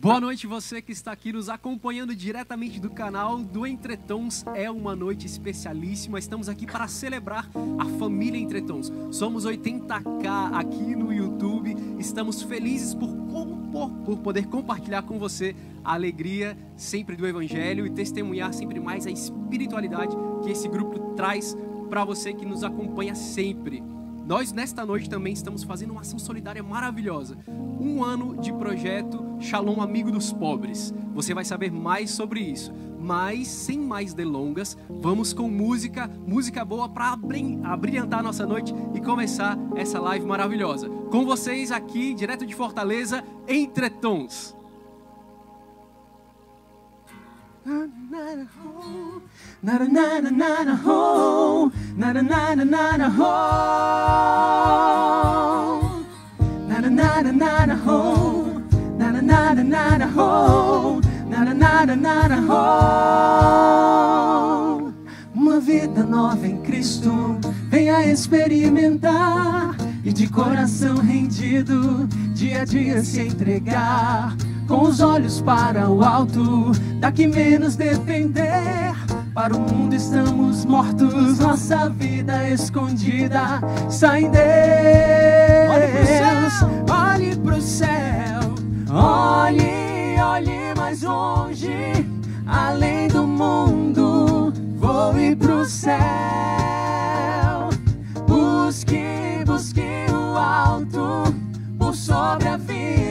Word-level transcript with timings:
Boa 0.00 0.18
noite, 0.18 0.46
você 0.46 0.80
que 0.80 0.92
está 0.92 1.12
aqui 1.12 1.30
nos 1.30 1.50
acompanhando 1.50 2.16
diretamente 2.16 2.80
do 2.80 2.88
canal 2.88 3.36
do 3.36 3.66
Entretons. 3.66 4.46
É 4.54 4.70
uma 4.70 4.96
noite 4.96 5.26
especialíssima. 5.26 6.18
Estamos 6.18 6.48
aqui 6.48 6.64
para 6.64 6.88
celebrar 6.88 7.46
a 7.78 7.84
família 7.98 8.40
Entretons. 8.40 8.90
Somos 9.10 9.44
80k 9.44 10.54
aqui 10.54 10.96
no 10.96 11.12
YouTube. 11.12 11.76
Estamos 11.98 12.42
felizes 12.42 12.94
por, 12.94 13.10
por, 13.70 13.90
por 13.90 14.18
poder 14.20 14.46
compartilhar 14.46 15.02
com 15.02 15.18
você 15.18 15.54
a 15.84 15.92
alegria 15.92 16.56
sempre 16.78 17.14
do 17.14 17.26
Evangelho 17.26 17.86
e 17.86 17.90
testemunhar 17.90 18.54
sempre 18.54 18.80
mais 18.80 19.06
a 19.06 19.10
espiritualidade 19.10 20.16
que 20.42 20.50
esse 20.50 20.66
grupo 20.66 21.14
traz 21.14 21.54
para 21.90 22.06
você 22.06 22.32
que 22.32 22.46
nos 22.46 22.64
acompanha 22.64 23.14
sempre. 23.14 23.82
Nós, 24.30 24.52
nesta 24.52 24.86
noite, 24.86 25.10
também 25.10 25.32
estamos 25.32 25.64
fazendo 25.64 25.90
uma 25.90 26.02
ação 26.02 26.16
solidária 26.16 26.62
maravilhosa. 26.62 27.36
Um 27.48 28.04
ano 28.04 28.36
de 28.40 28.52
projeto 28.52 29.18
Shalom 29.40 29.80
Amigo 29.82 30.12
dos 30.12 30.32
Pobres. 30.32 30.94
Você 31.12 31.34
vai 31.34 31.44
saber 31.44 31.72
mais 31.72 32.12
sobre 32.12 32.38
isso. 32.38 32.72
Mas, 32.96 33.48
sem 33.48 33.80
mais 33.80 34.14
delongas, 34.14 34.78
vamos 34.88 35.32
com 35.32 35.50
música, 35.50 36.08
música 36.24 36.64
boa 36.64 36.88
para 36.88 37.18
abrilhantar 37.64 38.20
a 38.20 38.22
nossa 38.22 38.46
noite 38.46 38.72
e 38.94 39.00
começar 39.00 39.58
essa 39.74 39.98
live 39.98 40.24
maravilhosa. 40.24 40.88
Com 41.10 41.26
vocês 41.26 41.72
aqui, 41.72 42.14
direto 42.14 42.46
de 42.46 42.54
Fortaleza, 42.54 43.24
Entretons. 43.48 44.59
Uma 65.32 65.60
vida 65.60 66.04
nova 66.04 66.46
em 66.46 66.60
Cristo, 66.62 67.38
venha 67.68 68.04
experimentar 68.04 69.76
e 70.04 70.12
de 70.12 70.28
coração 70.28 70.96
rendido, 70.96 72.08
dia 72.34 72.62
a 72.62 72.64
dia 72.64 73.02
se 73.04 73.20
entregar 73.20 74.36
com 74.70 74.82
os 74.82 75.00
olhos 75.00 75.42
para 75.42 75.90
o 75.90 76.04
alto, 76.04 76.70
daqui 77.00 77.26
menos 77.26 77.74
depender. 77.74 78.94
Para 79.34 79.56
o 79.56 79.60
mundo 79.60 79.96
estamos 79.96 80.64
mortos, 80.64 81.40
nossa 81.40 81.90
vida 81.90 82.48
escondida 82.48 83.60
está 83.88 84.20
em 84.20 84.30
Deus. 84.30 84.44
Olhe 86.88 87.36
pro 87.36 87.60
céu, 87.60 88.54
olhe, 88.88 90.16
olhe 90.22 90.74
mais 90.76 91.02
longe, 91.02 92.06
além 92.46 93.08
do 93.08 93.26
mundo, 93.26 94.52
voe 94.76 95.34
pro 95.34 95.64
céu. 95.64 95.98
Busque, 98.28 99.42
busque 99.44 100.06
o 100.12 100.38
alto, 100.38 101.24
por 101.76 101.92
sobre 101.94 102.48
a 102.48 102.56
vida, 102.56 103.09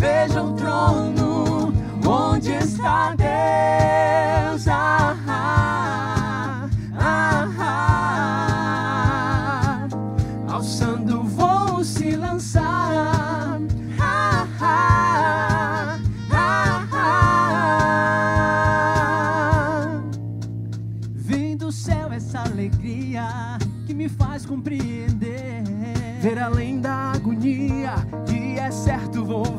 veja 0.00 0.42
o 0.42 0.54
trono, 0.54 1.74
onde 2.06 2.52
está 2.52 3.14
Deus. 3.14 3.29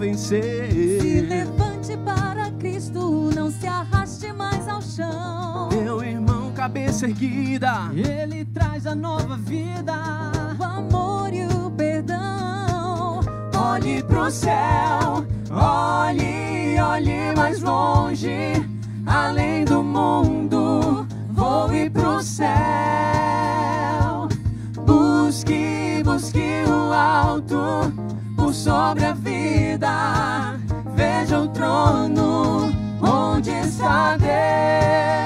Vencer. 0.01 0.71
Se 0.71 1.21
levante 1.21 1.95
para 1.97 2.49
Cristo, 2.59 3.29
não 3.35 3.51
se 3.51 3.67
arraste 3.67 4.33
mais 4.33 4.67
ao 4.67 4.81
chão. 4.81 5.69
Meu 5.71 6.03
irmão, 6.03 6.51
cabeça 6.53 7.05
erguida, 7.05 7.91
Ele 7.93 8.43
traz 8.45 8.87
a 8.87 8.95
nova 8.95 9.37
vida, 9.37 9.93
o 10.59 10.63
amor 10.63 11.31
e 11.31 11.45
o 11.45 11.69
perdão. 11.69 13.19
olhe 13.55 14.01
pro 14.03 14.31
céu, 14.31 15.23
olhe, 15.51 16.79
olhe 16.81 17.35
mais 17.37 17.61
longe, 17.61 18.53
além 19.05 19.63
do 19.65 19.83
mundo, 19.83 21.05
voe 21.29 21.91
pro 21.91 22.23
céu. 22.23 22.49
Busque, 24.83 26.01
busque 26.03 26.63
o 26.67 26.91
alto, 26.91 27.93
sobre 28.53 29.05
a 29.05 29.13
vida, 29.13 30.55
veja 30.95 31.39
o 31.39 31.47
trono, 31.49 32.71
onde 33.01 33.51
está 33.51 34.17
Deus. 34.17 35.20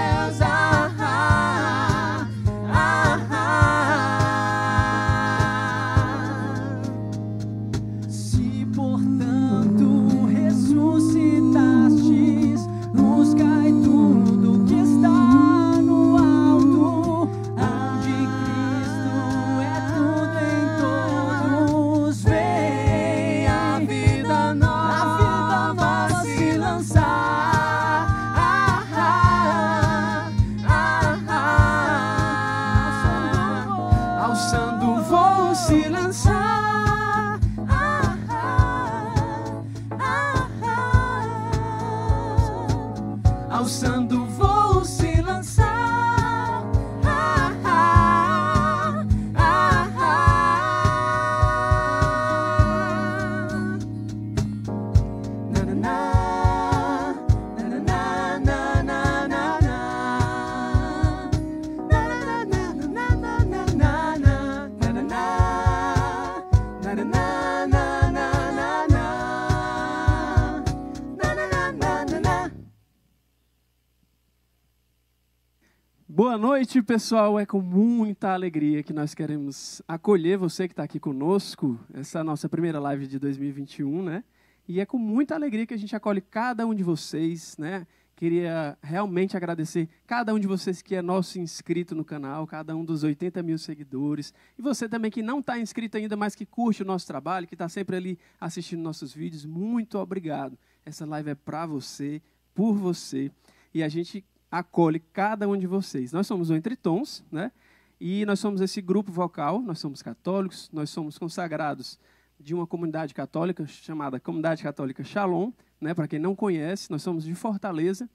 Boa 76.35 76.47
noite, 76.49 76.81
pessoal. 76.81 77.39
É 77.39 77.45
com 77.45 77.61
muita 77.61 78.33
alegria 78.33 78.83
que 78.83 78.91
nós 78.91 79.13
queremos 79.13 79.81
acolher 79.87 80.37
você 80.37 80.67
que 80.67 80.73
está 80.73 80.83
aqui 80.83 80.99
conosco. 80.99 81.79
Essa 81.93 82.17
é 82.17 82.21
a 82.21 82.25
nossa 82.25 82.49
primeira 82.49 82.77
live 82.77 83.07
de 83.07 83.17
2021, 83.17 84.03
né? 84.03 84.21
E 84.67 84.81
é 84.81 84.85
com 84.85 84.97
muita 84.97 85.33
alegria 85.33 85.65
que 85.65 85.73
a 85.73 85.77
gente 85.77 85.95
acolhe 85.95 86.19
cada 86.19 86.67
um 86.67 86.75
de 86.75 86.83
vocês, 86.83 87.55
né? 87.57 87.87
Queria 88.17 88.77
realmente 88.83 89.37
agradecer 89.37 89.87
cada 90.05 90.33
um 90.33 90.37
de 90.37 90.45
vocês 90.45 90.81
que 90.81 90.93
é 90.93 91.01
nosso 91.01 91.39
inscrito 91.39 91.95
no 91.95 92.03
canal, 92.03 92.45
cada 92.45 92.75
um 92.75 92.83
dos 92.83 93.03
80 93.03 93.41
mil 93.41 93.57
seguidores. 93.57 94.33
E 94.59 94.61
você 94.61 94.89
também 94.89 95.09
que 95.09 95.21
não 95.21 95.39
está 95.39 95.57
inscrito 95.57 95.95
ainda, 95.95 96.17
mas 96.17 96.35
que 96.35 96.45
curte 96.45 96.81
o 96.81 96.85
nosso 96.85 97.07
trabalho, 97.07 97.47
que 97.47 97.55
está 97.55 97.69
sempre 97.69 97.95
ali 97.95 98.19
assistindo 98.41 98.81
nossos 98.81 99.13
vídeos. 99.13 99.45
Muito 99.45 99.97
obrigado. 99.97 100.59
Essa 100.85 101.05
live 101.05 101.29
é 101.29 101.35
para 101.35 101.65
você, 101.65 102.21
por 102.53 102.75
você. 102.75 103.31
E 103.73 103.81
a 103.81 103.87
gente 103.87 104.25
acolhe 104.59 104.99
cada 104.99 105.47
um 105.47 105.57
de 105.57 105.67
vocês. 105.67 106.11
Nós 106.11 106.27
somos 106.27 106.49
o 106.49 106.55
Entre 106.55 106.75
Tons, 106.75 107.23
né? 107.31 107.51
E 107.99 108.25
nós 108.25 108.39
somos 108.39 108.59
esse 108.61 108.81
grupo 108.81 109.11
vocal, 109.11 109.61
nós 109.61 109.79
somos 109.79 110.01
católicos, 110.01 110.69
nós 110.73 110.89
somos 110.89 111.17
consagrados 111.17 111.97
de 112.39 112.53
uma 112.53 112.67
comunidade 112.67 113.13
católica 113.13 113.65
chamada 113.65 114.19
Comunidade 114.19 114.61
Católica 114.61 115.03
Shalom, 115.03 115.51
né? 115.79 115.93
Para 115.93 116.07
quem 116.07 116.19
não 116.19 116.35
conhece, 116.35 116.91
nós 116.91 117.01
somos 117.01 117.23
de 117.23 117.33
Fortaleza 117.33 118.09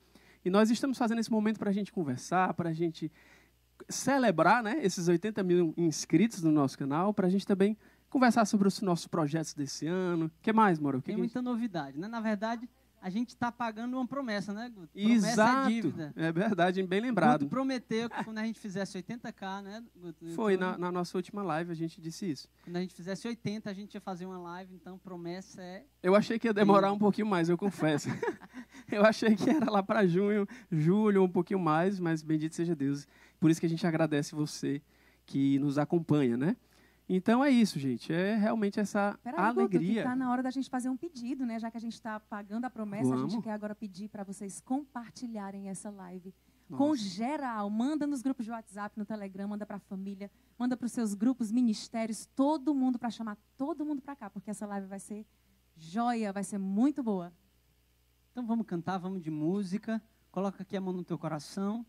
e 0.45 0.51
nós 0.51 0.71
estamos 0.71 0.99
fazendo 0.99 1.19
esse 1.19 1.31
momento 1.31 1.59
para 1.59 1.71
a 1.71 1.73
gente 1.73 1.91
conversar, 1.93 2.53
para 2.55 2.69
a 2.71 2.73
gente 2.75 3.11
celebrar, 3.89 4.63
né? 4.63 4.79
Esses 4.83 5.09
80 5.09 5.43
mil 5.43 5.75
inscritos 5.77 6.43
no 6.43 6.51
nosso 6.53 6.79
canal, 6.79 7.15
para 7.15 7.27
a 7.27 7.31
gente 7.31 7.47
também 7.47 7.77
conversar 8.09 8.45
sobre 8.45 8.69
os 8.69 8.81
nossos 8.83 9.07
projetos 9.07 9.55
desse 9.55 9.87
ano. 9.87 10.27
O 10.27 10.31
que 10.43 10.53
mais, 10.53 10.79
Moro? 10.79 11.01
Que 11.01 11.07
Tem 11.07 11.17
que 11.17 11.23
gente- 11.23 11.35
muita 11.35 11.51
novidade, 11.51 11.99
né? 11.99 12.09
Na 12.09 12.21
verdade, 12.21 12.69
a 13.01 13.09
gente 13.09 13.31
está 13.31 13.51
pagando 13.51 13.97
uma 13.97 14.07
promessa, 14.07 14.53
né, 14.53 14.69
Guto? 14.69 14.89
Promessa 14.93 15.29
Exato. 15.31 15.67
é 15.67 15.73
dívida. 15.73 16.13
É 16.15 16.31
verdade, 16.31 16.83
bem 16.83 17.01
Guto 17.01 17.09
lembrado. 17.09 17.49
prometeu 17.49 18.11
que 18.11 18.25
quando 18.25 18.39
a 18.39 18.45
gente 18.45 18.61
fizesse 18.61 18.99
80k, 18.99 19.63
né, 19.63 19.85
Guto? 19.97 20.27
Foi, 20.35 20.57
na, 20.57 20.67
YouTube, 20.67 20.81
na 20.81 20.93
nossa 20.93 21.17
última 21.17 21.43
live 21.43 21.71
a 21.71 21.75
gente 21.75 22.01
disse 22.01 22.31
isso. 22.31 22.49
Quando 22.63 22.77
a 22.77 22.81
gente 22.81 22.95
fizesse 22.95 23.27
80, 23.27 23.71
a 23.71 23.73
gente 23.73 23.95
ia 23.95 24.01
fazer 24.01 24.27
uma 24.27 24.39
live, 24.39 24.75
então 24.75 24.99
promessa 24.99 25.63
é... 25.63 25.85
Eu 26.03 26.15
achei 26.15 26.39
que 26.39 26.47
ia 26.47 26.55
demorar 26.55 26.93
um 26.93 26.99
pouquinho 26.99 27.27
mais, 27.27 27.49
eu 27.49 27.57
confesso. 27.57 28.09
eu 28.93 29.05
achei 29.05 29.35
que 29.35 29.49
era 29.49 29.71
lá 29.71 29.83
para 29.83 30.07
junho, 30.07 30.47
julho, 30.71 31.23
um 31.23 31.29
pouquinho 31.29 31.59
mais, 31.59 31.99
mas 31.99 32.23
bendito 32.23 32.55
seja 32.55 32.77
Deus. 32.77 33.09
Por 33.39 33.51
isso 33.51 33.61
que 33.61 33.67
a 33.67 33.71
gente 33.71 33.87
agradece 33.87 34.35
você 34.35 34.83
que 35.25 35.59
nos 35.59 35.79
acompanha, 35.79 36.37
né? 36.37 36.57
Então 37.13 37.45
é 37.45 37.51
isso, 37.51 37.77
gente. 37.77 38.13
É 38.13 38.37
realmente 38.37 38.79
essa 38.79 39.19
Peraí, 39.21 39.41
alegria. 39.41 40.05
tá 40.05 40.15
na 40.15 40.31
hora 40.31 40.45
da 40.45 40.51
gente 40.51 40.71
fazer 40.71 40.89
um 40.89 40.97
pedido, 40.97 41.45
né? 41.45 41.59
Já 41.59 41.69
que 41.69 41.77
a 41.77 41.81
gente 41.81 41.95
está 41.95 42.21
pagando 42.21 42.67
a 42.67 42.71
promessa, 42.71 43.13
a 43.13 43.17
gente 43.17 43.31
Vamos. 43.31 43.45
quer 43.45 43.51
agora 43.51 43.75
pedir 43.75 44.09
para 44.09 44.23
vocês 44.23 44.61
compartilharem 44.61 45.69
essa 45.69 45.91
live 45.91 46.33
com 46.69 46.91
Nossa. 46.91 47.03
geral. 47.03 47.69
Manda 47.69 48.07
nos 48.07 48.23
grupos 48.23 48.45
de 48.45 48.53
WhatsApp, 48.53 48.97
no 48.97 49.05
Telegram, 49.05 49.49
manda 49.49 49.67
para 49.67 49.79
a 49.79 49.81
família, 49.81 50.31
manda 50.57 50.77
para 50.77 50.87
os 50.87 50.93
seus 50.93 51.13
grupos, 51.13 51.51
ministérios, 51.51 52.27
todo 52.27 52.73
mundo 52.73 52.97
para 52.97 53.11
chamar 53.11 53.37
todo 53.57 53.85
mundo 53.85 54.01
para 54.01 54.15
cá, 54.15 54.31
porque 54.31 54.49
essa 54.49 54.65
live 54.65 54.87
vai 54.87 55.01
ser 55.01 55.27
joia, 55.77 56.33
vai 56.33 56.45
ser 56.45 56.59
muito 56.59 57.03
boa. 57.03 57.33
Então 58.31 58.47
vamos 58.47 58.65
cantar, 58.65 58.99
vamos 58.99 59.21
de 59.21 59.33
música. 59.33 60.01
Coloca 60.31 60.63
aqui 60.63 60.77
a 60.77 60.81
mão 60.81 60.93
no 60.93 61.03
teu 61.03 61.19
coração. 61.19 61.85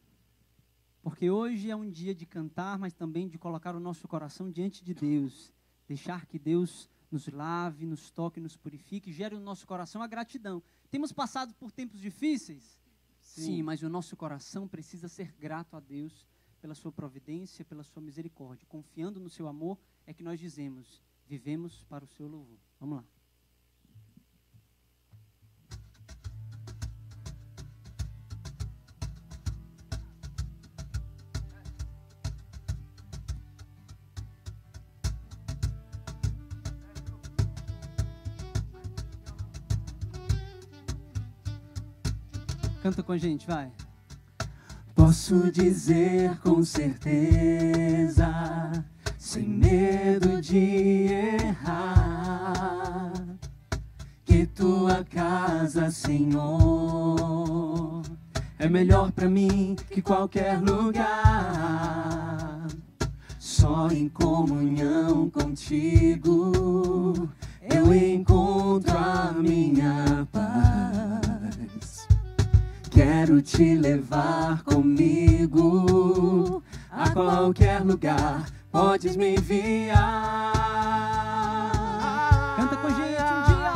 Porque 1.01 1.29
hoje 1.29 1.71
é 1.71 1.75
um 1.75 1.89
dia 1.89 2.13
de 2.13 2.25
cantar, 2.25 2.77
mas 2.77 2.93
também 2.93 3.27
de 3.27 3.37
colocar 3.37 3.75
o 3.75 3.79
nosso 3.79 4.07
coração 4.07 4.51
diante 4.51 4.83
de 4.83 4.93
Deus. 4.93 5.51
Deixar 5.87 6.25
que 6.25 6.37
Deus 6.37 6.87
nos 7.11 7.27
lave, 7.27 7.85
nos 7.85 8.11
toque, 8.11 8.39
nos 8.39 8.55
purifique, 8.55 9.11
gere 9.11 9.35
no 9.35 9.41
nosso 9.41 9.65
coração 9.65 10.01
a 10.01 10.07
gratidão. 10.07 10.61
Temos 10.89 11.11
passado 11.11 11.53
por 11.55 11.71
tempos 11.71 11.99
difíceis? 11.99 12.79
Sim, 13.19 13.63
mas 13.63 13.81
o 13.81 13.89
nosso 13.89 14.15
coração 14.15 14.67
precisa 14.67 15.07
ser 15.07 15.33
grato 15.39 15.75
a 15.75 15.79
Deus 15.79 16.27
pela 16.61 16.75
sua 16.75 16.91
providência, 16.91 17.65
pela 17.65 17.83
sua 17.83 18.01
misericórdia. 18.01 18.67
Confiando 18.67 19.19
no 19.19 19.29
seu 19.29 19.47
amor, 19.47 19.79
é 20.05 20.13
que 20.13 20.23
nós 20.23 20.39
dizemos: 20.39 21.01
vivemos 21.27 21.83
para 21.85 22.03
o 22.03 22.07
seu 22.07 22.27
louvor. 22.27 22.59
Vamos 22.79 22.97
lá. 22.97 23.20
Canta 42.91 43.03
com 43.03 43.13
a 43.13 43.17
gente, 43.17 43.47
vai. 43.47 43.71
Posso 44.93 45.49
dizer 45.49 46.37
com 46.39 46.61
certeza, 46.61 48.27
sem 49.17 49.47
medo 49.47 50.41
de 50.41 51.07
errar, 51.39 53.13
que 54.25 54.45
tua 54.45 55.05
casa, 55.05 55.89
Senhor, 55.89 58.01
é 58.59 58.67
melhor 58.67 59.09
pra 59.13 59.29
mim 59.29 59.77
que 59.89 60.01
qualquer 60.01 60.59
lugar. 60.59 61.07
Só 63.39 63.87
em 63.87 64.09
comunhão 64.09 65.29
contigo 65.29 67.29
eu 67.73 67.93
encontro 67.93 68.97
a 68.97 69.31
minha 69.31 70.27
paz. 70.29 71.20
Quero 73.03 73.41
te 73.41 73.75
levar 73.75 74.61
comigo 74.61 76.61
a 76.91 77.09
qualquer 77.09 77.83
lugar. 77.83 78.45
Podes 78.71 79.15
me 79.15 79.37
enviar. 79.37 80.51
Canta 82.55 82.77
com 82.77 82.85
a 82.85 82.91
gente 82.91 83.23
um 83.23 83.43
dia. 83.47 83.73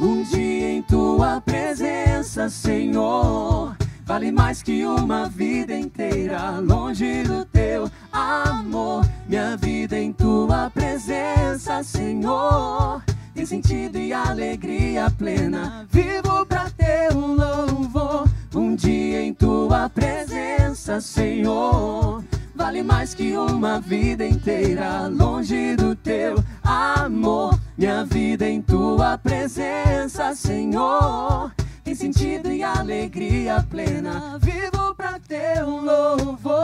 Um 0.00 0.22
dia 0.22 0.70
em 0.70 0.80
tua 0.80 1.38
presença, 1.42 2.48
Senhor, 2.48 3.76
vale 4.06 4.32
mais 4.32 4.62
que 4.62 4.86
uma 4.86 5.28
vida 5.28 5.78
inteira 5.78 6.60
longe 6.60 7.24
do 7.24 7.44
teu 7.44 7.90
amor. 8.10 9.06
Minha 9.28 9.54
vida 9.54 9.98
em 9.98 10.14
tua 10.14 10.70
presença, 10.70 11.82
Senhor, 11.82 13.02
tem 13.34 13.44
sentido 13.44 13.98
e 13.98 14.14
alegria 14.14 15.10
plena. 15.10 15.86
Vivo 15.90 16.27
pra 16.58 16.70
teu 16.70 17.18
louvor. 17.20 18.28
Um 18.54 18.74
dia 18.74 19.22
em 19.22 19.32
tua 19.32 19.88
presença, 19.88 21.00
Senhor. 21.00 22.24
Vale 22.54 22.82
mais 22.82 23.14
que 23.14 23.36
uma 23.36 23.80
vida 23.80 24.26
inteira 24.26 25.06
longe 25.06 25.76
do 25.76 25.94
teu 25.94 26.42
amor. 26.64 27.58
Minha 27.76 28.04
vida 28.04 28.48
em 28.48 28.60
tua 28.60 29.16
presença, 29.16 30.34
Senhor. 30.34 31.52
Tem 31.84 31.94
sentido 31.94 32.50
e 32.50 32.64
alegria 32.64 33.64
plena. 33.70 34.38
Vivo 34.40 34.94
pra 34.96 35.20
teu 35.20 35.68
louvor. 35.68 36.58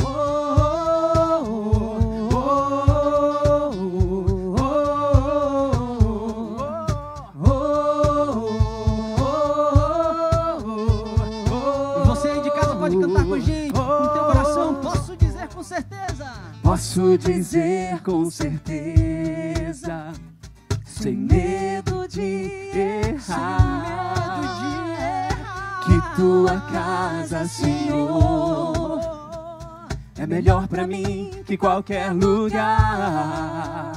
Oh, 0.00 0.63
Posso 16.64 17.16
dizer 17.18 18.00
com 18.02 18.30
certeza, 18.30 20.12
sem 20.86 21.14
medo 21.14 22.08
de 22.08 22.50
errar, 22.74 24.14
que 25.84 26.16
tua 26.16 26.58
casa, 26.62 27.46
Senhor, 27.46 28.98
é 30.16 30.26
melhor 30.26 30.66
pra 30.66 30.86
mim 30.86 31.32
que 31.44 31.58
qualquer 31.58 32.14
lugar. 32.14 33.92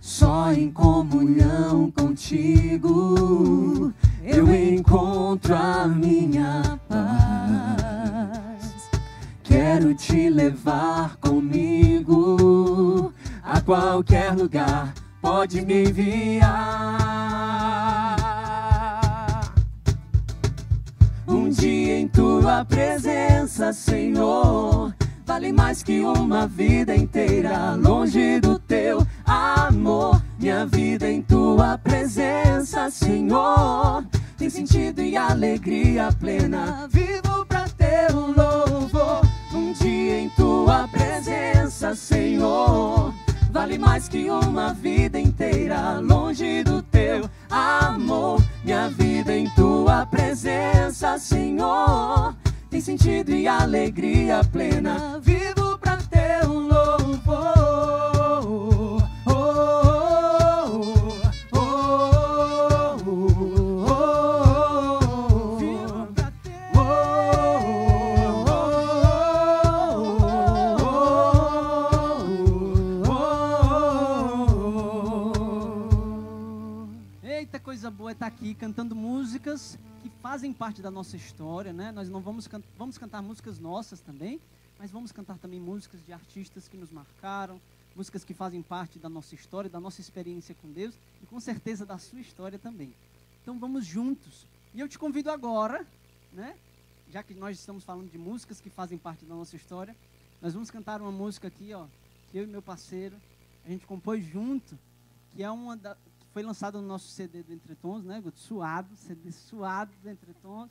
Só 0.00 0.50
em 0.54 0.70
comunhão 0.70 1.90
contigo 1.90 3.92
eu 4.24 4.54
encontro 4.54 5.54
a 5.54 5.86
minha 5.86 6.80
paz. 6.88 7.35
Quero 9.76 9.92
te 9.94 10.30
levar 10.30 11.16
comigo 11.16 13.12
a 13.42 13.60
qualquer 13.60 14.34
lugar. 14.34 14.94
Pode 15.20 15.60
me 15.66 15.84
enviar. 15.84 16.46
Um 21.28 21.50
dia 21.50 21.98
em 21.98 22.08
tua 22.08 22.64
presença, 22.64 23.70
Senhor, 23.74 24.94
vale 25.26 25.52
mais 25.52 25.82
que 25.82 26.00
uma 26.00 26.46
vida 26.46 26.96
inteira 26.96 27.74
longe 27.74 28.40
do 28.40 28.58
teu 28.58 29.06
amor. 29.26 30.22
Minha 30.38 30.64
vida 30.64 31.06
em 31.06 31.20
tua 31.20 31.76
presença, 31.76 32.88
Senhor, 32.88 34.06
tem 34.38 34.48
sentido 34.48 35.02
e 35.02 35.18
alegria 35.18 36.08
plena. 36.18 36.88
Vivo 36.90 37.44
pra 37.44 37.66
teu 37.76 38.32
louvor. 38.34 39.25
Um 39.56 39.72
dia 39.72 40.20
em 40.20 40.28
tua 40.28 40.86
presença, 40.86 41.94
Senhor. 41.94 43.14
Vale 43.50 43.78
mais 43.78 44.06
que 44.06 44.28
uma 44.28 44.74
vida 44.74 45.18
inteira 45.18 45.98
longe 45.98 46.62
do 46.62 46.82
teu 46.82 47.28
amor. 47.48 48.44
Minha 48.62 48.90
vida 48.90 49.34
em 49.34 49.48
tua 49.54 50.04
presença, 50.04 51.18
Senhor. 51.18 52.36
Tem 52.68 52.82
sentido 52.82 53.30
e 53.30 53.48
alegria 53.48 54.42
plena. 54.52 55.18
Vivo 55.22 55.78
pra 55.78 55.96
teu 55.96 56.52
louvor. 56.52 57.55
Eita, 78.06 78.12
coisa 78.12 78.12
boa 78.12 78.12
estar 78.12 78.26
aqui 78.26 78.54
cantando 78.54 78.94
músicas 78.94 79.76
que 80.00 80.08
fazem 80.22 80.52
parte 80.52 80.80
da 80.80 80.90
nossa 80.90 81.16
história, 81.16 81.72
né? 81.72 81.90
Nós 81.90 82.08
não 82.08 82.20
vamos, 82.20 82.46
can 82.46 82.62
vamos 82.78 82.98
cantar 82.98 83.20
músicas 83.20 83.58
nossas 83.58 84.00
também, 84.00 84.40
mas 84.78 84.92
vamos 84.92 85.10
cantar 85.10 85.38
também 85.38 85.58
músicas 85.58 86.04
de 86.04 86.12
artistas 86.12 86.68
que 86.68 86.76
nos 86.76 86.92
marcaram, 86.92 87.60
músicas 87.96 88.22
que 88.24 88.32
fazem 88.32 88.62
parte 88.62 88.98
da 88.98 89.08
nossa 89.08 89.34
história, 89.34 89.68
da 89.68 89.80
nossa 89.80 90.00
experiência 90.00 90.54
com 90.62 90.70
Deus 90.70 90.94
e 91.20 91.26
com 91.26 91.40
certeza 91.40 91.84
da 91.84 91.98
sua 91.98 92.20
história 92.20 92.58
também. 92.58 92.94
Então 93.42 93.58
vamos 93.58 93.84
juntos. 93.84 94.46
E 94.72 94.80
eu 94.80 94.88
te 94.88 94.98
convido 94.98 95.30
agora, 95.30 95.84
né? 96.32 96.56
Já 97.10 97.24
que 97.24 97.34
nós 97.34 97.58
estamos 97.58 97.82
falando 97.82 98.10
de 98.10 98.18
músicas 98.18 98.60
que 98.60 98.70
fazem 98.70 98.98
parte 98.98 99.24
da 99.24 99.34
nossa 99.34 99.56
história, 99.56 99.96
nós 100.40 100.52
vamos 100.54 100.70
cantar 100.70 101.00
uma 101.00 101.12
música 101.12 101.48
aqui, 101.48 101.72
ó, 101.72 101.86
que 102.30 102.38
eu 102.38 102.44
e 102.44 102.46
meu 102.46 102.62
parceiro 102.62 103.16
a 103.64 103.68
gente 103.68 103.84
compôs 103.84 104.24
junto, 104.24 104.78
que 105.34 105.42
é 105.42 105.50
uma 105.50 105.76
da, 105.76 105.96
foi 106.36 106.42
lançada 106.42 106.78
no 106.78 106.86
nosso 106.86 107.08
CD 107.08 107.42
do 107.42 107.50
Entretons, 107.50 108.04
né, 108.04 108.20
Guto? 108.20 108.38
Suado, 108.38 108.94
CD 108.94 109.32
suado 109.32 109.90
do 110.02 110.10
Entretons, 110.10 110.68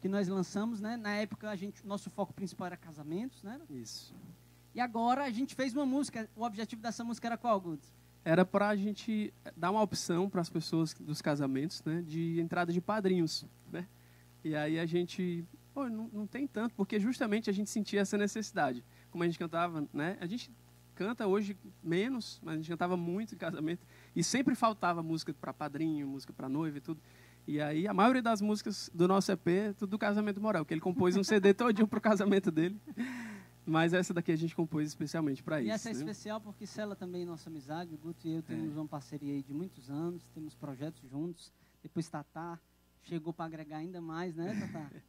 que 0.00 0.08
nós 0.08 0.28
lançamos, 0.28 0.80
né? 0.80 0.96
Na 0.96 1.10
época 1.14 1.50
a 1.50 1.56
gente, 1.56 1.84
nosso 1.84 2.08
foco 2.10 2.32
principal 2.32 2.68
era 2.68 2.76
casamentos, 2.76 3.42
né? 3.42 3.60
Isso. 3.68 4.14
E 4.72 4.80
agora 4.80 5.24
a 5.24 5.30
gente 5.30 5.56
fez 5.56 5.74
uma 5.74 5.84
música. 5.84 6.30
O 6.36 6.44
objetivo 6.44 6.80
dessa 6.80 7.02
música 7.02 7.26
era 7.26 7.36
qual, 7.36 7.60
Guto? 7.60 7.88
Era 8.24 8.44
para 8.44 8.68
a 8.68 8.76
gente 8.76 9.34
dar 9.56 9.72
uma 9.72 9.82
opção 9.82 10.30
para 10.30 10.42
as 10.42 10.48
pessoas 10.48 10.94
dos 10.94 11.20
casamentos, 11.20 11.82
né, 11.84 12.04
de 12.06 12.38
entrada 12.38 12.72
de 12.72 12.80
padrinhos, 12.80 13.44
né? 13.68 13.88
E 14.44 14.54
aí 14.54 14.78
a 14.78 14.86
gente, 14.86 15.44
pô, 15.74 15.88
não, 15.88 16.08
não 16.12 16.24
tem 16.24 16.46
tanto, 16.46 16.72
porque 16.76 17.00
justamente 17.00 17.50
a 17.50 17.52
gente 17.52 17.68
sentia 17.68 18.02
essa 18.02 18.16
necessidade. 18.16 18.84
Como 19.10 19.24
a 19.24 19.26
gente 19.26 19.40
cantava, 19.40 19.84
né? 19.92 20.16
A 20.20 20.26
gente 20.26 20.52
canta 20.94 21.26
hoje 21.26 21.56
menos, 21.82 22.40
mas 22.44 22.54
a 22.54 22.56
gente 22.58 22.68
cantava 22.68 22.96
muito 22.96 23.34
em 23.34 23.38
casamento 23.38 23.84
e 24.14 24.24
sempre 24.24 24.54
faltava 24.54 25.02
música 25.02 25.32
para 25.32 25.52
padrinho, 25.52 26.06
música 26.06 26.32
para 26.32 26.48
noiva 26.48 26.78
e 26.78 26.80
tudo. 26.80 27.00
E 27.46 27.60
aí 27.60 27.88
a 27.88 27.94
maioria 27.94 28.22
das 28.22 28.40
músicas 28.40 28.90
do 28.94 29.08
nosso 29.08 29.30
EP 29.32 29.48
é 29.48 29.72
tudo 29.72 29.90
do 29.90 29.98
casamento 29.98 30.40
moral, 30.40 30.64
que 30.64 30.74
ele 30.74 30.80
compôs 30.80 31.16
um 31.16 31.24
CD 31.24 31.52
todinho 31.54 31.88
pro 31.88 32.00
casamento 32.00 32.50
dele. 32.50 32.80
Mas 33.66 33.92
essa 33.92 34.12
daqui 34.12 34.32
a 34.32 34.36
gente 34.36 34.54
compôs 34.54 34.88
especialmente 34.88 35.42
para 35.42 35.60
isso. 35.60 35.68
E 35.68 35.70
essa 35.70 35.90
é 35.90 35.92
né? 35.92 35.98
especial 35.98 36.40
porque 36.40 36.66
sela 36.66 36.96
também 36.96 37.24
nossa 37.24 37.48
amizade. 37.48 37.94
O 37.94 37.98
Guto 37.98 38.26
e 38.26 38.32
eu 38.32 38.42
temos 38.42 38.76
uma 38.76 38.86
parceria 38.86 39.34
aí 39.34 39.42
de 39.42 39.52
muitos 39.52 39.90
anos, 39.90 40.26
temos 40.28 40.54
projetos 40.54 41.08
juntos. 41.08 41.52
Depois 41.82 42.08
Tatá 42.08 42.58
chegou 43.02 43.32
para 43.32 43.46
agregar 43.46 43.78
ainda 43.78 44.00
mais, 44.00 44.34
né, 44.34 44.58
Tatá? 44.60 44.90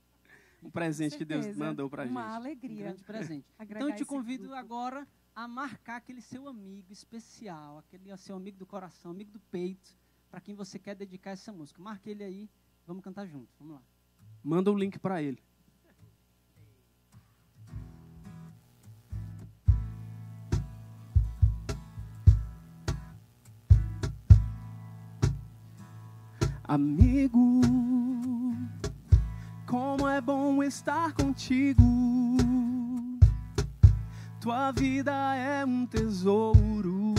Um 0.63 0.69
presente 0.69 1.17
que 1.17 1.25
Deus 1.25 1.55
mandou 1.57 1.89
pra 1.89 2.03
Uma 2.03 2.21
gente. 2.21 2.31
Um 2.31 2.35
alegria. 2.35 2.83
grande 2.83 3.03
presente. 3.03 3.47
Então 3.61 3.89
eu 3.89 3.95
te 3.95 4.05
convido 4.05 4.43
grupo. 4.43 4.55
agora 4.55 5.07
a 5.35 5.47
marcar 5.47 5.97
aquele 5.97 6.21
seu 6.21 6.47
amigo 6.47 6.91
especial, 6.91 7.79
aquele 7.79 8.15
seu 8.17 8.35
amigo 8.35 8.57
do 8.57 8.65
coração, 8.65 9.11
amigo 9.11 9.31
do 9.31 9.39
peito, 9.39 9.95
para 10.29 10.41
quem 10.41 10.55
você 10.55 10.77
quer 10.77 10.95
dedicar 10.95 11.31
essa 11.31 11.51
música. 11.51 11.81
Marque 11.81 12.09
ele 12.09 12.23
aí, 12.23 12.49
vamos 12.85 13.03
cantar 13.03 13.25
junto. 13.25 13.49
Vamos 13.59 13.75
lá. 13.75 13.81
Manda 14.43 14.71
o 14.71 14.77
link 14.77 14.99
para 14.99 15.21
ele. 15.21 15.41
Amigo, 26.63 27.59
como 29.67 30.07
é 30.07 30.21
bom 30.21 30.63
estar 30.63 31.11
contigo. 31.13 32.20
Tua 34.41 34.71
vida 34.71 35.35
é 35.35 35.63
um 35.63 35.85
tesouro 35.85 37.13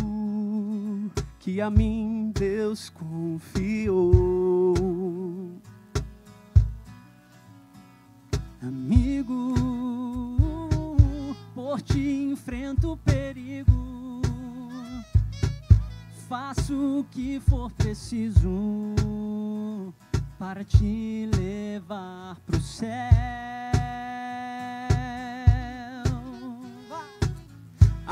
que 1.38 1.60
a 1.60 1.70
mim 1.70 2.32
Deus 2.34 2.90
confiou. 2.90 4.74
Amigo, 8.60 9.54
por 11.54 11.80
ti 11.80 12.28
enfrento 12.32 12.94
o 12.94 12.96
perigo. 12.96 14.20
Faço 16.28 16.74
o 16.74 17.04
que 17.04 17.38
for 17.38 17.70
preciso 17.70 18.50
para 20.40 20.64
te 20.64 21.30
levar 21.36 22.34
pro 22.44 22.60
céu. 22.60 23.71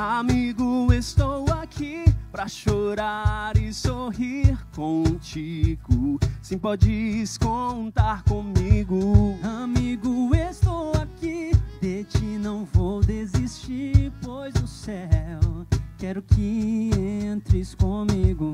Amigo, 0.03 0.91
estou 0.95 1.45
aqui 1.53 2.07
pra 2.33 2.49
chorar 2.49 3.55
e 3.59 3.71
sorrir 3.71 4.57
contigo. 4.75 6.19
Sim, 6.41 6.57
podes 6.57 7.37
contar 7.37 8.23
comigo. 8.23 9.39
Amigo, 9.43 10.35
estou 10.35 10.93
aqui, 10.95 11.51
de 11.83 12.05
ti 12.05 12.39
não 12.39 12.65
vou 12.65 13.03
desistir, 13.03 14.11
pois 14.23 14.55
no 14.55 14.67
céu 14.67 15.67
quero 15.99 16.23
que 16.23 16.91
entres 17.31 17.75
comigo. 17.75 18.53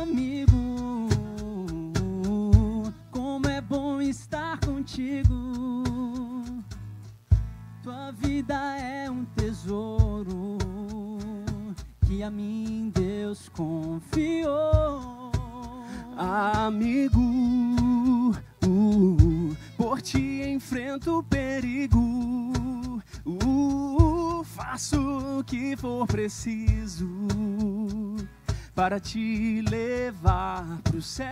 Amigo, 0.00 1.08
como 3.10 3.48
é 3.48 3.60
bom 3.60 4.00
estar 4.00 4.60
contigo. 4.60 5.89
Tua 7.90 8.12
vida 8.12 8.54
é 8.78 9.10
um 9.10 9.24
tesouro 9.24 10.56
que 12.06 12.22
a 12.22 12.30
mim 12.30 12.92
Deus 12.94 13.48
confiou. 13.48 15.32
Amigo, 16.16 17.18
uh, 18.64 19.56
por 19.76 20.00
ti 20.00 20.40
enfrento 20.44 21.18
o 21.18 21.22
perigo. 21.24 21.98
Uh, 23.26 24.44
faço 24.44 25.40
o 25.40 25.42
que 25.42 25.76
for 25.76 26.06
preciso 26.06 27.08
para 28.72 29.00
te 29.00 29.62
levar 29.62 30.78
pro 30.84 31.02
céu. 31.02 31.26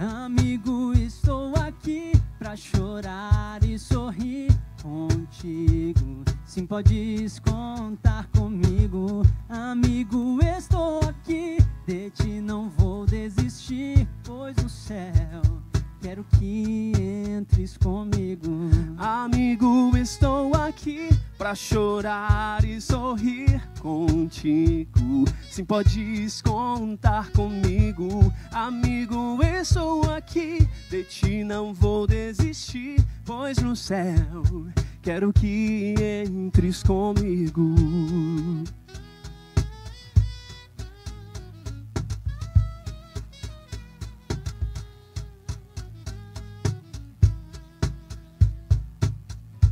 Amigo, 0.00 0.94
estou 1.30 1.52
aqui 1.64 2.12
pra 2.40 2.56
chorar 2.56 3.62
e 3.62 3.78
sorrir 3.78 4.48
contigo. 4.82 6.24
Sim, 6.44 6.66
podes 6.66 7.38
contar 7.38 8.26
comigo. 8.36 9.22
Amigo, 9.48 10.40
estou 10.42 10.98
aqui, 11.08 11.58
de 11.86 12.10
ti 12.10 12.40
não 12.40 12.68
vou 12.70 13.06
desistir, 13.06 14.08
pois 14.24 14.56
no 14.56 14.68
céu 14.68 15.69
quero 16.00 16.24
que 16.38 16.92
entres 17.38 17.76
comigo. 17.76 18.70
Amigo, 18.98 19.96
estou 19.96 20.54
aqui 20.54 21.08
pra 21.36 21.54
chorar 21.54 22.64
e 22.64 22.80
sorrir 22.80 23.60
contigo. 23.80 25.24
Sim, 25.50 25.64
podes 25.64 26.40
contar 26.42 27.30
comigo. 27.32 28.32
Amigo, 28.52 29.38
estou 29.42 30.10
aqui, 30.10 30.66
de 30.88 31.04
ti 31.04 31.44
não 31.44 31.74
vou 31.74 32.06
desistir, 32.06 32.96
pois 33.24 33.58
no 33.58 33.76
céu 33.76 34.42
quero 35.02 35.32
que 35.32 35.94
entres 36.26 36.82
comigo. 36.82 37.74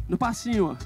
No 0.09 0.17
passinho, 0.17 0.71
ó. 0.73 0.77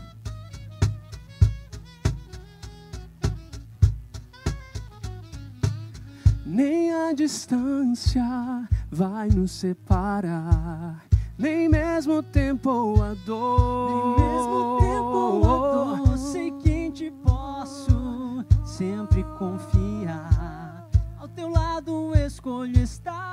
Nem 6.45 6.93
a 6.93 7.13
distância 7.15 8.69
vai 8.91 9.29
nos 9.29 9.53
separar, 9.53 11.05
nem 11.39 11.69
mesmo 11.69 12.15
o 12.15 12.23
tempo 12.23 12.69
ou 12.69 13.03
a 13.03 13.15
dor. 13.25 14.19
Nem 14.19 14.27
mesmo 14.27 14.79
tempo 14.81 15.47
a 15.47 15.97
dor, 15.97 16.19
sei 16.19 16.51
que 16.59 16.71
em 16.71 16.91
ti 16.91 17.11
posso 17.23 18.45
sempre 18.67 19.23
confiar. 19.39 20.89
Ao 21.17 21.29
teu 21.29 21.49
lado 21.49 22.13
escolho 22.17 22.77
estar. 22.77 23.33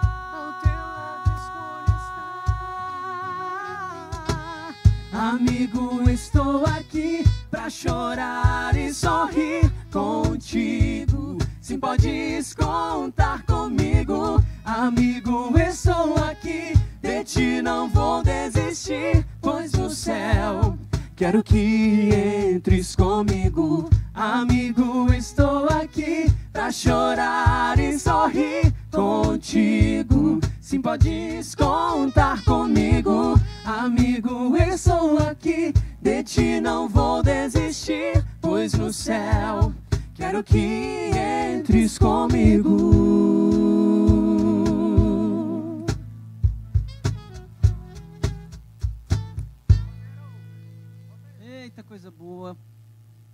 Amigo, 5.12 6.10
estou 6.10 6.66
aqui 6.66 7.24
pra 7.50 7.70
chorar 7.70 8.76
e 8.76 8.94
sorrir 8.94 9.72
contigo. 9.92 11.38
Sim, 11.62 11.80
podes 11.80 12.54
contar 12.54 13.44
comigo. 13.44 14.44
Amigo, 14.64 15.52
estou 15.60 16.16
aqui, 16.24 16.74
de 17.02 17.24
ti 17.24 17.62
não 17.62 17.90
vou 17.90 18.24
desistir, 18.24 19.26
pois 19.42 19.72
no 19.74 19.90
céu 19.90 20.78
quero 21.20 21.44
que 21.44 22.10
entres 22.56 22.96
comigo. 22.96 23.90
Amigo, 24.14 25.14
estou 25.14 25.68
aqui 25.68 26.32
pra 26.54 26.72
chorar 26.72 27.78
e 27.78 28.00
sorrir 28.00 28.74
contigo. 28.90 30.40
Sim, 30.70 30.84
podes 30.84 31.56
contar 31.56 32.46
comigo, 32.46 33.34
amigo, 33.66 34.56
eu 34.56 34.78
sou 34.78 35.18
aqui. 35.18 35.74
De 36.00 36.24
ti 36.24 36.62
não 36.62 36.88
vou 36.88 37.24
desistir, 37.24 38.24
pois 38.40 38.76
no 38.76 38.94
céu 38.94 39.74
quero 40.14 40.44
que 40.44 41.10
entres 41.58 41.98
comigo. 41.98 42.78
Eita, 51.42 51.82
coisa 51.82 52.12
boa. 52.12 52.56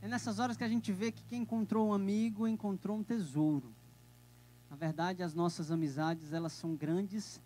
É 0.02 0.08
nessas 0.08 0.40
horas 0.40 0.56
que 0.56 0.64
a 0.64 0.70
gente 0.70 0.90
vê 0.94 1.12
que 1.12 1.26
quem 1.26 1.42
encontrou 1.42 1.90
um 1.90 1.94
amigo 1.94 2.48
encontrou 2.48 2.96
um 2.96 3.04
tesouro. 3.04 3.76
Na 4.76 4.80
verdade, 4.88 5.24
as 5.24 5.34
nossas 5.34 5.72
amizades, 5.72 6.34
elas 6.34 6.52
são 6.52 6.76
grandes 6.76 7.42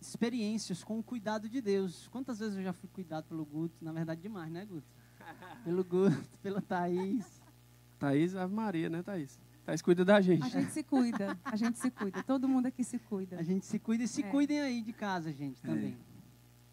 experiências 0.00 0.82
com 0.82 0.98
o 0.98 1.02
cuidado 1.02 1.46
de 1.46 1.60
Deus. 1.60 2.08
Quantas 2.08 2.38
vezes 2.38 2.56
eu 2.56 2.62
já 2.62 2.72
fui 2.72 2.88
cuidado 2.90 3.24
pelo 3.26 3.44
Guto? 3.44 3.74
Na 3.84 3.92
verdade, 3.92 4.22
demais, 4.22 4.50
né, 4.50 4.64
Guto? 4.64 4.86
Pelo 5.62 5.84
Guto, 5.84 6.16
pela 6.42 6.62
Thaís. 6.62 7.42
Thaís, 7.98 8.34
Ave 8.34 8.54
Maria, 8.54 8.88
né, 8.88 9.02
Thaís? 9.02 9.38
Thaís 9.66 9.82
cuida 9.82 10.02
da 10.02 10.18
gente. 10.22 10.42
A 10.42 10.48
gente 10.48 10.72
se 10.72 10.82
cuida, 10.82 11.38
a 11.44 11.54
gente 11.54 11.78
se 11.78 11.90
cuida. 11.90 12.22
Todo 12.22 12.48
mundo 12.48 12.64
aqui 12.64 12.82
se 12.82 12.98
cuida. 12.98 13.36
A 13.38 13.42
gente 13.42 13.66
se 13.66 13.78
cuida 13.78 14.02
e 14.04 14.08
se 14.08 14.22
É. 14.22 14.30
cuidem 14.30 14.58
aí 14.62 14.80
de 14.80 14.94
casa, 14.94 15.30
gente, 15.30 15.60
também. 15.60 15.98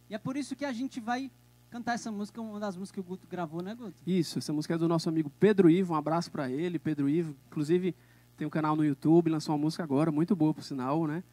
E 0.09 0.15
é 0.15 0.17
por 0.17 0.37
isso 0.37 0.55
que 0.55 0.63
a 0.63 0.71
gente 0.71 1.01
vai 1.01 1.29
cantar 1.69 1.95
essa 1.95 2.09
música, 2.09 2.41
uma 2.41 2.61
das 2.61 2.77
músicas 2.77 2.93
que 2.93 2.99
o 3.01 3.03
Guto 3.03 3.27
gravou, 3.27 3.61
né, 3.61 3.75
Guto? 3.75 4.01
Isso, 4.07 4.39
essa 4.39 4.53
música 4.53 4.75
é 4.75 4.77
do 4.77 4.87
nosso 4.87 5.09
amigo 5.09 5.29
Pedro 5.37 5.69
Ivo. 5.69 5.93
Um 5.93 5.97
abraço 5.97 6.31
para 6.31 6.49
ele, 6.49 6.79
Pedro 6.79 7.09
Ivo. 7.09 7.35
Inclusive, 7.47 7.93
tem 8.37 8.47
um 8.47 8.51
canal 8.51 8.75
no 8.75 8.85
YouTube, 8.85 9.29
lançou 9.29 9.55
uma 9.55 9.61
música 9.61 9.83
agora, 9.83 10.11
muito 10.11 10.35
boa, 10.35 10.53
por 10.53 10.63
sinal, 10.63 11.07
né? 11.07 11.23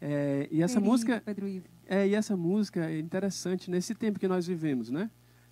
É, 0.00 0.48
e 0.50 0.62
essa 0.62 0.80
música 0.80 1.22
Pedro 1.24 1.46
Ivo. 1.46 1.66
É, 1.86 2.06
e 2.06 2.14
essa 2.14 2.36
música 2.36 2.90
é 2.90 2.98
interessante 2.98 3.70
nesse 3.70 3.94
tempo 3.94 4.18
que 4.18 4.26
nós 4.26 4.46
vivemos, 4.46 4.90
né? 4.90 5.10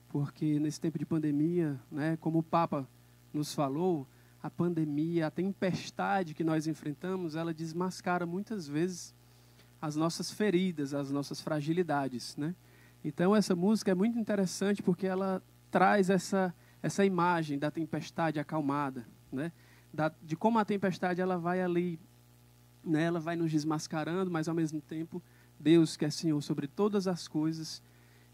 Porque 0.09 0.59
nesse 0.59 0.81
tempo 0.81 0.99
de 0.99 1.05
pandemia, 1.05 1.79
né, 1.91 2.17
como 2.21 2.39
o 2.39 2.43
Papa 2.43 2.89
nos 3.33 3.55
falou, 3.55 4.07
a 4.43 4.51
pandemia, 4.51 5.27
a 5.27 5.31
tempestade 5.31 6.35
que 6.35 6.45
nós 6.45 6.67
enfrentamos, 6.67 7.35
ela 7.35 7.53
desmascara 7.53 8.27
muitas 8.27 8.69
vezes 8.69 9.15
as 9.81 9.97
nossas 9.97 10.31
feridas, 10.31 10.95
as 10.95 11.11
nossas 11.11 11.41
fragilidades, 11.41 12.37
né? 12.37 12.55
Então 13.05 13.35
essa 13.35 13.55
música 13.55 13.91
é 13.91 13.95
muito 13.95 14.19
interessante 14.19 14.83
porque 14.83 15.07
ela 15.07 15.43
traz 15.71 16.09
essa 16.11 16.55
essa 16.83 17.03
imagem 17.03 17.59
da 17.59 17.71
tempestade 17.71 18.39
acalmada, 18.39 19.07
né? 19.33 19.51
Da, 19.95 20.13
de 20.21 20.35
como 20.35 20.59
a 20.59 20.65
tempestade 20.65 21.21
ela 21.21 21.39
vai 21.39 21.63
ali, 21.63 22.01
né? 22.85 23.05
Ela 23.05 23.21
vai 23.21 23.37
nos 23.37 23.53
desmascarando, 23.53 24.29
mas 24.29 24.49
ao 24.49 24.55
mesmo 24.55 24.81
tempo 24.81 25.23
Deus 25.59 25.97
que 25.97 26.05
é 26.05 26.11
Senhor 26.11 26.43
sobre 26.43 26.67
todas 26.67 27.07
as 27.07 27.29
coisas, 27.29 27.81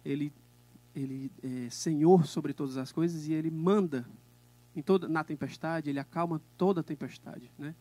Ele, 0.03 0.33
ele 0.97 1.31
é 1.43 1.69
Senhor 1.69 2.27
sobre 2.27 2.55
todas 2.55 2.79
as 2.79 2.91
coisas 2.91 3.29
e 3.29 3.35
Ele 3.35 3.51
manda 3.51 4.07
em 4.75 4.81
toda, 4.81 5.07
na 5.07 5.23
tempestade, 5.23 5.91
Ele 5.91 5.99
acalma 5.99 6.41
toda 6.57 6.81
a 6.81 6.83
tempestade, 6.83 7.53
né? 7.59 7.75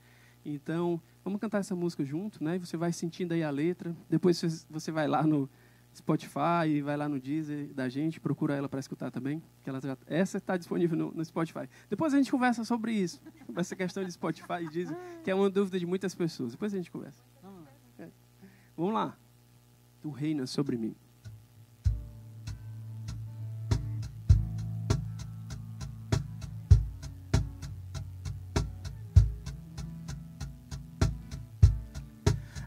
Então, 0.43 1.01
vamos 1.23 1.39
cantar 1.39 1.59
essa 1.59 1.75
música 1.75 2.03
junto, 2.03 2.43
né? 2.43 2.57
E 2.57 2.59
você 2.59 2.75
vai 2.75 2.91
sentindo 2.91 3.33
aí 3.33 3.43
a 3.43 3.49
letra. 3.49 3.95
Depois 4.09 4.41
você- 4.69 4.91
vai 4.91 5.07
lá 5.07 5.23
no 5.23 5.49
Spotify, 5.93 6.81
vai 6.83 6.95
lá 6.95 7.09
no 7.09 7.19
Deezer 7.19 7.73
da 7.73 7.89
gente, 7.89 8.19
procura 8.19 8.55
ela 8.55 8.69
para 8.69 8.79
escutar 8.79 9.11
também. 9.11 9.41
Que 9.63 9.69
ela 9.69 9.81
já, 9.81 9.97
essa 10.07 10.37
está 10.37 10.55
disponível 10.55 10.97
no, 10.97 11.11
no 11.11 11.25
Spotify. 11.25 11.67
Depois 11.89 12.13
a 12.13 12.17
gente 12.17 12.31
conversa 12.31 12.63
sobre 12.63 12.93
isso, 12.93 13.21
sobre 13.45 13.61
essa 13.61 13.75
questão 13.75 14.03
de 14.03 14.11
Spotify 14.11 14.63
e 14.63 14.69
Deezer, 14.69 14.97
que 15.23 15.31
é 15.31 15.35
uma 15.35 15.49
dúvida 15.49 15.79
de 15.79 15.85
muitas 15.85 16.15
pessoas. 16.15 16.51
Depois 16.51 16.73
a 16.73 16.77
gente 16.77 16.91
conversa. 16.91 17.23
Lá. 17.43 18.07
Vamos 18.77 18.93
lá. 18.93 19.17
Tu 20.01 20.09
reinas 20.09 20.49
sobre 20.49 20.77
mim. 20.77 20.95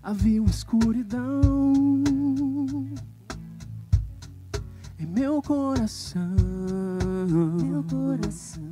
Havia 0.03 0.43
uma 0.43 0.51
escuridão 0.51 2.03
meu 5.23 5.41
coração. 5.41 6.35
Meu 7.63 7.85
coração. 7.85 8.65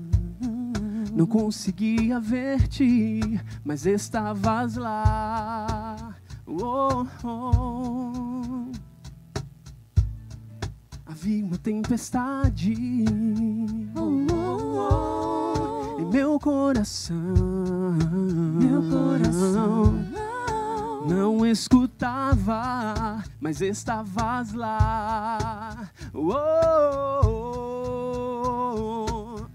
Não 1.14 1.24
conseguia 1.24 2.18
ver-te, 2.18 3.20
mas 3.64 3.86
estavas 3.86 4.74
lá. 4.74 6.16
Oh, 6.48 7.06
oh. 7.22 8.72
Havia 11.06 11.44
uma 11.44 11.56
tempestade 11.56 12.74
Oh, 13.94 14.26
oh, 14.34 15.96
oh. 15.96 16.00
em 16.00 16.06
meu 16.06 16.40
coração. 16.40 17.16
Meu 18.58 18.82
coração. 18.90 20.09
Não 21.06 21.46
escutava, 21.46 23.24
mas 23.40 23.60
estavas 23.60 24.52
lá. 24.52 25.90
Oh, 26.12 26.34
oh, 27.24 27.56
oh. 28.78 29.46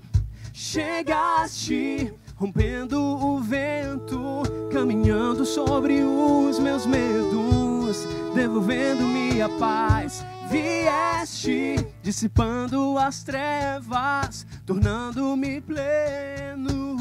Chegaste 0.51 2.13
rompendo 2.35 3.01
o 3.01 3.39
vento, 3.39 4.43
caminhando 4.71 5.45
sobre 5.45 6.03
os 6.03 6.59
meus 6.59 6.85
medos, 6.85 8.05
devolvendo-me 8.33 9.41
a 9.41 9.49
paz. 9.49 10.25
Vieste 10.49 11.87
dissipando 12.01 12.97
as 12.97 13.23
trevas, 13.23 14.45
tornando-me 14.65 15.61
pleno 15.61 16.95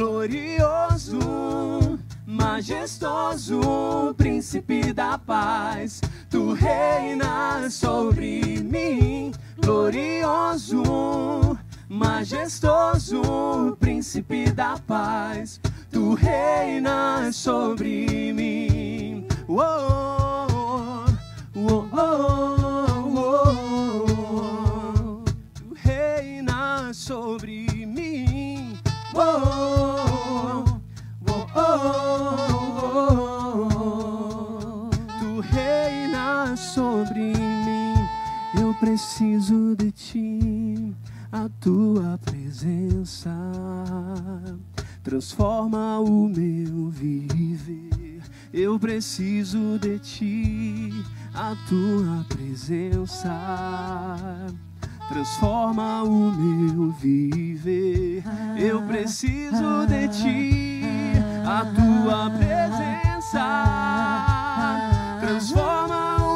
glorioso, 0.00 1.98
majestoso, 2.26 4.14
príncipe 4.16 4.94
da 4.94 5.18
paz. 5.18 6.00
Tu 6.30 6.54
reinas 6.54 7.74
sobre 7.74 8.62
mim, 8.62 9.30
glorioso, 9.58 11.58
majestoso, 11.86 13.76
príncipe 13.78 14.50
da 14.52 14.78
paz. 14.86 15.60
Tu 15.92 16.14
reinas 16.14 17.36
sobre 17.36 18.32
mim. 18.32 19.26
Oh, 19.46 21.04
oh, 21.54 21.88
oh, 21.92 23.18
oh. 23.18 25.24
Tu 25.52 25.74
reinas 25.84 26.96
sobre 26.96 27.59
sobre 36.80 37.20
mim. 37.20 37.94
Eu 38.58 38.72
preciso 38.72 39.76
de 39.76 39.92
ti, 39.92 40.94
a 41.30 41.46
tua 41.60 42.18
presença 42.24 43.30
transforma 45.04 46.00
o 46.00 46.26
meu 46.26 46.88
viver. 46.88 48.22
Eu 48.50 48.78
preciso 48.78 49.78
de 49.78 49.98
ti, 49.98 51.04
a 51.34 51.54
tua 51.68 52.24
presença 52.30 53.30
transforma 55.10 56.02
o 56.02 56.32
meu 56.32 56.92
viver. 56.92 58.24
Eu 58.56 58.80
preciso 58.82 59.86
de 59.86 60.08
ti, 60.08 60.82
a 61.44 61.62
tua 61.76 62.30
presença 62.30 63.20
transforma 65.20 66.16
o 66.16 66.29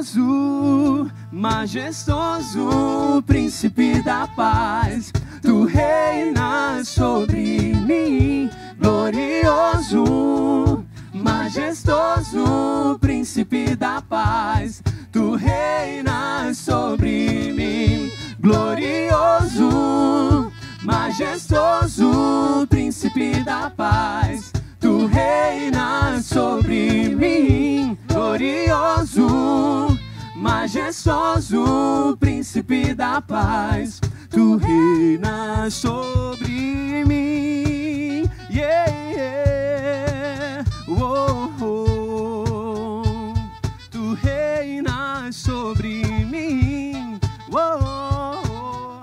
Glorioso, 0.00 1.10
majestoso, 1.30 3.22
príncipe 3.26 4.02
da 4.02 4.26
paz, 4.34 5.12
tu 5.42 5.66
reinas 5.66 6.88
sobre 6.88 7.74
mim. 7.86 8.48
Glorioso, 8.78 10.86
majestoso, 11.12 12.96
príncipe 12.98 13.76
da 13.76 14.00
paz, 14.00 14.82
tu 15.12 15.36
reinas 15.36 16.56
sobre 16.56 17.52
mim. 17.52 18.10
Glorioso, 18.40 20.50
majestoso, 20.82 22.66
príncipe 22.70 23.44
da 23.44 23.68
paz, 23.68 24.50
tu 25.00 25.06
reinas 25.06 26.26
sobre 26.26 27.08
mim. 27.14 27.96
Glorioso, 28.06 29.96
majestoso 30.36 32.16
príncipe 32.20 32.94
da 32.94 33.22
paz, 33.22 33.98
tu 34.28 34.58
reinas 34.58 35.72
sobre 35.74 37.04
mim. 37.06 38.28
Yeah, 38.50 38.90
yeah. 39.16 40.64
Oh, 40.86 41.50
oh. 41.62 43.34
Tu 43.90 44.14
reinas 44.22 45.34
sobre 45.36 46.04
mim. 46.26 47.18
Oh, 47.50 48.42
oh. 48.42 49.00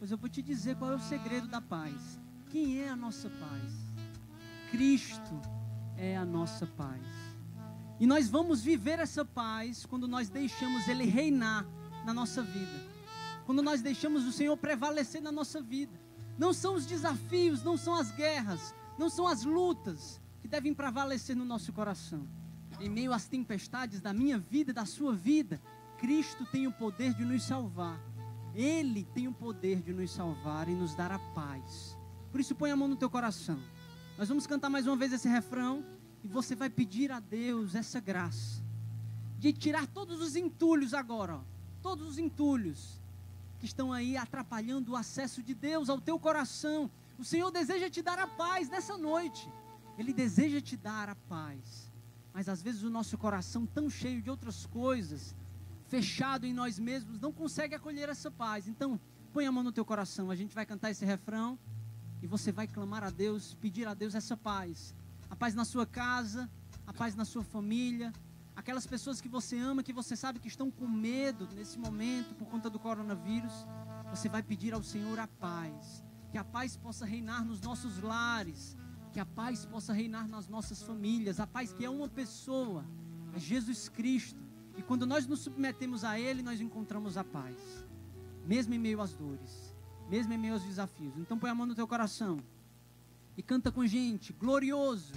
Pois 0.00 0.10
eu 0.10 0.18
vou 0.18 0.28
te 0.28 0.42
dizer 0.42 0.74
qual 0.74 0.92
é 0.92 0.96
o 0.96 0.98
segredo 0.98 1.46
da 1.46 1.60
paz. 1.60 2.19
Quem 2.50 2.80
é 2.80 2.88
a 2.88 2.96
nossa 2.96 3.30
paz? 3.30 3.72
Cristo 4.72 5.40
é 5.96 6.16
a 6.16 6.24
nossa 6.24 6.66
paz. 6.66 7.00
E 8.00 8.06
nós 8.06 8.28
vamos 8.28 8.60
viver 8.60 8.98
essa 8.98 9.24
paz 9.24 9.86
quando 9.86 10.08
nós 10.08 10.28
deixamos 10.28 10.88
Ele 10.88 11.04
reinar 11.04 11.64
na 12.04 12.12
nossa 12.12 12.42
vida. 12.42 12.90
Quando 13.46 13.62
nós 13.62 13.82
deixamos 13.82 14.26
o 14.26 14.32
Senhor 14.32 14.56
prevalecer 14.56 15.22
na 15.22 15.30
nossa 15.30 15.62
vida. 15.62 15.92
Não 16.36 16.52
são 16.52 16.74
os 16.74 16.86
desafios, 16.86 17.62
não 17.62 17.76
são 17.76 17.94
as 17.94 18.10
guerras, 18.10 18.74
não 18.98 19.08
são 19.08 19.28
as 19.28 19.44
lutas 19.44 20.20
que 20.40 20.48
devem 20.48 20.74
prevalecer 20.74 21.36
no 21.36 21.44
nosso 21.44 21.72
coração. 21.72 22.26
Em 22.80 22.88
meio 22.88 23.12
às 23.12 23.28
tempestades 23.28 24.00
da 24.00 24.12
minha 24.12 24.38
vida 24.38 24.72
da 24.72 24.86
sua 24.86 25.14
vida, 25.14 25.60
Cristo 25.98 26.44
tem 26.46 26.66
o 26.66 26.72
poder 26.72 27.14
de 27.14 27.24
nos 27.24 27.44
salvar. 27.44 28.00
Ele 28.54 29.04
tem 29.14 29.28
o 29.28 29.32
poder 29.32 29.82
de 29.82 29.92
nos 29.92 30.10
salvar 30.10 30.68
e 30.68 30.74
nos 30.74 30.94
dar 30.94 31.12
a 31.12 31.18
paz. 31.18 31.99
Por 32.30 32.40
isso, 32.40 32.54
põe 32.54 32.70
a 32.70 32.76
mão 32.76 32.88
no 32.88 32.96
teu 32.96 33.10
coração. 33.10 33.58
Nós 34.16 34.28
vamos 34.28 34.46
cantar 34.46 34.68
mais 34.68 34.86
uma 34.86 34.96
vez 34.96 35.12
esse 35.12 35.28
refrão 35.28 35.84
e 36.22 36.28
você 36.28 36.54
vai 36.54 36.70
pedir 36.70 37.10
a 37.10 37.20
Deus 37.20 37.74
essa 37.74 38.00
graça 38.00 38.62
de 39.38 39.52
tirar 39.54 39.86
todos 39.86 40.20
os 40.20 40.36
entulhos 40.36 40.92
agora, 40.92 41.36
ó, 41.36 41.40
todos 41.80 42.06
os 42.06 42.18
entulhos 42.18 43.00
que 43.58 43.64
estão 43.64 43.90
aí 43.90 44.16
atrapalhando 44.16 44.92
o 44.92 44.96
acesso 44.96 45.42
de 45.42 45.54
Deus 45.54 45.88
ao 45.88 45.98
teu 45.98 46.18
coração. 46.18 46.90
O 47.18 47.24
Senhor 47.24 47.50
deseja 47.50 47.88
te 47.88 48.02
dar 48.02 48.18
a 48.18 48.26
paz 48.26 48.68
nessa 48.68 48.98
noite. 48.98 49.48
Ele 49.98 50.12
deseja 50.12 50.60
te 50.60 50.76
dar 50.76 51.08
a 51.08 51.14
paz. 51.14 51.90
Mas 52.34 52.48
às 52.48 52.62
vezes 52.62 52.82
o 52.82 52.90
nosso 52.90 53.16
coração 53.16 53.64
tão 53.66 53.88
cheio 53.88 54.20
de 54.20 54.30
outras 54.30 54.66
coisas, 54.66 55.34
fechado 55.88 56.46
em 56.46 56.52
nós 56.52 56.78
mesmos, 56.78 57.18
não 57.18 57.32
consegue 57.32 57.74
acolher 57.74 58.08
essa 58.10 58.30
paz. 58.30 58.68
Então, 58.68 59.00
põe 59.32 59.46
a 59.46 59.52
mão 59.52 59.62
no 59.62 59.72
teu 59.72 59.84
coração. 59.84 60.30
A 60.30 60.36
gente 60.36 60.54
vai 60.54 60.66
cantar 60.66 60.90
esse 60.90 61.04
refrão 61.04 61.58
e 62.22 62.26
você 62.26 62.52
vai 62.52 62.66
clamar 62.66 63.02
a 63.02 63.10
Deus, 63.10 63.54
pedir 63.54 63.86
a 63.86 63.94
Deus 63.94 64.14
essa 64.14 64.36
paz. 64.36 64.94
A 65.28 65.36
paz 65.36 65.54
na 65.54 65.64
sua 65.64 65.86
casa, 65.86 66.50
a 66.86 66.92
paz 66.92 67.14
na 67.14 67.24
sua 67.24 67.42
família, 67.42 68.12
aquelas 68.54 68.86
pessoas 68.86 69.20
que 69.20 69.28
você 69.28 69.56
ama, 69.58 69.82
que 69.82 69.92
você 69.92 70.14
sabe 70.14 70.38
que 70.38 70.48
estão 70.48 70.70
com 70.70 70.86
medo 70.86 71.48
nesse 71.54 71.78
momento 71.78 72.34
por 72.34 72.46
conta 72.46 72.68
do 72.68 72.78
coronavírus, 72.78 73.66
você 74.10 74.28
vai 74.28 74.42
pedir 74.42 74.74
ao 74.74 74.82
Senhor 74.82 75.18
a 75.18 75.26
paz. 75.26 76.04
Que 76.30 76.38
a 76.38 76.44
paz 76.44 76.76
possa 76.76 77.04
reinar 77.04 77.44
nos 77.44 77.60
nossos 77.60 78.00
lares, 78.00 78.76
que 79.12 79.18
a 79.18 79.26
paz 79.26 79.64
possa 79.64 79.92
reinar 79.92 80.28
nas 80.28 80.46
nossas 80.46 80.82
famílias, 80.82 81.40
a 81.40 81.46
paz 81.46 81.72
que 81.72 81.84
é 81.84 81.90
uma 81.90 82.08
pessoa, 82.08 82.84
é 83.34 83.38
Jesus 83.38 83.88
Cristo. 83.88 84.40
E 84.76 84.82
quando 84.82 85.06
nós 85.06 85.26
nos 85.26 85.40
submetemos 85.40 86.04
a 86.04 86.18
Ele, 86.18 86.42
nós 86.42 86.60
encontramos 86.60 87.16
a 87.16 87.24
paz, 87.24 87.56
mesmo 88.46 88.74
em 88.74 88.78
meio 88.78 89.00
às 89.00 89.12
dores, 89.14 89.69
mesmo 90.10 90.34
em 90.34 90.50
aos 90.50 90.62
desafios. 90.62 91.12
Então 91.16 91.38
põe 91.38 91.50
a 91.50 91.54
mão 91.54 91.66
no 91.66 91.74
teu 91.74 91.86
coração 91.86 92.40
e 93.36 93.42
canta 93.42 93.70
com 93.70 93.86
gente, 93.86 94.32
glorioso, 94.32 95.12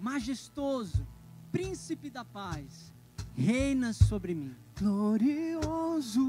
majestoso, 0.00 1.06
príncipe 1.52 2.08
da 2.08 2.24
paz, 2.24 2.92
reina 3.36 3.92
sobre 3.92 4.34
mim. 4.34 4.54
Glorioso, 4.80 6.22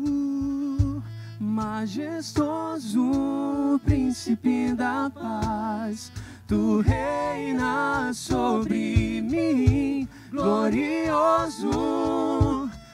majestoso, 1.39 3.09
príncipe 3.85 4.73
da 4.73 5.09
paz, 5.09 6.11
tu 6.45 6.81
reinas 6.81 8.17
sobre 8.17 9.21
mim. 9.21 10.07
Glorioso, 10.29 11.69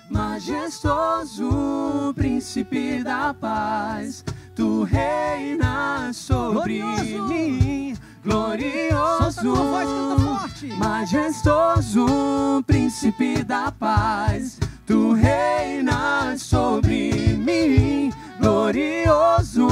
majestoso, 0.10 2.14
príncipe 2.16 3.04
da 3.04 3.34
paz, 3.34 4.24
tu 4.56 4.86
reinas 4.86 6.16
sobre 6.16 6.80
Glorioso. 6.80 7.28
mim. 7.28 7.96
Voz, 8.24 9.36
Glorioso, 9.36 10.18
forte. 10.20 10.68
majestoso, 10.78 12.64
príncipe 12.66 13.44
da 13.44 13.72
paz, 13.72 14.58
tu 14.88 15.14
reinas 15.14 16.42
sobre 16.42 17.12
mim, 17.38 18.12
glorioso, 18.40 19.68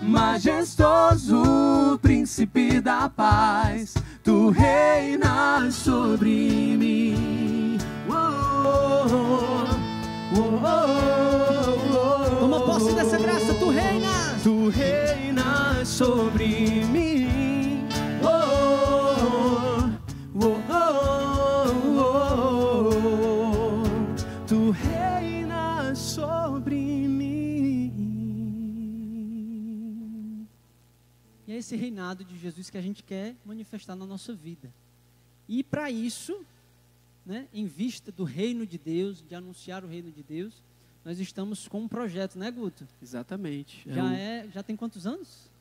majestoso, 0.00 1.98
príncipe 2.00 2.80
da 2.80 3.10
paz, 3.14 3.92
tu 4.22 4.50
reinas 4.50 5.74
sobre 5.74 6.76
mim. 6.78 7.76
Oh, 8.08 8.14
oh, 8.64 9.06
oh, 9.10 9.73
Toma 12.40 12.60
posse 12.66 12.92
dessa 12.92 13.16
graça, 13.18 13.54
tu 13.54 13.70
reinas. 13.70 14.42
Tu 14.42 14.68
reinas 14.68 15.88
sobre 15.88 16.84
mim. 16.86 17.86
Oh, 18.20 19.90
oh, 20.34 20.58
oh. 22.00 23.82
Tu 24.46 24.70
reinas 24.72 25.98
sobre 25.98 26.76
mim. 27.08 27.92
E 31.46 31.52
é 31.52 31.56
esse 31.56 31.76
reinado 31.76 32.24
de 32.24 32.36
Jesus 32.36 32.70
que 32.70 32.78
a 32.78 32.82
gente 32.82 33.04
quer 33.04 33.36
manifestar 33.44 33.94
na 33.94 34.04
nossa 34.04 34.34
vida. 34.34 34.74
E 35.48 35.62
para 35.62 35.90
isso, 35.90 36.44
né, 37.24 37.46
em 37.52 37.66
vista 37.66 38.12
do 38.12 38.24
reino 38.24 38.66
de 38.66 38.78
Deus, 38.78 39.22
de 39.26 39.34
anunciar 39.34 39.84
o 39.84 39.86
reino 39.88 40.10
de 40.10 40.22
Deus, 40.22 40.62
nós 41.04 41.18
estamos 41.18 41.68
com 41.68 41.80
um 41.82 41.88
projeto, 41.88 42.38
né, 42.38 42.50
Guto? 42.50 42.86
Exatamente. 43.02 43.82
Já 43.86 44.04
o- 44.04 44.08
é, 44.12 44.46
já 44.52 44.62
tem 44.62 44.74
quantos 44.76 45.06
anos? 45.06 45.52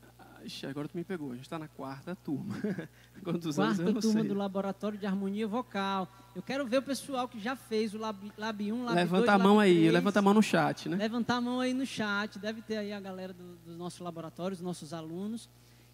Ixi, 0.45 0.65
agora 0.65 0.89
tu 0.89 0.97
me 0.97 1.05
pegou. 1.05 1.31
A 1.31 1.35
gente 1.35 1.45
está 1.45 1.57
na 1.57 1.69
quarta 1.69 2.13
turma. 2.17 2.53
Quantos 3.23 3.57
anos 3.57 3.79
eu 3.79 3.85
Quarta 3.85 3.93
não 3.93 4.01
turma 4.01 4.19
sei. 4.19 4.27
do 4.27 4.33
Laboratório 4.33 4.97
de 4.97 5.05
Harmonia 5.05 5.47
Vocal. 5.47 6.05
Eu 6.35 6.41
quero 6.41 6.65
ver 6.67 6.79
o 6.79 6.81
pessoal 6.81 7.29
que 7.29 7.39
já 7.39 7.55
fez 7.55 7.93
o 7.93 7.97
Lab, 7.97 8.29
lab 8.37 8.71
1, 8.73 8.83
Lab 8.83 8.93
Levanta 8.95 9.25
2, 9.27 9.29
a 9.29 9.37
mão 9.41 9.57
aí, 9.57 9.73
3. 9.73 9.93
levanta 9.93 10.19
a 10.19 10.21
mão 10.21 10.33
no 10.33 10.43
chat, 10.43 10.89
né? 10.89 10.97
Levantar 10.97 11.37
a 11.37 11.41
mão 11.41 11.61
aí 11.61 11.73
no 11.73 11.85
chat, 11.85 12.37
deve 12.39 12.61
ter 12.61 12.75
aí 12.75 12.91
a 12.91 12.99
galera 12.99 13.31
do, 13.31 13.55
do 13.65 13.77
nosso 13.77 14.03
laboratório, 14.03 14.53
os 14.53 14.59
nossos 14.61 14.93
alunos. 14.93 15.47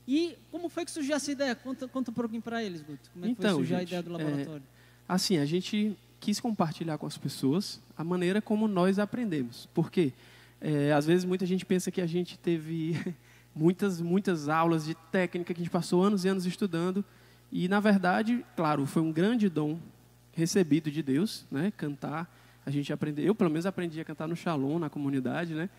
E 0.08 0.36
como 0.50 0.68
foi 0.68 0.84
que 0.84 0.90
surgiu 0.90 1.16
essa 1.16 1.32
ideia? 1.32 1.54
Conta, 1.54 1.88
conta 1.88 2.10
um 2.10 2.14
pouquinho 2.16 2.42
para 2.42 2.64
eles, 2.64 2.82
Guto. 2.82 3.08
Como 3.14 3.26
é 3.26 3.30
que 3.30 3.36
foi 3.36 3.46
Então, 3.46 3.58
surgir 3.58 3.76
a 3.76 3.80
gente, 3.82 3.90
ideia 3.90 4.02
do 4.02 4.10
é, 4.10 4.14
laboratório? 4.18 4.64
Assim, 5.10 5.40
a 5.40 5.46
gente 5.46 5.98
quis 6.20 6.40
compartilhar 6.40 7.00
com 7.00 7.08
as 7.08 7.18
pessoas 7.18 7.82
a 7.98 8.04
maneira 8.04 8.40
como 8.44 8.68
nós 8.68 9.00
aprendemos. 9.00 9.68
Porque 9.74 10.14
é, 10.62 10.94
às 10.94 11.08
vezes 11.08 11.26
muita 11.26 11.48
gente 11.48 11.66
pensa 11.66 11.90
que 11.90 12.00
a 12.00 12.06
gente 12.06 12.38
teve 12.38 12.96
muitas, 13.56 14.00
muitas 14.00 14.48
aulas 14.48 14.86
de 14.86 14.94
técnica 15.12 15.52
que 15.52 15.60
a 15.60 15.64
gente 15.64 15.72
passou 15.72 16.04
anos 16.04 16.26
e 16.26 16.28
anos 16.28 16.46
estudando. 16.46 17.04
E, 17.52 17.68
na 17.68 17.80
verdade, 17.80 18.46
claro, 18.56 18.86
foi 18.86 19.02
um 19.02 19.12
grande 19.12 19.50
dom 19.50 19.80
recebido 20.32 20.92
de 20.92 21.02
Deus, 21.02 21.44
né? 21.50 21.74
Cantar. 21.76 22.32
A 22.64 22.70
gente 22.70 22.94
aprendeu, 22.94 23.26
eu 23.26 23.34
pelo 23.34 23.50
menos 23.50 23.66
aprendi 23.66 24.00
a 24.00 24.06
cantar 24.06 24.28
no 24.28 24.36
Shalom, 24.36 24.78
na 24.78 24.92
comunidade, 24.92 25.56
né? 25.56 25.72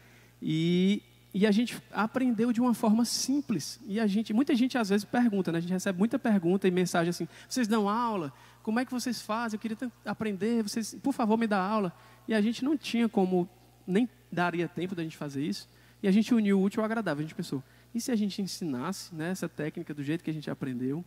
E, 0.43 1.03
e 1.33 1.47
a 1.47 1.53
gente 1.53 1.81
aprendeu 1.93 2.53
de 2.53 2.61
uma 2.61 2.75
forma 2.75 3.05
simples. 3.05 3.79
E 3.87 4.01
a 4.01 4.09
gente, 4.09 4.33
muita 4.33 4.57
gente 4.57 4.77
às 4.77 4.89
vezes 4.89 5.05
pergunta, 5.05 5.53
né? 5.53 5.59
A 5.59 5.61
gente 5.61 5.73
recebe 5.73 5.97
muita 5.97 6.19
pergunta 6.19 6.67
e 6.67 6.71
mensagem 6.73 7.11
assim: 7.11 7.29
vocês 7.49 7.69
dão 7.69 7.89
aula? 7.89 8.33
Como 8.63 8.79
é 8.79 8.85
que 8.85 8.93
vocês 8.93 9.21
fazem? 9.23 9.57
Eu 9.57 9.61
queria 9.61 9.77
aprender. 10.05 10.63
Vocês, 10.63 10.95
por 11.03 11.13
favor, 11.13 11.37
me 11.39 11.47
dá 11.47 11.59
aula. 11.59 11.93
E 12.29 12.35
a 12.35 12.41
gente 12.41 12.65
não 12.65 12.77
tinha 12.77 13.09
como, 13.09 13.49
nem 13.87 14.09
daria 14.31 14.69
tempo 14.69 14.95
da 14.95 15.03
gente 15.03 15.17
fazer 15.17 15.45
isso. 15.45 15.69
E 16.03 16.09
a 16.09 16.11
gente 16.11 16.35
uniu 16.35 16.59
o 16.59 16.63
útil 16.63 16.81
ao 16.81 16.85
agradável. 16.85 17.21
A 17.21 17.23
gente 17.27 17.35
pensou: 17.35 17.63
e 17.95 18.01
se 18.01 18.11
a 18.11 18.17
gente 18.17 18.41
ensinasse 18.41 19.15
né, 19.15 19.31
essa 19.31 19.49
técnica 19.49 19.93
do 19.95 20.03
jeito 20.03 20.23
que 20.23 20.31
a 20.31 20.35
gente 20.35 20.51
aprendeu, 20.51 21.05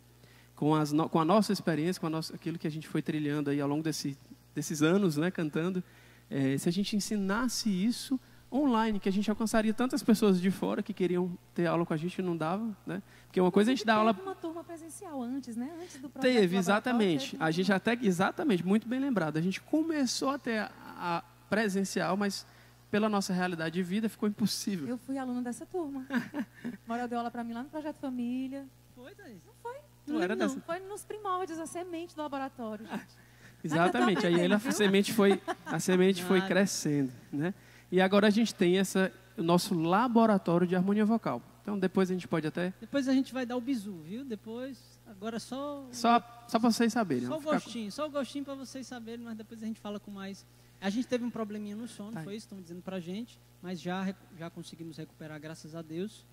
com, 0.55 0.75
as 0.75 0.91
no- 0.91 1.09
com 1.09 1.19
a 1.19 1.25
nossa 1.25 1.51
experiência, 1.53 1.99
com 1.99 2.09
nossa, 2.09 2.35
aquilo 2.35 2.57
que 2.57 2.67
a 2.67 2.71
gente 2.71 2.87
foi 2.87 3.01
trilhando 3.01 3.49
aí 3.49 3.59
ao 3.61 3.67
longo 3.67 3.83
desse, 3.83 4.17
desses 4.53 4.81
anos, 4.81 5.17
né, 5.17 5.31
cantando, 5.31 5.83
eh, 6.29 6.57
se 6.57 6.69
a 6.69 6.71
gente 6.71 6.95
ensinasse 6.95 7.69
isso 7.69 8.19
online, 8.53 8.99
que 8.99 9.09
a 9.09 9.11
gente 9.11 9.29
alcançaria 9.29 9.73
tantas 9.73 10.03
pessoas 10.03 10.39
de 10.39 10.51
fora 10.51 10.83
que 10.83 10.93
queriam 10.93 11.35
ter 11.55 11.65
aula 11.65 11.85
com 11.85 11.93
a 11.93 11.97
gente 11.97 12.19
e 12.19 12.21
não 12.21 12.37
dava, 12.37 12.75
né? 12.85 13.01
Porque 13.25 13.41
uma 13.41 13.51
coisa 13.51 13.71
é 13.71 13.73
a 13.73 13.75
gente 13.75 13.85
dá 13.85 13.95
aula 13.95 14.13
Teve 14.13 14.27
uma 14.27 14.35
turma 14.35 14.63
presencial 14.63 15.23
antes, 15.23 15.55
né? 15.55 15.71
Antes 15.81 15.99
do 15.99 16.07
projeto 16.09 16.31
Teve, 16.31 16.55
exatamente. 16.55 17.31
teve 17.31 17.43
A 17.43 17.49
gente 17.49 17.73
até, 17.73 17.97
exatamente, 17.99 18.63
muito 18.63 18.87
bem 18.87 18.99
lembrado. 18.99 19.37
A 19.37 19.41
gente 19.41 19.59
começou 19.59 20.29
a 20.29 20.37
ter 20.37 20.69
a, 20.85 21.23
presencial, 21.49 22.15
mas 22.15 22.45
pela 22.91 23.09
nossa 23.09 23.33
realidade 23.33 23.73
de 23.73 23.81
vida 23.81 24.07
ficou 24.07 24.29
impossível. 24.29 24.87
Eu 24.87 24.99
fui 24.99 25.17
aluna 25.17 25.41
dessa 25.41 25.65
turma. 25.65 26.05
Morel 26.87 27.07
deu 27.07 27.17
aula 27.17 27.31
pra 27.31 27.43
mim 27.43 27.53
lá 27.53 27.63
no 27.63 27.69
Projeto 27.69 27.97
Família. 27.97 28.67
Foi, 28.95 29.15
Thaís? 29.15 29.41
Não 29.43 29.53
foi? 29.63 29.77
Não 30.05 30.21
era 30.21 30.33
lembro, 30.35 30.47
dessa? 30.47 30.55
não. 30.55 30.61
Foi 30.61 30.79
nos 30.79 31.03
primórdios, 31.03 31.57
a 31.57 31.65
semente 31.65 32.15
do 32.15 32.21
laboratório. 32.21 32.85
gente. 32.93 33.17
Exatamente. 33.63 34.27
Aí 34.27 34.39
ele, 34.39 34.53
a 34.53 34.59
semente 34.59 35.11
foi, 35.11 35.41
a 35.65 35.79
semente 35.79 36.23
foi 36.23 36.41
crescendo, 36.41 37.11
né? 37.31 37.53
E 37.93 38.01
agora 38.01 38.25
a 38.25 38.31
gente 38.31 38.55
tem 38.55 38.79
essa, 38.79 39.13
o 39.37 39.43
nosso 39.43 39.79
laboratório 39.79 40.65
de 40.65 40.75
harmonia 40.75 41.05
vocal. 41.05 41.39
Então 41.61 41.77
depois 41.77 42.09
a 42.09 42.13
gente 42.15 42.27
pode 42.27 42.47
até. 42.47 42.73
Depois 42.81 43.07
a 43.07 43.13
gente 43.13 43.31
vai 43.31 43.45
dar 43.45 43.55
o 43.55 43.61
bizu, 43.61 43.99
viu? 43.99 44.25
Depois, 44.25 44.99
agora 45.05 45.39
só. 45.39 45.87
Só, 45.91 46.19
só 46.47 46.57
para 46.59 46.71
vocês 46.71 46.91
saberem. 46.91 47.27
Só 47.27 47.37
o 47.37 47.41
gostinho, 47.41 47.91
só 47.91 48.07
o 48.07 48.09
gostinho 48.09 48.43
para 48.43 48.55
vocês 48.55 48.87
saberem, 48.87 49.23
mas 49.23 49.37
depois 49.37 49.61
a 49.61 49.67
gente 49.67 49.79
fala 49.79 49.99
com 49.99 50.09
mais. 50.09 50.43
A 50.81 50.89
gente 50.89 51.07
teve 51.07 51.23
um 51.23 51.29
probleminha 51.29 51.75
no 51.75 51.87
sono, 51.87 52.13
tá. 52.13 52.23
foi 52.23 52.35
isso, 52.35 52.45
estão 52.47 52.59
dizendo 52.59 52.81
pra 52.81 52.99
gente, 52.99 53.39
mas 53.61 53.79
já, 53.79 54.15
já 54.39 54.49
conseguimos 54.49 54.97
recuperar, 54.97 55.39
graças 55.39 55.75
a 55.75 55.83
Deus. 55.83 56.25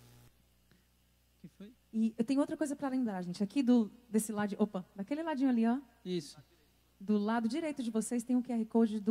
que 1.43 1.49
foi? 1.59 1.71
E 1.93 2.15
eu 2.17 2.25
tenho 2.25 2.41
outra 2.41 2.57
coisa 2.57 2.75
para 2.75 2.89
lembrar, 2.89 3.21
gente. 3.21 3.45
Aqui 3.45 3.63
do 3.63 3.91
desse 4.09 4.33
lado, 4.33 4.57
opa, 4.59 4.83
daquele 4.97 5.23
ladinho 5.23 5.51
ali, 5.51 5.67
ó. 5.67 5.79
Isso. 6.03 6.39
Do 6.99 7.19
lado 7.19 7.47
direito 7.47 7.83
de 7.83 7.91
vocês 7.91 8.23
tem 8.23 8.35
um 8.35 8.43
QR 8.43 8.65
Code 8.65 9.03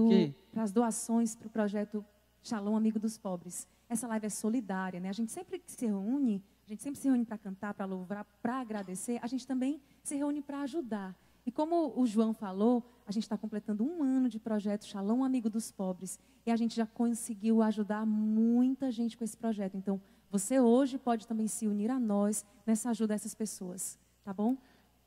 para 0.51 0.63
as 0.63 0.71
doações 0.71 1.35
para 1.35 1.45
o 1.45 1.51
projeto 1.51 2.03
Shalom 2.41 2.75
Amigo 2.75 2.99
dos 2.99 3.17
Pobres. 3.17 3.67
Essa 3.87 4.07
live 4.07 4.27
é 4.27 4.29
solidária, 4.29 4.99
né? 4.99 5.09
A 5.09 5.13
gente 5.13 5.31
sempre 5.31 5.61
se 5.65 5.85
reúne, 5.85 6.43
a 6.65 6.69
gente 6.69 6.81
sempre 6.81 6.99
se 6.99 7.07
reúne 7.07 7.25
para 7.25 7.37
cantar, 7.37 7.73
para 7.73 7.85
louvar, 7.85 8.25
para 8.41 8.59
agradecer. 8.59 9.19
A 9.21 9.27
gente 9.27 9.45
também 9.45 9.81
se 10.03 10.15
reúne 10.15 10.41
para 10.41 10.61
ajudar. 10.61 11.15
E 11.45 11.51
como 11.51 11.93
o 11.99 12.05
João 12.05 12.33
falou, 12.33 12.83
a 13.07 13.11
gente 13.11 13.23
está 13.23 13.37
completando 13.37 13.83
um 13.83 14.03
ano 14.03 14.29
de 14.29 14.39
projeto 14.39 14.85
Shalom 14.85 15.23
Amigo 15.23 15.49
dos 15.49 15.71
Pobres. 15.71 16.19
E 16.45 16.51
a 16.51 16.55
gente 16.55 16.75
já 16.75 16.85
conseguiu 16.85 17.61
ajudar 17.61 18.05
muita 18.05 18.91
gente 18.91 19.17
com 19.17 19.23
esse 19.23 19.35
projeto. 19.35 19.75
Então, 19.75 19.99
você 20.29 20.59
hoje 20.59 20.97
pode 20.97 21.27
também 21.27 21.47
se 21.47 21.67
unir 21.67 21.89
a 21.89 21.99
nós 21.99 22.45
nessa 22.65 22.91
ajuda 22.91 23.13
a 23.13 23.15
essas 23.15 23.33
pessoas. 23.33 23.97
Tá 24.23 24.31
bom? 24.31 24.55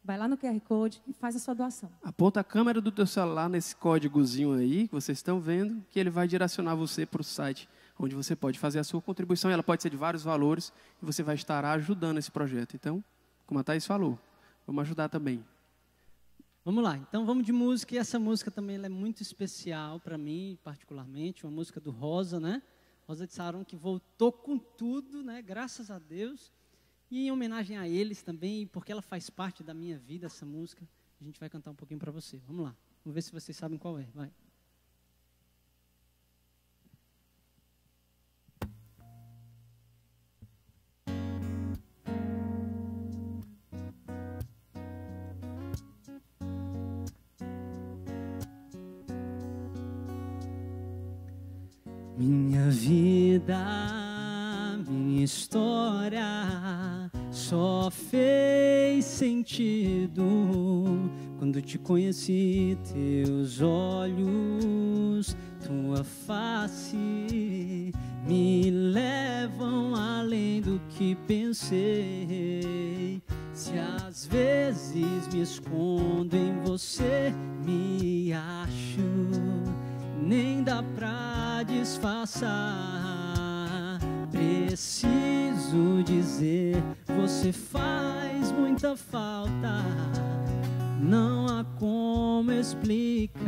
Vai 0.04 0.18
lá 0.18 0.26
no 0.26 0.36
QR 0.36 0.58
Code 0.60 1.00
e 1.06 1.12
faz 1.12 1.36
a 1.36 1.38
sua 1.38 1.54
doação. 1.54 1.90
Aponta 2.02 2.40
a 2.40 2.44
câmera 2.44 2.80
do 2.80 2.90
teu 2.90 3.06
celular 3.06 3.48
nesse 3.48 3.76
códigozinho 3.76 4.52
aí 4.52 4.88
que 4.88 4.94
vocês 4.94 5.18
estão 5.18 5.40
vendo, 5.40 5.84
que 5.90 6.00
ele 6.00 6.10
vai 6.10 6.26
direcionar 6.26 6.74
você 6.74 7.06
para 7.06 7.20
o 7.20 7.24
site 7.24 7.68
onde 7.98 8.14
você 8.14 8.34
pode 8.34 8.58
fazer 8.58 8.80
a 8.80 8.84
sua 8.84 9.00
contribuição. 9.00 9.50
Ela 9.50 9.62
pode 9.62 9.82
ser 9.82 9.90
de 9.90 9.96
vários 9.96 10.24
valores 10.24 10.72
e 11.00 11.06
você 11.06 11.22
vai 11.22 11.36
estar 11.36 11.64
ajudando 11.64 12.18
esse 12.18 12.30
projeto. 12.30 12.74
Então, 12.74 13.02
como 13.46 13.60
a 13.60 13.62
Thais 13.64 13.86
falou, 13.86 14.18
vamos 14.66 14.82
ajudar 14.82 15.08
também. 15.08 15.44
Vamos 16.64 16.82
lá, 16.82 16.96
então 16.96 17.26
vamos 17.26 17.44
de 17.44 17.52
música. 17.52 17.94
E 17.94 17.98
essa 17.98 18.18
música 18.18 18.50
também 18.50 18.82
é 18.82 18.88
muito 18.88 19.20
especial 19.20 20.00
para 20.00 20.18
mim, 20.18 20.58
particularmente. 20.64 21.44
Uma 21.44 21.52
música 21.52 21.80
do 21.80 21.90
Rosa, 21.90 22.40
né? 22.40 22.62
Rosa 23.06 23.26
de 23.26 23.32
Saron, 23.32 23.64
que 23.64 23.76
voltou 23.76 24.32
com 24.32 24.58
tudo, 24.58 25.22
né? 25.22 25.42
Graças 25.42 25.90
a 25.90 25.98
Deus. 25.98 26.52
E 27.12 27.26
em 27.26 27.30
homenagem 27.30 27.76
a 27.76 27.86
eles 27.86 28.22
também, 28.22 28.66
porque 28.66 28.90
ela 28.90 29.02
faz 29.02 29.28
parte 29.28 29.62
da 29.62 29.74
minha 29.74 29.98
vida, 29.98 30.24
essa 30.24 30.46
música, 30.46 30.88
a 31.20 31.24
gente 31.24 31.38
vai 31.38 31.46
cantar 31.50 31.70
um 31.70 31.74
pouquinho 31.74 32.00
para 32.00 32.10
você. 32.10 32.40
Vamos 32.46 32.64
lá. 32.64 32.74
Vamos 33.04 33.14
ver 33.14 33.20
se 33.20 33.30
vocês 33.30 33.54
sabem 33.54 33.78
qual 33.78 33.98
é. 33.98 34.06
Vai. 34.14 34.32
Minha 52.16 52.70
vida 52.70 54.01
minha 55.22 55.24
história 55.24 57.10
só 57.30 57.88
fez 57.90 59.04
sentido 59.04 60.24
quando 61.38 61.62
te 61.62 61.78
conheci. 61.78 62.76
Teus 62.92 63.60
olhos, 63.60 65.36
tua 65.64 66.02
face 66.02 67.92
me 68.26 68.70
levam 68.70 69.94
além 69.94 70.60
do 70.60 70.80
que 70.90 71.14
pensei. 71.26 73.22
Se 73.54 73.72
às 73.78 74.26
vezes 74.26 75.28
me 75.32 75.42
escondo 75.42 76.36
em 76.36 76.60
você, 76.62 77.32
me 77.64 78.32
acho, 78.32 79.02
nem 80.20 80.64
dá 80.64 80.82
pra 80.96 81.62
disfarçar 81.64 83.21
preciso 84.42 86.02
dizer, 86.04 86.82
você 87.06 87.52
faz 87.52 88.50
muita 88.52 88.96
falta. 88.96 89.84
Não 91.00 91.46
há 91.46 91.64
como 91.78 92.50
explicar. 92.52 93.42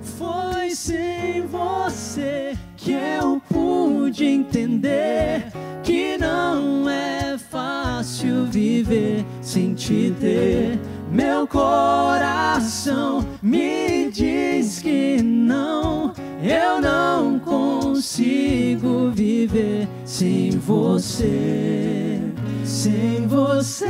Foi 0.00 0.70
sem 0.70 1.46
você 1.46 2.56
que 2.76 2.92
eu 2.92 3.42
pude 3.48 4.24
entender 4.24 5.52
que 5.82 6.16
não 6.16 6.88
é 6.88 7.36
fácil 7.36 8.46
viver 8.46 9.24
sem 9.42 9.74
te 9.74 10.14
ter. 10.20 10.78
Meu 11.10 11.46
coração 11.46 13.26
me 13.42 14.10
diz 14.12 14.80
que 14.80 15.20
não 15.20 15.39
eu 16.50 16.80
não 16.80 17.38
consigo 17.38 19.10
viver 19.10 19.88
sem 20.04 20.50
você, 20.50 22.20
sem 22.64 23.24
você. 23.28 23.86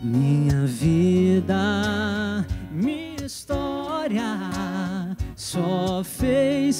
Minha 0.00 0.66
vida, 0.66 2.44
minha 2.72 3.24
história 3.24 4.38
só 5.36 6.02
fez 6.02 6.74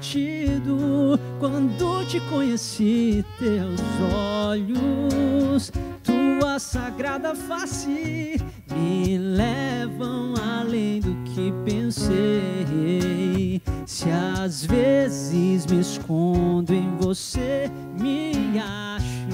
sentido 0.00 1.20
quando 1.38 2.04
te 2.06 2.18
conheci, 2.20 3.24
teus 3.38 3.80
olhos, 4.12 5.70
tua 6.02 6.58
sagrada 6.58 7.34
face 7.34 8.40
me 8.74 9.18
levam 9.18 10.34
além 10.58 11.00
do 11.00 11.14
que 11.24 11.52
pensei. 11.64 13.60
Se 13.86 14.08
às 14.10 14.64
vezes 14.64 15.66
me 15.66 15.80
escondo 15.80 16.72
em 16.72 16.96
você, 16.96 17.70
me 18.00 18.58
acho, 18.58 19.28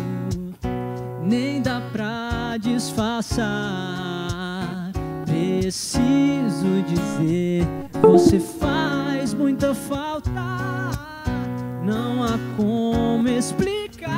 nem 1.22 1.62
dá 1.62 1.80
pra 1.92 2.56
disfarçar. 2.58 4.25
Preciso 5.36 6.82
dizer, 6.88 7.66
você 8.00 8.40
faz 8.40 9.34
muita 9.34 9.74
falta 9.74 10.30
não 11.84 12.24
há 12.24 12.38
como 12.56 13.28
explicar. 13.28 14.10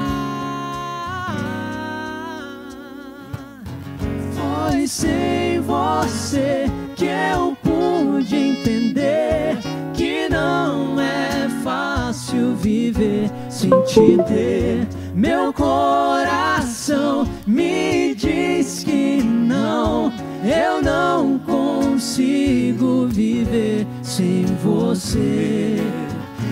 Foi 4.32 4.86
sem 4.86 5.60
você 5.60 6.66
que 6.94 7.06
eu 7.06 7.56
pude 7.64 8.36
entender 8.36 9.58
que 9.94 10.28
não 10.28 11.00
é 11.00 11.48
fácil 11.64 12.54
viver 12.54 13.28
sem 13.50 13.70
te 13.82 14.16
ter. 14.28 14.97
Meu 15.18 15.52
coração 15.52 17.28
me 17.44 18.14
diz 18.14 18.84
que 18.84 19.20
não, 19.22 20.12
eu 20.44 20.80
não 20.80 21.38
consigo 21.40 23.08
viver 23.08 23.84
sem 24.00 24.44
você 24.62 25.78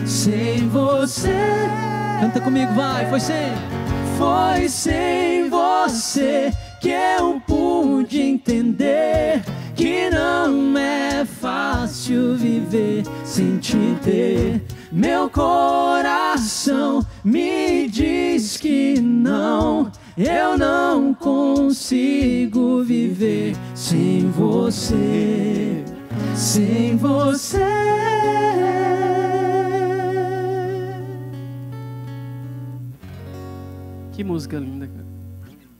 sem 0.04 0.68
você. 0.68 1.36
Canta 2.20 2.40
comigo, 2.40 2.72
vai, 2.74 3.08
foi 3.08 3.20
sem. 3.20 3.52
Foi 4.18 4.68
sem 4.68 5.48
você 5.48 6.52
que 6.80 6.90
eu 6.90 7.40
pude 7.46 8.20
entender 8.20 9.42
que 9.74 10.08
não 10.10 10.76
é 10.78 11.24
fácil 11.24 12.34
viver 12.36 13.04
sem 13.24 13.58
te 13.58 13.96
ter. 14.02 14.62
Meu 14.96 15.28
coração 15.28 17.06
me 17.22 17.86
diz 17.86 18.56
que 18.56 18.98
não, 18.98 19.92
eu 20.16 20.56
não 20.56 21.12
consigo 21.12 22.82
viver 22.82 23.54
sem 23.74 24.30
você, 24.30 25.84
sem 26.34 26.96
você. 26.96 27.58
Que 34.14 34.24
música 34.24 34.58
linda, 34.58 34.88
cara. 34.88 35.06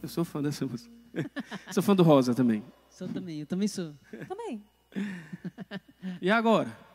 Eu 0.03 0.11
sou 0.11 0.27
fã 0.27 0.43
dessa 0.43 0.67
música. 0.67 0.93
sou 1.73 1.83
fã 1.83 1.97
do 1.97 2.03
Rosa 2.03 2.35
também. 2.35 2.63
Sou 2.91 3.09
também, 3.09 3.41
eu 3.41 3.47
também 3.47 3.67
sou. 3.67 3.95
Também. 4.29 4.63
E 6.23 6.31
agora? 6.31 6.86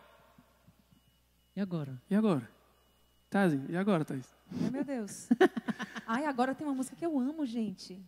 E 1.56 1.60
agora? 1.60 2.02
E 2.10 2.16
agora? 2.16 2.50
Tazinho, 3.30 3.66
e 3.70 3.76
agora, 3.76 4.06
Thaís? 4.06 4.34
Ai, 4.52 4.70
meu 4.70 4.84
Deus. 4.84 5.28
Ai, 6.08 6.26
agora 6.26 6.56
tem 6.56 6.66
uma 6.66 6.74
música 6.74 6.96
que 6.96 7.06
eu 7.06 7.20
amo, 7.20 7.46
gente. 7.46 8.02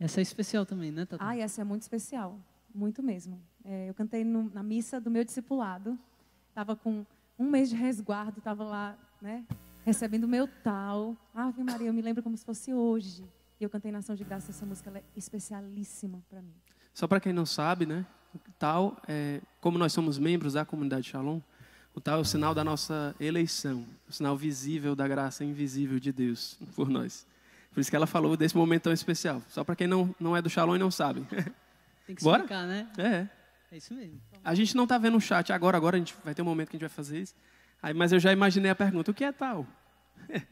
Essa 0.00 0.20
é 0.20 0.22
especial 0.22 0.64
também, 0.64 0.90
né, 0.90 1.04
Tata? 1.04 1.22
Ai, 1.22 1.40
essa 1.40 1.60
é 1.60 1.64
muito 1.64 1.82
especial. 1.82 2.38
Muito 2.74 3.02
mesmo. 3.02 3.40
É, 3.64 3.88
eu 3.88 3.94
cantei 3.94 4.24
no, 4.24 4.50
na 4.50 4.62
missa 4.62 5.00
do 5.00 5.10
meu 5.10 5.24
discipulado. 5.24 5.98
Estava 6.48 6.76
com 6.76 7.04
um 7.38 7.48
mês 7.48 7.68
de 7.70 7.76
resguardo, 7.76 8.38
estava 8.38 8.64
lá, 8.64 8.98
né? 9.20 9.44
Recebendo 9.84 10.24
o 10.24 10.28
meu 10.28 10.48
tal. 10.62 11.16
Ave 11.34 11.62
Maria, 11.62 11.88
eu 11.88 11.94
me 11.94 12.02
lembro 12.02 12.22
como 12.22 12.36
se 12.36 12.44
fosse 12.44 12.72
hoje. 12.72 13.24
E 13.60 13.64
eu 13.64 13.70
cantei 13.70 13.90
na 13.90 13.98
ação 13.98 14.14
de 14.14 14.24
graça 14.24 14.50
essa 14.50 14.64
música, 14.64 14.90
é 14.94 15.02
especialíssima 15.16 16.22
para 16.28 16.40
mim. 16.40 16.54
Só 16.94 17.06
para 17.06 17.20
quem 17.20 17.32
não 17.32 17.46
sabe, 17.46 17.86
né? 17.86 18.06
Tal, 18.58 18.96
é, 19.08 19.40
como 19.60 19.78
nós 19.78 19.92
somos 19.92 20.18
membros 20.18 20.52
da 20.52 20.64
comunidade 20.64 21.08
Shalom, 21.08 21.40
o 21.98 22.00
tal 22.00 22.18
é 22.18 22.20
o 22.20 22.24
sinal 22.24 22.54
da 22.54 22.62
nossa 22.62 23.14
eleição, 23.18 23.84
o 24.08 24.12
sinal 24.12 24.36
visível 24.36 24.94
da 24.94 25.08
graça 25.08 25.44
invisível 25.44 25.98
de 25.98 26.12
Deus 26.12 26.56
por 26.76 26.88
nós. 26.88 27.26
Por 27.72 27.80
isso 27.80 27.90
que 27.90 27.96
ela 27.96 28.06
falou 28.06 28.36
desse 28.36 28.56
momento 28.56 28.84
tão 28.84 28.92
especial. 28.92 29.42
Só 29.48 29.64
para 29.64 29.74
quem 29.74 29.88
não, 29.88 30.14
não 30.18 30.36
é 30.36 30.40
do 30.40 30.48
Shalom 30.48 30.76
e 30.76 30.78
não 30.78 30.92
sabe. 30.92 31.26
Tem 32.06 32.14
que 32.14 32.22
Bora? 32.22 32.38
explicar, 32.38 32.66
né? 32.66 32.88
É. 32.96 33.28
É 33.70 33.76
isso 33.76 33.92
mesmo. 33.92 34.20
A 34.44 34.54
gente 34.54 34.76
não 34.76 34.84
está 34.84 34.96
vendo 34.96 35.16
o 35.16 35.20
chat 35.20 35.52
agora, 35.52 35.76
agora 35.76 35.96
a 35.96 35.98
gente 35.98 36.14
vai 36.24 36.34
ter 36.34 36.40
um 36.40 36.44
momento 36.44 36.70
que 36.70 36.76
a 36.76 36.78
gente 36.78 36.88
vai 36.88 36.94
fazer 36.94 37.20
isso. 37.20 37.34
Aí, 37.82 37.92
mas 37.92 38.12
eu 38.12 38.20
já 38.20 38.32
imaginei 38.32 38.70
a 38.70 38.76
pergunta: 38.76 39.10
o 39.10 39.14
que 39.14 39.24
é 39.24 39.32
tal? 39.32 39.66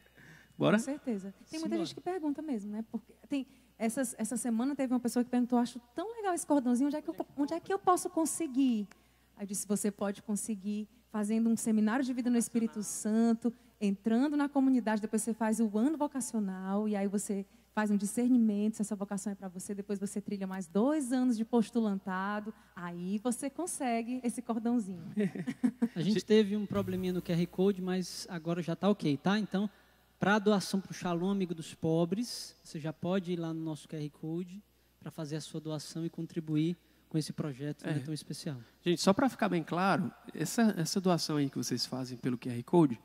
Bora? 0.59 0.77
Com 0.77 0.85
certeza. 0.85 1.33
Tem 1.49 1.61
muita 1.61 1.77
Simbora. 1.77 1.85
gente 1.85 1.95
que 1.95 2.01
pergunta 2.01 2.43
mesmo, 2.43 2.73
né? 2.73 2.85
Porque 2.91 3.15
tem, 3.29 3.47
essas, 3.79 4.17
essa 4.19 4.37
semana 4.37 4.75
teve 4.75 4.93
uma 4.93 5.01
pessoa 5.01 5.25
que 5.25 5.31
perguntou, 5.31 5.59
acho 5.59 5.81
tão 5.95 6.13
legal 6.17 6.35
esse 6.35 6.47
cordãozinho, 6.47 6.89
onde 6.89 6.97
é 6.97 7.03
que 7.03 7.09
eu, 7.09 7.17
onde 7.37 7.55
é 7.55 7.61
que 7.61 7.73
eu 7.73 7.79
posso 7.79 8.11
conseguir? 8.11 8.89
Aí 9.37 9.45
eu 9.45 9.47
disse, 9.47 9.67
você 9.67 9.91
pode 9.91 10.23
conseguir 10.23 10.89
fazendo 11.17 11.49
um 11.49 11.57
seminário 11.57 12.05
de 12.05 12.13
vida 12.13 12.29
no 12.29 12.37
Espírito 12.37 12.83
Santo, 12.83 13.51
entrando 13.81 14.37
na 14.37 14.51
comunidade, 14.51 15.01
depois 15.01 15.23
você 15.23 15.33
faz 15.33 15.61
o 15.61 15.79
ano 15.79 15.97
vocacional, 15.97 16.87
e 16.87 16.95
aí 16.95 17.09
você 17.09 17.47
faz 17.75 17.91
um 17.91 17.97
discernimento 17.97 18.75
se 18.75 18.83
essa 18.83 18.95
vocação 18.95 19.33
é 19.33 19.35
para 19.35 19.49
você, 19.49 19.75
depois 19.75 19.99
você 19.99 20.21
trilha 20.21 20.47
mais 20.47 20.67
dois 20.67 21.15
anos 21.15 21.39
de 21.39 21.43
postulantado, 21.43 22.53
aí 22.75 23.19
você 23.25 23.49
consegue 23.49 24.21
esse 24.23 24.43
cordãozinho. 24.43 25.07
A 25.97 26.03
gente 26.03 26.23
teve 26.23 26.55
um 26.55 26.67
probleminha 26.67 27.15
no 27.15 27.23
QR 27.23 27.47
Code, 27.47 27.81
mas 27.81 28.27
agora 28.29 28.61
já 28.61 28.75
está 28.75 28.91
ok, 28.91 29.17
tá? 29.17 29.39
Então, 29.39 29.71
para 30.19 30.39
doação 30.39 30.83
para 30.83 30.91
o 30.91 30.95
Shalom 30.95 31.31
Amigo 31.31 31.55
dos 31.55 31.73
Pobres, 31.75 32.55
você 32.63 32.79
já 32.79 32.93
pode 32.93 33.33
ir 33.33 33.37
lá 33.37 33.55
no 33.55 33.61
nosso 33.65 33.89
QR 33.89 34.07
Code 34.11 34.63
para 35.01 35.11
fazer 35.11 35.37
a 35.37 35.41
sua 35.41 35.63
doação 35.63 36.05
e 36.05 36.11
contribuir 36.11 36.77
com 37.09 37.17
esse 37.19 37.33
projeto 37.33 37.85
né, 37.85 37.97
É. 37.97 37.99
tão 38.01 38.13
especial. 38.15 38.57
Gente, 38.85 39.01
só 39.01 39.13
para 39.13 39.29
ficar 39.29 39.49
bem 39.49 39.63
claro, 39.63 40.13
essa, 40.35 40.75
essa 40.77 41.01
doação 41.01 41.37
aí 41.37 41.49
que 41.49 41.57
vocês 41.59 41.87
fazem 41.87 42.17
pelo 42.19 42.37
QR 42.39 42.63
Code, 42.65 43.01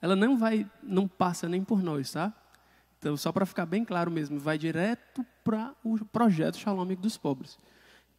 ela 0.00 0.16
não 0.16 0.36
vai, 0.36 0.68
não 0.82 1.06
passa 1.06 1.48
nem 1.48 1.62
por 1.62 1.82
nós, 1.82 2.12
tá? 2.12 2.32
Então, 2.98 3.16
só 3.16 3.32
para 3.32 3.44
ficar 3.44 3.66
bem 3.66 3.84
claro 3.84 4.10
mesmo, 4.10 4.38
vai 4.38 4.56
direto 4.56 5.24
para 5.42 5.74
o 5.82 6.04
projeto 6.04 6.56
Shalom 6.56 6.80
Amigo 6.80 7.02
dos 7.02 7.16
Pobres. 7.16 7.58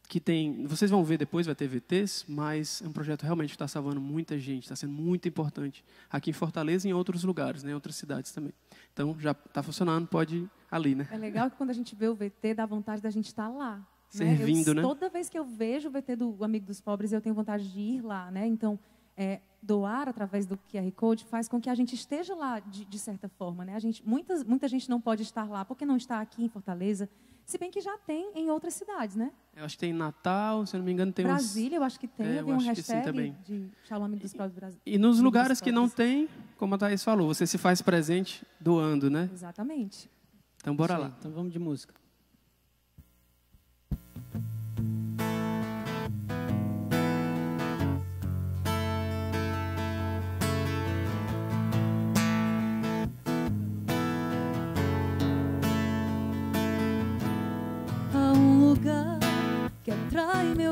Que 0.06 0.20
tem, 0.20 0.66
vocês 0.66 0.90
vão 0.90 1.02
ver 1.02 1.16
depois, 1.16 1.46
vai 1.46 1.54
ter 1.54 1.66
VTs, 1.66 2.26
mas 2.28 2.82
é 2.82 2.86
um 2.86 2.92
projeto 2.92 3.22
realmente 3.22 3.48
que 3.50 3.54
está 3.54 3.66
salvando 3.66 3.98
muita 3.98 4.38
gente, 4.38 4.64
está 4.64 4.76
sendo 4.76 4.92
muito 4.92 5.26
importante 5.26 5.82
aqui 6.10 6.28
em 6.28 6.32
Fortaleza 6.34 6.86
e 6.86 6.90
em 6.90 6.92
outros 6.92 7.24
lugares, 7.24 7.62
né, 7.62 7.70
em 7.70 7.74
outras 7.74 7.96
cidades 7.96 8.30
também. 8.30 8.52
Então, 8.92 9.16
já 9.18 9.30
está 9.30 9.62
funcionando, 9.62 10.06
pode 10.06 10.36
ir 10.36 10.50
ali, 10.70 10.94
né? 10.94 11.08
É 11.10 11.16
legal 11.16 11.50
que 11.50 11.56
quando 11.56 11.70
a 11.70 11.74
gente 11.74 11.94
vê 11.94 12.06
o 12.06 12.14
VT, 12.14 12.52
dá 12.54 12.66
vontade 12.66 13.00
da 13.00 13.08
gente 13.08 13.26
estar 13.28 13.48
lá. 13.48 13.82
Servindo, 14.18 14.68
eu, 14.68 14.74
né? 14.74 14.82
Toda 14.82 15.08
vez 15.08 15.28
que 15.28 15.38
eu 15.38 15.44
vejo 15.44 15.88
o 15.88 15.90
VT 15.90 16.16
do 16.16 16.44
Amigo 16.44 16.66
dos 16.66 16.80
Pobres, 16.80 17.12
eu 17.12 17.20
tenho 17.20 17.34
vontade 17.34 17.70
de 17.70 17.80
ir 17.80 18.02
lá, 18.02 18.30
né? 18.30 18.46
Então, 18.46 18.78
é, 19.16 19.40
doar 19.62 20.08
através 20.08 20.46
do 20.46 20.56
QR 20.70 20.90
Code 20.92 21.24
faz 21.24 21.48
com 21.48 21.60
que 21.60 21.70
a 21.70 21.74
gente 21.74 21.94
esteja 21.94 22.34
lá 22.34 22.60
de, 22.60 22.84
de 22.84 22.98
certa 22.98 23.28
forma, 23.28 23.64
né? 23.64 23.74
A 23.74 23.78
gente, 23.78 24.06
muitas, 24.06 24.44
muita 24.44 24.68
gente 24.68 24.88
não 24.88 25.00
pode 25.00 25.22
estar 25.22 25.48
lá 25.48 25.64
porque 25.64 25.86
não 25.86 25.96
está 25.96 26.20
aqui 26.20 26.44
em 26.44 26.48
Fortaleza, 26.48 27.08
se 27.44 27.58
bem 27.58 27.70
que 27.70 27.80
já 27.80 27.96
tem 27.98 28.30
em 28.34 28.50
outras 28.50 28.74
cidades, 28.74 29.16
né? 29.16 29.30
Eu 29.54 29.64
acho 29.64 29.76
que 29.76 29.80
tem 29.80 29.90
em 29.90 29.94
Natal, 29.94 30.64
se 30.66 30.74
eu 30.74 30.78
não 30.78 30.84
me 30.86 30.92
engano, 30.92 31.12
tem 31.12 31.26
uns... 31.26 31.28
Brasília, 31.28 31.76
eu 31.76 31.82
acho 31.82 32.00
que 32.00 32.08
tem, 32.08 32.26
É, 32.26 32.40
eu 32.40 32.46
vi 32.46 32.52
um 32.52 32.56
acho 32.56 32.70
que 32.70 32.82
sim 32.82 32.92
hashtag 32.92 33.04
também. 33.04 33.36
de 33.44 33.68
Shalom 33.84 34.04
Amigo 34.04 34.22
dos 34.22 34.32
Pobres 34.32 34.54
Brasil. 34.54 34.80
E 34.84 34.98
nos 34.98 35.20
lugares 35.20 35.60
que 35.60 35.70
não 35.70 35.88
tem, 35.88 36.28
como 36.56 36.74
a 36.74 36.78
Thaís 36.78 37.04
falou, 37.04 37.28
você 37.28 37.46
se 37.46 37.58
faz 37.58 37.82
presente 37.82 38.46
doando, 38.58 39.10
né? 39.10 39.28
Exatamente. 39.32 40.10
Então 40.56 40.74
bora 40.74 40.94
Isso 40.94 41.02
lá. 41.02 41.12
Então 41.18 41.30
vamos 41.30 41.52
de 41.52 41.58
música. 41.58 41.94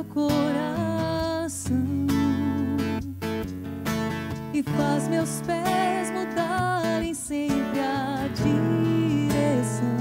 Meu 0.03 0.05
coração 0.05 1.77
e 4.53 4.63
faz 4.63 5.09
meus 5.09 5.41
pés 5.43 6.11
mudarem 6.11 7.15
sempre 7.15 7.81
a 7.81 8.29
direção. 8.35 9.97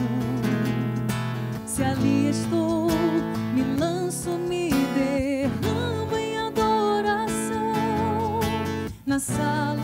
Se 1.65 1.83
ali 1.83 2.29
estou, 2.29 2.89
me 3.53 3.63
lanço, 3.79 4.31
me 4.31 4.71
derramo 4.95 6.17
em 6.17 6.37
adoração 6.37 7.71
na 9.05 9.19
sala 9.19 9.80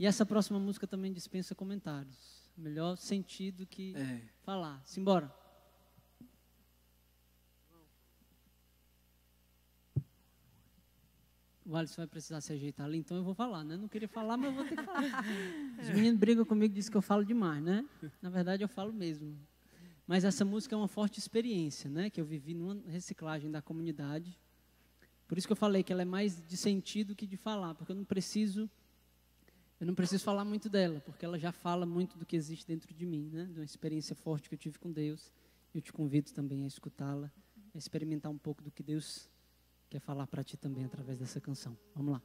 E 0.00 0.06
essa 0.06 0.24
próxima 0.24 0.58
música 0.58 0.86
também 0.86 1.12
dispensa 1.12 1.54
comentários. 1.54 2.50
Melhor 2.56 2.96
sentido 2.96 3.66
que 3.66 3.94
É. 3.94 4.22
falar. 4.42 4.80
Simbora. 4.82 5.30
O 11.66 11.76
Alisson 11.76 11.96
vai 12.00 12.06
precisar 12.06 12.40
se 12.40 12.50
ajeitar 12.54 12.86
ali, 12.86 12.96
então 12.96 13.14
eu 13.14 13.22
vou 13.22 13.34
falar, 13.34 13.62
né? 13.62 13.76
Não 13.76 13.88
queria 13.88 14.08
falar, 14.08 14.38
mas 14.38 14.46
eu 14.46 14.54
vou 14.54 14.64
ter 14.64 14.74
que 14.74 14.84
falar. 14.84 15.02
Os 15.78 15.90
meninos 15.90 16.18
brigam 16.18 16.46
comigo, 16.46 16.72
dizem 16.72 16.90
que 16.90 16.96
eu 16.96 17.02
falo 17.02 17.22
demais, 17.22 17.62
né? 17.62 17.86
Na 18.22 18.30
verdade, 18.30 18.64
eu 18.64 18.68
falo 18.68 18.94
mesmo. 18.94 19.38
Mas 20.06 20.24
essa 20.24 20.46
música 20.46 20.74
é 20.74 20.78
uma 20.78 20.88
forte 20.88 21.18
experiência, 21.18 21.90
né? 21.90 22.08
Que 22.08 22.22
eu 22.22 22.24
vivi 22.24 22.54
numa 22.54 22.80
reciclagem 22.88 23.50
da 23.50 23.60
comunidade. 23.60 24.40
Por 25.28 25.36
isso 25.36 25.46
que 25.46 25.52
eu 25.52 25.56
falei 25.56 25.82
que 25.82 25.92
ela 25.92 26.00
é 26.00 26.06
mais 26.06 26.42
de 26.42 26.56
sentido 26.56 27.14
que 27.14 27.26
de 27.26 27.36
falar, 27.36 27.74
porque 27.74 27.92
eu 27.92 27.96
não 27.96 28.04
preciso 28.04 28.68
eu 29.80 29.86
não 29.86 29.94
preciso 29.94 30.22
falar 30.22 30.44
muito 30.44 30.68
dela, 30.68 31.00
porque 31.00 31.24
ela 31.24 31.38
já 31.38 31.50
fala 31.50 31.86
muito 31.86 32.18
do 32.18 32.26
que 32.26 32.36
existe 32.36 32.66
dentro 32.66 32.92
de 32.92 33.06
mim, 33.06 33.30
né? 33.32 33.46
De 33.46 33.58
uma 33.58 33.64
experiência 33.64 34.14
forte 34.14 34.46
que 34.46 34.54
eu 34.54 34.58
tive 34.58 34.78
com 34.78 34.92
Deus. 34.92 35.32
Eu 35.74 35.80
te 35.80 35.90
convido 35.90 36.30
também 36.32 36.64
a 36.64 36.66
escutá-la, 36.66 37.32
a 37.74 37.78
experimentar 37.78 38.30
um 38.30 38.36
pouco 38.36 38.62
do 38.62 38.70
que 38.70 38.82
Deus 38.82 39.26
quer 39.88 40.00
falar 40.00 40.26
para 40.26 40.44
ti 40.44 40.58
também 40.58 40.84
através 40.84 41.18
dessa 41.18 41.40
canção. 41.40 41.78
Vamos 41.94 42.12
lá. 42.12 42.22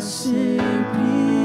Sempre. 0.00 1.37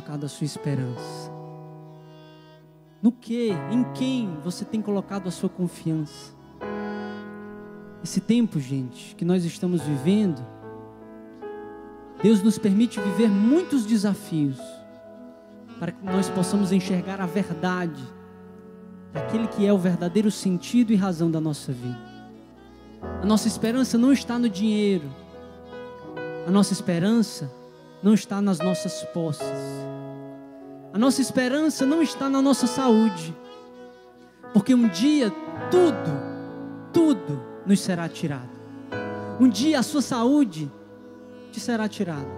Colocado 0.00 0.24
a 0.24 0.28
sua 0.28 0.46
esperança? 0.46 1.30
No 3.02 3.12
que, 3.12 3.50
em 3.70 3.84
quem 3.92 4.34
você 4.42 4.64
tem 4.64 4.80
colocado 4.80 5.28
a 5.28 5.30
sua 5.30 5.48
confiança? 5.48 6.34
Esse 8.02 8.20
tempo, 8.20 8.58
gente, 8.58 9.14
que 9.14 9.24
nós 9.24 9.44
estamos 9.44 9.82
vivendo, 9.82 10.44
Deus 12.22 12.42
nos 12.42 12.56
permite 12.58 12.98
viver 12.98 13.28
muitos 13.28 13.84
desafios 13.84 14.58
para 15.78 15.92
que 15.92 16.04
nós 16.04 16.30
possamos 16.30 16.72
enxergar 16.72 17.20
a 17.20 17.26
verdade 17.26 18.02
daquele 19.12 19.48
que 19.48 19.66
é 19.66 19.72
o 19.72 19.78
verdadeiro 19.78 20.30
sentido 20.30 20.92
e 20.92 20.96
razão 20.96 21.30
da 21.30 21.40
nossa 21.40 21.72
vida. 21.72 22.10
A 23.22 23.26
nossa 23.26 23.48
esperança 23.48 23.98
não 23.98 24.12
está 24.12 24.38
no 24.38 24.48
dinheiro. 24.48 25.10
A 26.46 26.50
nossa 26.50 26.72
esperança 26.72 27.50
não 28.02 28.14
está 28.14 28.40
nas 28.40 28.58
nossas 28.60 29.02
posses. 29.04 29.69
A 30.92 30.98
nossa 30.98 31.20
esperança 31.20 31.86
não 31.86 32.02
está 32.02 32.28
na 32.28 32.42
nossa 32.42 32.66
saúde. 32.66 33.34
Porque 34.52 34.74
um 34.74 34.88
dia 34.88 35.30
tudo, 35.70 36.10
tudo 36.92 37.40
nos 37.64 37.80
será 37.80 38.08
tirado. 38.08 38.50
Um 39.38 39.48
dia 39.48 39.78
a 39.78 39.82
sua 39.82 40.02
saúde 40.02 40.70
te 41.52 41.60
será 41.60 41.88
tirada. 41.88 42.28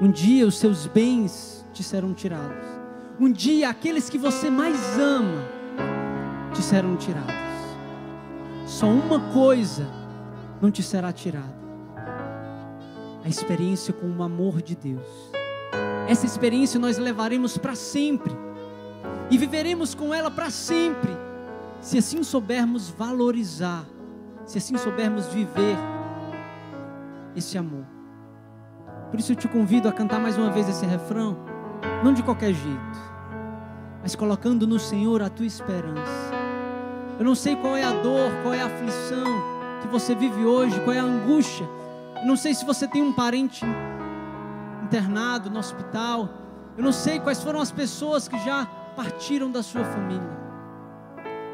Um 0.00 0.10
dia 0.10 0.46
os 0.46 0.58
seus 0.58 0.86
bens 0.86 1.64
te 1.72 1.82
serão 1.82 2.14
tirados. 2.14 2.66
Um 3.20 3.30
dia 3.30 3.68
aqueles 3.68 4.08
que 4.08 4.18
você 4.18 4.50
mais 4.50 4.98
ama 4.98 5.44
te 6.52 6.62
serão 6.62 6.96
tirados. 6.96 7.34
Só 8.66 8.88
uma 8.88 9.20
coisa 9.32 9.86
não 10.60 10.70
te 10.70 10.82
será 10.82 11.12
tirada: 11.12 11.54
a 13.24 13.28
experiência 13.28 13.92
com 13.92 14.06
o 14.10 14.22
amor 14.22 14.62
de 14.62 14.74
Deus. 14.74 15.35
Essa 16.08 16.24
experiência 16.24 16.78
nós 16.78 16.98
levaremos 16.98 17.58
para 17.58 17.74
sempre 17.74 18.32
e 19.28 19.36
viveremos 19.36 19.94
com 19.94 20.14
ela 20.14 20.30
para 20.30 20.50
sempre, 20.50 21.10
se 21.80 21.98
assim 21.98 22.22
soubermos 22.22 22.88
valorizar, 22.90 23.84
se 24.44 24.58
assim 24.58 24.76
soubermos 24.76 25.26
viver 25.26 25.76
esse 27.34 27.58
amor. 27.58 27.84
Por 29.10 29.18
isso 29.18 29.32
eu 29.32 29.36
te 29.36 29.48
convido 29.48 29.88
a 29.88 29.92
cantar 29.92 30.20
mais 30.20 30.38
uma 30.38 30.50
vez 30.50 30.68
esse 30.68 30.86
refrão, 30.86 31.36
não 32.04 32.12
de 32.12 32.22
qualquer 32.22 32.52
jeito, 32.52 32.98
mas 34.00 34.14
colocando 34.14 34.66
no 34.66 34.78
Senhor 34.78 35.22
a 35.22 35.28
tua 35.28 35.46
esperança. 35.46 36.32
Eu 37.18 37.24
não 37.24 37.34
sei 37.34 37.56
qual 37.56 37.76
é 37.76 37.82
a 37.82 37.92
dor, 37.92 38.30
qual 38.42 38.54
é 38.54 38.62
a 38.62 38.66
aflição 38.66 39.24
que 39.80 39.88
você 39.88 40.14
vive 40.14 40.44
hoje, 40.44 40.78
qual 40.80 40.94
é 40.94 41.00
a 41.00 41.04
angústia. 41.04 41.66
Eu 42.16 42.26
não 42.26 42.36
sei 42.36 42.54
se 42.54 42.64
você 42.64 42.86
tem 42.86 43.02
um 43.02 43.12
parente 43.12 43.64
internado 44.86 45.50
no 45.50 45.58
hospital. 45.58 46.28
Eu 46.76 46.84
não 46.84 46.92
sei 46.92 47.18
quais 47.18 47.42
foram 47.42 47.60
as 47.60 47.72
pessoas 47.72 48.28
que 48.28 48.38
já 48.44 48.64
partiram 48.94 49.50
da 49.50 49.62
sua 49.62 49.84
família. 49.84 50.36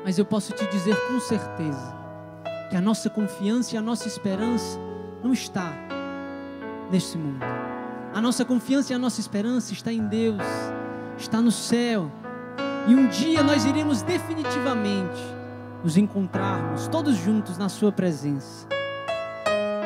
Mas 0.05 0.19
eu 0.19 0.25
posso 0.25 0.53
te 0.53 0.67
dizer 0.67 0.97
com 1.09 1.19
certeza 1.19 1.97
que 2.69 2.77
a 2.77 2.81
nossa 2.81 3.09
confiança 3.09 3.75
e 3.75 3.79
a 3.79 3.83
nossa 3.83 4.07
esperança 4.07 4.79
não 5.23 5.33
está 5.33 5.73
neste 6.91 7.17
mundo. 7.17 7.45
A 8.13 8.21
nossa 8.21 8.45
confiança 8.45 8.93
e 8.93 8.97
a 8.97 8.99
nossa 8.99 9.21
esperança 9.21 9.73
está 9.73 9.93
em 9.93 10.07
Deus, 10.07 10.43
está 11.17 11.41
no 11.41 11.51
céu. 11.51 12.11
E 12.87 12.95
um 12.95 13.09
dia 13.09 13.43
nós 13.43 13.65
iremos 13.65 14.03
definitivamente 14.03 15.21
nos 15.83 15.97
encontrarmos 15.97 16.89
todos 16.89 17.17
juntos 17.17 17.57
na 17.57 17.69
Sua 17.69 17.93
presença. 17.93 18.67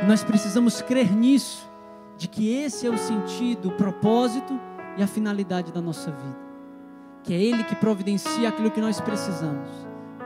E 0.03 0.07
nós 0.07 0.24
precisamos 0.24 0.82
crer 0.82 1.14
nisso, 1.14 1.68
de 2.17 2.29
que 2.29 2.55
esse 2.55 2.87
é 2.87 2.91
o 2.91 2.97
sentido, 2.97 3.69
o 3.69 3.73
propósito 3.73 4.59
e 4.97 5.03
a 5.03 5.07
finalidade 5.07 5.73
da 5.73 5.81
nossa 5.81 6.11
vida. 6.11 6.47
Que 7.23 7.35
é 7.35 7.41
Ele 7.41 7.64
que 7.64 7.77
providencia 7.77 8.49
aquilo 8.49 8.71
que 8.71 8.81
nós 8.81 9.01
precisamos. 9.01 9.69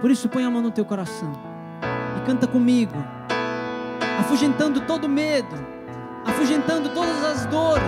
Por 0.00 0.10
isso, 0.10 0.28
põe 0.28 0.44
a 0.44 0.50
mão 0.50 0.62
no 0.62 0.70
teu 0.70 0.84
coração 0.84 1.32
e 2.16 2.26
canta 2.26 2.46
comigo, 2.46 2.94
afugentando 4.20 4.80
todo 4.82 5.08
medo, 5.08 5.54
afugentando 6.24 6.90
todas 6.90 7.24
as 7.24 7.46
dores, 7.46 7.84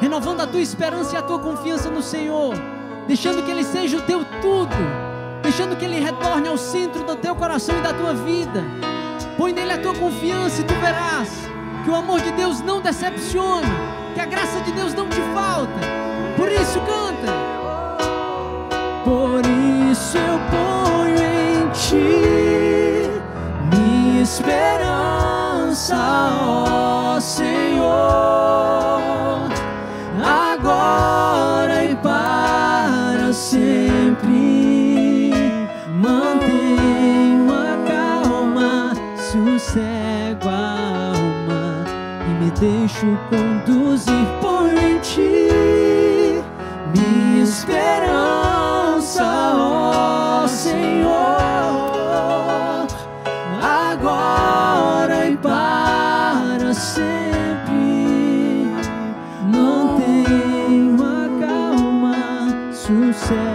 renovando 0.00 0.40
a 0.42 0.46
tua 0.46 0.60
esperança 0.60 1.14
e 1.14 1.18
a 1.18 1.22
tua 1.22 1.38
confiança 1.38 1.90
no 1.90 2.02
Senhor, 2.02 2.54
deixando 3.06 3.42
que 3.42 3.50
Ele 3.50 3.64
seja 3.64 3.96
o 3.96 4.02
teu 4.02 4.24
tudo, 4.42 4.76
deixando 5.42 5.76
que 5.76 5.84
Ele 5.84 6.00
retorne 6.00 6.48
ao 6.48 6.58
centro 6.58 7.04
do 7.04 7.16
teu 7.16 7.34
coração 7.34 7.78
e 7.78 7.82
da 7.82 7.94
tua 7.94 8.12
vida. 8.12 8.62
Põe 9.38 9.52
nele 9.52 9.72
a 9.72 9.80
tua 9.80 9.94
confiança 9.94 10.60
e 10.60 10.64
tu 10.64 10.74
verás 10.74 11.53
que 11.84 11.90
o 11.90 11.94
amor 11.94 12.20
de 12.22 12.32
Deus 12.32 12.60
não 12.62 12.80
decepciona, 12.80 13.68
que 14.14 14.20
a 14.20 14.24
graça 14.24 14.58
de 14.62 14.72
Deus 14.72 14.94
não 14.94 15.06
te 15.06 15.20
falta. 15.34 15.72
Por 16.34 16.50
isso 16.50 16.80
canta. 16.80 17.32
Por 19.04 19.42
isso 19.92 20.16
eu 20.16 20.40
ponho 20.50 21.18
em 21.18 21.68
ti 21.72 23.10
minha 23.70 24.22
esperança, 24.22 25.94
ó 26.40 27.20
Senhor, 27.20 27.84
deixo 42.64 43.06
conduzir 43.28 44.26
por 44.40 44.70
ti. 45.02 46.40
Minha 46.94 47.42
esperança, 47.42 49.22
ó 49.54 50.46
Senhor, 50.48 51.36
agora 53.60 55.28
e 55.28 55.36
para 55.36 56.72
sempre. 56.72 57.12
Mantenho 59.52 60.96
a 61.04 61.28
calma, 61.46 62.72
sossego 62.72 63.53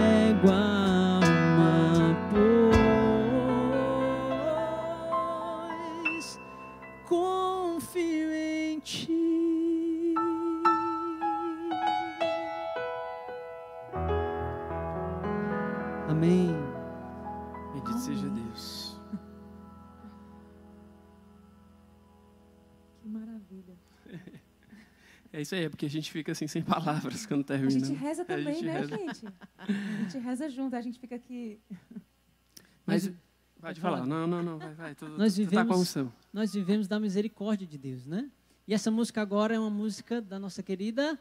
É 25.40 25.42
isso 25.42 25.54
aí, 25.54 25.64
é 25.64 25.68
porque 25.70 25.86
a 25.86 25.90
gente 25.90 26.12
fica 26.12 26.32
assim 26.32 26.46
sem 26.46 26.60
palavras 26.62 27.24
quando 27.24 27.40
A 27.40 27.44
termina. 27.44 27.70
gente 27.70 27.94
reza 27.94 28.22
A 28.22 28.24
também, 28.26 28.52
gente 28.54 28.64
né, 28.66 28.80
reza. 28.80 28.96
gente? 28.96 29.26
A 29.56 29.72
gente 30.02 30.18
reza 30.18 30.48
junto, 30.50 30.76
a 30.76 30.80
gente 30.82 30.98
fica 31.00 31.14
aqui. 31.14 31.58
Mas 32.84 33.10
pode 33.58 33.80
falar. 33.80 34.04
Não, 34.06 34.26
não, 34.26 34.42
não, 34.42 34.58
vai, 34.58 34.74
vai. 34.74 34.94
Tu, 34.94 35.08
Nós 35.08 35.34
tu 35.34 35.44
tá 35.44 35.50
com 35.50 35.56
a 35.56 35.62
vivemos- 35.62 35.80
unção. 35.80 36.12
Nós 36.30 36.52
vivemos 36.52 36.86
da 36.86 37.00
misericórdia 37.00 37.66
de 37.66 37.78
Deus, 37.78 38.04
né? 38.06 38.30
E 38.68 38.74
essa 38.74 38.90
música 38.90 39.22
agora 39.22 39.54
é 39.54 39.58
uma 39.58 39.70
música 39.70 40.20
da 40.20 40.38
nossa 40.38 40.62
querida. 40.62 41.18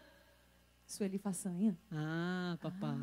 Sueli 0.85 1.17
Façanha. 1.17 1.77
Ah, 1.91 2.57
papai. 2.61 2.97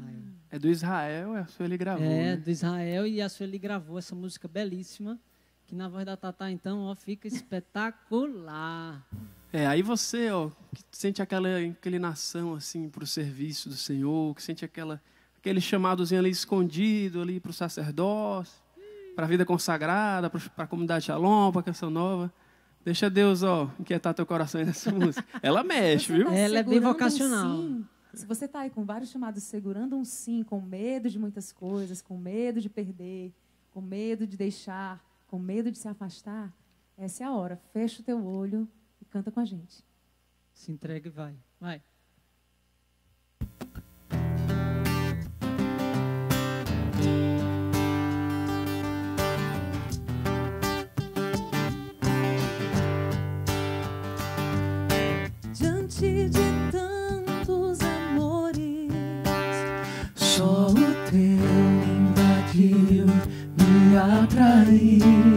É 0.51 0.59
do 0.59 0.69
Israel, 0.69 1.35
é 1.37 1.41
a 1.41 1.47
sua 1.47 1.65
ele 1.65 1.79
gravou. 1.79 2.05
É, 2.05 2.09
né? 2.09 2.37
do 2.37 2.51
Israel 2.51 3.07
e 3.07 3.23
a 3.23 3.29
Sueli 3.31 3.59
gravou 3.59 3.99
essa 3.99 4.15
música 4.15 4.47
belíssima, 4.49 5.19
que 5.67 5.75
na 5.75 5.89
voz 5.89 6.05
da 6.05 6.17
Tatá, 6.17 6.51
então, 6.51 6.81
ó, 6.81 6.95
fica 6.95 7.27
espetacular. 7.29 9.07
É, 9.53 9.67
aí 9.67 9.81
você, 9.83 10.31
ó, 10.31 10.51
que 10.73 10.83
sente 10.93 11.23
aquela 11.23 11.63
inclinação 11.63 12.55
assim 12.55 12.89
para 12.89 13.05
o 13.05 13.07
serviço 13.07 13.69
do 13.69 13.75
Senhor, 13.77 14.35
que 14.35 14.43
sente 14.43 14.65
aquela 14.65 15.01
aquele 15.39 15.61
chamadozinho 15.61 16.21
ali 16.21 16.31
escondido 16.31 17.23
ali 17.23 17.39
para 17.39 17.51
o 17.51 17.55
sacerdócio, 17.55 18.61
para 19.15 19.25
a 19.25 19.29
vida 19.29 19.45
consagrada, 19.47 20.29
para 20.29 20.41
a 20.65 20.67
comunidade 20.67 21.05
Shalom, 21.07 21.53
para 21.53 21.61
a 21.61 21.65
canção 21.65 21.89
nova. 21.89 22.33
Deixa 22.85 23.09
Deus, 23.09 23.43
ó, 23.43 23.71
inquietar 23.81 24.13
teu 24.13 24.27
coração 24.27 24.61
aí 24.61 24.67
nessa 24.67 24.91
música. 24.93 25.25
Ela 25.43 25.63
mexe, 25.63 26.07
Você 26.09 26.13
viu? 26.19 26.27
tá 26.27 26.35
Ela 26.35 26.59
é 26.59 26.63
bem 26.63 26.79
um 26.79 26.83
vocacional. 26.83 27.57
sim. 27.57 27.87
Se 28.13 28.27
você 28.27 28.47
está 28.47 28.61
aí 28.61 28.71
com 28.71 28.85
vários 28.85 29.11
chamados 29.11 29.43
segurando 29.45 29.97
um 29.97 30.05
sim, 30.05 30.43
com 30.43 30.61
medo 30.61 31.09
de 31.09 31.19
muitas 31.19 31.53
coisas, 31.53 32.01
com 32.03 32.17
medo 32.17 32.61
de 32.61 32.69
perder, 32.69 33.33
com 33.73 33.81
medo 33.81 34.27
de 34.27 34.37
deixar, 34.37 35.05
com 35.29 35.39
medo 35.39 35.71
de 35.71 35.79
se 35.79 35.87
afastar, 35.87 36.53
essa 36.97 37.23
é 37.25 37.27
a 37.27 37.33
hora. 37.33 37.61
Fecha 37.73 38.01
o 38.01 38.05
teu 38.05 38.25
olho 38.25 38.67
canta 39.11 39.31
com 39.31 39.41
a 39.41 39.45
gente. 39.45 39.85
Se 40.53 40.73
entrega 40.73 41.09
e 41.09 41.11
vai. 41.11 41.37
Vai. 41.61 41.83
Diante 55.53 56.29
de 56.29 56.71
tantos 56.71 57.81
amores, 57.81 58.93
só 60.15 60.69
o 60.69 60.75
teu 61.11 61.21
invadiu, 61.97 63.07
me 63.57 63.97
atraiu. 63.97 65.36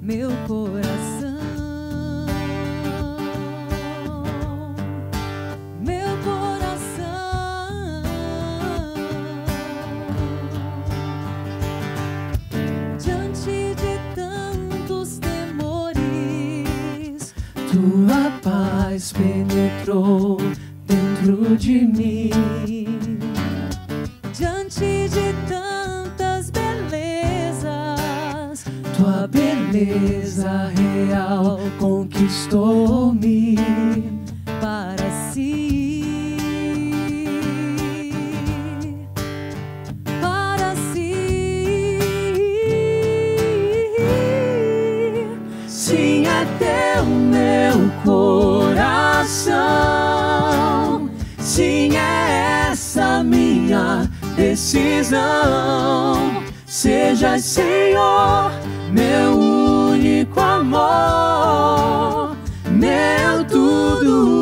Meu 0.00 0.32
coração. 0.46 1.36
Meu 5.80 6.16
coração. 6.24 7.02
Diante 12.98 13.74
de 13.74 13.98
tantos 14.14 15.18
temores, 15.18 16.00
tua 17.70 18.30
paz 18.42 19.12
penetrou 19.12 20.38
dentro 20.86 21.54
de 21.58 21.80
mim. 21.82 22.21
Beleza 29.84 30.70
real 30.76 31.58
conquistou-me 31.78 33.56
para 34.60 35.10
si. 35.32 36.36
Para 40.20 40.76
si. 40.92 41.56
Sim, 45.66 46.26
é 46.26 46.46
teu 46.58 47.04
meu 47.04 47.90
coração. 48.04 49.50
Sim, 51.38 51.96
é 51.96 52.68
essa 52.70 53.24
minha 53.24 54.08
decisão. 54.36 55.22
Seja 56.66 57.38
Senhor, 57.38 58.50
meu 58.90 59.51
único 60.32 60.40
amor, 60.40 62.36
meu 62.70 63.44
tudo. 63.48 64.32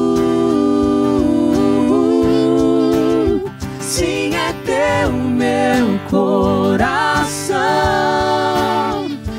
Sim, 3.80 4.30
é 4.34 4.52
teu 4.64 5.12
meu 5.12 5.98
coração. 6.08 7.58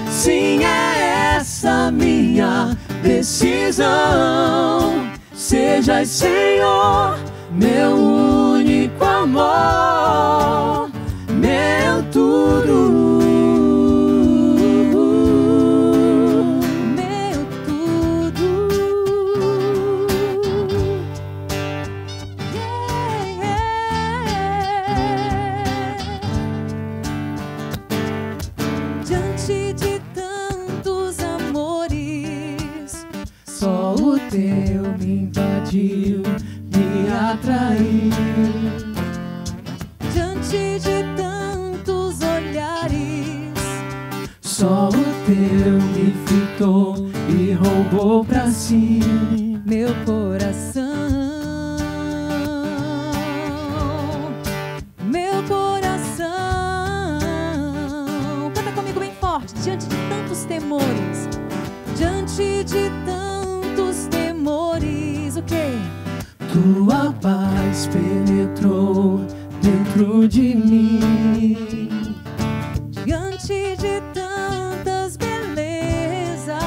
Sim, 0.09 0.65
é 0.65 1.35
essa 1.37 1.89
minha 1.91 2.77
decisão. 3.01 5.09
Seja 5.33 6.03
Senhor, 6.05 7.17
meu 7.51 7.95
único 7.95 9.03
amor, 9.03 10.91
meu 11.29 12.03
tudo. 12.11 13.20
Invadiu, 35.71 36.21
me 36.73 37.09
atraiu. 37.11 38.11
Diante 40.13 40.79
de 40.79 41.03
tantos 41.15 42.19
olhares, 42.21 43.53
só 44.41 44.89
o 44.89 44.91
teu 44.91 45.73
me 45.93 46.13
fitou 46.25 47.09
e 47.29 47.53
roubou 47.53 48.25
pra 48.25 48.47
si 48.47 48.99
meu 49.65 49.93
coração. 50.05 50.81
Meu 55.05 55.43
coração. 55.43 56.27
Canta 58.53 58.71
comigo 58.73 58.99
bem 58.99 59.13
forte. 59.19 59.53
Diante 59.63 59.87
de 59.87 59.95
tantos 60.09 60.43
temores. 60.45 61.29
Diante 61.95 62.63
de 62.63 62.89
tantos 63.05 63.10
quê? 65.47 65.77
Tua 66.51 67.13
paz 67.21 67.87
penetrou 67.87 69.25
dentro 69.61 70.27
de 70.27 70.55
mim. 70.55 71.87
Diante 73.05 73.75
de 73.77 74.01
tantas 74.13 75.17
belezas, 75.17 76.57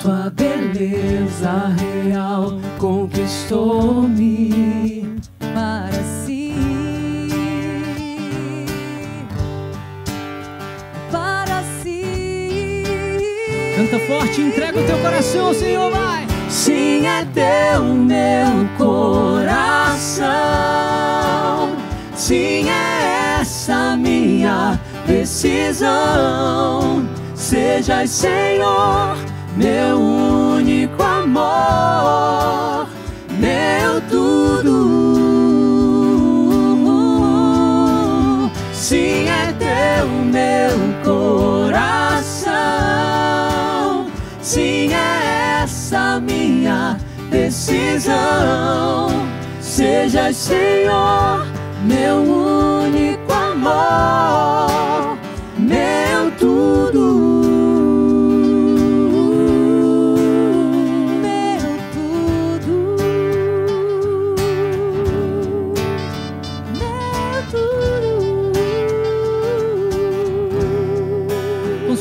tua 0.00 0.30
beleza 0.30 1.68
real 2.04 2.58
conquistou-me 2.78 4.42
para 5.54 6.02
si. 6.24 6.54
Para 11.10 11.62
si. 11.82 12.84
Canta 13.76 13.98
forte, 14.06 14.40
entrega 14.40 14.78
o 14.78 14.86
teu 14.86 14.98
coração 14.98 15.54
Senhor, 15.54 15.90
vai. 15.90 16.31
Sim, 16.64 17.04
é 17.08 17.24
teu 17.34 17.82
meu 17.82 18.68
coração. 18.78 20.22
Sim, 22.14 22.70
é 22.70 23.40
essa 23.40 23.96
minha 23.96 24.78
decisão. 25.04 25.90
Seja 27.34 28.06
Senhor, 28.06 29.16
meu 29.56 29.98
único 29.98 31.02
amor, 31.02 32.86
meu 33.40 34.00
tudo. 34.08 35.02
Sim, 38.72 39.26
é 39.28 39.52
teu 39.58 40.06
meu 40.06 40.78
coração. 41.02 42.52
Sim, 44.40 44.94
é 44.94 45.31
essa 45.92 46.18
minha 46.20 46.96
decisão. 47.30 49.08
Seja 49.60 50.32
Senhor, 50.32 51.46
meu 51.84 52.16
único 52.16 53.30
amor, 53.30 55.18
meu 55.58 56.30
tudo. 56.38 57.42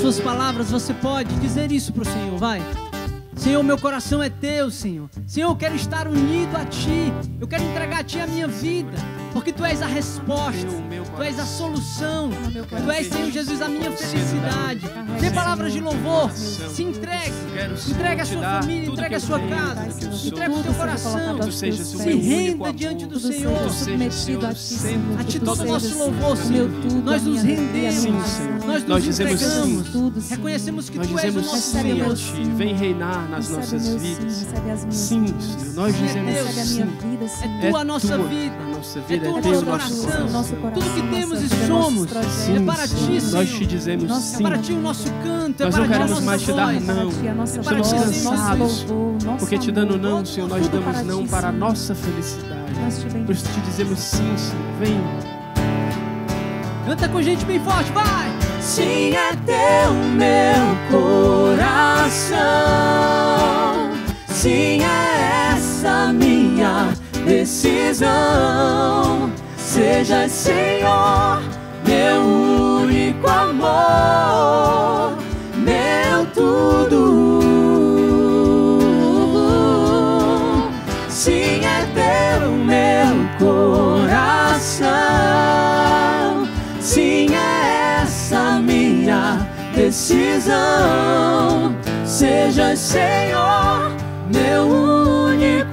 Suas 0.02 0.20
palavras 0.20 0.72
você 0.72 0.96
pode 0.96 1.34
dizer 1.36 1.72
isso 1.72 1.94
pro 1.94 2.04
Senhor, 2.04 2.36
vai. 2.36 2.60
Senhor, 3.42 3.64
meu 3.64 3.76
coração 3.76 4.22
é 4.22 4.30
teu, 4.30 4.70
Senhor. 4.70 5.10
Senhor, 5.26 5.50
eu 5.50 5.56
quero 5.56 5.76
estar 5.76 6.08
unido 6.08 6.56
a 6.56 6.64
Ti. 6.64 7.12
Eu 7.40 7.48
quero 7.48 7.64
entregar 7.64 8.02
a 8.02 8.04
Ti 8.04 8.20
a 8.20 8.28
minha 8.28 8.48
vida. 8.48 8.92
Porque 9.34 9.52
Tu 9.52 9.64
és 9.66 9.82
a 9.82 9.86
resposta. 9.86 10.68
Tu 11.16 11.24
és 11.24 11.40
a 11.40 11.46
solução. 11.46 12.30
Tu 12.52 12.92
és, 12.92 13.08
Senhor 13.08 13.32
Jesus, 13.32 13.62
a 13.62 13.70
minha 13.70 13.92
felicidade. 13.92 14.82
Dê 15.20 15.32
palavras 15.32 15.74
de 15.74 15.80
louvor. 15.80 16.32
Se 16.32 16.84
entregue. 16.84 17.34
Entregue 17.90 18.22
a 18.22 18.26
sua 18.26 18.42
família. 18.42 18.90
Entregue 18.90 19.16
a 19.16 19.20
sua 19.20 19.40
casa. 19.40 19.88
Entregue 20.28 20.54
o 20.54 20.64
teu 20.64 20.74
coração. 20.74 21.52
Se 21.52 22.14
renda 22.14 22.74
diante 22.74 23.06
do 23.06 23.20
Senhor. 23.20 23.70
submetido 23.72 24.46
a 24.46 24.54
ti. 24.54 24.78
A 25.20 25.24
ti 25.24 25.40
todo 25.40 25.62
o 25.62 25.66
nosso 25.66 25.98
louvor, 25.98 26.38
Senhor. 26.38 26.70
Nós 27.04 27.24
nos 27.24 27.42
rendemos. 27.42 28.42
Nós 28.66 28.84
nos 28.84 29.04
dizemos 29.04 29.42
entregamos. 29.42 30.30
Reconhecemos 30.30 30.90
que 30.90 31.00
Tu 31.00 31.20
és 31.20 31.36
o 31.36 31.42
nosso 31.42 31.72
Senhor. 31.72 32.16
Vem 32.56 32.76
reinar 32.76 33.30
nas 33.30 33.50
nossas 33.50 33.88
vidas. 33.96 34.46
Sim. 34.90 35.28
Senhor. 35.28 35.74
Nós 35.76 35.96
dizemos 35.96 36.34
Deus. 36.34 36.48
Recebe 36.48 36.62
a 36.62 36.66
sim. 36.66 36.84
minha 36.84 37.18
vida, 37.18 37.28
Senhor. 37.28 37.64
É 37.64 37.70
tua 37.70 37.82
a 37.82 37.84
nossa 37.84 38.18
vida. 38.18 38.71
Nossa 38.82 38.98
É 38.98 39.02
vida 39.04 39.28
é, 39.28 39.42
teu 39.42 39.62
nosso 39.62 39.66
coração. 39.66 40.72
Tudo 40.74 40.94
que 40.96 41.02
temos 41.16 41.40
e 41.40 41.68
somos. 41.68 42.10
Sim, 42.10 42.58
é 42.58 42.66
para 42.66 42.88
ti, 42.88 43.22
Senhor. 43.22 43.32
Nós 43.32 43.50
te 43.52 43.66
dizemos 43.68 44.10
Nossa- 44.10 44.34
É 44.34 44.38
sim. 44.38 44.44
para 44.44 44.58
ti 44.58 44.74
o 44.74 44.82
nosso 44.82 45.08
canto, 45.24 45.62
é 45.62 45.66
Nós 45.66 45.76
para 45.76 45.84
não 45.84 45.88
ti 45.88 45.94
a 45.94 45.98
queremos 45.98 46.10
nossa 46.10 46.22
mais 46.26 46.42
te 46.42 46.48
dar 46.52 46.56
não. 46.56 46.72
É 46.72 46.80
para 47.64 47.82
ti, 47.82 47.94
louvor, 48.58 49.24
nosso 49.24 49.38
Porque 49.38 49.58
te 49.60 49.72
dando 49.72 50.00
não, 50.00 50.26
Senhor, 50.26 50.50
nós 50.50 50.68
damos 50.68 51.04
não 51.06 51.28
para 51.28 51.50
a 51.50 51.52
nossa 51.52 51.94
felicidade. 51.94 52.72
Por 53.24 53.36
isso 53.36 53.46
te 53.54 53.60
dizemos 53.62 54.00
sim, 54.00 54.36
Senhor. 54.36 54.66
Vem. 54.80 55.00
Canta 56.88 57.08
com 57.08 57.20
a 57.20 57.22
gente 57.22 57.46
bem 57.46 57.60
forte, 57.64 57.92
vai! 57.92 58.32
Sim, 58.60 59.12
é 59.14 59.36
teu 59.46 59.94
meu 60.16 60.76
coração. 60.90 62.32
Sim, 64.28 64.82
é 64.82 65.52
essa 65.56 66.12
minha 66.12 67.00
decisão. 67.26 68.12
Seja 69.58 70.28
Senhor, 70.28 71.42
meu 71.86 72.22
único 72.22 73.28
amor, 73.28 75.16
meu 75.56 75.92
decisão. 89.92 91.76
Seja 92.06 92.76
Senhor, 92.76 93.92
meu 94.34 94.68
único 94.68 95.21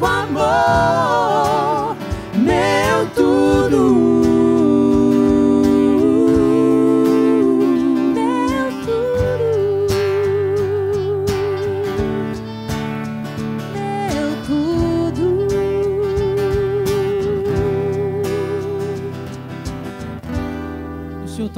amor, 0.04 1.96
meu 2.34 3.10
tudo. 3.14 4.18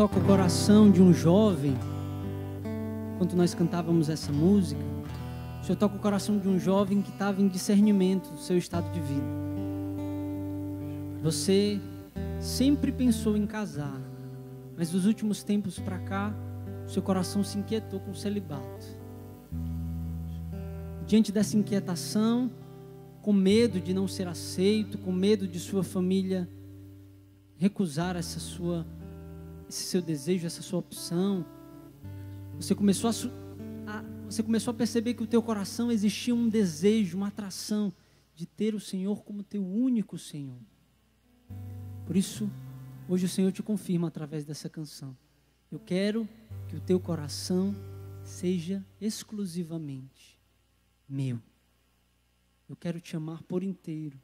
toca 0.01 0.19
o 0.19 0.23
coração 0.23 0.91
de 0.91 1.03
um 1.03 1.13
jovem 1.13 1.77
enquanto 3.15 3.37
nós 3.37 3.53
cantávamos 3.53 4.09
essa 4.09 4.33
música, 4.33 4.81
o 4.99 5.00
Senhor 5.71 5.79
toca 5.79 5.95
o 5.95 6.01
coração 6.01 6.37
de 6.37 6.49
um 6.49 6.59
jovem 6.59 7.01
que 7.01 7.11
estava 7.11 7.41
em 7.41 7.47
discernimento 7.47 8.29
do 8.33 8.39
seu 8.39 8.59
estado 8.59 8.91
de 8.93 9.01
vida. 9.01 9.25
Você 11.23 11.81
sempre 12.41 12.91
pensou 12.91 13.37
em 13.37 13.47
casar, 13.47 14.01
mas 14.77 14.91
dos 14.91 15.07
últimos 15.07 15.45
tempos 15.45 15.79
para 15.79 15.99
cá, 16.01 16.35
seu 16.89 17.01
coração 17.01 17.45
se 17.45 17.57
inquietou 17.57 18.01
com 18.01 18.11
o 18.11 18.17
celibato. 18.17 18.99
Diante 21.07 21.31
dessa 21.31 21.57
inquietação, 21.57 22.51
com 23.23 23.33
medo 23.33 23.81
de 23.81 23.95
não 23.95 24.09
ser 24.09 24.27
aceito, 24.27 24.99
com 24.99 25.13
medo 25.13 25.47
de 25.47 25.61
sua 25.61 25.85
família 25.85 26.49
recusar 27.57 28.17
essa 28.17 28.41
sua 28.41 28.85
esse 29.69 29.85
seu 29.85 30.03
desejo, 30.03 30.49
essa 30.49 30.63
sua 30.63 30.81
opção, 30.81 31.47
você 32.57 32.75
começou 32.75 33.09
a, 33.09 33.13
você 34.31 34.45
começou 34.45 34.71
a 34.71 34.75
perceber 34.75 35.15
que 35.15 35.25
o 35.25 35.27
teu 35.27 35.43
coração 35.43 35.91
existia 35.91 36.33
um 36.33 36.49
desejo, 36.49 37.17
uma 37.17 37.27
atração 37.27 37.93
de 38.33 38.47
ter 38.47 38.77
o 38.77 38.81
Senhor 38.81 39.25
como 39.25 39.43
teu 39.43 39.67
único 39.67 40.17
Senhor. 40.17 40.61
Por 42.07 42.17
isso, 42.17 42.49
hoje 43.09 43.27
o 43.27 43.29
Senhor 43.29 43.51
te 43.51 43.61
confirma 43.61 44.07
através 44.07 44.45
dessa 44.45 44.69
canção. 44.69 45.19
Eu 45.69 45.81
quero 45.81 46.29
que 46.69 46.77
o 46.77 46.81
teu 46.81 47.01
coração 47.01 47.75
seja 48.23 48.87
exclusivamente 49.01 50.39
meu. 51.09 51.43
Eu 52.69 52.77
quero 52.77 53.01
te 53.01 53.17
amar 53.17 53.43
por 53.43 53.65
inteiro. 53.65 54.21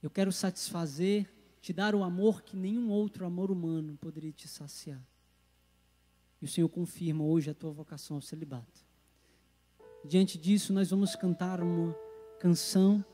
Eu 0.00 0.10
quero 0.10 0.30
satisfazer, 0.30 1.28
te 1.60 1.72
dar 1.72 1.92
o 1.92 2.04
amor 2.04 2.42
que 2.42 2.56
nenhum 2.56 2.88
outro 2.88 3.26
amor 3.26 3.50
humano 3.50 3.98
poderia 4.00 4.30
te 4.30 4.46
saciar. 4.46 5.04
E 6.40 6.44
o 6.44 6.48
Senhor 6.48 6.68
confirma 6.68 7.24
hoje 7.24 7.50
a 7.50 7.54
tua 7.54 7.72
vocação 7.72 8.16
ao 8.16 8.22
celibato. 8.22 8.89
Diante 10.04 10.38
disso, 10.38 10.72
nós 10.72 10.90
vamos 10.90 11.14
cantar 11.14 11.62
uma 11.62 11.94
canção 12.38 13.04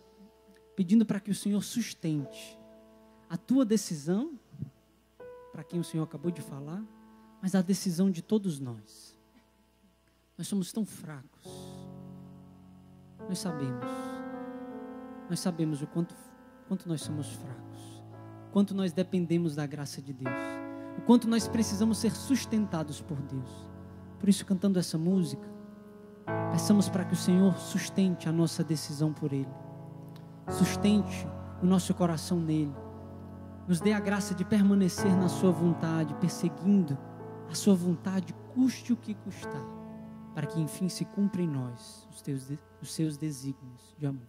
pedindo 0.74 1.04
para 1.04 1.20
que 1.20 1.30
o 1.30 1.34
Senhor 1.34 1.62
sustente 1.62 2.58
a 3.28 3.36
tua 3.36 3.64
decisão, 3.64 4.38
para 5.52 5.64
quem 5.64 5.80
o 5.80 5.84
Senhor 5.84 6.04
acabou 6.04 6.30
de 6.30 6.40
falar, 6.40 6.84
mas 7.42 7.54
a 7.54 7.62
decisão 7.62 8.10
de 8.10 8.22
todos 8.22 8.60
nós. 8.60 9.18
Nós 10.38 10.46
somos 10.46 10.72
tão 10.72 10.84
fracos. 10.84 11.44
Nós 13.28 13.38
sabemos. 13.38 13.90
Nós 15.28 15.40
sabemos 15.40 15.82
o 15.82 15.86
quanto, 15.86 16.14
quanto 16.68 16.88
nós 16.88 17.00
somos 17.00 17.32
fracos. 17.32 18.02
Quanto 18.52 18.74
nós 18.74 18.92
dependemos 18.92 19.56
da 19.56 19.66
graça 19.66 20.00
de 20.00 20.12
Deus 20.12 20.66
o 20.96 21.02
quanto 21.02 21.28
nós 21.28 21.46
precisamos 21.46 21.98
ser 21.98 22.12
sustentados 22.12 23.00
por 23.00 23.20
Deus. 23.22 23.68
Por 24.18 24.28
isso, 24.28 24.46
cantando 24.46 24.78
essa 24.78 24.96
música, 24.96 25.46
peçamos 26.50 26.88
para 26.88 27.04
que 27.04 27.12
o 27.12 27.16
Senhor 27.16 27.56
sustente 27.58 28.28
a 28.28 28.32
nossa 28.32 28.64
decisão 28.64 29.12
por 29.12 29.32
Ele, 29.32 29.48
sustente 30.50 31.26
o 31.62 31.66
nosso 31.66 31.94
coração 31.94 32.38
nele, 32.38 32.74
nos 33.66 33.80
dê 33.80 33.92
a 33.92 34.00
graça 34.00 34.34
de 34.34 34.44
permanecer 34.44 35.14
na 35.16 35.28
Sua 35.28 35.50
vontade, 35.50 36.14
perseguindo 36.14 36.96
a 37.50 37.54
Sua 37.54 37.74
vontade, 37.74 38.34
custe 38.54 38.92
o 38.92 38.96
que 38.96 39.14
custar, 39.14 39.64
para 40.34 40.46
que 40.46 40.60
enfim 40.60 40.88
se 40.88 41.04
cumpra 41.04 41.42
em 41.42 41.48
nós 41.48 42.08
os, 42.10 42.22
teus, 42.22 42.50
os 42.80 42.92
seus 42.92 43.16
desígnios 43.16 43.94
de 43.98 44.06
amor. 44.06 44.26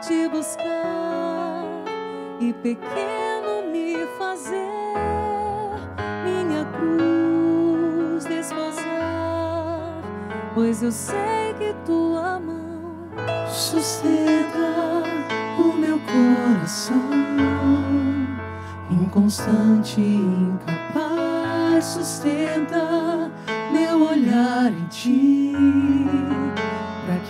Te 0.00 0.28
buscar 0.28 1.64
e 2.40 2.52
pequeno 2.52 3.70
me 3.70 4.04
fazer 4.18 4.68
minha 6.24 6.64
cruz 6.64 8.24
desposar, 8.24 10.02
pois 10.54 10.82
eu 10.82 10.90
sei 10.90 11.54
que 11.56 11.72
tua 11.86 12.40
mão 12.40 13.12
sustenta 13.48 15.04
o 15.58 15.72
meu 15.74 16.00
coração, 16.00 16.96
inconstante 18.90 20.00
incapaz, 20.00 21.84
sustenta 21.84 22.51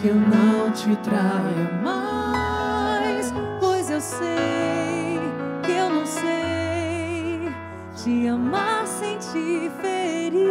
que 0.02 0.08
eu 0.08 0.16
não 0.16 0.72
te 0.72 0.96
traia 0.96 1.80
mais, 1.80 3.32
pois 3.60 3.88
eu 3.88 4.00
sei 4.00 5.20
que 5.62 5.70
eu 5.70 5.90
não 5.90 6.04
sei 6.04 7.48
te 7.94 8.26
amar 8.26 8.84
sem 8.84 9.16
te 9.18 9.70
ferir, 9.80 10.42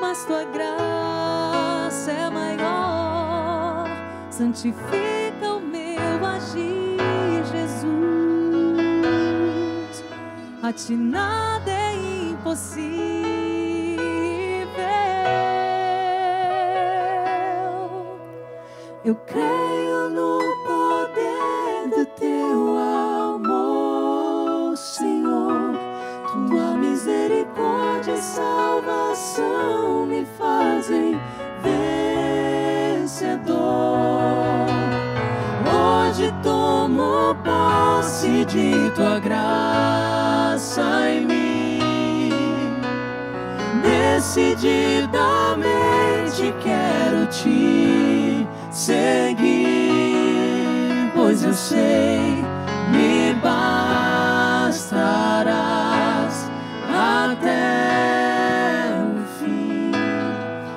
mas 0.00 0.24
tua 0.24 0.44
graça 0.44 2.12
é 2.12 2.30
maior 2.30 3.88
santifica 4.30 5.54
o 5.56 5.60
meu 5.60 6.24
agir, 6.24 7.44
Jesus. 7.50 7.90
A 10.62 10.72
ti 10.72 10.94
nada 10.94 11.72
é 11.72 12.30
impossível. 12.30 13.21
Eu 19.04 19.14
creio 19.26 20.10
no 20.10 20.38
poder 20.66 21.88
do 21.90 22.06
teu 22.18 22.78
amor, 23.34 24.76
Senhor. 24.76 25.74
Tua 26.48 26.76
misericórdia 26.76 28.14
e 28.14 28.22
salvação 28.22 30.06
me 30.06 30.24
fazem 30.38 31.20
Hoje 36.12 36.30
tomo 36.42 37.34
posse 37.42 38.44
de 38.44 38.90
tua 38.94 39.18
graça 39.18 41.10
em 41.10 41.26
mim. 41.26 42.28
Decididamente 43.82 46.54
quero 46.62 47.26
te 47.26 48.11
seguir, 48.72 49.76
pois 51.14 51.44
eu 51.44 51.52
sei, 51.52 52.42
me 52.90 53.34
bastarás 53.34 54.72
até 56.88 57.50
o 59.04 59.22
fim, 59.38 59.92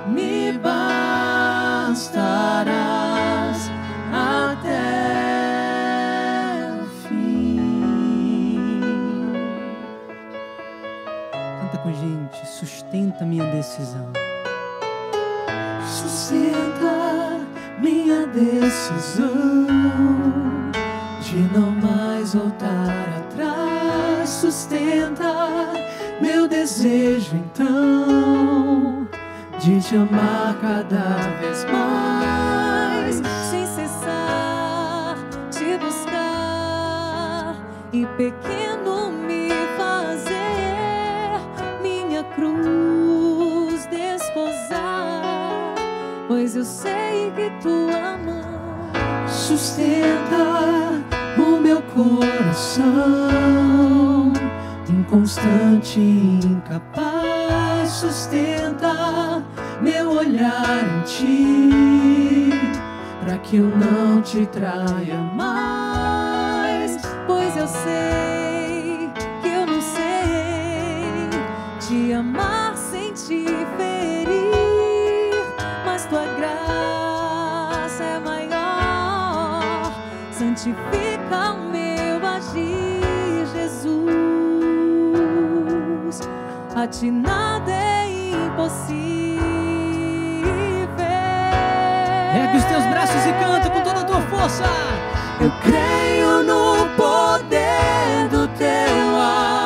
me 0.08 0.52
bastarás 0.58 2.02
até 4.12 4.82
o 6.82 6.86
fim. 7.08 7.60
Canta 11.62 11.78
com 11.78 11.94
gente, 11.94 12.46
sustenta 12.46 13.26
minha 13.26 13.46
decisão. 13.52 14.15
Minha 18.06 18.28
decisão 18.28 19.66
de 21.22 21.38
não 21.58 21.72
mais 21.72 22.36
voltar 22.36 23.08
atrás. 23.18 24.30
Sustenta 24.30 25.74
meu 26.22 26.48
desejo 26.48 27.36
então 27.36 29.08
de 29.60 29.82
te 29.82 29.96
amar 29.96 30.56
cada 30.62 31.18
vez 31.40 31.66
mais, 31.66 33.16
sem 33.50 33.66
cessar 33.66 35.18
te 35.50 35.78
buscar 35.78 37.56
e 37.92 38.06
pequeno 38.18 39.12
me 39.12 39.50
fazer 39.78 41.40
minha 41.82 42.24
cruz 42.36 43.88
desposar, 43.88 45.24
pois 46.28 46.56
eu 46.56 46.64
sei 46.64 47.32
que 47.36 47.50
tu. 47.64 47.85
Sustenta 49.56 51.02
o 51.38 51.62
meu 51.62 51.82
coração. 51.82 52.84
Inconstante 54.90 55.98
e 55.98 56.42
incapaz 56.46 57.88
sustenta 57.88 59.42
meu 59.82 60.12
olhar 60.12 60.84
em 60.84 61.02
ti. 61.04 61.70
Para 63.24 63.38
que 63.38 63.56
eu 63.56 63.68
não 63.78 64.22
te 64.22 64.46
traia 64.46 65.22
mais 65.38 66.98
pois 67.26 67.56
eu 67.56 67.68
sei 67.70 68.35
a 86.86 86.88
ti 86.88 87.10
nada 87.10 87.72
é 87.72 88.08
impossível. 88.46 88.94
Ergue 92.38 92.58
os 92.58 92.66
teus 92.66 92.86
braços 92.86 93.26
e 93.26 93.34
canta 93.34 93.72
com 93.72 93.82
toda 93.82 94.02
a 94.02 94.04
tua 94.04 94.22
força. 94.22 94.66
Eu 95.42 95.52
creio 95.64 96.44
no 96.44 96.88
poder 96.96 98.28
do 98.30 98.48
teu 98.50 99.18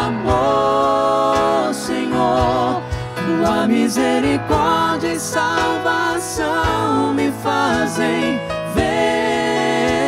amor, 0.08 1.74
Senhor. 1.74 2.82
Tua 3.16 3.68
misericórdia 3.68 5.16
e 5.16 5.20
salvação 5.20 7.14
me 7.14 7.34
fazem 7.44 8.40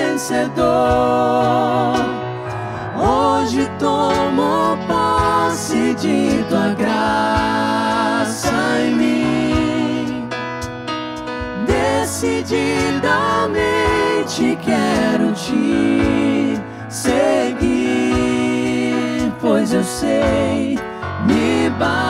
vencedor. 0.07 0.62
Hoje 2.95 3.70
tomo 3.80 4.20
posse 5.62 5.93
de 5.93 6.43
tua 6.49 6.74
graça 6.74 8.51
em 8.80 8.95
mim. 8.95 10.28
Decididamente 11.68 14.57
quero 14.64 15.32
te 15.34 16.59
seguir, 16.89 17.62
pois 19.39 19.72
eu 19.72 19.84
sei 19.84 20.80
me 21.28 21.70
bastarás 21.78 22.01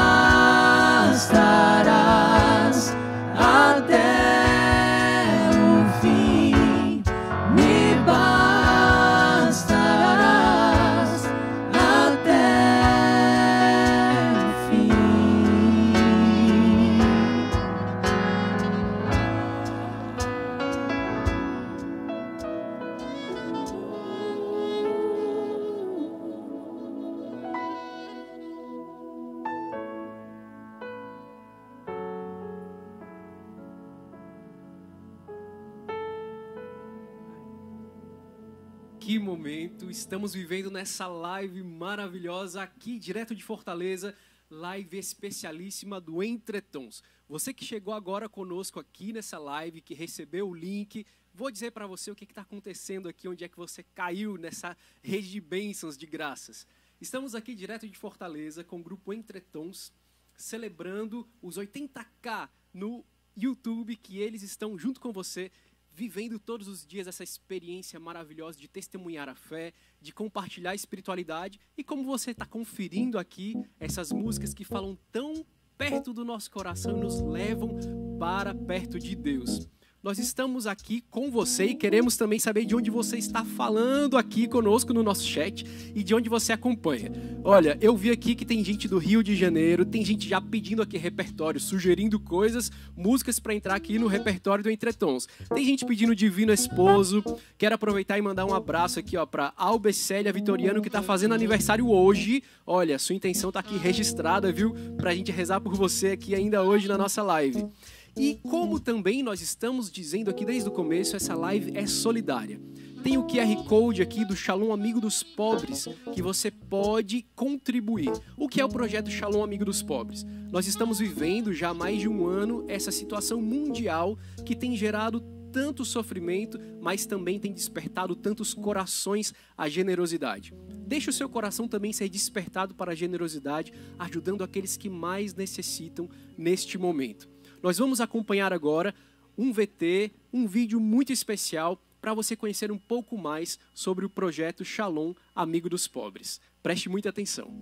Que 39.11 39.19
momento 39.19 39.91
estamos 39.91 40.33
vivendo 40.33 40.71
nessa 40.71 41.05
live 41.05 41.61
maravilhosa 41.61 42.63
aqui, 42.63 42.97
direto 42.97 43.35
de 43.35 43.43
Fortaleza, 43.43 44.15
live 44.49 44.97
especialíssima 44.97 45.99
do 45.99 46.23
Entretons. 46.23 47.03
Você 47.27 47.53
que 47.53 47.65
chegou 47.65 47.93
agora 47.93 48.29
conosco 48.29 48.79
aqui 48.79 49.11
nessa 49.11 49.37
live, 49.37 49.81
que 49.81 49.93
recebeu 49.93 50.47
o 50.47 50.55
link, 50.55 51.05
vou 51.33 51.51
dizer 51.51 51.71
para 51.71 51.85
você 51.85 52.09
o 52.09 52.15
que 52.15 52.23
está 52.23 52.43
acontecendo 52.43 53.09
aqui, 53.09 53.27
onde 53.27 53.43
é 53.43 53.49
que 53.49 53.57
você 53.57 53.83
caiu 53.83 54.37
nessa 54.37 54.77
rede 55.03 55.29
de 55.29 55.41
bênçãos, 55.41 55.97
de 55.97 56.05
graças. 56.05 56.65
Estamos 57.01 57.35
aqui 57.35 57.53
direto 57.53 57.89
de 57.89 57.97
Fortaleza 57.97 58.63
com 58.63 58.79
o 58.79 58.83
grupo 58.83 59.11
Entretons, 59.11 59.91
celebrando 60.37 61.27
os 61.41 61.57
80k 61.57 62.49
no 62.73 63.03
YouTube, 63.35 63.97
que 63.97 64.19
eles 64.19 64.41
estão 64.41 64.77
junto 64.77 65.01
com 65.01 65.11
você 65.11 65.51
vivendo 65.93 66.39
todos 66.39 66.67
os 66.67 66.85
dias 66.85 67.07
essa 67.07 67.23
experiência 67.23 67.99
maravilhosa 67.99 68.57
de 68.57 68.67
testemunhar 68.67 69.27
a 69.27 69.35
fé, 69.35 69.73
de 69.99 70.13
compartilhar 70.13 70.71
a 70.71 70.75
espiritualidade 70.75 71.59
e 71.77 71.83
como 71.83 72.03
você 72.03 72.31
está 72.31 72.45
conferindo 72.45 73.17
aqui 73.19 73.55
essas 73.79 74.11
músicas 74.11 74.53
que 74.53 74.63
falam 74.63 74.97
tão 75.11 75.45
perto 75.77 76.13
do 76.13 76.23
nosso 76.23 76.49
coração 76.51 76.97
e 76.97 77.01
nos 77.01 77.21
levam 77.21 77.77
para 78.19 78.53
perto 78.53 78.99
de 78.99 79.15
Deus. 79.15 79.67
Nós 80.03 80.17
estamos 80.17 80.65
aqui 80.65 81.03
com 81.11 81.29
você 81.29 81.65
e 81.65 81.75
queremos 81.75 82.17
também 82.17 82.39
saber 82.39 82.65
de 82.65 82.75
onde 82.75 82.89
você 82.89 83.19
está 83.19 83.45
falando 83.45 84.17
aqui 84.17 84.47
conosco 84.47 84.91
no 84.95 85.03
nosso 85.03 85.23
chat 85.23 85.63
e 85.93 86.03
de 86.03 86.15
onde 86.15 86.27
você 86.27 86.51
acompanha. 86.51 87.11
Olha, 87.43 87.77
eu 87.79 87.95
vi 87.95 88.09
aqui 88.09 88.33
que 88.33 88.43
tem 88.43 88.63
gente 88.63 88.87
do 88.87 88.97
Rio 88.97 89.23
de 89.23 89.35
Janeiro, 89.35 89.85
tem 89.85 90.03
gente 90.03 90.27
já 90.27 90.41
pedindo 90.41 90.81
aqui 90.81 90.97
repertório, 90.97 91.59
sugerindo 91.59 92.19
coisas, 92.19 92.71
músicas 92.97 93.39
para 93.39 93.53
entrar 93.53 93.75
aqui 93.75 93.99
no 93.99 94.07
repertório 94.07 94.63
do 94.63 94.71
Entretons. 94.71 95.27
Tem 95.53 95.63
gente 95.63 95.85
pedindo 95.85 96.15
Divino 96.15 96.51
Esposo. 96.51 97.23
Quero 97.55 97.75
aproveitar 97.75 98.17
e 98.17 98.23
mandar 98.23 98.47
um 98.47 98.55
abraço 98.55 98.97
aqui, 98.97 99.15
ó, 99.15 99.27
para 99.27 99.53
Albecélia 99.55 100.33
Vitoriano 100.33 100.81
que 100.81 100.87
está 100.87 101.03
fazendo 101.03 101.35
aniversário 101.35 101.87
hoje. 101.87 102.41
Olha, 102.65 102.97
sua 102.97 103.13
intenção 103.13 103.51
tá 103.51 103.59
aqui 103.59 103.77
registrada, 103.77 104.51
viu? 104.51 104.73
Pra 104.97 105.13
gente 105.13 105.31
rezar 105.31 105.61
por 105.61 105.75
você 105.75 106.07
aqui 106.07 106.33
ainda 106.33 106.63
hoje 106.63 106.87
na 106.87 106.97
nossa 106.97 107.21
live. 107.21 107.69
E 108.17 108.39
como 108.43 108.79
também 108.79 109.23
nós 109.23 109.41
estamos 109.41 109.89
dizendo 109.89 110.29
aqui 110.29 110.43
desde 110.43 110.67
o 110.67 110.71
começo, 110.71 111.15
essa 111.15 111.33
live 111.33 111.77
é 111.77 111.87
solidária. 111.87 112.59
Tem 113.01 113.17
o 113.17 113.25
QR 113.25 113.63
Code 113.67 114.01
aqui 114.01 114.23
do 114.23 114.35
Shalom 114.35 114.71
Amigo 114.71 115.01
dos 115.01 115.23
Pobres, 115.23 115.87
que 116.13 116.21
você 116.21 116.51
pode 116.51 117.25
contribuir. 117.35 118.11
O 118.37 118.47
que 118.47 118.61
é 118.61 118.65
o 118.65 118.69
projeto 118.69 119.09
Shalom 119.09 119.43
Amigo 119.43 119.65
dos 119.65 119.81
Pobres? 119.81 120.23
Nós 120.51 120.67
estamos 120.67 120.99
vivendo 120.99 121.51
já 121.51 121.69
há 121.69 121.73
mais 121.73 121.99
de 121.99 122.07
um 122.07 122.27
ano 122.27 122.63
essa 122.67 122.91
situação 122.91 123.41
mundial 123.41 124.19
que 124.45 124.55
tem 124.55 124.75
gerado 124.75 125.19
tanto 125.51 125.83
sofrimento, 125.83 126.59
mas 126.79 127.05
também 127.05 127.39
tem 127.39 127.51
despertado 127.51 128.15
tantos 128.15 128.53
corações 128.53 129.33
à 129.57 129.67
generosidade. 129.67 130.53
Deixe 130.85 131.09
o 131.09 131.13
seu 131.13 131.27
coração 131.27 131.67
também 131.67 131.91
ser 131.91 132.07
despertado 132.07 132.75
para 132.75 132.91
a 132.91 132.95
generosidade, 132.95 133.73
ajudando 133.97 134.43
aqueles 134.43 134.77
que 134.77 134.89
mais 134.89 135.33
necessitam 135.33 136.09
neste 136.37 136.77
momento. 136.77 137.29
Nós 137.61 137.77
vamos 137.77 138.01
acompanhar 138.01 138.51
agora 138.51 138.93
um 139.37 139.53
VT, 139.53 140.11
um 140.33 140.47
vídeo 140.47 140.79
muito 140.79 141.13
especial 141.13 141.79
para 142.01 142.13
você 142.13 142.35
conhecer 142.35 142.71
um 142.71 142.77
pouco 142.77 143.17
mais 143.17 143.59
sobre 143.73 144.03
o 144.03 144.09
projeto 144.09 144.65
Shalom 144.65 145.13
Amigo 145.35 145.69
dos 145.69 145.87
Pobres. 145.87 146.41
Preste 146.63 146.89
muita 146.89 147.09
atenção. 147.09 147.53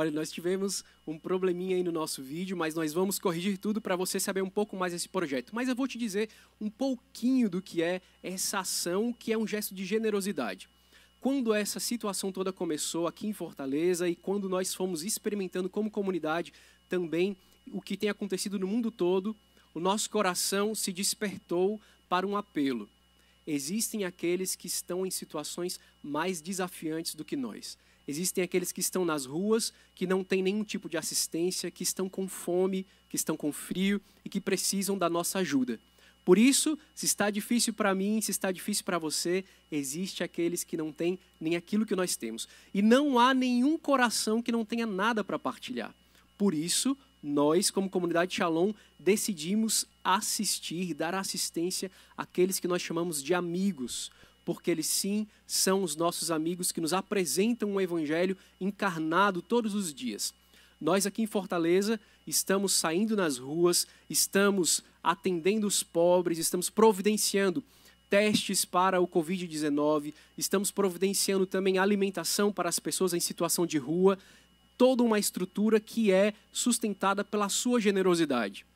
Olha, 0.00 0.10
nós 0.10 0.32
tivemos 0.32 0.82
um 1.06 1.18
probleminha 1.18 1.76
aí 1.76 1.82
no 1.82 1.92
nosso 1.92 2.22
vídeo, 2.22 2.56
mas 2.56 2.74
nós 2.74 2.90
vamos 2.90 3.18
corrigir 3.18 3.58
tudo 3.58 3.82
para 3.82 3.96
você 3.96 4.18
saber 4.18 4.42
um 4.42 4.48
pouco 4.48 4.74
mais 4.74 4.94
desse 4.94 5.06
projeto. 5.06 5.54
Mas 5.54 5.68
eu 5.68 5.76
vou 5.76 5.86
te 5.86 5.98
dizer 5.98 6.30
um 6.58 6.70
pouquinho 6.70 7.50
do 7.50 7.60
que 7.60 7.82
é 7.82 8.00
essa 8.22 8.60
ação, 8.60 9.12
que 9.12 9.30
é 9.30 9.36
um 9.36 9.46
gesto 9.46 9.74
de 9.74 9.84
generosidade. 9.84 10.70
Quando 11.20 11.52
essa 11.52 11.78
situação 11.78 12.32
toda 12.32 12.50
começou 12.50 13.06
aqui 13.06 13.26
em 13.26 13.34
Fortaleza 13.34 14.08
e 14.08 14.16
quando 14.16 14.48
nós 14.48 14.72
fomos 14.72 15.04
experimentando 15.04 15.68
como 15.68 15.90
comunidade 15.90 16.54
também 16.88 17.36
o 17.70 17.82
que 17.82 17.94
tem 17.94 18.08
acontecido 18.08 18.58
no 18.58 18.66
mundo 18.66 18.90
todo, 18.90 19.36
o 19.74 19.80
nosso 19.80 20.08
coração 20.08 20.74
se 20.74 20.94
despertou 20.94 21.78
para 22.08 22.26
um 22.26 22.38
apelo. 22.38 22.88
Existem 23.46 24.06
aqueles 24.06 24.56
que 24.56 24.66
estão 24.66 25.04
em 25.04 25.10
situações 25.10 25.78
mais 26.02 26.40
desafiantes 26.40 27.14
do 27.14 27.22
que 27.22 27.36
nós. 27.36 27.76
Existem 28.06 28.42
aqueles 28.42 28.72
que 28.72 28.80
estão 28.80 29.04
nas 29.04 29.24
ruas, 29.24 29.72
que 29.94 30.06
não 30.06 30.24
têm 30.24 30.42
nenhum 30.42 30.64
tipo 30.64 30.88
de 30.88 30.96
assistência, 30.96 31.70
que 31.70 31.82
estão 31.82 32.08
com 32.08 32.28
fome, 32.28 32.86
que 33.08 33.16
estão 33.16 33.36
com 33.36 33.52
frio 33.52 34.00
e 34.24 34.28
que 34.28 34.40
precisam 34.40 34.96
da 34.96 35.08
nossa 35.08 35.38
ajuda. 35.38 35.78
Por 36.24 36.38
isso, 36.38 36.78
se 36.94 37.06
está 37.06 37.30
difícil 37.30 37.72
para 37.72 37.94
mim, 37.94 38.20
se 38.20 38.30
está 38.30 38.52
difícil 38.52 38.84
para 38.84 38.98
você, 38.98 39.44
existe 39.72 40.22
aqueles 40.22 40.62
que 40.62 40.76
não 40.76 40.92
têm 40.92 41.18
nem 41.40 41.56
aquilo 41.56 41.86
que 41.86 41.96
nós 41.96 42.14
temos. 42.16 42.48
E 42.74 42.82
não 42.82 43.18
há 43.18 43.32
nenhum 43.32 43.78
coração 43.78 44.42
que 44.42 44.52
não 44.52 44.64
tenha 44.64 44.86
nada 44.86 45.24
para 45.24 45.38
partilhar. 45.38 45.94
Por 46.36 46.54
isso, 46.54 46.96
nós, 47.22 47.70
como 47.70 47.90
comunidade 47.90 48.34
Shalom, 48.34 48.72
decidimos 48.98 49.86
assistir, 50.04 50.94
dar 50.94 51.14
assistência 51.14 51.90
àqueles 52.16 52.58
que 52.58 52.68
nós 52.68 52.80
chamamos 52.80 53.22
de 53.22 53.34
amigos, 53.34 54.10
porque 54.44 54.70
eles 54.70 54.86
sim 54.86 55.26
são 55.46 55.82
os 55.82 55.96
nossos 55.96 56.30
amigos 56.30 56.72
que 56.72 56.80
nos 56.80 56.92
apresentam 56.92 57.72
um 57.72 57.80
evangelho 57.80 58.36
encarnado 58.60 59.42
todos 59.42 59.74
os 59.74 59.92
dias. 59.92 60.34
Nós 60.80 61.06
aqui 61.06 61.22
em 61.22 61.26
Fortaleza 61.26 62.00
estamos 62.26 62.72
saindo 62.72 63.14
nas 63.14 63.36
ruas, 63.38 63.86
estamos 64.08 64.82
atendendo 65.02 65.66
os 65.66 65.82
pobres, 65.82 66.38
estamos 66.38 66.70
providenciando 66.70 67.62
testes 68.08 68.64
para 68.64 69.00
o 69.00 69.06
Covid-19, 69.06 70.12
estamos 70.36 70.70
providenciando 70.70 71.46
também 71.46 71.78
alimentação 71.78 72.52
para 72.52 72.68
as 72.68 72.78
pessoas 72.78 73.14
em 73.14 73.20
situação 73.20 73.64
de 73.64 73.78
rua, 73.78 74.18
toda 74.76 75.02
uma 75.02 75.18
estrutura 75.18 75.78
que 75.78 76.10
é 76.10 76.34
sustentada 76.50 77.22
pela 77.22 77.48
sua 77.48 77.80
generosidade. 77.80 78.66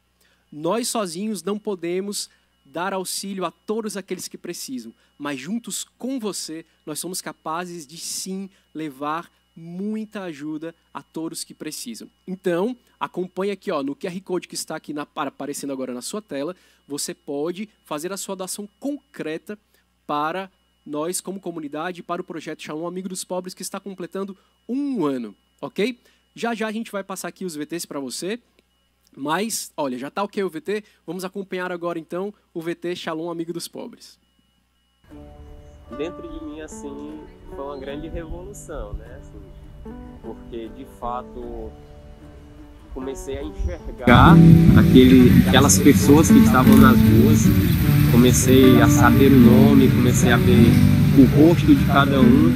Nós 0.53 0.87
sozinhos 0.89 1.43
não 1.43 1.59
podemos 1.59 2.31
dar 2.75 2.93
auxílio 2.93 3.45
a 3.45 3.53
todos 3.53 3.97
aqueles 3.97 4.27
que 4.27 4.37
precisam, 4.37 4.93
mas 5.17 5.39
juntos 5.39 5.87
com 5.97 6.19
você, 6.19 6.67
nós 6.85 6.99
somos 6.99 7.23
capazes 7.23 7.87
de 7.87 7.97
sim 7.97 8.51
levar 8.75 9.31
muita 9.55 10.23
ajuda 10.23 10.75
a 10.93 11.01
todos 11.01 11.45
que 11.45 11.55
precisam. 11.55 12.11
Então, 12.27 12.77
acompanhe 12.99 13.53
aqui 13.53 13.71
ó, 13.71 13.81
no 13.81 13.95
QR 13.95 14.21
Code 14.23 14.49
que 14.49 14.57
está 14.57 14.75
aqui 14.75 14.93
na, 14.93 15.07
aparecendo 15.15 15.73
agora 15.73 15.95
na 15.95 16.03
sua 16.03 16.21
tela, 16.21 16.57
você 16.85 17.15
pode 17.15 17.69
fazer 17.85 18.13
a 18.13 18.17
sua 18.17 18.35
doação 18.35 18.69
concreta 18.81 19.57
para 20.05 20.51
nós 20.85 21.21
como 21.21 21.39
comunidade, 21.39 22.03
para 22.03 22.21
o 22.21 22.25
projeto 22.25 22.61
Shalom 22.61 22.89
Amigo 22.89 23.09
dos 23.09 23.23
Pobres, 23.23 23.55
que 23.55 23.63
está 23.63 23.79
completando 23.79 24.37
um 24.69 25.07
ano, 25.07 25.33
ok? 25.61 25.97
Já 26.35 26.53
já 26.57 26.67
a 26.67 26.73
gente 26.73 26.91
vai 26.91 27.05
passar 27.05 27.29
aqui 27.29 27.45
os 27.45 27.55
VTs 27.55 27.87
para 27.87 28.01
você. 28.01 28.41
Mas, 29.17 29.73
olha, 29.77 29.97
já 29.97 30.09
está 30.09 30.23
ok 30.23 30.43
o 30.43 30.51
VT, 30.51 30.83
vamos 31.07 31.25
acompanhar 31.25 31.71
agora 31.71 31.99
então 31.99 32.35
o 32.53 32.61
VT 32.61 32.97
Shalom 32.97 33.31
Amigo 33.31 33.53
dos 33.53 33.69
Pobres. 33.69 34.19
Dentro 35.97 36.29
de 36.29 36.45
mim, 36.45 36.61
assim, 36.61 37.21
foi 37.55 37.65
uma 37.65 37.79
grande 37.79 38.09
revolução, 38.09 38.93
né? 38.95 39.21
Assim, 39.21 39.93
porque, 40.23 40.69
de 40.71 40.85
fato, 40.99 41.71
comecei 42.93 43.39
a 43.39 43.43
enxergar 43.45 44.35
aquele, 44.79 45.47
aquelas 45.47 45.79
pessoas 45.79 46.29
que 46.29 46.39
estavam 46.39 46.77
nas 46.77 46.97
ruas, 46.97 47.43
comecei 48.11 48.81
a 48.81 48.89
saber 48.89 49.31
o 49.31 49.39
nome, 49.39 49.89
comecei 49.91 50.33
a 50.33 50.37
ver 50.37 50.73
o 51.19 51.25
rosto 51.37 51.67
de 51.67 51.85
cada 51.87 52.21
um. 52.21 52.53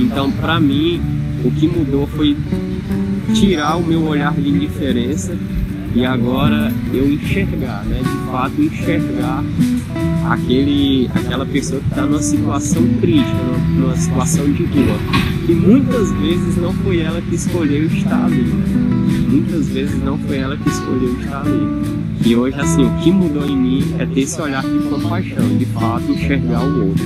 Então, 0.00 0.32
para 0.32 0.58
mim, 0.58 1.00
o 1.44 1.50
que 1.52 1.68
mudou 1.68 2.06
foi 2.08 2.36
tirar 3.34 3.76
o 3.76 3.82
meu 3.82 4.04
olhar 4.04 4.34
de 4.34 4.48
indiferença 4.48 5.36
e 5.94 6.04
agora 6.04 6.72
eu 6.92 7.10
enxergar, 7.12 7.84
né? 7.84 8.00
De 8.02 8.30
fato 8.30 8.60
enxergar 8.60 9.44
aquele, 10.28 11.08
aquela 11.14 11.46
pessoa 11.46 11.80
que 11.80 11.88
está 11.88 12.02
numa 12.02 12.20
situação 12.22 12.82
crítica, 13.00 13.36
numa 13.76 13.96
situação 13.96 14.44
de 14.52 14.64
rua. 14.64 14.98
E 15.48 15.52
muitas 15.52 16.10
vezes 16.12 16.56
não 16.56 16.72
foi 16.72 17.00
ela 17.00 17.20
que 17.20 17.34
escolheu 17.34 17.86
estar 17.86 18.24
ali. 18.24 18.42
Né? 18.42 18.64
Muitas 19.28 19.68
vezes 19.68 20.02
não 20.02 20.18
foi 20.18 20.38
ela 20.38 20.56
que 20.56 20.68
escolheu 20.68 21.16
estar 21.20 21.42
ali. 21.42 22.04
E 22.24 22.34
hoje, 22.34 22.58
assim, 22.58 22.84
o 22.84 22.90
que 23.02 23.12
mudou 23.12 23.46
em 23.46 23.56
mim 23.56 23.94
é 23.98 24.06
ter 24.06 24.20
esse 24.20 24.40
olhar 24.40 24.62
de 24.62 24.78
compaixão, 24.88 25.46
de 25.58 25.66
fato 25.66 26.10
enxergar 26.10 26.64
o 26.64 26.88
outro. 26.88 27.04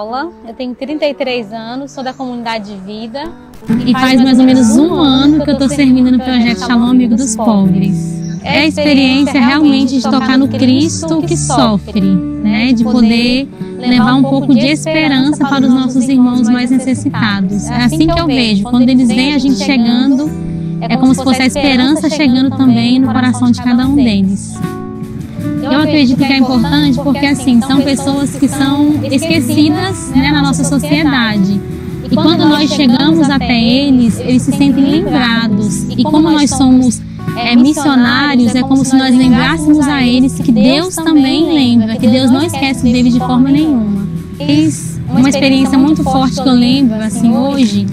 Paula, 0.00 0.32
eu 0.48 0.54
tenho 0.54 0.74
33 0.74 1.52
anos, 1.52 1.90
sou 1.90 2.02
da 2.02 2.14
comunidade 2.14 2.72
de 2.72 2.80
vida. 2.80 3.30
E 3.84 3.92
faz 3.92 4.18
mais 4.18 4.38
ou 4.38 4.46
menos 4.46 4.74
um 4.78 4.94
ano 4.94 5.44
que 5.44 5.50
eu 5.50 5.52
estou 5.52 5.68
servindo 5.68 6.10
no 6.10 6.18
projeto 6.18 6.60
Shalom 6.60 6.88
Amigo 6.88 7.14
dos 7.14 7.36
Pobres. 7.36 8.18
É 8.42 8.60
a 8.60 8.66
experiência 8.66 9.38
realmente 9.38 9.98
de 9.98 10.02
tocar 10.02 10.38
no 10.38 10.48
Cristo 10.48 11.20
que 11.20 11.36
sofre, 11.36 12.00
né? 12.00 12.72
de 12.72 12.82
poder 12.82 13.46
levar 13.76 14.14
um 14.14 14.22
pouco 14.22 14.54
de 14.54 14.68
esperança 14.68 15.46
para 15.46 15.66
os 15.66 15.74
nossos 15.74 16.08
irmãos 16.08 16.48
mais 16.48 16.70
necessitados. 16.70 17.66
É 17.66 17.82
assim 17.82 18.06
que 18.06 18.18
eu 18.18 18.26
vejo, 18.26 18.62
quando 18.62 18.88
eles 18.88 19.08
veem 19.08 19.34
a 19.34 19.38
gente 19.38 19.62
chegando, 19.62 20.30
é 20.80 20.96
como 20.96 21.14
se 21.14 21.22
fosse 21.22 21.42
a 21.42 21.46
esperança 21.46 22.08
chegando 22.08 22.56
também 22.56 22.98
no 22.98 23.12
coração 23.12 23.50
de 23.50 23.60
cada 23.62 23.86
um 23.86 23.96
deles. 23.96 24.49
Eu 25.70 25.80
acredito 25.80 26.18
que 26.18 26.32
é 26.32 26.38
importante 26.38 26.98
porque, 27.02 27.26
assim, 27.26 27.60
são 27.60 27.80
pessoas 27.82 28.34
que 28.34 28.48
são 28.48 29.04
esquecidas 29.10 30.10
né, 30.10 30.30
na 30.32 30.42
nossa 30.42 30.64
sociedade. 30.64 31.60
E 32.10 32.14
quando 32.14 32.44
nós 32.48 32.70
chegamos 32.70 33.30
até 33.30 33.62
eles, 33.62 34.18
eles 34.18 34.42
se 34.42 34.52
sentem 34.52 34.84
lembrados. 34.84 35.84
E 35.84 36.02
como 36.02 36.30
nós 36.30 36.50
somos 36.50 37.00
é, 37.36 37.54
missionários, 37.54 38.54
é 38.54 38.62
como 38.62 38.84
se 38.84 38.96
nós 38.96 39.16
lembrássemos 39.16 39.86
a 39.86 40.02
eles 40.02 40.34
que 40.34 40.50
Deus 40.50 40.96
também 40.96 41.52
lembra, 41.52 41.96
que 41.96 42.08
Deus 42.08 42.30
não 42.30 42.42
esquece 42.42 42.82
deles 42.82 43.14
de 43.14 43.20
forma 43.20 43.48
nenhuma. 43.48 44.08
Uma 45.08 45.28
experiência 45.28 45.78
muito 45.78 46.02
forte 46.02 46.40
que 46.40 46.48
eu 46.48 46.54
lembro, 46.54 46.96
assim, 47.02 47.32
hoje, 47.32 47.86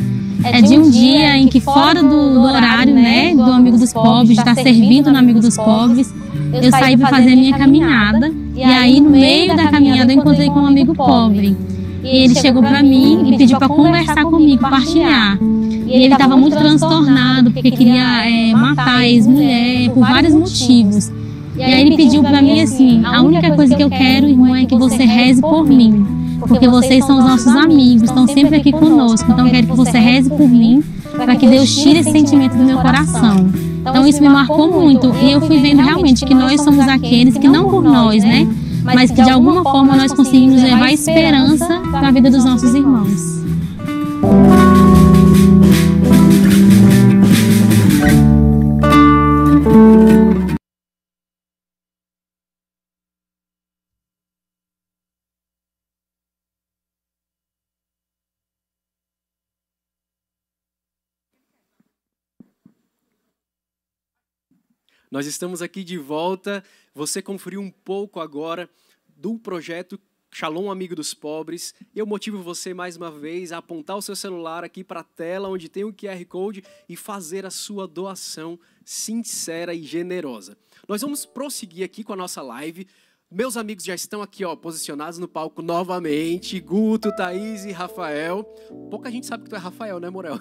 é 0.44 0.62
de 0.62 0.78
um 0.78 0.90
dia 0.90 1.38
em 1.38 1.48
que 1.48 1.60
fora 1.60 2.02
do, 2.02 2.34
do 2.34 2.42
horário, 2.42 2.94
né, 2.94 3.36
do 3.36 3.52
Amigo 3.52 3.78
dos 3.78 3.92
Pobres, 3.92 4.30
de 4.30 4.40
estar 4.40 4.56
servindo 4.56 5.12
no 5.12 5.18
Amigo 5.18 5.40
dos 5.40 5.56
Pobres, 5.56 6.14
eu 6.54 6.72
saí 6.72 6.98
para 6.98 7.10
fazer 7.10 7.34
a 7.34 7.36
minha 7.36 7.58
caminhada. 7.58 8.32
E 8.56 8.64
aí, 8.64 9.00
no 9.00 9.10
meio 9.10 9.56
da 9.56 9.68
caminhada, 9.68 10.12
eu 10.12 10.18
encontrei 10.20 10.50
com 10.50 10.60
um 10.62 10.66
amigo 10.66 10.96
pobre. 10.96 11.56
E 12.04 12.24
ele 12.24 12.36
chegou 12.36 12.62
para 12.62 12.82
mim 12.82 13.34
e 13.34 13.38
pediu 13.38 13.58
para 13.58 13.68
conversar 13.68 14.24
comigo, 14.24 14.62
partilhar. 14.62 15.38
E 15.42 15.92
ele 15.92 16.14
estava 16.14 16.38
muito 16.38 16.58
transtornado, 16.58 17.52
porque 17.52 17.72
queria 17.72 18.26
é, 18.26 18.54
matar 18.54 19.00
a 19.00 19.08
ex-mulher 19.08 19.90
por 19.92 20.02
vários 20.02 20.34
motivos. 20.34 21.12
E 21.58 21.64
aí 21.64 21.82
ele 21.82 21.98
pediu 21.98 22.22
para 22.22 22.42
mim 22.42 22.62
assim: 22.62 23.04
a 23.04 23.22
única 23.22 23.52
coisa 23.56 23.76
que 23.76 23.84
eu 23.84 23.90
quero, 23.90 24.28
irmão, 24.28 24.56
é 24.56 24.66
que 24.66 24.76
você 24.76 25.04
reze 25.04 25.42
por 25.42 25.66
mim. 25.66 26.06
Porque 26.40 26.68
vocês 26.68 27.04
são 27.04 27.18
os 27.18 27.26
nossos 27.26 27.56
amigos, 27.56 28.04
estão 28.04 28.28
sempre 28.28 28.58
aqui 28.58 28.72
conosco. 28.72 29.30
Então 29.32 29.48
eu 29.48 29.52
quero 29.52 29.68
que 29.68 29.76
você 29.76 29.98
reze 29.98 30.30
por 30.30 30.48
mim, 30.48 30.84
para 31.16 31.36
que 31.36 31.48
Deus 31.48 31.76
tire 31.76 32.00
esse 32.00 32.12
sentimento 32.12 32.56
do 32.56 32.64
meu 32.64 32.78
coração. 32.78 33.50
Então 33.90 34.08
isso 34.08 34.22
me 34.22 34.30
marcou 34.30 34.72
muito 34.72 35.14
e 35.22 35.32
eu 35.32 35.42
fui 35.42 35.60
vendo 35.60 35.82
realmente 35.82 36.26
que 36.26 36.34
nós 36.34 36.62
somos 36.62 36.88
aqueles 36.88 37.38
que 37.38 37.48
não 37.48 37.70
por 37.70 37.84
nós, 37.84 38.24
né? 38.24 38.48
Mas 38.84 39.12
que 39.12 39.22
de 39.22 39.30
alguma 39.30 39.64
forma 39.64 39.96
nós 39.96 40.14
conseguimos 40.14 40.62
levar 40.62 40.92
esperança 40.92 41.82
para 41.92 42.08
a 42.08 42.12
vida 42.12 42.30
dos 42.30 42.46
nossos 42.46 42.74
irmãos. 42.74 43.37
Nós 65.18 65.26
estamos 65.26 65.64
aqui 65.64 65.84
de 65.84 65.98
volta. 65.98 66.64
Você 66.94 67.24
conferiu 67.24 67.60
um 67.60 67.72
pouco 67.72 68.20
agora 68.20 68.70
do 69.08 69.40
projeto 69.40 70.00
Shalom 70.32 70.70
Amigo 70.70 70.96
dos 70.96 71.16
Pobres. 71.16 71.74
Eu 71.96 72.06
motivo 72.06 72.44
você 72.44 72.72
mais 72.72 72.98
uma 72.98 73.10
vez 73.10 73.52
a 73.52 73.58
apontar 73.58 73.98
o 73.98 74.02
seu 74.04 74.16
celular 74.16 74.64
aqui 74.64 74.84
para 74.84 75.00
a 75.00 75.04
tela 75.04 75.50
onde 75.50 75.70
tem 75.70 75.84
o 75.84 75.92
QR 75.92 76.24
Code 76.28 76.64
e 76.88 76.96
fazer 76.96 77.48
a 77.48 77.50
sua 77.50 77.88
doação 77.88 78.60
sincera 78.86 79.74
e 79.74 79.82
generosa. 79.82 80.56
Nós 80.88 81.02
vamos 81.02 81.26
prosseguir 81.26 81.84
aqui 81.84 82.04
com 82.04 82.14
a 82.14 82.16
nossa 82.16 82.44
live. 82.44 82.88
Meus 83.30 83.58
amigos 83.58 83.84
já 83.84 83.94
estão 83.94 84.22
aqui, 84.22 84.46
ó, 84.46 84.56
posicionados 84.56 85.20
no 85.20 85.28
palco 85.28 85.62
novamente. 85.62 86.62
Guto, 86.62 87.14
Thaís 87.14 87.66
e 87.66 87.74
Rafael. 87.74 88.46
Pouca 88.90 89.12
gente 89.12 89.28
sabe 89.28 89.44
que 89.44 89.50
tu 89.50 89.56
é 89.58 89.60
Rafael, 89.60 90.00
né, 90.00 90.10
Morel? 90.10 90.40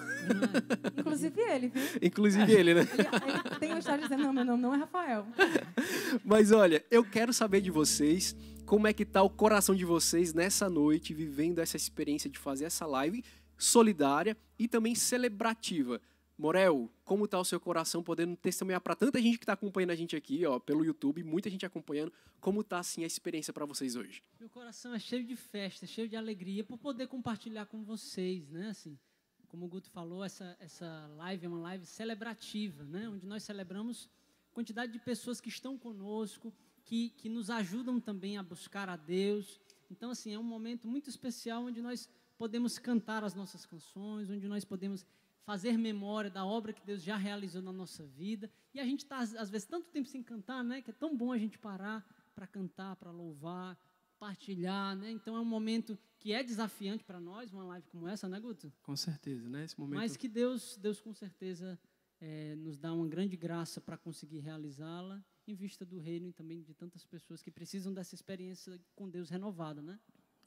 Inclusive 0.97 1.41
ele, 1.41 1.67
viu? 1.67 1.83
Inclusive 2.01 2.49
ele, 2.49 2.73
né? 2.73 2.81
Ele, 2.81 3.33
ele 3.33 3.59
tem 3.59 3.73
o 3.73 3.77
estar 3.77 3.97
dizendo, 3.97 4.23
não, 4.23 4.31
meu 4.31 4.45
nome 4.45 4.61
não 4.61 4.73
é 4.73 4.77
Rafael. 4.77 5.27
Mas 6.23 6.53
olha, 6.53 6.85
eu 6.89 7.03
quero 7.03 7.33
saber 7.33 7.59
de 7.59 7.69
vocês 7.69 8.33
como 8.65 8.87
é 8.87 8.93
que 8.93 9.03
tá 9.03 9.21
o 9.21 9.29
coração 9.29 9.75
de 9.75 9.83
vocês 9.83 10.33
nessa 10.33 10.69
noite, 10.69 11.13
vivendo 11.13 11.59
essa 11.59 11.75
experiência 11.75 12.29
de 12.29 12.39
fazer 12.39 12.63
essa 12.63 12.85
live 12.85 13.21
solidária 13.57 14.37
e 14.57 14.65
também 14.65 14.95
celebrativa. 14.95 15.99
Morel, 16.37 16.91
como 17.03 17.25
está 17.25 17.39
o 17.39 17.43
seu 17.43 17.59
coração 17.59 18.03
podendo 18.03 18.35
testemunhar 18.35 18.79
para 18.79 18.95
tanta 18.95 19.19
gente 19.19 19.39
que 19.39 19.43
está 19.43 19.53
acompanhando 19.53 19.89
a 19.89 19.95
gente 19.95 20.15
aqui, 20.15 20.45
ó, 20.45 20.59
pelo 20.59 20.85
YouTube, 20.85 21.23
muita 21.23 21.49
gente 21.49 21.65
acompanhando, 21.65 22.13
como 22.39 22.61
está 22.61 22.77
assim 22.77 23.03
a 23.03 23.07
experiência 23.07 23.51
para 23.51 23.65
vocês 23.65 23.95
hoje? 23.95 24.21
Meu 24.39 24.47
coração 24.47 24.93
é 24.93 24.99
cheio 24.99 25.25
de 25.25 25.35
festa, 25.35 25.87
cheio 25.87 26.07
de 26.07 26.15
alegria 26.15 26.63
por 26.63 26.77
poder 26.77 27.07
compartilhar 27.07 27.65
com 27.65 27.83
vocês, 27.83 28.47
né? 28.49 28.69
Assim, 28.69 28.99
como 29.47 29.65
o 29.65 29.67
Guto 29.67 29.89
falou, 29.89 30.23
essa 30.23 30.55
essa 30.59 31.07
live 31.17 31.47
é 31.47 31.49
uma 31.49 31.59
live 31.61 31.85
celebrativa, 31.87 32.83
né? 32.83 33.09
Onde 33.09 33.25
nós 33.25 33.41
celebramos 33.41 34.07
a 34.51 34.53
quantidade 34.53 34.91
de 34.91 34.99
pessoas 34.99 35.41
que 35.41 35.49
estão 35.49 35.75
conosco, 35.75 36.53
que 36.85 37.09
que 37.17 37.29
nos 37.29 37.49
ajudam 37.49 37.99
também 37.99 38.37
a 38.37 38.43
buscar 38.43 38.89
a 38.89 38.95
Deus. 38.95 39.59
Então, 39.89 40.11
assim, 40.11 40.35
é 40.35 40.37
um 40.37 40.43
momento 40.43 40.87
muito 40.87 41.09
especial 41.09 41.63
onde 41.63 41.81
nós 41.81 42.07
podemos 42.37 42.77
cantar 42.77 43.23
as 43.23 43.33
nossas 43.33 43.65
canções, 43.65 44.29
onde 44.29 44.47
nós 44.47 44.63
podemos 44.63 45.03
fazer 45.47 45.77
memória 45.77 46.29
da 46.29 46.45
obra 46.45 46.73
que 46.73 46.85
Deus 46.85 47.01
já 47.01 47.15
realizou 47.15 47.61
na 47.61 47.71
nossa 47.71 48.05
vida. 48.05 48.51
E 48.73 48.81
a 48.81 48.83
gente 48.83 49.05
está, 49.05 49.19
às 49.19 49.49
vezes, 49.49 49.65
tanto 49.65 49.87
tempo 49.87 50.09
sem 50.09 50.21
cantar, 50.21 50.61
né? 50.61 50.81
Que 50.81 50.91
é 50.91 50.93
tão 50.93 51.15
bom 51.15 51.31
a 51.31 51.37
gente 51.37 51.57
parar 51.57 52.05
para 52.35 52.45
cantar, 52.45 52.97
para 52.97 53.11
louvar, 53.11 53.79
partilhar, 54.19 54.93
né? 54.97 55.09
Então 55.09 55.37
é 55.37 55.39
um 55.39 55.45
momento 55.45 55.97
que 56.19 56.33
é 56.33 56.43
desafiante 56.43 57.01
para 57.01 57.17
nós, 57.21 57.53
uma 57.53 57.63
live 57.63 57.87
como 57.87 58.09
essa, 58.09 58.27
né, 58.27 58.41
Guto? 58.41 58.73
Com 58.83 58.97
certeza, 58.97 59.47
né? 59.47 59.63
Esse 59.63 59.79
momento. 59.79 59.97
Mas 59.97 60.17
que 60.17 60.27
Deus, 60.27 60.75
Deus 60.75 60.99
com 60.99 61.13
certeza 61.13 61.79
é, 62.19 62.53
nos 62.55 62.77
dá 62.77 62.93
uma 62.93 63.07
grande 63.07 63.37
graça 63.37 63.79
para 63.79 63.95
conseguir 63.95 64.39
realizá-la 64.39 65.23
em 65.47 65.55
vista 65.55 65.85
do 65.85 65.97
reino 65.97 66.27
e 66.27 66.33
também 66.33 66.61
de 66.61 66.73
tantas 66.73 67.05
pessoas 67.05 67.41
que 67.41 67.49
precisam 67.49 67.93
dessa 67.93 68.13
experiência 68.13 68.77
com 68.93 69.09
Deus 69.09 69.29
renovada, 69.29 69.81
né? 69.81 69.97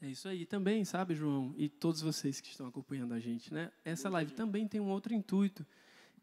É 0.03 0.09
isso 0.09 0.29
aí. 0.29 0.47
Também, 0.47 0.85
sabe, 0.85 1.15
João, 1.15 1.55
e 1.59 1.69
todos 1.69 2.01
vocês 2.01 2.41
que 2.41 2.49
estão 2.49 2.67
acompanhando 2.67 3.13
a 3.13 3.21
gente, 3.21 3.53
né? 3.53 3.71
Essa 3.85 4.09
live 4.09 4.33
também 4.33 4.67
tem 4.67 4.81
um 4.81 4.89
outro 4.89 5.13
intuito 5.13 5.67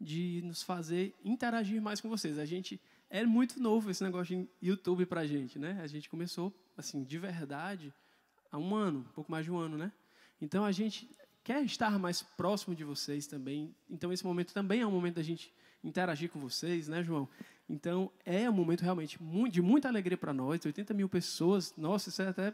de 0.00 0.40
nos 0.44 0.62
fazer 0.62 1.14
interagir 1.24 1.80
mais 1.80 2.00
com 2.00 2.08
vocês. 2.08 2.38
A 2.38 2.44
gente 2.44 2.80
é 3.08 3.24
muito 3.24 3.60
novo 3.60 3.90
esse 3.90 4.02
negócio 4.02 4.36
de 4.36 4.48
YouTube 4.60 5.06
pra 5.06 5.26
gente, 5.26 5.58
né? 5.58 5.80
A 5.80 5.86
gente 5.86 6.08
começou 6.08 6.52
assim, 6.76 7.04
de 7.04 7.18
verdade, 7.18 7.94
há 8.50 8.58
um 8.58 8.74
ano, 8.74 9.00
um 9.00 9.12
pouco 9.12 9.30
mais 9.30 9.44
de 9.44 9.50
um 9.52 9.58
ano, 9.58 9.78
né? 9.78 9.92
Então 10.40 10.64
a 10.64 10.72
gente 10.72 11.08
quer 11.44 11.64
estar 11.64 11.98
mais 12.00 12.20
próximo 12.20 12.74
de 12.74 12.82
vocês 12.82 13.26
também. 13.28 13.72
Então 13.88 14.12
esse 14.12 14.24
momento 14.24 14.52
também 14.52 14.80
é 14.80 14.86
um 14.86 14.90
momento 14.90 15.16
da 15.16 15.22
gente 15.22 15.52
interagir 15.84 16.30
com 16.30 16.40
vocês, 16.40 16.88
né, 16.88 17.02
João? 17.02 17.28
Então 17.68 18.10
é 18.24 18.50
um 18.50 18.52
momento 18.52 18.82
realmente 18.82 19.18
de 19.50 19.62
muita 19.62 19.88
alegria 19.88 20.16
para 20.16 20.32
nós. 20.32 20.64
80 20.64 20.92
mil 20.94 21.08
pessoas, 21.08 21.74
nossa, 21.76 22.08
isso 22.08 22.22
é 22.22 22.28
até 22.28 22.52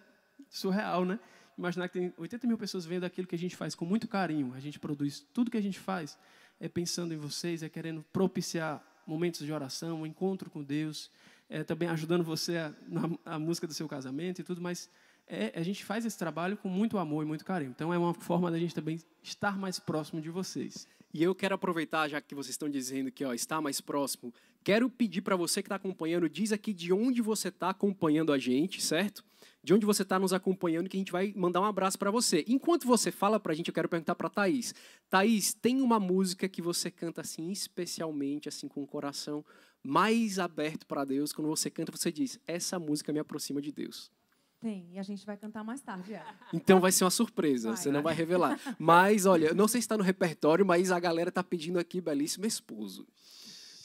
surreal, 0.54 1.04
né? 1.04 1.18
Imaginar 1.58 1.88
que 1.88 1.98
tem 1.98 2.14
80 2.16 2.46
mil 2.46 2.58
pessoas 2.58 2.84
vendo 2.84 3.04
aquilo 3.04 3.26
que 3.26 3.34
a 3.34 3.38
gente 3.38 3.56
faz 3.56 3.74
com 3.74 3.84
muito 3.84 4.08
carinho. 4.08 4.52
A 4.54 4.60
gente 4.60 4.78
produz 4.78 5.20
tudo 5.32 5.50
que 5.50 5.56
a 5.56 5.62
gente 5.62 5.78
faz 5.78 6.16
é 6.60 6.68
pensando 6.68 7.12
em 7.12 7.16
vocês, 7.16 7.62
é 7.62 7.68
querendo 7.68 8.04
propiciar 8.12 8.82
momentos 9.06 9.44
de 9.44 9.52
oração, 9.52 10.02
um 10.02 10.06
encontro 10.06 10.48
com 10.48 10.62
Deus, 10.62 11.10
é 11.48 11.62
também 11.62 11.88
ajudando 11.88 12.24
você 12.24 12.56
a, 12.56 12.72
na 12.88 13.10
a 13.24 13.38
música 13.38 13.66
do 13.66 13.74
seu 13.74 13.86
casamento 13.88 14.40
e 14.40 14.44
tudo, 14.44 14.60
mas 14.60 14.88
é, 15.26 15.52
a 15.54 15.62
gente 15.62 15.84
faz 15.84 16.04
esse 16.06 16.16
trabalho 16.16 16.56
com 16.56 16.68
muito 16.68 16.96
amor 16.98 17.24
e 17.24 17.26
muito 17.26 17.44
carinho. 17.44 17.70
Então 17.70 17.92
é 17.92 17.98
uma 17.98 18.14
forma 18.14 18.50
da 18.50 18.58
gente 18.58 18.74
também 18.74 18.98
estar 19.22 19.58
mais 19.58 19.78
próximo 19.78 20.20
de 20.20 20.30
vocês. 20.30 20.88
E 21.12 21.22
eu 21.22 21.34
quero 21.34 21.54
aproveitar, 21.54 22.08
já 22.08 22.20
que 22.20 22.34
vocês 22.34 22.54
estão 22.54 22.68
dizendo 22.68 23.10
que 23.10 23.24
ó, 23.24 23.32
está 23.32 23.60
mais 23.60 23.80
próximo, 23.80 24.32
quero 24.64 24.90
pedir 24.90 25.20
para 25.20 25.36
você 25.36 25.62
que 25.62 25.66
está 25.66 25.76
acompanhando, 25.76 26.28
diz 26.28 26.50
aqui 26.50 26.72
de 26.72 26.92
onde 26.92 27.22
você 27.22 27.48
está 27.48 27.70
acompanhando 27.70 28.32
a 28.32 28.38
gente, 28.38 28.82
certo? 28.82 29.22
de 29.64 29.72
onde 29.72 29.86
você 29.86 30.02
está 30.02 30.18
nos 30.18 30.34
acompanhando, 30.34 30.90
que 30.90 30.96
a 30.96 31.00
gente 31.00 31.10
vai 31.10 31.32
mandar 31.34 31.62
um 31.62 31.64
abraço 31.64 31.98
para 31.98 32.10
você. 32.10 32.44
Enquanto 32.46 32.86
você 32.86 33.10
fala 33.10 33.40
para 33.40 33.52
a 33.52 33.54
gente, 33.56 33.68
eu 33.68 33.74
quero 33.74 33.88
perguntar 33.88 34.14
para 34.14 34.28
Thaís. 34.28 34.74
Thaís, 35.08 35.54
tem 35.54 35.80
uma 35.80 35.98
música 35.98 36.46
que 36.46 36.60
você 36.60 36.90
canta 36.90 37.22
assim, 37.22 37.50
especialmente, 37.50 38.46
assim, 38.46 38.68
com 38.68 38.82
o 38.82 38.86
coração 38.86 39.42
mais 39.82 40.38
aberto 40.38 40.86
para 40.86 41.02
Deus? 41.06 41.32
Quando 41.32 41.48
você 41.48 41.70
canta, 41.70 41.90
você 41.90 42.12
diz, 42.12 42.38
essa 42.46 42.78
música 42.78 43.10
me 43.10 43.18
aproxima 43.18 43.62
de 43.62 43.72
Deus. 43.72 44.12
Tem, 44.60 44.86
e 44.92 44.98
a 44.98 45.02
gente 45.02 45.24
vai 45.24 45.36
cantar 45.36 45.64
mais 45.64 45.80
tarde. 45.80 46.12
É. 46.12 46.22
Então 46.52 46.78
vai 46.78 46.92
ser 46.92 47.04
uma 47.04 47.10
surpresa, 47.10 47.68
vai, 47.68 47.76
você 47.78 47.90
não 47.90 48.02
vai 48.02 48.14
revelar. 48.14 48.60
Mas, 48.78 49.24
olha, 49.24 49.46
eu 49.46 49.54
não 49.54 49.66
sei 49.66 49.80
se 49.80 49.86
está 49.86 49.96
no 49.96 50.04
repertório, 50.04 50.64
mas 50.64 50.90
a 50.90 51.00
galera 51.00 51.30
está 51.30 51.42
pedindo 51.42 51.78
aqui 51.78 52.02
belíssimo 52.02 52.44
esposo. 52.44 53.06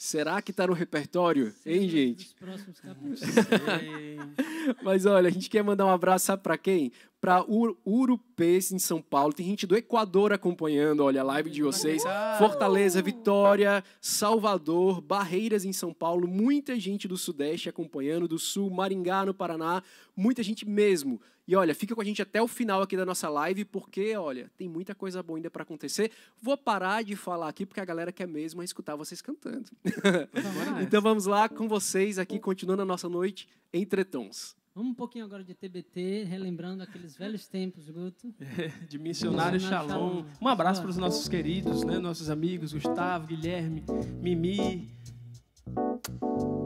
Será 0.02 0.40
que 0.40 0.50
está 0.50 0.66
no 0.66 0.72
repertório? 0.72 1.52
Sim, 1.62 1.70
hein, 1.70 1.88
gente? 1.90 2.34
próximos 2.36 2.80
capítulos. 2.80 3.20
Mas 4.82 5.04
olha, 5.04 5.28
a 5.28 5.30
gente 5.30 5.50
quer 5.50 5.62
mandar 5.62 5.84
um 5.84 5.90
abraço, 5.90 6.24
sabe 6.24 6.42
para 6.42 6.56
quem? 6.56 6.90
Para 7.20 7.44
Urupês, 7.46 8.72
em 8.72 8.78
São 8.78 9.02
Paulo. 9.02 9.34
Tem 9.34 9.44
gente 9.44 9.66
do 9.66 9.76
Equador 9.76 10.32
acompanhando, 10.32 11.04
olha, 11.04 11.20
a 11.20 11.24
live 11.24 11.50
de 11.50 11.62
vocês. 11.62 12.02
Fortaleza, 12.38 13.02
Vitória, 13.02 13.84
Salvador, 14.00 15.02
Barreiras, 15.02 15.66
em 15.66 15.72
São 15.74 15.92
Paulo. 15.92 16.26
Muita 16.26 16.80
gente 16.80 17.06
do 17.06 17.18
Sudeste 17.18 17.68
acompanhando, 17.68 18.26
do 18.26 18.38
Sul, 18.38 18.70
Maringá, 18.70 19.26
no 19.26 19.34
Paraná. 19.34 19.82
Muita 20.16 20.42
gente 20.42 20.66
mesmo. 20.66 21.20
E 21.50 21.56
olha, 21.56 21.74
fica 21.74 21.96
com 21.96 22.00
a 22.00 22.04
gente 22.04 22.22
até 22.22 22.40
o 22.40 22.46
final 22.46 22.80
aqui 22.80 22.96
da 22.96 23.04
nossa 23.04 23.28
live, 23.28 23.64
porque, 23.64 24.14
olha, 24.14 24.48
tem 24.56 24.68
muita 24.68 24.94
coisa 24.94 25.20
boa 25.20 25.36
ainda 25.36 25.50
para 25.50 25.64
acontecer. 25.64 26.12
Vou 26.40 26.56
parar 26.56 27.02
de 27.02 27.16
falar 27.16 27.48
aqui, 27.48 27.66
porque 27.66 27.80
a 27.80 27.84
galera 27.84 28.12
quer 28.12 28.28
mesmo 28.28 28.62
escutar 28.62 28.94
vocês 28.94 29.20
cantando. 29.20 29.68
então 30.80 31.02
vamos 31.02 31.26
lá 31.26 31.48
com 31.48 31.66
vocês 31.66 32.20
aqui, 32.20 32.38
continuando 32.38 32.82
a 32.82 32.84
nossa 32.84 33.08
noite 33.08 33.48
entre 33.72 34.04
tons. 34.04 34.54
Vamos 34.72 34.92
um 34.92 34.94
pouquinho 34.94 35.24
agora 35.24 35.42
de 35.42 35.52
TBT, 35.52 36.22
relembrando 36.22 36.84
aqueles 36.84 37.16
velhos 37.16 37.48
tempos, 37.48 37.90
Guto. 37.90 38.32
É, 38.38 38.68
de 38.86 38.96
missionário 38.96 39.58
Shalom. 39.58 40.22
Um 40.40 40.46
abraço 40.46 40.80
para 40.80 40.90
os 40.90 40.96
nossos 40.98 41.28
queridos, 41.28 41.82
né, 41.82 41.98
nossos 41.98 42.30
amigos, 42.30 42.72
Gustavo, 42.72 43.26
Guilherme, 43.26 43.82
Mimi, 44.22 44.88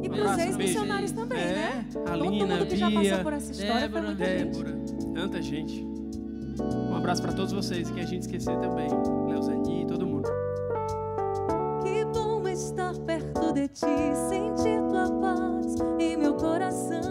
e 0.03 0.09
para 0.09 0.33
os 0.33 0.39
ex-missionários 0.39 1.13
também, 1.13 1.39
é, 1.39 1.53
né? 1.55 1.87
Alina, 2.07 2.29
Todo 2.29 2.49
mundo 2.49 2.67
que 2.67 2.77
já 2.77 2.91
passou 2.91 3.19
por 3.23 3.33
essa 3.33 3.53
história 3.53 3.81
Débora, 3.89 4.05
foi 4.07 4.15
Débora, 4.15 4.71
gente. 4.71 5.07
tanta 5.15 5.43
gente. 5.43 5.87
Um 6.61 6.95
abraço 6.95 7.23
para 7.23 7.33
todos 7.33 7.53
vocês, 7.53 7.91
que 7.91 8.01
a 8.01 8.07
gente 8.07 8.23
esquecer 8.23 8.57
também. 8.59 8.89
Leozani, 9.27 9.87
todo 9.87 10.07
mundo. 10.07 10.29
Que 11.83 12.05
bom 12.07 12.47
estar 12.49 12.95
perto 12.99 13.53
de 13.53 13.69
ti, 13.69 13.87
sentir 14.29 14.81
tua 14.89 15.11
paz 15.21 15.77
em 15.99 16.17
meu 16.17 16.35
coração. 16.35 17.04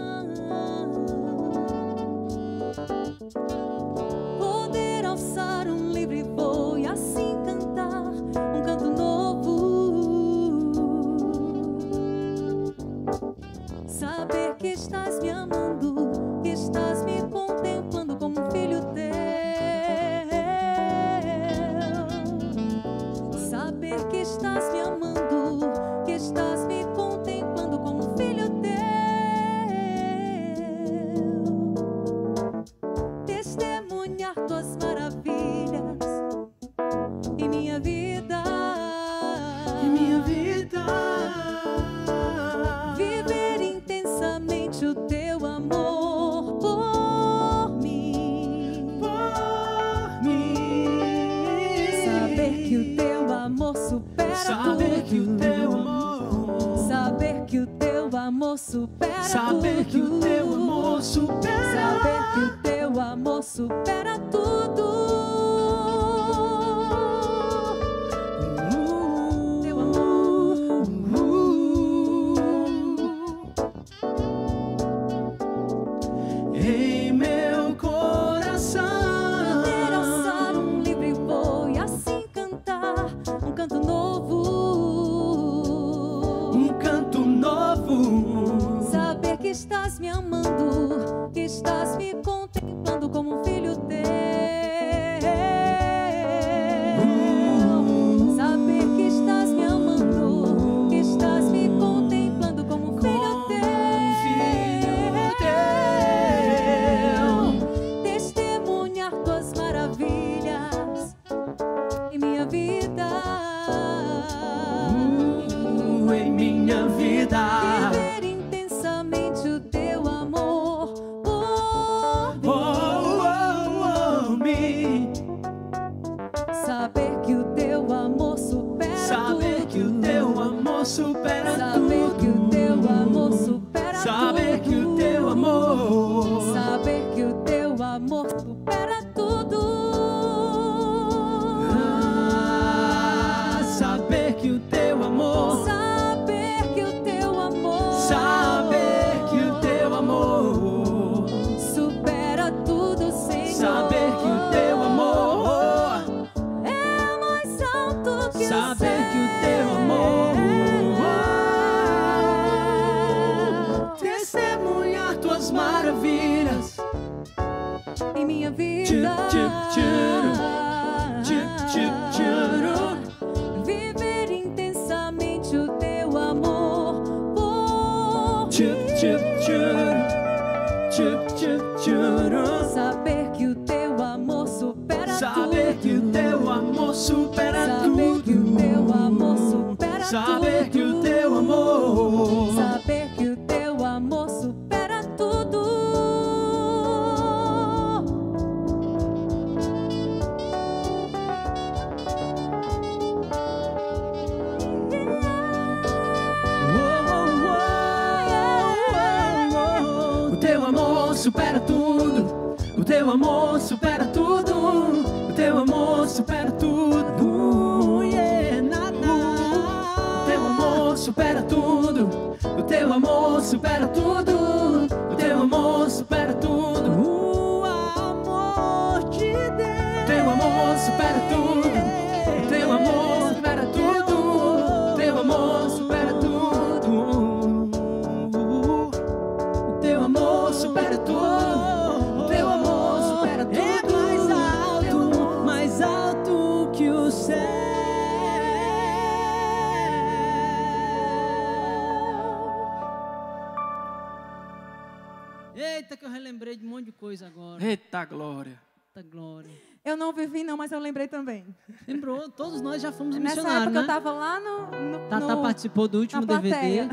participou 265.53 265.87
do 265.87 265.99
último 265.99 266.25
DVD. 266.25 266.87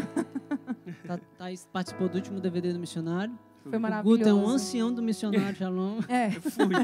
Thaís 1.39 1.65
tá, 1.65 1.65
tá 1.65 1.71
participou 1.73 2.09
do 2.09 2.17
último 2.17 2.41
DVD 2.41 2.73
do 2.73 2.79
Missionário. 2.79 3.39
Foi 3.63 3.79
maravilhoso. 3.79 4.15
O 4.15 4.19
Guto 4.19 4.29
é 4.29 4.35
um 4.35 4.49
ancião 4.49 4.93
do 4.93 5.03
Missionário 5.03 5.57
Shalom. 5.57 6.01
É. 6.09 6.29
Eu 6.29 6.43
fui. 6.43 6.75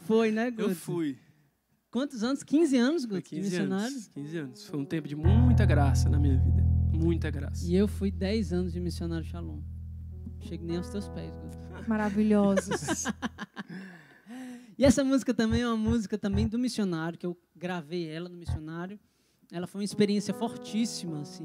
Foi, 0.00 0.30
né, 0.30 0.50
Guto? 0.50 0.70
Eu 0.70 0.74
fui. 0.74 1.18
Quantos 1.90 2.22
anos? 2.22 2.42
15 2.42 2.76
anos, 2.76 3.04
Guto, 3.04 3.22
15 3.22 3.42
de 3.42 3.50
missionário? 3.50 3.86
Anos, 3.86 4.08
15 4.08 4.38
anos. 4.38 4.66
Foi 4.66 4.80
um 4.80 4.84
tempo 4.84 5.06
de 5.08 5.16
muita 5.16 5.64
graça 5.66 6.08
na 6.08 6.18
minha 6.18 6.38
vida. 6.38 6.62
Muita 6.92 7.30
graça. 7.30 7.66
E 7.66 7.74
eu 7.74 7.86
fui 7.86 8.10
10 8.10 8.52
anos 8.52 8.72
de 8.72 8.80
missionário 8.80 9.24
Shalom. 9.24 9.60
Cheguei 10.40 10.66
nem 10.66 10.76
aos 10.78 10.88
teus 10.88 11.08
pés, 11.08 11.36
Guto. 11.36 11.58
Maravilhosos. 11.86 13.04
e 14.78 14.84
essa 14.84 15.04
música 15.04 15.34
também 15.34 15.62
é 15.62 15.66
uma 15.66 15.76
música 15.76 16.16
também 16.16 16.48
do 16.48 16.58
missionário, 16.58 17.18
que 17.18 17.26
eu 17.26 17.36
gravei 17.54 18.08
ela 18.08 18.28
no 18.28 18.36
missionário. 18.36 18.98
Ela 19.52 19.66
foi 19.66 19.80
uma 19.80 19.84
experiência 19.84 20.34
fortíssima, 20.34 21.20
assim. 21.20 21.44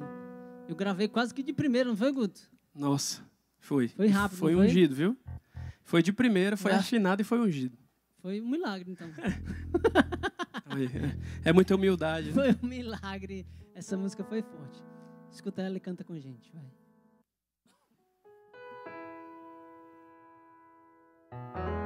Eu 0.68 0.76
gravei 0.76 1.08
quase 1.08 1.34
que 1.34 1.44
de 1.44 1.54
primeira, 1.54 1.90
não 1.90 1.96
foi, 1.96 2.12
Guto? 2.12 2.42
Nossa, 2.74 3.22
foi. 3.60 3.90
Foi 3.90 4.08
rápido. 4.08 4.38
Foi 4.38 4.56
ungido, 4.56 4.96
viu? 4.96 5.18
Foi 5.84 6.02
de 6.02 6.14
primeira, 6.14 6.56
foi 6.56 6.72
afinado 6.72 7.22
e 7.22 7.26
foi 7.26 7.40
ungido. 7.40 7.78
Foi 8.20 8.40
um 8.40 8.50
milagre, 8.50 8.92
então. 8.92 9.10
É, 11.44 11.50
é 11.50 11.54
muita 11.54 11.76
humildade. 11.76 12.28
Né? 12.28 12.34
Foi 12.34 12.58
um 12.64 12.70
milagre. 12.70 13.46
Essa 13.76 13.98
música 13.98 14.24
foi 14.24 14.42
forte. 14.42 14.82
Escuta 15.30 15.62
ela 15.62 15.76
e 15.76 15.82
canta 15.82 16.06
com 16.06 16.14
a 16.14 16.20
gente, 16.20 16.50
vai. 16.54 16.64
thank 21.32 21.82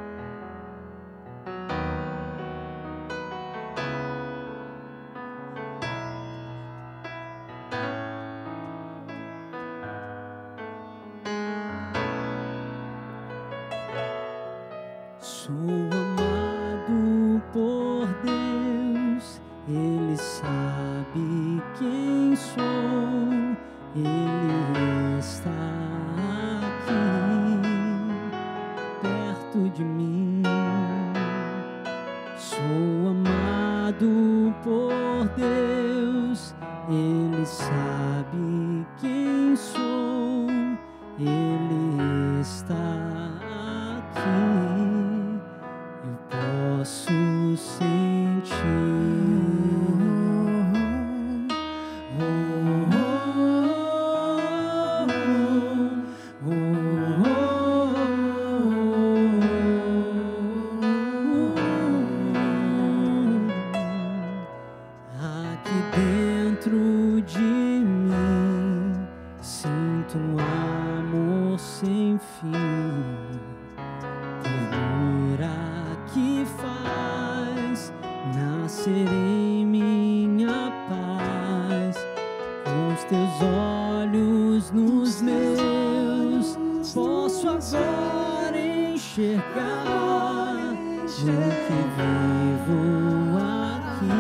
enxergar 89.16 90.74
o 90.74 91.08
que 91.08 91.80
vivo 91.96 93.38
aqui. 93.78 94.20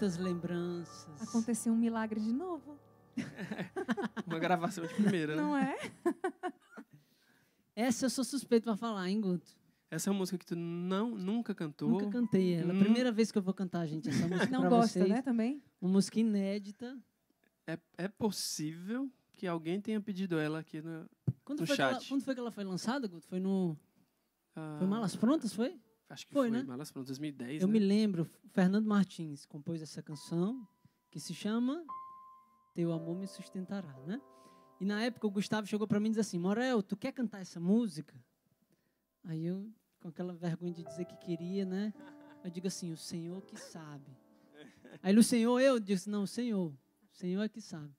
Muitas 0.00 0.16
lembranças. 0.16 1.20
Aconteceu 1.20 1.72
um 1.72 1.76
milagre 1.76 2.20
de 2.20 2.32
novo, 2.32 2.78
Uma 4.28 4.38
gravação 4.38 4.86
de 4.86 4.94
primeira, 4.94 5.34
né? 5.34 5.42
não 5.42 5.56
é? 5.56 5.76
Essa 7.74 8.06
eu 8.06 8.10
sou 8.10 8.22
suspeito 8.22 8.62
pra 8.62 8.76
falar, 8.76 9.08
hein, 9.08 9.20
Guto? 9.20 9.50
Essa 9.90 10.08
é 10.08 10.12
uma 10.12 10.18
música 10.18 10.38
que 10.38 10.46
tu 10.46 10.54
não, 10.54 11.16
nunca 11.16 11.52
cantou. 11.52 11.88
Nunca 11.90 12.08
cantei 12.10 12.54
ela. 12.54 12.72
Hum. 12.72 12.78
Primeira 12.78 13.10
vez 13.10 13.32
que 13.32 13.38
eu 13.38 13.42
vou 13.42 13.52
cantar, 13.52 13.84
gente, 13.88 14.08
essa 14.08 14.22
música 14.28 14.46
Não 14.52 14.68
gosta, 14.68 15.00
vocês. 15.00 15.08
né, 15.08 15.20
também? 15.20 15.60
Uma 15.80 15.90
música 15.90 16.20
inédita. 16.20 16.96
É, 17.66 17.76
é 17.96 18.06
possível 18.06 19.10
que 19.34 19.48
alguém 19.48 19.80
tenha 19.80 20.00
pedido 20.00 20.38
ela 20.38 20.60
aqui 20.60 20.80
no. 20.80 21.10
Quando, 21.44 21.62
No 21.62 21.66
foi, 21.66 21.74
que 21.74 21.82
ela, 21.82 21.94
chat. 21.94 22.08
quando 22.08 22.22
foi 22.22 22.34
que 22.34 22.40
ela 22.40 22.52
foi 22.52 22.62
lançada, 22.62 23.08
Guto? 23.08 23.26
Foi 23.26 23.40
no... 23.40 23.76
ah, 24.54 24.76
Foi 24.78 24.86
Malas 24.86 25.16
Prontas, 25.16 25.52
foi? 25.52 25.76
Acho 26.08 26.26
que 26.26 26.32
Foi, 26.32 26.48
foi, 26.48 26.58
né? 26.58 26.64
Malas 26.64 26.90
Prontas 26.90 27.18
2010. 27.18 27.62
Eu 27.62 27.68
né? 27.68 27.72
me 27.72 27.78
lembro, 27.78 28.28
Fernando 28.52 28.86
Martins 28.86 29.44
compôs 29.44 29.82
essa 29.82 30.02
canção 30.02 30.66
que 31.10 31.20
se 31.20 31.34
chama 31.34 31.84
Teu 32.74 32.92
Amor 32.92 33.16
Me 33.16 33.26
Sustentará, 33.26 33.94
né? 34.06 34.20
E 34.80 34.84
na 34.84 35.02
época 35.02 35.26
o 35.26 35.30
Gustavo 35.30 35.66
chegou 35.66 35.86
para 35.86 36.00
mim 36.00 36.06
e 36.06 36.10
disse 36.10 36.20
assim: 36.20 36.38
Morel, 36.38 36.82
tu 36.82 36.96
quer 36.96 37.12
cantar 37.12 37.40
essa 37.40 37.60
música? 37.60 38.14
Aí 39.24 39.44
eu, 39.44 39.70
com 40.00 40.08
aquela 40.08 40.32
vergonha 40.32 40.72
de 40.72 40.84
dizer 40.84 41.04
que 41.04 41.16
queria, 41.16 41.64
né? 41.64 41.92
Eu 42.42 42.50
digo 42.50 42.68
assim: 42.68 42.92
O 42.92 42.96
Senhor 42.96 43.42
que 43.42 43.56
sabe. 43.56 44.16
Aí 45.02 45.16
o 45.16 45.22
Senhor, 45.22 45.60
eu 45.60 45.78
disse: 45.78 46.08
Não, 46.08 46.22
o 46.22 46.26
Senhor. 46.26 46.70
O 46.70 47.16
Senhor 47.16 47.42
é 47.42 47.48
que 47.48 47.60
sabe. 47.60 47.92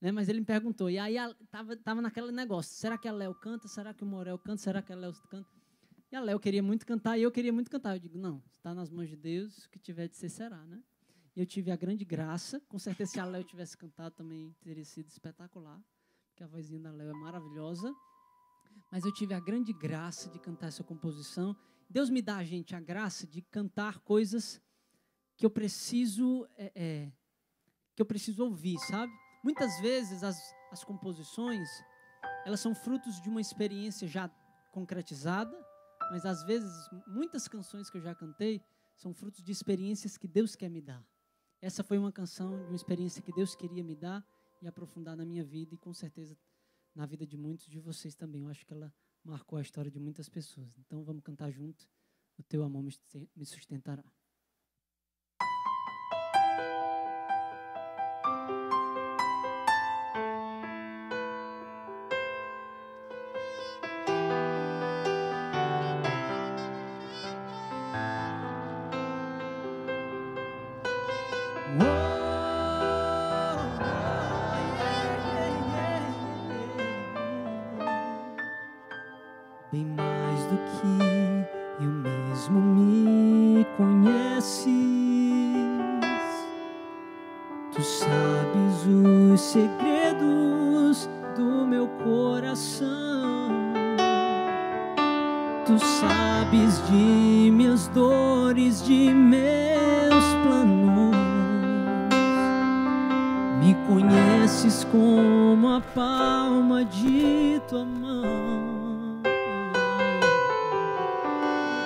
Né? 0.00 0.12
Mas 0.12 0.28
ele 0.28 0.40
me 0.40 0.46
perguntou. 0.46 0.88
E 0.88 0.98
aí 0.98 1.16
tava, 1.50 1.76
tava 1.76 2.00
naquele 2.00 2.30
negócio: 2.30 2.74
será 2.74 2.96
que 2.96 3.08
a 3.08 3.12
Léo 3.12 3.34
canta? 3.34 3.66
Será 3.68 3.92
que 3.92 4.04
o 4.04 4.06
Morel 4.06 4.38
canta? 4.38 4.58
Será 4.58 4.80
que 4.80 4.92
a 4.92 4.96
Léo 4.96 5.12
canta? 5.28 5.55
E 6.10 6.16
a 6.16 6.20
Léo 6.20 6.38
queria 6.38 6.62
muito 6.62 6.86
cantar 6.86 7.18
e 7.18 7.22
eu 7.22 7.32
queria 7.32 7.52
muito 7.52 7.70
cantar. 7.70 7.96
Eu 7.96 8.00
digo, 8.00 8.16
não, 8.16 8.42
está 8.50 8.74
nas 8.74 8.90
mãos 8.90 9.08
de 9.08 9.16
Deus, 9.16 9.64
o 9.64 9.70
que 9.70 9.78
tiver 9.78 10.08
de 10.08 10.16
ser 10.16 10.28
será, 10.28 10.64
né? 10.66 10.82
E 11.34 11.40
eu 11.40 11.46
tive 11.46 11.70
a 11.70 11.76
grande 11.76 12.04
graça, 12.04 12.60
com 12.68 12.78
certeza 12.78 13.12
se 13.12 13.20
a 13.20 13.24
Léo 13.24 13.44
tivesse 13.44 13.76
cantado 13.76 14.14
também 14.14 14.54
teria 14.60 14.84
sido 14.84 15.08
espetacular, 15.08 15.82
porque 16.28 16.42
a 16.42 16.46
vozinha 16.46 16.80
da 16.80 16.90
Léo 16.90 17.10
é 17.10 17.12
maravilhosa. 17.12 17.94
Mas 18.90 19.04
eu 19.04 19.12
tive 19.12 19.34
a 19.34 19.40
grande 19.40 19.72
graça 19.72 20.30
de 20.30 20.38
cantar 20.38 20.68
essa 20.68 20.84
composição. 20.84 21.56
Deus 21.90 22.08
me 22.08 22.22
dá, 22.22 22.42
gente, 22.42 22.74
a 22.74 22.80
graça 22.80 23.26
de 23.26 23.42
cantar 23.42 23.98
coisas 23.98 24.62
que 25.36 25.44
eu 25.44 25.50
preciso, 25.50 26.48
é, 26.56 26.72
é, 26.74 27.12
que 27.94 28.00
eu 28.00 28.06
preciso 28.06 28.44
ouvir, 28.44 28.78
sabe? 28.78 29.12
Muitas 29.42 29.78
vezes 29.80 30.22
as, 30.22 30.38
as 30.70 30.82
composições, 30.82 31.68
elas 32.44 32.60
são 32.60 32.74
frutos 32.74 33.20
de 33.20 33.28
uma 33.28 33.40
experiência 33.40 34.08
já 34.08 34.28
concretizada, 34.72 35.54
mas 36.10 36.24
às 36.24 36.42
vezes 36.44 36.88
muitas 37.06 37.48
canções 37.48 37.90
que 37.90 37.98
eu 37.98 38.02
já 38.02 38.14
cantei 38.14 38.62
são 38.94 39.12
frutos 39.12 39.42
de 39.42 39.52
experiências 39.52 40.16
que 40.16 40.26
Deus 40.26 40.56
quer 40.56 40.70
me 40.70 40.80
dar. 40.80 41.04
essa 41.60 41.82
foi 41.82 41.98
uma 41.98 42.12
canção 42.12 42.56
de 42.56 42.64
uma 42.64 42.76
experiência 42.76 43.22
que 43.22 43.32
Deus 43.32 43.54
queria 43.54 43.82
me 43.82 43.94
dar 43.94 44.24
e 44.62 44.66
aprofundar 44.66 45.16
na 45.16 45.24
minha 45.24 45.44
vida 45.44 45.74
e 45.74 45.78
com 45.78 45.92
certeza 45.92 46.36
na 46.94 47.04
vida 47.04 47.26
de 47.26 47.36
muitos 47.36 47.66
de 47.66 47.78
vocês 47.78 48.14
também. 48.14 48.42
Eu 48.42 48.48
acho 48.48 48.64
que 48.64 48.72
ela 48.72 48.92
marcou 49.22 49.58
a 49.58 49.62
história 49.62 49.90
de 49.90 49.98
muitas 49.98 50.28
pessoas. 50.28 50.78
Então 50.78 51.04
vamos 51.04 51.22
cantar 51.22 51.50
junto. 51.50 51.86
O 52.38 52.42
teu 52.42 52.62
amor 52.62 52.82
me 52.82 53.44
sustentará. 53.44 54.04
bem 79.72 79.84
mais 79.96 80.44
do 80.46 80.56
que 80.56 81.84
eu 81.84 81.90
mesmo 81.90 82.60
me 82.60 83.66
conheces. 83.76 84.66
Tu 87.72 87.82
sabes 87.82 88.86
os 88.86 89.40
segredos 89.40 91.08
do 91.36 91.66
meu 91.66 91.88
coração. 92.04 93.50
Tu 95.66 95.78
sabes 95.78 96.86
de 96.88 97.50
minhas 97.50 97.88
dores, 97.88 98.84
de 98.84 99.12
meus 99.12 99.55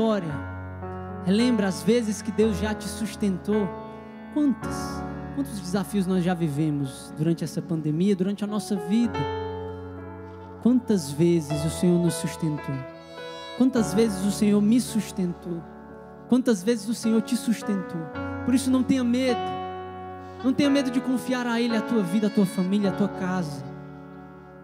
história. 0.00 0.32
Relembra 1.26 1.68
as 1.68 1.82
vezes 1.82 2.22
que 2.22 2.32
Deus 2.32 2.58
já 2.58 2.72
te 2.72 2.88
sustentou. 2.88 3.68
Quantas, 4.32 5.04
quantos 5.34 5.60
desafios 5.60 6.06
nós 6.06 6.24
já 6.24 6.32
vivemos 6.32 7.12
durante 7.18 7.44
essa 7.44 7.60
pandemia, 7.60 8.16
durante 8.16 8.42
a 8.42 8.46
nossa 8.46 8.76
vida? 8.76 9.18
Quantas 10.62 11.10
vezes 11.12 11.64
o 11.66 11.70
Senhor 11.70 12.02
nos 12.02 12.14
sustentou? 12.14 12.74
Quantas 13.58 13.92
vezes 13.92 14.24
o 14.24 14.30
Senhor 14.30 14.62
me 14.62 14.80
sustentou? 14.80 15.62
Quantas 16.28 16.62
vezes 16.62 16.88
o 16.88 16.94
Senhor 16.94 17.20
te 17.20 17.36
sustentou. 17.36 18.00
Por 18.46 18.54
isso 18.54 18.70
não 18.70 18.82
tenha 18.82 19.04
medo. 19.04 19.38
Não 20.42 20.54
tenha 20.54 20.70
medo 20.70 20.90
de 20.90 21.00
confiar 21.00 21.46
a 21.46 21.60
Ele 21.60 21.76
a 21.76 21.82
tua 21.82 22.02
vida, 22.02 22.28
a 22.28 22.30
tua 22.30 22.46
família, 22.46 22.88
a 22.88 22.94
tua 22.94 23.08
casa. 23.08 23.62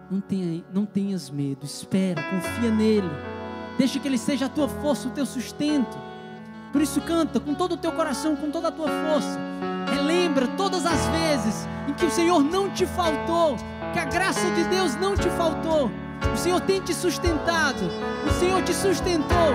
Não, 0.09 0.19
tenha, 0.19 0.63
não 0.73 0.85
tenhas 0.85 1.29
medo. 1.29 1.63
Espera, 1.63 2.23
confia 2.23 2.71
nele. 2.71 3.36
Deixa 3.77 3.99
que 3.99 4.07
Ele 4.07 4.17
seja 4.17 4.47
a 4.47 4.49
tua 4.49 4.67
força, 4.67 5.07
o 5.07 5.11
teu 5.11 5.25
sustento. 5.25 5.97
Por 6.71 6.81
isso 6.81 6.99
canta 7.01 7.39
com 7.39 7.53
todo 7.53 7.73
o 7.73 7.77
teu 7.77 7.91
coração, 7.91 8.35
com 8.35 8.49
toda 8.49 8.69
a 8.69 8.71
tua 8.71 8.87
força. 8.87 9.39
Relembra 9.93 10.47
todas 10.57 10.85
as 10.85 11.05
vezes 11.07 11.67
em 11.87 11.93
que 11.93 12.05
o 12.05 12.11
Senhor 12.11 12.43
não 12.43 12.69
te 12.69 12.85
faltou, 12.85 13.55
que 13.93 13.99
a 13.99 14.05
graça 14.05 14.49
de 14.51 14.63
Deus 14.65 14.95
não 14.95 15.15
te 15.15 15.29
faltou. 15.29 15.91
O 16.33 16.37
Senhor 16.37 16.59
tem 16.61 16.81
te 16.81 16.93
sustentado. 16.93 17.89
O 18.25 18.31
Senhor 18.39 18.61
te 18.63 18.73
sustentou, 18.73 19.53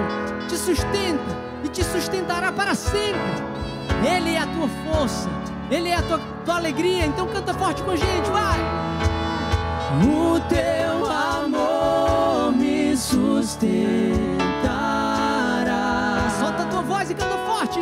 te 0.49 0.57
sustenta 0.57 1.37
e 1.65 1.69
te 1.69 1.85
sustentará 1.85 2.51
para 2.53 2.75
sempre. 2.75 3.21
Ele 4.05 4.35
é 4.35 4.39
a 4.39 4.47
tua 4.47 4.69
força, 4.69 5.29
Ele 5.71 5.89
é 5.89 5.97
a 5.97 6.03
tua, 6.03 6.19
tua 6.45 6.57
alegria. 6.57 7.07
Então 7.07 7.27
canta 7.29 7.53
forte 7.55 7.83
com 7.83 7.91
a 7.91 7.97
gente, 7.97 8.31
vai. 8.31 8.59
O 10.05 10.41
teu 10.49 11.07
amor 11.11 11.42
sustentará. 13.43 14.39
Solta 16.39 16.63
a 16.63 16.67
tua 16.67 16.83
voz 16.83 17.11
e 17.11 17.15
canta 17.15 17.37
forte. 17.39 17.81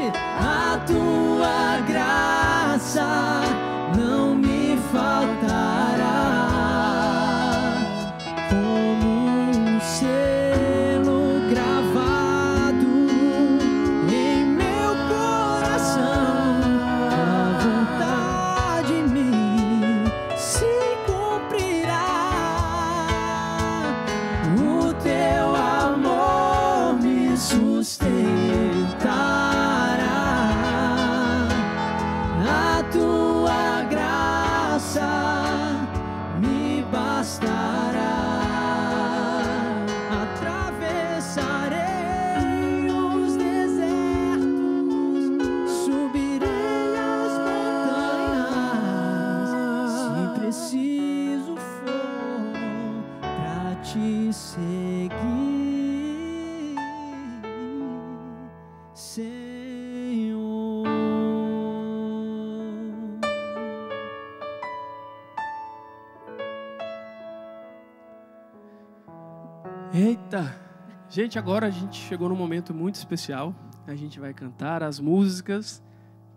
Gente, 71.10 71.38
agora 71.38 71.66
a 71.66 71.70
gente 71.70 71.96
chegou 71.98 72.28
num 72.28 72.36
momento 72.36 72.72
muito 72.72 72.94
especial. 72.94 73.54
A 73.86 73.94
gente 73.96 74.20
vai 74.20 74.32
cantar 74.32 74.82
as 74.82 75.00
músicas 75.00 75.82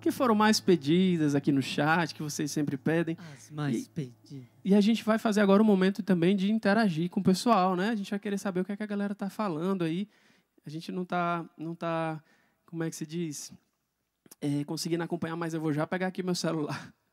que 0.01 0.11
foram 0.11 0.33
mais 0.35 0.59
pedidas 0.59 1.35
aqui 1.35 1.51
no 1.51 1.61
chat, 1.61 2.13
que 2.13 2.23
vocês 2.23 2.51
sempre 2.51 2.75
pedem. 2.75 3.15
As 3.35 3.51
mais 3.51 3.85
E- 3.85 3.89
pedidas. 3.89 4.47
E 4.65 4.73
a 4.73 4.81
gente 4.81 5.03
vai 5.03 5.19
fazer 5.19 5.41
agora 5.41 5.61
um 5.61 5.65
momento 5.65 6.01
também 6.01 6.35
de 6.35 6.51
interagir 6.51 7.09
com 7.09 7.19
o 7.19 7.23
pessoal, 7.23 7.75
né? 7.75 7.89
A 7.89 7.95
gente 7.95 8.09
vai 8.09 8.19
querer 8.19 8.37
saber 8.37 8.61
o 8.61 8.65
que, 8.65 8.71
é 8.71 8.75
que 8.77 8.83
a 8.83 8.87
galera 8.87 9.13
tá 9.13 9.29
falando 9.29 9.83
aí. 9.83 10.07
A 10.65 10.69
gente 10.69 10.91
não 10.91 11.05
tá, 11.05 11.45
não 11.57 11.75
tá, 11.75 12.21
como 12.65 12.83
é 12.83 12.89
que 12.89 12.95
se 12.95 13.05
diz? 13.05 13.53
É, 14.41 14.63
conseguindo 14.63 15.03
acompanhar, 15.03 15.35
mas 15.35 15.53
eu 15.53 15.61
vou 15.61 15.71
já 15.71 15.85
pegar 15.85 16.07
aqui 16.07 16.23
meu 16.23 16.35
celular. 16.35 16.93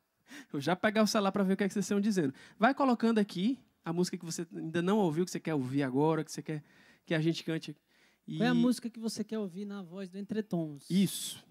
Vou 0.51 0.61
já 0.61 0.77
pegar 0.77 1.03
o 1.03 1.09
celular 1.09 1.33
para 1.33 1.43
ver 1.43 1.55
o 1.55 1.57
que, 1.57 1.65
é 1.65 1.67
que 1.67 1.75
vocês 1.75 1.85
estão 1.85 2.01
dizendo. 2.01 2.33
Vai 2.57 2.73
colocando 2.73 3.19
aqui 3.19 3.59
a 3.85 3.93
música 3.93 4.17
que 4.17 4.25
você 4.25 4.47
ainda 4.55 4.81
não 4.81 4.97
ouviu, 4.99 5.25
que 5.25 5.31
você 5.31 5.41
quer 5.41 5.55
ouvir 5.55 5.83
agora, 5.83 6.23
que 6.23 6.31
você 6.31 6.41
quer 6.41 6.63
que 7.11 7.15
a 7.15 7.21
gente 7.21 7.43
cante. 7.43 7.77
E... 8.25 8.37
Qual 8.37 8.47
é 8.47 8.51
a 8.51 8.55
música 8.55 8.89
que 8.89 9.01
você 9.01 9.25
quer 9.25 9.37
ouvir 9.37 9.65
na 9.65 9.83
voz 9.83 10.09
do 10.09 10.17
Entretons? 10.17 10.89
Isso. 10.89 11.45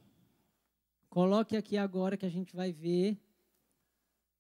Coloque 1.09 1.57
aqui 1.57 1.75
agora 1.75 2.15
que 2.15 2.25
a 2.25 2.29
gente 2.29 2.55
vai 2.55 2.71
ver. 2.71 3.19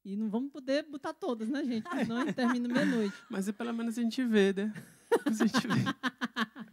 E 0.05 0.15
não 0.15 0.29
vamos 0.29 0.49
poder 0.49 0.83
botar 0.83 1.13
todas, 1.13 1.49
né, 1.49 1.61
gente? 1.65 1.83
Porque 1.83 2.05
Senão 2.05 2.21
a 2.21 2.25
gente 2.25 2.35
termina 2.35 2.69
meia-noite. 2.69 3.17
Mas 3.29 3.49
é 3.49 3.51
pelo 3.51 3.73
menos 3.73 3.97
a 3.97 4.01
gente 4.01 4.23
vê, 4.23 4.53
né? 4.53 4.73
A 5.25 5.31
gente 5.31 5.67
vê. 5.67 5.83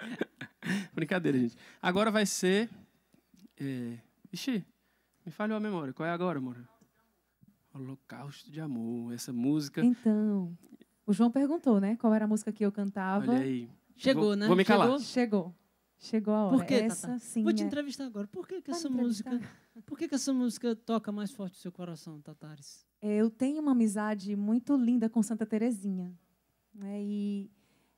Brincadeira, 0.95 1.39
gente. 1.39 1.57
Agora 1.83 2.13
vai 2.13 2.25
ser. 2.25 2.71
É... 3.59 3.99
Ixi, 4.33 4.65
me 5.25 5.33
falhou 5.33 5.57
a 5.57 5.61
memória. 5.61 5.93
Qual 5.93 6.07
é 6.07 6.13
agora, 6.13 6.39
amor? 6.39 6.57
Holocausto 7.75 8.49
de 8.53 8.61
Amor. 8.61 9.13
Essa 9.13 9.33
música. 9.33 9.85
Então, 9.85 10.57
o 11.05 11.13
João 11.13 11.33
perguntou, 11.33 11.81
né? 11.81 11.97
Qual 11.97 12.15
era 12.15 12.27
a 12.27 12.29
música 12.29 12.53
que 12.53 12.65
eu 12.65 12.71
cantava. 12.71 13.33
Olha 13.33 13.41
aí. 13.41 13.69
Chegou, 13.97 14.25
Vou- 14.25 14.37
né? 14.37 14.47
Vou 14.47 14.57
me 14.57 14.65
calar. 14.65 14.87
Chegou? 14.87 15.01
Chegou. 15.01 15.55
Chegou 15.99 16.35
a 16.35 16.45
hora. 16.47 16.57
Por 16.59 16.67
quê, 16.67 16.75
Essa, 16.75 17.09
Tata? 17.09 17.19
sim. 17.21 17.43
Vou 17.43 17.53
te 17.53 17.63
é- 17.63 17.67
entrevistar 17.67 18.05
agora. 18.05 18.29
Por 18.29 18.47
que, 18.47 18.61
que 18.61 18.71
Vai 18.71 18.79
essa 18.79 18.89
música. 18.91 19.41
Por 19.85 19.99
que, 19.99 20.09
que 20.09 20.15
essa 20.15 20.33
música 20.33 20.77
toca 20.77 21.11
mais 21.11 21.31
forte 21.31 21.55
o 21.55 21.61
seu 21.61 21.73
coração, 21.73 22.21
Tatares? 22.21 22.87
Eu 23.01 23.31
tenho 23.31 23.61
uma 23.63 23.73
amizade 23.73 24.37
muito 24.37 24.77
linda 24.77 25.09
com 25.09 25.23
Santa 25.23 25.47
Terezinha. 25.47 26.15
Né? 26.75 27.03
E 27.03 27.51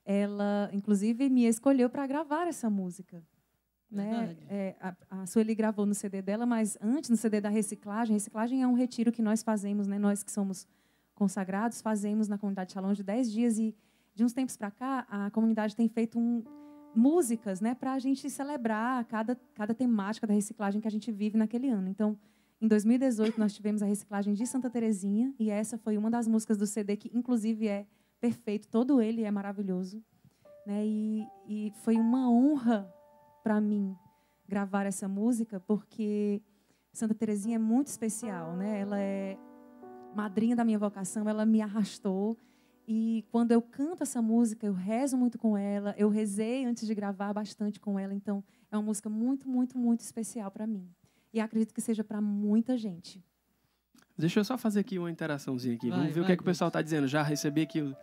ela, 0.05 0.71
inclusive, 0.73 1.29
me 1.29 1.45
escolheu 1.45 1.91
para 1.91 2.07
gravar 2.07 2.47
essa 2.47 2.71
música. 2.71 3.23
Né? 3.91 4.11
Verdade. 4.11 4.47
É, 4.49 4.77
a, 4.81 4.97
a 5.11 5.27
Sueli 5.27 5.55
gravou 5.55 5.87
no 5.87 5.95
CD 5.95 6.23
dela, 6.23 6.47
mas 6.47 6.77
antes, 6.81 7.11
no 7.11 7.17
CD 7.17 7.41
da 7.41 7.49
reciclagem, 7.49 8.15
reciclagem 8.15 8.63
é 8.63 8.67
um 8.67 8.75
retiro 8.75 9.11
que 9.11 9.23
nós 9.23 9.43
fazemos, 9.43 9.87
né? 9.87 9.99
nós 9.99 10.23
que 10.23 10.31
somos 10.31 10.67
consagrados, 11.15 11.81
fazemos 11.81 12.29
na 12.29 12.39
comunidade 12.39 12.73
Shalom 12.73 12.93
de 12.93 13.03
10 13.03 13.31
dias. 13.33 13.59
E 13.59 13.75
de 14.19 14.25
uns 14.25 14.33
tempos 14.33 14.57
para 14.57 14.69
cá, 14.69 15.07
a 15.09 15.31
comunidade 15.31 15.77
tem 15.77 15.89
feito 15.89 16.19
um, 16.19 16.43
músicas 16.93 17.61
né? 17.61 17.73
para 17.73 17.93
a 17.93 18.01
gente 18.01 18.29
celebrar 18.29 19.05
cada, 19.05 19.39
cada 19.55 19.73
temática 19.73 20.27
da 20.27 20.35
reciclagem 20.35 20.81
que 20.81 20.89
a 20.89 20.91
gente 20.91 21.13
vive 21.13 21.39
naquele 21.39 21.69
ano. 21.69 21.89
Então, 21.89 22.19
em 22.61 22.67
2018, 22.67 23.39
nós 23.39 23.55
tivemos 23.55 23.81
a 23.81 23.87
reciclagem 23.87 24.35
de 24.35 24.45
Santa 24.45 24.69
Terezinha, 24.69 25.33
e 25.39 25.51
essa 25.51 25.79
foi 25.79 25.97
uma 25.97 26.11
das 26.11 26.27
músicas 26.27 26.59
do 26.59 26.67
CD 26.67 26.97
que, 26.97 27.17
inclusive, 27.17 27.69
é 27.69 27.87
perfeito, 28.21 28.67
todo 28.67 29.01
ele 29.01 29.23
é 29.23 29.31
maravilhoso. 29.31 30.03
Né? 30.67 30.85
E, 30.85 31.27
e 31.47 31.73
foi 31.85 31.95
uma 31.95 32.29
honra 32.29 32.93
para 33.45 33.61
mim 33.61 33.97
gravar 34.49 34.85
essa 34.85 35.07
música, 35.07 35.61
porque 35.61 36.43
Santa 36.93 37.15
Terezinha 37.15 37.55
é 37.55 37.61
muito 37.61 37.87
especial. 37.87 38.57
Né? 38.57 38.81
Ela 38.81 38.99
é 38.99 39.39
madrinha 40.13 40.57
da 40.57 40.65
minha 40.65 40.79
vocação, 40.81 41.29
ela 41.29 41.47
me 41.47 41.63
arrastou. 41.63 42.37
E 42.91 43.23
quando 43.31 43.53
eu 43.53 43.61
canto 43.61 44.03
essa 44.03 44.23
música, 44.23 44.67
eu 44.67 44.73
rezo 44.73 45.15
muito 45.15 45.37
com 45.37 45.59
ela, 45.59 45.95
eu 45.99 46.09
rezei 46.09 46.65
antes 46.65 46.87
de 46.87 46.95
gravar 46.95 47.35
bastante 47.35 47.79
com 47.79 47.99
ela, 47.99 48.15
então 48.15 48.43
é 48.73 48.79
uma 48.79 48.83
música 48.83 49.11
muito, 49.11 49.47
muito, 49.47 49.77
muito 49.77 50.01
especial 50.01 50.51
para 50.51 50.67
mim. 50.67 50.89
E 51.31 51.39
acredito 51.39 51.75
que 51.75 51.83
seja 51.83 52.03
para 52.03 52.19
muita 52.19 52.79
gente. 52.79 53.23
Deixa 54.17 54.41
eu 54.41 54.45
só 54.45 54.57
fazer 54.57 54.81
aqui 54.81 54.99
uma 54.99 55.11
interaçãozinha 55.11 55.75
aqui. 55.75 55.91
Vai, 55.91 55.99
Vamos 55.99 56.15
ver 56.15 56.21
o 56.21 56.23
vai, 56.23 56.29
que, 56.29 56.33
é 56.33 56.37
que 56.37 56.43
o 56.43 56.47
pessoal 56.47 56.69
está 56.69 56.81
dizendo. 56.81 57.07
Já 57.07 57.23
recebi 57.23 57.61
aqui 57.61 57.83
o, 57.83 57.95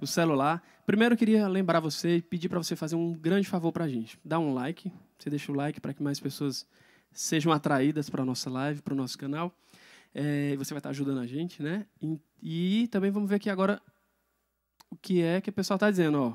o 0.00 0.06
celular. 0.06 0.62
Primeiro 0.86 1.14
eu 1.14 1.18
queria 1.18 1.48
lembrar 1.48 1.80
você 1.80 2.18
e 2.18 2.22
pedir 2.22 2.48
para 2.48 2.58
você 2.58 2.76
fazer 2.76 2.94
um 2.94 3.12
grande 3.12 3.48
favor 3.48 3.72
para 3.72 3.86
a 3.86 3.88
gente. 3.88 4.20
Dá 4.24 4.38
um 4.38 4.54
like. 4.54 4.92
Você 5.18 5.28
deixa 5.28 5.50
o 5.50 5.54
like 5.56 5.80
para 5.80 5.92
que 5.92 6.00
mais 6.00 6.20
pessoas 6.20 6.64
sejam 7.10 7.50
atraídas 7.50 8.08
para 8.08 8.22
a 8.22 8.24
nossa 8.24 8.48
live, 8.48 8.82
para 8.82 8.94
o 8.94 8.96
nosso 8.96 9.18
canal. 9.18 9.52
É, 10.14 10.54
você 10.56 10.72
vai 10.72 10.78
estar 10.78 10.90
ajudando 10.90 11.18
a 11.18 11.26
gente, 11.26 11.60
né? 11.60 11.86
E, 12.00 12.20
e 12.40 12.86
também 12.86 13.10
vamos 13.10 13.28
ver 13.28 13.34
aqui 13.34 13.50
agora 13.50 13.82
o 14.90 14.96
que 14.96 15.22
é 15.22 15.40
que 15.40 15.50
o 15.50 15.52
pessoal 15.52 15.76
está 15.76 15.90
dizendo, 15.90 16.20
ó. 16.20 16.34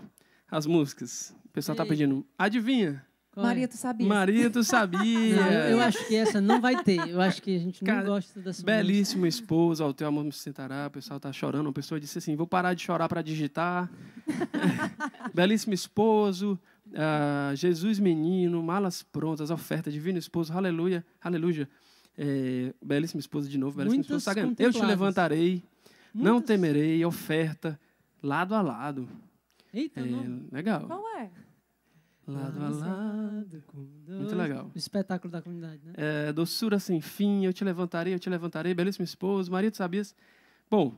As 0.49 0.65
músicas. 0.65 1.35
O 1.45 1.49
pessoal 1.49 1.73
está 1.73 1.83
Ei. 1.83 1.89
pedindo. 1.89 2.25
Adivinha? 2.37 3.05
Qual 3.31 3.43
é? 3.45 3.49
Maria, 3.49 3.67
tu 3.67 3.77
sabia? 3.77 4.07
Maria, 4.07 4.49
tu 4.49 4.61
sabia? 4.65 5.35
Não, 5.35 5.51
eu, 5.51 5.69
eu 5.71 5.81
acho 5.81 6.07
que 6.07 6.15
essa 6.15 6.39
não 6.39 6.61
vai 6.61 6.83
ter. 6.83 7.09
Eu 7.09 7.19
acho 7.19 7.41
que 7.41 7.55
a 7.55 7.59
gente 7.59 7.83
não 7.83 7.93
Cara, 7.93 8.05
gosta 8.05 8.39
dessa 8.39 8.63
Belíssimo 8.63 9.25
esposo, 9.25 9.83
ao 9.83 9.93
teu 9.93 10.07
amor 10.07 10.23
me 10.23 10.31
sustentará. 10.31 10.85
O 10.87 10.91
pessoal 10.91 11.19
tá 11.19 11.33
chorando. 11.33 11.65
Uma 11.65 11.73
pessoa 11.73 11.99
disse 11.99 12.19
assim: 12.19 12.35
vou 12.35 12.45
parar 12.45 12.75
de 12.75 12.83
chorar 12.83 13.09
para 13.09 13.21
digitar. 13.23 13.89
Belíssimo 15.33 15.73
esposo, 15.73 16.59
ah, 16.95 17.53
Jesus 17.55 17.99
menino, 17.99 18.61
malas 18.61 19.01
prontas, 19.01 19.49
oferta, 19.49 19.91
divino 19.91 20.19
esposo, 20.19 20.53
aleluia, 20.53 21.05
aleluia. 21.21 21.67
É, 22.15 22.71
belíssimo 22.79 23.19
esposo 23.19 23.49
de 23.49 23.57
novo, 23.57 23.77
belíssimo 23.77 24.03
Muitas 24.03 24.27
esposo. 24.27 24.55
Tá. 24.55 24.63
Eu 24.63 24.71
te 24.71 24.85
levantarei, 24.85 25.63
não 26.13 26.39
temerei, 26.39 27.03
oferta, 27.03 27.79
lado 28.23 28.55
a 28.55 28.61
lado. 28.61 29.07
Eita, 29.73 29.99
É, 29.99 30.05
não. 30.05 30.47
legal. 30.51 30.87
Qual 30.87 31.07
é? 31.17 31.29
Lado 32.25 32.63
a 32.63 32.69
lado. 32.69 33.63
Muito 34.07 34.35
legal. 34.35 34.71
O 34.73 34.77
espetáculo 34.77 35.29
da 35.31 35.41
comunidade, 35.41 35.81
né? 35.85 35.93
É, 35.97 36.31
doçura 36.33 36.79
sem 36.79 37.01
fim, 37.01 37.45
eu 37.45 37.51
te 37.51 37.63
levantarei, 37.65 38.13
eu 38.13 38.19
te 38.19 38.29
levantarei, 38.29 38.73
belíssimo 38.73 39.03
esposo, 39.03 39.51
marido 39.51 39.75
sabias. 39.75 40.15
Bom, 40.69 40.95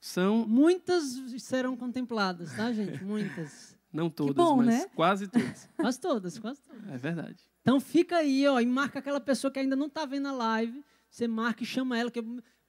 são. 0.00 0.46
Muitas 0.46 1.02
serão 1.42 1.76
contempladas, 1.76 2.54
tá, 2.54 2.72
gente? 2.72 3.02
Muitas. 3.02 3.76
Não 3.90 4.10
todas, 4.10 4.36
bom, 4.36 4.58
mas 4.58 4.66
né? 4.66 4.86
quase 4.94 5.26
todas. 5.26 5.66
Quase 5.74 5.98
todas, 5.98 6.38
quase 6.38 6.60
todas. 6.60 6.88
É 6.90 6.98
verdade. 6.98 7.42
Então 7.62 7.80
fica 7.80 8.16
aí, 8.16 8.46
ó, 8.46 8.60
e 8.60 8.66
marca 8.66 8.98
aquela 8.98 9.18
pessoa 9.18 9.50
que 9.50 9.58
ainda 9.58 9.74
não 9.74 9.88
tá 9.88 10.04
vendo 10.04 10.28
a 10.28 10.32
live. 10.32 10.84
Você 11.08 11.26
marca 11.26 11.62
e 11.62 11.66
chama 11.66 11.98
ela, 11.98 12.10
que 12.10 12.22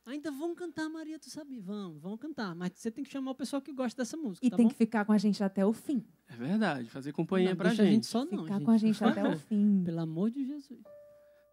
ainda 0.10 0.32
vão 0.32 0.54
cantar 0.56 0.90
Maria, 0.90 1.18
tu 1.20 1.30
sabe? 1.30 1.60
Vão, 1.60 1.98
vão 2.00 2.18
cantar. 2.18 2.56
Mas 2.56 2.74
você 2.76 2.90
tem 2.92 3.04
que 3.04 3.10
chamar 3.12 3.32
o 3.32 3.36
pessoal 3.36 3.62
que 3.62 3.72
gosta 3.72 4.02
dessa 4.02 4.18
música. 4.18 4.46
E 4.46 4.50
tá 4.50 4.58
tem 4.58 4.66
bom? 4.66 4.72
que 4.72 4.76
ficar 4.78 5.06
com 5.06 5.12
a 5.12 5.18
gente 5.18 5.44
até 5.44 5.66
o 5.66 5.74
fim. 5.74 6.04
É 6.28 6.36
verdade. 6.36 6.90
Fazer 6.90 7.12
companhia 7.12 7.50
não, 7.50 7.56
pra 7.58 7.70
deixa 7.70 7.84
gente. 7.84 7.92
a 7.92 7.96
gente 7.96 8.06
só 8.08 8.20
não. 8.26 8.44
ficar 8.44 8.56
gente, 8.56 8.66
com 8.66 8.72
a 8.72 8.78
gente 8.78 9.04
até 9.04 9.28
o 9.28 9.38
fim. 9.40 9.84
Pelo 9.84 10.00
amor 10.00 10.32
de 10.32 10.46
Jesus. 10.46 10.80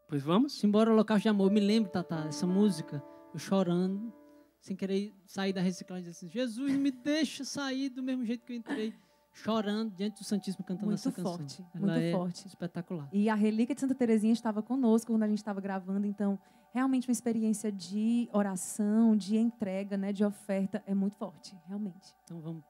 Pois 0.08 0.22
vamos? 0.22 0.58
Simbora 0.58 0.90
Holocausto 0.92 1.22
de 1.22 1.28
Amor. 1.28 1.48
Eu 1.48 1.54
me 1.54 1.60
lembro, 1.60 1.90
Tata, 1.90 2.26
essa 2.28 2.46
música, 2.46 3.02
eu 3.34 3.38
chorando, 3.38 4.12
sem 4.60 4.76
querer 4.76 5.12
sair 5.26 5.52
da 5.52 5.60
reciclagem, 5.60 6.10
assim, 6.10 6.28
Jesus, 6.28 6.72
me 6.76 6.90
deixa 6.90 7.44
sair 7.44 7.88
do 7.88 8.02
mesmo 8.02 8.24
jeito 8.24 8.44
que 8.44 8.52
eu 8.52 8.56
entrei, 8.56 8.94
chorando 9.32 9.92
diante 9.94 10.20
do 10.20 10.24
Santíssimo 10.24 10.64
cantando 10.64 10.86
Muito 10.86 10.98
essa 11.00 11.10
canção. 11.12 11.38
forte, 11.38 11.64
Ela 11.74 11.86
muito 11.86 11.98
é 11.98 12.12
forte. 12.12 12.46
espetacular. 12.46 13.08
E 13.12 13.28
a 13.28 13.34
Relíquia 13.34 13.74
de 13.74 13.80
Santa 13.80 13.94
Terezinha 13.96 14.32
estava 14.32 14.62
conosco 14.62 15.12
quando 15.12 15.24
a 15.24 15.28
gente 15.28 15.38
estava 15.38 15.60
gravando, 15.60 16.06
então 16.06 16.38
realmente 16.72 17.08
uma 17.08 17.12
experiência 17.12 17.70
de 17.72 18.28
oração, 18.32 19.16
de 19.16 19.36
entrega, 19.36 19.96
né, 19.96 20.12
de 20.12 20.24
oferta 20.24 20.82
é 20.86 20.94
muito 20.94 21.16
forte, 21.16 21.56
realmente. 21.66 22.14
Então 22.24 22.40
vamos 22.40 22.64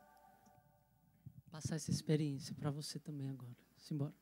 passar 1.51 1.77
essa 1.77 1.91
experiência 1.91 2.55
para 2.55 2.71
você 2.71 2.99
também 2.99 3.29
agora. 3.29 3.57
Simbora. 3.79 4.15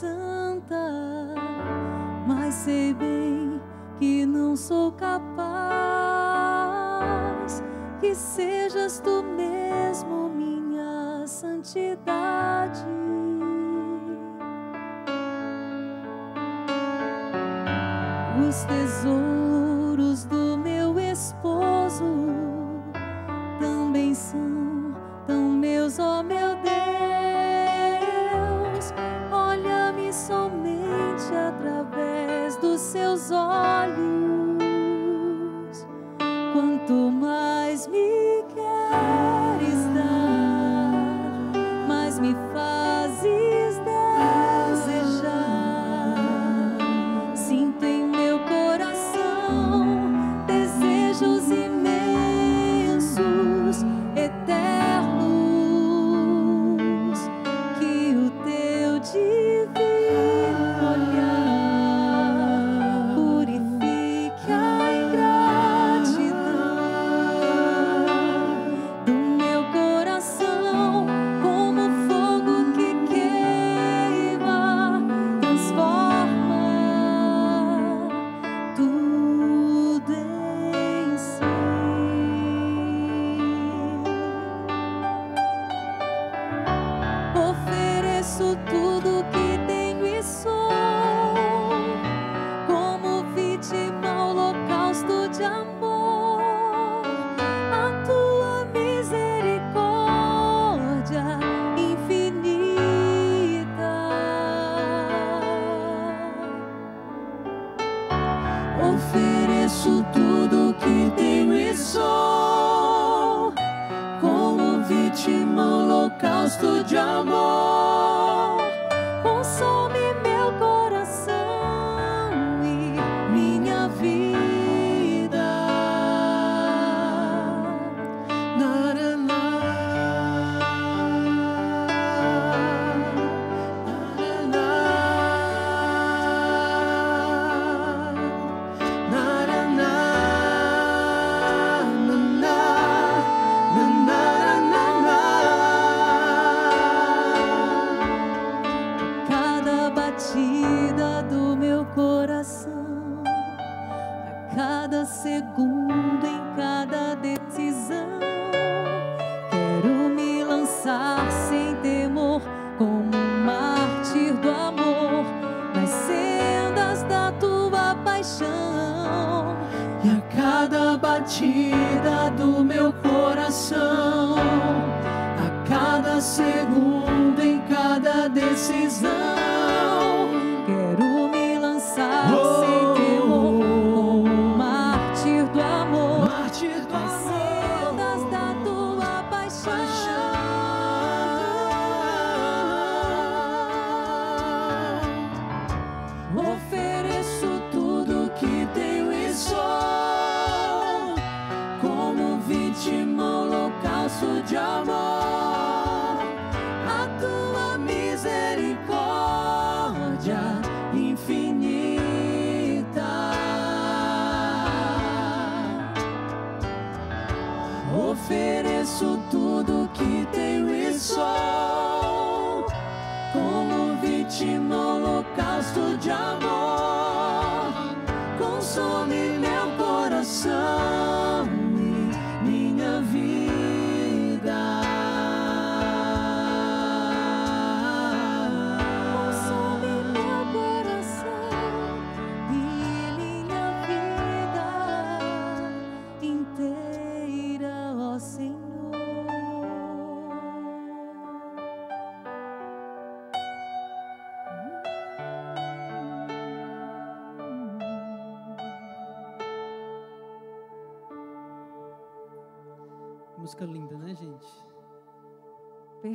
Santa, 0.00 1.34
mas 2.26 2.54
sei 2.54 2.92
bem 2.92 3.58
que 3.98 4.26
não 4.26 4.54
sou 4.54 4.92
capaz. 4.92 5.56
Que 7.98 8.14
sejas 8.14 9.00
tu 9.00 9.22
mesmo 9.22 10.28
minha 10.28 11.26
santidade. 11.26 12.84
Os 18.46 18.64
tesouros 18.64 20.26
do 20.26 20.58
meu 20.58 21.00
esposo 21.00 22.04
também 23.58 24.14
são 24.14 24.65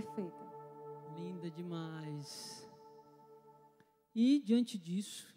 Perfeita. 0.01 0.51
Linda 1.15 1.51
demais. 1.51 2.67
E 4.15 4.39
diante 4.39 4.75
disso, 4.75 5.31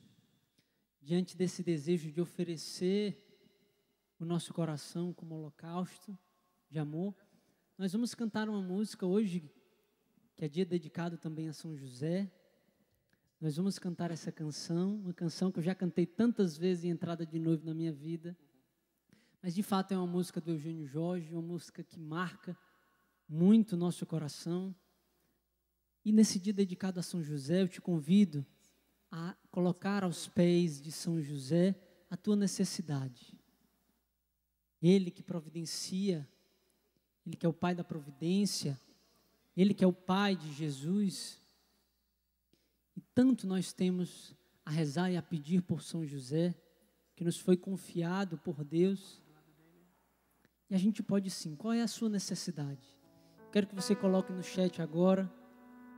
diante 1.02 1.36
desse 1.36 1.62
desejo 1.62 2.10
de 2.10 2.18
oferecer 2.18 3.22
o 4.18 4.24
nosso 4.24 4.54
coração 4.54 5.12
como 5.12 5.34
holocausto 5.34 6.18
de 6.70 6.78
amor, 6.78 7.14
nós 7.76 7.92
vamos 7.92 8.14
cantar 8.14 8.48
uma 8.48 8.62
música 8.62 9.04
hoje, 9.04 9.52
que 10.34 10.46
é 10.46 10.48
dia 10.48 10.64
dedicado 10.64 11.18
também 11.18 11.46
a 11.46 11.52
São 11.52 11.76
José. 11.76 12.32
Nós 13.38 13.58
vamos 13.58 13.78
cantar 13.78 14.10
essa 14.10 14.32
canção, 14.32 14.96
uma 14.96 15.12
canção 15.12 15.52
que 15.52 15.58
eu 15.58 15.62
já 15.62 15.74
cantei 15.74 16.06
tantas 16.06 16.56
vezes 16.56 16.84
em 16.84 16.88
entrada 16.88 17.26
de 17.26 17.38
noivo 17.38 17.66
na 17.66 17.74
minha 17.74 17.92
vida. 17.92 18.34
Mas 19.42 19.54
de 19.54 19.62
fato 19.62 19.92
é 19.92 19.98
uma 19.98 20.06
música 20.06 20.40
do 20.40 20.52
Eugênio 20.52 20.86
Jorge, 20.86 21.30
uma 21.34 21.42
música 21.42 21.84
que 21.84 22.00
marca 22.00 22.56
muito 23.28 23.76
nosso 23.76 24.04
coração. 24.06 24.74
E 26.04 26.12
nesse 26.12 26.38
dia 26.38 26.52
dedicado 26.52 27.00
a 27.00 27.02
São 27.02 27.22
José, 27.22 27.62
eu 27.62 27.68
te 27.68 27.80
convido 27.80 28.44
a 29.10 29.34
colocar 29.50 30.04
aos 30.04 30.28
pés 30.28 30.80
de 30.80 30.92
São 30.92 31.20
José 31.20 31.74
a 32.10 32.16
tua 32.16 32.36
necessidade. 32.36 33.38
Ele 34.82 35.10
que 35.10 35.22
providencia, 35.22 36.28
ele 37.26 37.36
que 37.36 37.46
é 37.46 37.48
o 37.48 37.52
Pai 37.52 37.74
da 37.74 37.82
providência, 37.82 38.78
ele 39.56 39.72
que 39.72 39.82
é 39.82 39.86
o 39.86 39.92
Pai 39.92 40.36
de 40.36 40.52
Jesus. 40.52 41.40
E 42.96 43.00
tanto 43.00 43.46
nós 43.46 43.72
temos 43.72 44.34
a 44.64 44.70
rezar 44.70 45.10
e 45.10 45.16
a 45.16 45.22
pedir 45.22 45.62
por 45.62 45.82
São 45.82 46.06
José, 46.06 46.54
que 47.16 47.24
nos 47.24 47.38
foi 47.38 47.56
confiado 47.56 48.36
por 48.38 48.64
Deus. 48.64 49.22
E 50.68 50.74
a 50.74 50.78
gente 50.78 51.02
pode 51.02 51.30
sim. 51.30 51.54
Qual 51.54 51.72
é 51.72 51.82
a 51.82 51.88
sua 51.88 52.08
necessidade? 52.08 52.93
Quero 53.54 53.68
que 53.68 53.74
você 53.76 53.94
coloque 53.94 54.32
no 54.32 54.42
chat 54.42 54.82
agora. 54.82 55.30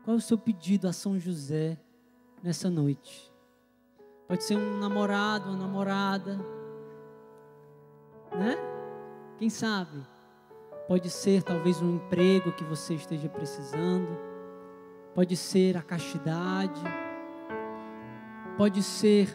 Qual 0.05 0.15
é 0.15 0.19
o 0.19 0.21
seu 0.21 0.37
pedido 0.37 0.87
a 0.87 0.93
São 0.93 1.19
José 1.19 1.79
nessa 2.43 2.69
noite? 2.69 3.33
Pode 4.29 4.45
ser 4.45 4.59
um 4.59 4.79
namorado, 4.79 5.49
uma 5.49 5.57
namorada, 5.57 6.37
né? 8.39 8.59
Quem 9.39 9.49
sabe? 9.49 10.07
Pode 10.87 11.09
ser 11.09 11.43
talvez 11.43 11.81
um 11.81 11.95
emprego 11.95 12.53
que 12.53 12.63
você 12.63 12.93
esteja 12.93 13.27
precisando. 13.27 14.19
Pode 15.15 15.35
ser 15.35 15.79
a 15.79 15.83
castidade. 15.83 16.83
Pode 18.59 18.83
ser 18.83 19.35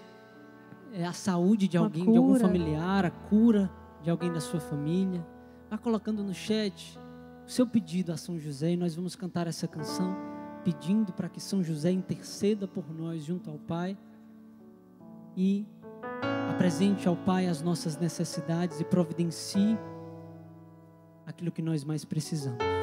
é, 0.94 1.08
a 1.08 1.14
saúde 1.14 1.68
de 1.68 1.76
alguém, 1.76 2.04
de 2.06 2.18
algum 2.20 2.36
familiar, 2.36 3.04
a 3.04 3.10
cura 3.10 3.68
de 4.00 4.12
alguém 4.12 4.32
da 4.32 4.40
sua 4.40 4.60
família. 4.60 5.26
Vá 5.72 5.78
colocando 5.80 6.24
no 6.24 6.36
chat 6.36 7.01
seu 7.52 7.68
pedido 7.68 8.14
a 8.14 8.18
São 8.18 8.40
José 8.40 8.72
e 8.72 8.78
nós 8.78 8.96
vamos 8.96 9.14
cantar 9.14 9.46
essa 9.46 9.68
canção 9.68 10.16
pedindo 10.64 11.12
para 11.12 11.28
que 11.28 11.42
São 11.42 11.62
José 11.62 11.92
interceda 11.92 12.66
por 12.66 12.90
nós 12.94 13.26
junto 13.26 13.50
ao 13.50 13.58
Pai 13.58 13.98
e 15.36 15.66
apresente 16.50 17.10
ao 17.10 17.16
Pai 17.16 17.48
as 17.48 17.62
nossas 17.62 17.98
necessidades 17.98 18.80
e 18.80 18.86
providencie 18.86 19.78
aquilo 21.26 21.52
que 21.52 21.62
nós 21.62 21.84
mais 21.84 22.06
precisamos. 22.06 22.81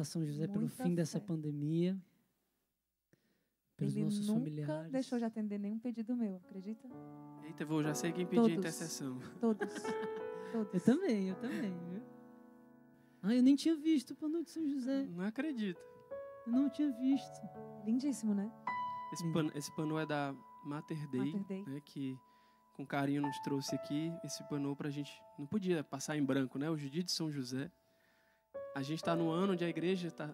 A 0.00 0.04
São 0.04 0.24
José 0.24 0.46
pelo 0.46 0.60
Muita 0.62 0.82
fim 0.82 0.94
dessa 0.94 1.18
fé. 1.20 1.26
pandemia. 1.26 1.96
Pelos 3.76 3.94
Ele 3.94 4.04
nossos 4.04 4.26
nunca 4.28 4.38
familiares. 4.40 4.92
deixou 4.92 5.18
de 5.18 5.24
atender 5.24 5.58
nenhum 5.58 5.78
pedido 5.78 6.14
meu, 6.16 6.36
acredita? 6.36 6.88
Eita, 7.44 7.64
vou 7.64 7.82
já 7.82 7.92
sei 7.94 8.12
quem 8.12 8.24
pediu 8.24 8.42
Todos. 8.44 8.58
intercessão. 8.58 9.18
Todos. 9.40 9.68
Todos. 10.52 10.74
Eu 10.74 10.80
também, 10.80 11.28
eu 11.28 11.34
também. 11.36 11.72
Viu? 11.90 12.02
Ah, 13.22 13.34
eu 13.34 13.42
nem 13.42 13.56
tinha 13.56 13.74
visto 13.74 14.12
o 14.12 14.14
pano 14.16 14.42
de 14.44 14.50
São 14.50 14.68
José. 14.68 15.06
Não 15.06 15.24
acredito. 15.24 15.80
Eu 16.46 16.52
não 16.52 16.70
tinha 16.70 16.92
visto. 16.92 17.40
Lindíssimo, 17.84 18.32
né? 18.34 18.50
Esse 19.12 19.32
pano, 19.32 19.50
esse 19.54 19.74
pano 19.74 19.98
é 19.98 20.06
da 20.06 20.34
Mater 20.64 21.08
Dei, 21.10 21.32
Mater 21.32 21.44
Dei. 21.44 21.64
Né, 21.64 21.80
que 21.84 22.16
com 22.74 22.86
carinho 22.86 23.22
nos 23.22 23.38
trouxe 23.40 23.74
aqui 23.74 24.12
esse 24.22 24.42
pano 24.48 24.76
pra 24.76 24.90
gente. 24.90 25.10
Não 25.38 25.46
podia 25.46 25.82
passar 25.82 26.16
em 26.16 26.24
branco, 26.24 26.58
né? 26.58 26.70
Hoje 26.70 26.86
é 26.86 26.90
dia 26.90 27.02
de 27.02 27.10
São 27.10 27.30
José. 27.30 27.70
A 28.74 28.82
gente 28.82 28.98
está 28.98 29.14
no 29.14 29.30
ano 29.30 29.52
onde 29.52 29.64
a 29.64 29.68
igreja 29.68 30.08
está 30.08 30.28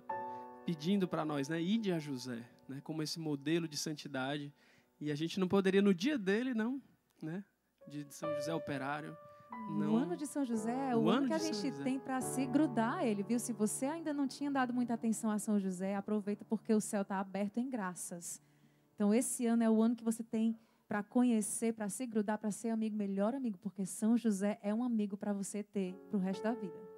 pedindo 0.64 1.06
para 1.06 1.26
nós, 1.26 1.48
né? 1.48 1.60
Ide 1.60 1.92
a 1.92 1.98
José, 1.98 2.42
né? 2.66 2.80
Como 2.82 3.02
esse 3.02 3.20
modelo 3.20 3.68
de 3.68 3.76
santidade. 3.76 4.50
E 4.98 5.10
a 5.10 5.14
gente 5.14 5.38
não 5.38 5.46
poderia, 5.46 5.82
no 5.82 5.92
dia 5.92 6.16
dele, 6.16 6.54
não, 6.54 6.80
né? 7.20 7.44
De 7.86 8.06
São 8.08 8.34
José 8.34 8.54
Operário. 8.54 9.14
Não. 9.78 9.92
O 9.92 9.96
ano 9.96 10.16
de 10.16 10.26
São 10.26 10.42
José 10.42 10.72
é 10.72 10.96
O 10.96 11.00
o, 11.00 11.10
ano 11.10 11.18
ano 11.18 11.26
que 11.28 11.34
a 11.34 11.38
gente 11.38 11.70
tem 11.82 11.98
para 11.98 12.20
se 12.22 12.46
grudar 12.46 13.04
ele, 13.04 13.22
viu? 13.22 13.38
Se 13.38 13.52
você 13.52 13.84
ainda 13.84 14.12
não 14.14 14.26
tinha 14.26 14.50
dado 14.50 14.72
muita 14.72 14.94
atenção 14.94 15.30
a 15.30 15.38
São 15.38 15.60
José, 15.60 15.94
aproveita 15.94 16.42
porque 16.44 16.72
o 16.72 16.80
céu 16.80 17.02
está 17.02 17.20
aberto 17.20 17.58
em 17.58 17.68
graças. 17.68 18.40
Então, 18.94 19.12
esse 19.12 19.46
ano 19.46 19.62
é 19.62 19.68
o 19.68 19.82
ano 19.82 19.94
que 19.94 20.04
você 20.04 20.22
tem 20.22 20.58
para 20.88 21.02
conhecer, 21.02 21.74
para 21.74 21.88
se 21.90 22.06
grudar, 22.06 22.38
para 22.38 22.50
ser 22.50 22.70
amigo, 22.70 22.96
melhor 22.96 23.34
amigo, 23.34 23.58
porque 23.58 23.84
São 23.84 24.16
José 24.16 24.58
é 24.62 24.74
um 24.74 24.82
amigo 24.82 25.16
para 25.16 25.32
você 25.32 25.62
ter 25.62 25.94
para 26.08 26.16
o 26.16 26.20
resto 26.20 26.42
da 26.42 26.54
vida. 26.54 26.89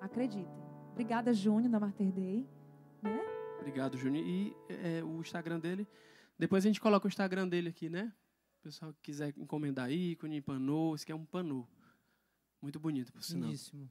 Acreditem. 0.00 0.46
Obrigada, 0.92 1.32
Júnior, 1.32 1.70
da 1.70 1.78
Mater 1.78 2.12
Dei. 2.12 2.48
Né? 3.02 3.20
Obrigado, 3.58 3.96
Júnior. 3.96 4.24
E 4.26 4.56
é, 4.68 5.04
o 5.04 5.20
Instagram 5.20 5.60
dele. 5.60 5.86
Depois 6.38 6.64
a 6.64 6.68
gente 6.68 6.80
coloca 6.80 7.06
o 7.06 7.08
Instagram 7.08 7.46
dele 7.46 7.68
aqui, 7.68 7.88
né? 7.88 8.12
O 8.60 8.62
pessoal 8.62 8.92
que 8.94 9.00
quiser 9.02 9.34
encomendar 9.36 9.90
ícone, 9.90 10.40
panô, 10.40 10.94
esse 10.94 11.04
aqui 11.04 11.12
é 11.12 11.14
um 11.14 11.24
panô. 11.24 11.66
Muito 12.60 12.78
bonito, 12.78 13.12
por 13.12 13.22
sinal. 13.22 13.48
Lindíssimo. 13.48 13.90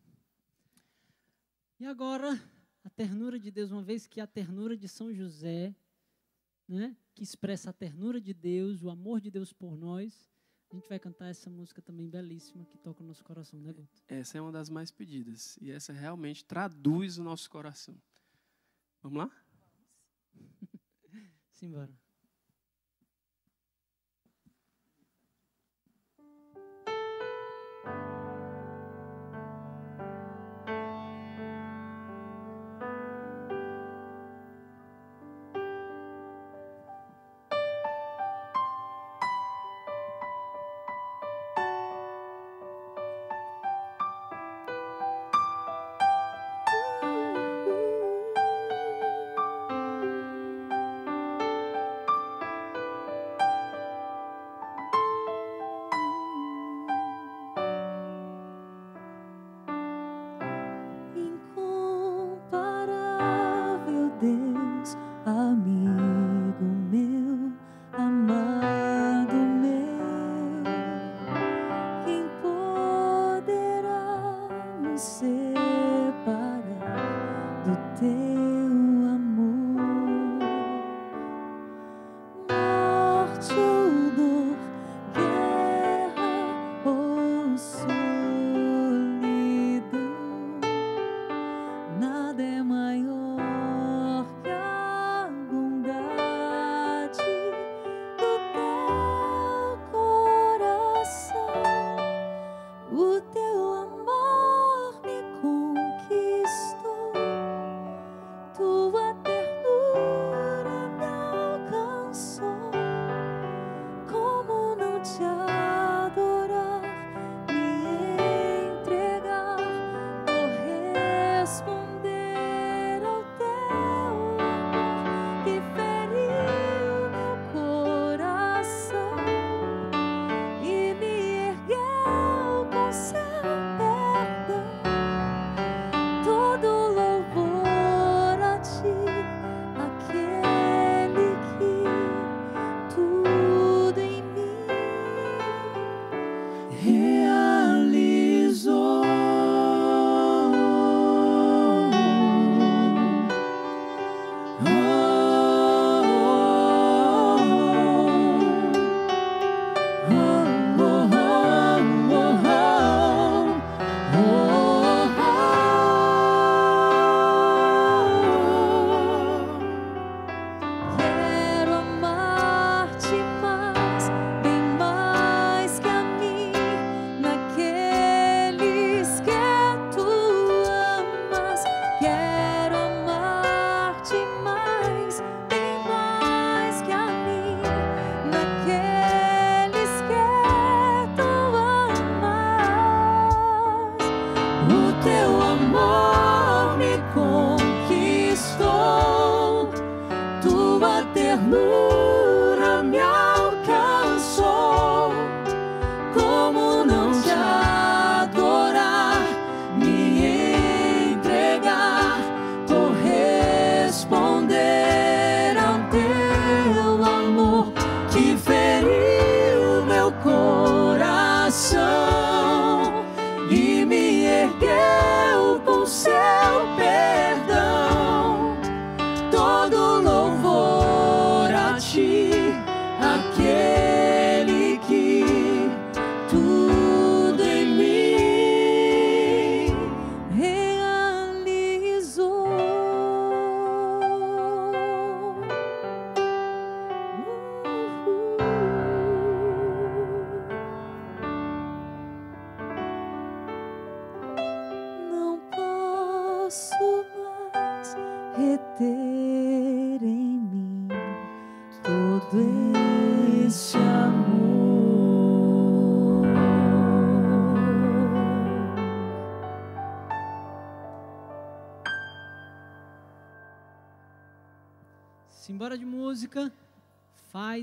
E 1.79 1.85
agora, 1.85 2.39
a 2.83 2.89
ternura 2.89 3.39
de 3.39 3.49
Deus, 3.51 3.71
uma 3.71 3.81
vez 3.81 4.05
que 4.05 4.19
a 4.19 4.27
ternura 4.27 4.75
de 4.75 4.87
São 4.87 5.13
José, 5.13 5.75
né, 6.67 6.95
que 7.15 7.23
expressa 7.23 7.69
a 7.69 7.73
ternura 7.73 8.19
de 8.19 8.33
Deus, 8.33 8.83
o 8.83 8.89
amor 8.89 9.21
de 9.21 9.31
Deus 9.31 9.53
por 9.53 9.77
nós, 9.77 10.29
a 10.71 10.75
gente 10.75 10.87
vai 10.87 10.99
cantar 10.99 11.29
essa 11.29 11.49
música 11.49 11.81
também 11.81 12.07
belíssima 12.07 12.65
que 12.65 12.77
toca 12.77 13.03
o 13.03 13.05
nosso 13.05 13.23
coração, 13.23 13.59
né, 13.59 13.73
Guto? 13.73 14.03
Essa 14.07 14.37
é 14.37 14.41
uma 14.41 14.51
das 14.51 14.69
mais 14.69 14.91
pedidas. 14.91 15.57
E 15.61 15.71
essa 15.71 15.91
realmente 15.91 16.45
traduz 16.45 17.17
o 17.17 17.23
nosso 17.23 17.49
coração. 17.49 17.99
Vamos 19.01 19.17
lá? 19.17 19.31
Simbora. 21.51 22.08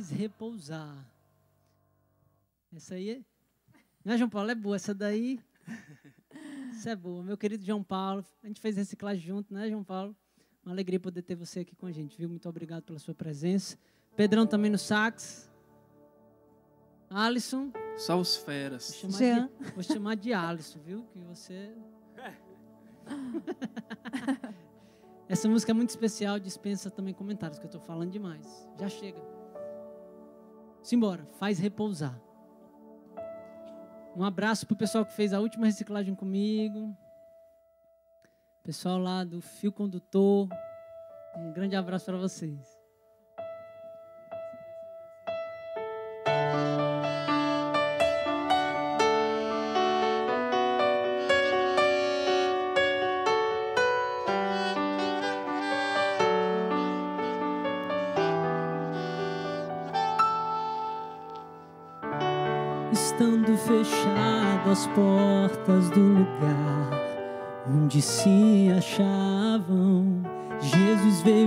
Faz 0.06 0.10
repousar. 0.10 1.04
Essa 2.74 2.94
aí 2.94 3.10
é. 3.10 3.20
Né, 4.04 4.16
João 4.16 4.30
Paulo? 4.30 4.50
É 4.50 4.54
boa. 4.54 4.76
Essa 4.76 4.94
daí. 4.94 5.40
Essa 6.70 6.90
é 6.90 6.96
boa. 6.96 7.22
Meu 7.22 7.36
querido 7.36 7.64
João 7.64 7.82
Paulo. 7.82 8.24
A 8.42 8.46
gente 8.46 8.60
fez 8.60 8.76
reciclagem 8.76 9.22
junto, 9.22 9.52
né, 9.52 9.68
João 9.68 9.82
Paulo? 9.82 10.14
Uma 10.64 10.72
alegria 10.72 11.00
poder 11.00 11.22
ter 11.22 11.34
você 11.34 11.60
aqui 11.60 11.74
com 11.74 11.86
a 11.86 11.92
gente, 11.92 12.16
viu? 12.18 12.28
Muito 12.28 12.48
obrigado 12.48 12.82
pela 12.82 12.98
sua 12.98 13.14
presença. 13.14 13.78
Pedrão 14.14 14.46
também 14.46 14.70
no 14.70 14.78
sax. 14.78 15.50
Alisson. 17.08 17.72
Só 17.96 18.20
os 18.20 18.36
feras. 18.36 19.00
Vou 19.02 19.12
chamar, 19.12 19.48
de, 19.48 19.72
vou 19.74 19.82
chamar 19.82 20.14
de 20.16 20.32
Alisson, 20.32 20.80
viu? 20.80 21.04
Que 21.12 21.18
você. 21.20 21.72
Essa 25.28 25.48
música 25.48 25.72
é 25.72 25.74
muito 25.74 25.90
especial, 25.90 26.38
dispensa 26.38 26.90
também 26.90 27.12
comentários, 27.12 27.58
que 27.58 27.64
eu 27.64 27.68
estou 27.68 27.80
falando 27.80 28.10
demais. 28.10 28.68
Já 28.78 28.88
chega. 28.88 29.35
Simbora, 30.86 31.26
faz 31.40 31.58
repousar. 31.58 32.16
Um 34.14 34.22
abraço 34.22 34.64
para 34.64 34.74
o 34.74 34.78
pessoal 34.78 35.04
que 35.04 35.12
fez 35.12 35.32
a 35.32 35.40
última 35.40 35.66
reciclagem 35.66 36.14
comigo. 36.14 36.96
Pessoal 38.62 38.96
lá 38.96 39.24
do 39.24 39.40
fio 39.40 39.72
condutor. 39.72 40.48
Um 41.36 41.52
grande 41.52 41.74
abraço 41.74 42.04
para 42.04 42.18
vocês. 42.18 42.76
Onde 67.77 68.01
se 68.01 68.73
achavam. 68.77 70.23
Jesus 70.61 71.20
veio 71.23 71.45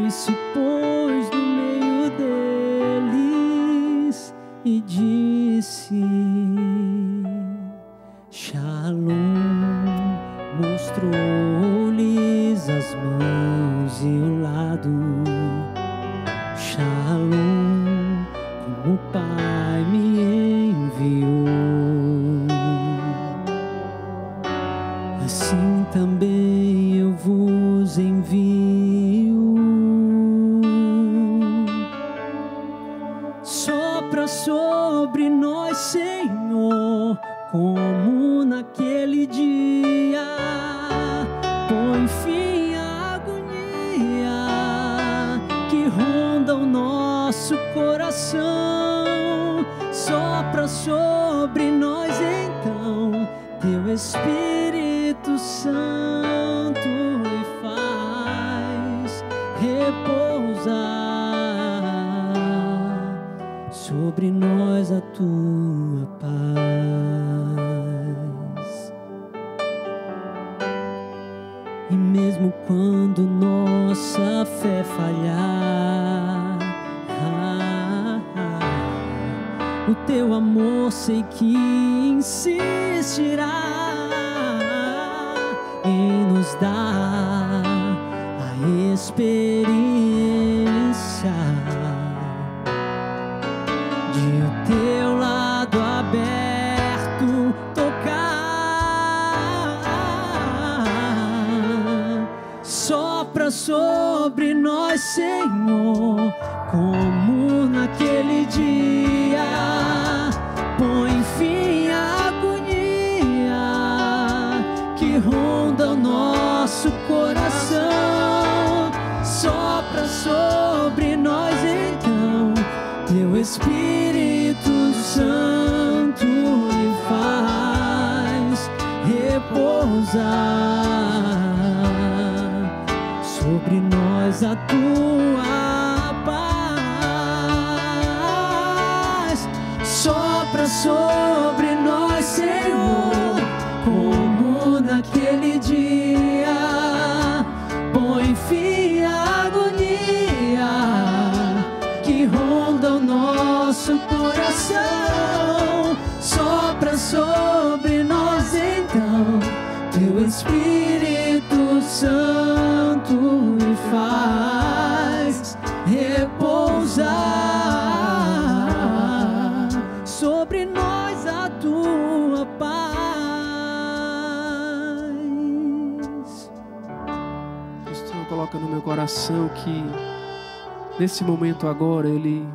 agora 181.67 182.07
Ele 182.07 182.47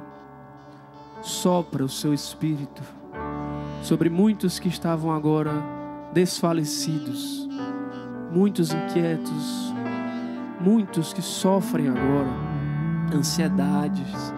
sopra 1.23 1.85
o 1.85 1.89
seu 1.89 2.13
espírito 2.13 2.83
sobre 3.83 4.09
muitos 4.09 4.59
que 4.59 4.69
estavam 4.69 5.11
agora 5.13 5.53
desfalecidos, 6.13 7.49
muitos 8.33 8.73
inquietos, 8.73 9.75
muitos 10.61 11.13
que 11.13 11.21
sofrem 11.21 11.89
agora 11.89 12.55
ansiedades, 13.15 14.33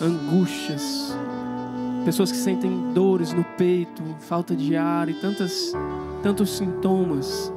angústias, 0.00 1.16
pessoas 2.04 2.32
que 2.32 2.38
sentem 2.38 2.92
dores 2.92 3.32
no 3.32 3.44
peito, 3.56 4.02
falta 4.20 4.54
de 4.54 4.76
ar 4.76 5.08
e 5.08 5.14
tantas, 5.14 5.72
tantos 6.22 6.56
sintomas. 6.56 7.52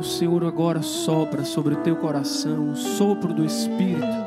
O 0.00 0.02
Senhor 0.02 0.44
agora 0.44 0.82
sopra 0.82 1.44
sobre 1.44 1.74
o 1.74 1.76
teu 1.78 1.96
coração 1.96 2.70
o 2.70 2.76
sopro 2.76 3.32
do 3.32 3.44
Espírito, 3.44 4.21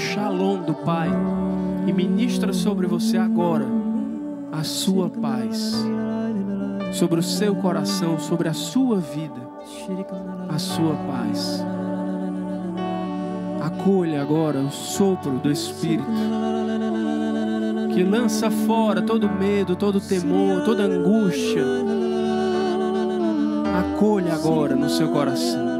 shalom 0.00 0.62
do 0.62 0.72
Pai, 0.72 1.10
e 1.86 1.92
ministra 1.92 2.54
sobre 2.54 2.86
você 2.86 3.18
agora 3.18 3.66
a 4.50 4.64
sua 4.64 5.10
paz, 5.10 5.76
sobre 6.92 7.20
o 7.20 7.22
seu 7.22 7.54
coração, 7.56 8.18
sobre 8.18 8.48
a 8.48 8.54
sua 8.54 8.96
vida, 8.96 9.40
a 10.48 10.58
sua 10.58 10.94
paz. 10.94 11.62
Acolha 13.60 14.22
agora 14.22 14.58
o 14.60 14.70
sopro 14.70 15.32
do 15.32 15.52
Espírito, 15.52 16.08
que 17.94 18.02
lança 18.02 18.50
fora 18.50 19.02
todo 19.02 19.28
medo, 19.28 19.76
todo 19.76 20.00
temor, 20.00 20.64
toda 20.64 20.84
angústia. 20.84 21.62
Acolha 23.78 24.32
agora 24.32 24.74
no 24.74 24.88
seu 24.88 25.08
coração. 25.08 25.79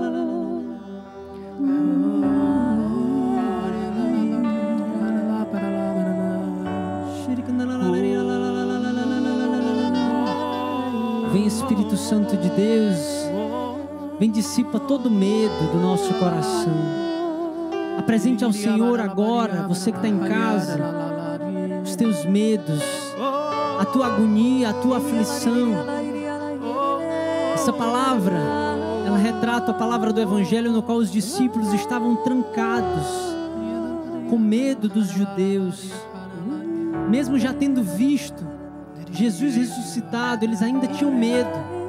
Santo 12.11 12.37
de 12.37 12.51
Deus, 12.51 12.99
vem 14.19 14.32
dissipa 14.32 14.81
todo 14.81 15.09
medo 15.09 15.70
do 15.70 15.78
nosso 15.78 16.12
coração. 16.15 16.74
Apresente 17.97 18.45
ao 18.45 18.53
Senhor 18.53 18.99
agora, 18.99 19.69
você 19.69 19.93
que 19.93 19.99
está 19.99 20.09
em 20.09 20.19
casa, 20.19 20.77
os 21.85 21.95
teus 21.95 22.24
medos, 22.24 22.82
a 23.78 23.85
tua 23.85 24.07
agonia, 24.09 24.70
a 24.70 24.73
tua 24.73 24.97
aflição. 24.97 25.73
Essa 27.55 27.73
palavra, 27.73 28.41
ela 29.07 29.16
retrata 29.16 29.70
a 29.70 29.74
palavra 29.74 30.12
do 30.12 30.20
Evangelho 30.20 30.73
no 30.73 30.82
qual 30.82 30.99
os 30.99 31.12
discípulos 31.12 31.73
estavam 31.74 32.16
trancados, 32.24 33.07
com 34.28 34.37
medo 34.37 34.89
dos 34.89 35.07
judeus, 35.11 35.93
mesmo 37.09 37.39
já 37.39 37.55
tendo 37.55 37.85
visto 37.85 38.45
Jesus 39.12 39.55
ressuscitado, 39.55 40.45
eles 40.45 40.61
ainda 40.61 40.89
tinham 40.89 41.12
medo. 41.12 41.80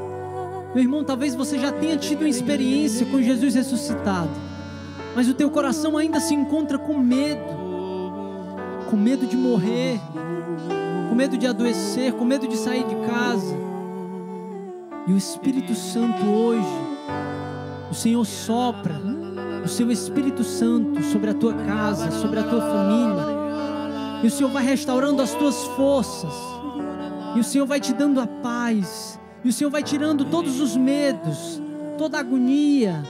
Meu 0.74 0.84
irmão, 0.84 1.04
talvez 1.04 1.36
você 1.36 1.60
já 1.60 1.72
tenha 1.72 1.98
tido 1.98 2.22
uma 2.22 2.30
experiência 2.30 3.06
com 3.06 3.22
Jesus 3.22 3.56
ressuscitado, 3.56 4.32
mas 5.14 5.28
o 5.28 5.34
teu 5.34 5.50
coração 5.52 5.98
ainda 5.98 6.22
se 6.22 6.34
encontra 6.34 6.78
com 6.80 6.98
medo, 6.98 7.42
com 8.90 8.96
medo 8.96 9.28
de 9.28 9.36
morrer, 9.36 10.00
com 11.10 11.16
medo 11.16 11.38
de 11.38 11.46
adoecer, 11.46 12.14
com 12.14 12.24
medo 12.24 12.48
de 12.48 12.56
sair 12.56 12.86
de 12.86 12.96
casa. 13.06 13.54
E 15.08 15.12
o 15.12 15.18
Espírito 15.18 15.76
Santo 15.76 16.24
hoje, 16.26 16.66
o 17.90 17.94
Senhor 17.94 18.26
sopra 18.26 18.96
o 19.66 19.68
seu 19.68 19.92
Espírito 19.92 20.44
Santo 20.44 21.04
sobre 21.04 21.32
a 21.32 21.34
tua 21.34 21.54
casa, 21.54 22.12
sobre 22.12 22.40
a 22.40 22.44
tua 22.44 22.62
família. 22.62 24.22
E 24.24 24.28
o 24.28 24.32
Senhor 24.32 24.50
vai 24.50 24.64
restaurando 24.64 25.22
as 25.22 25.34
tuas 25.34 25.66
forças. 25.76 26.34
E 27.36 27.40
o 27.42 27.44
Senhor 27.44 27.66
vai 27.66 27.82
te 27.82 27.94
dando 27.94 28.22
a 28.22 28.28
paz. 28.28 29.20
E 29.44 29.50
o 29.50 29.54
Senhor 29.54 29.70
vai 29.70 29.82
tirando 29.82 30.26
todos 30.26 30.60
os 30.60 30.76
medos, 30.76 31.62
toda 31.98 32.18
a 32.18 32.20
agonia, 32.20 33.04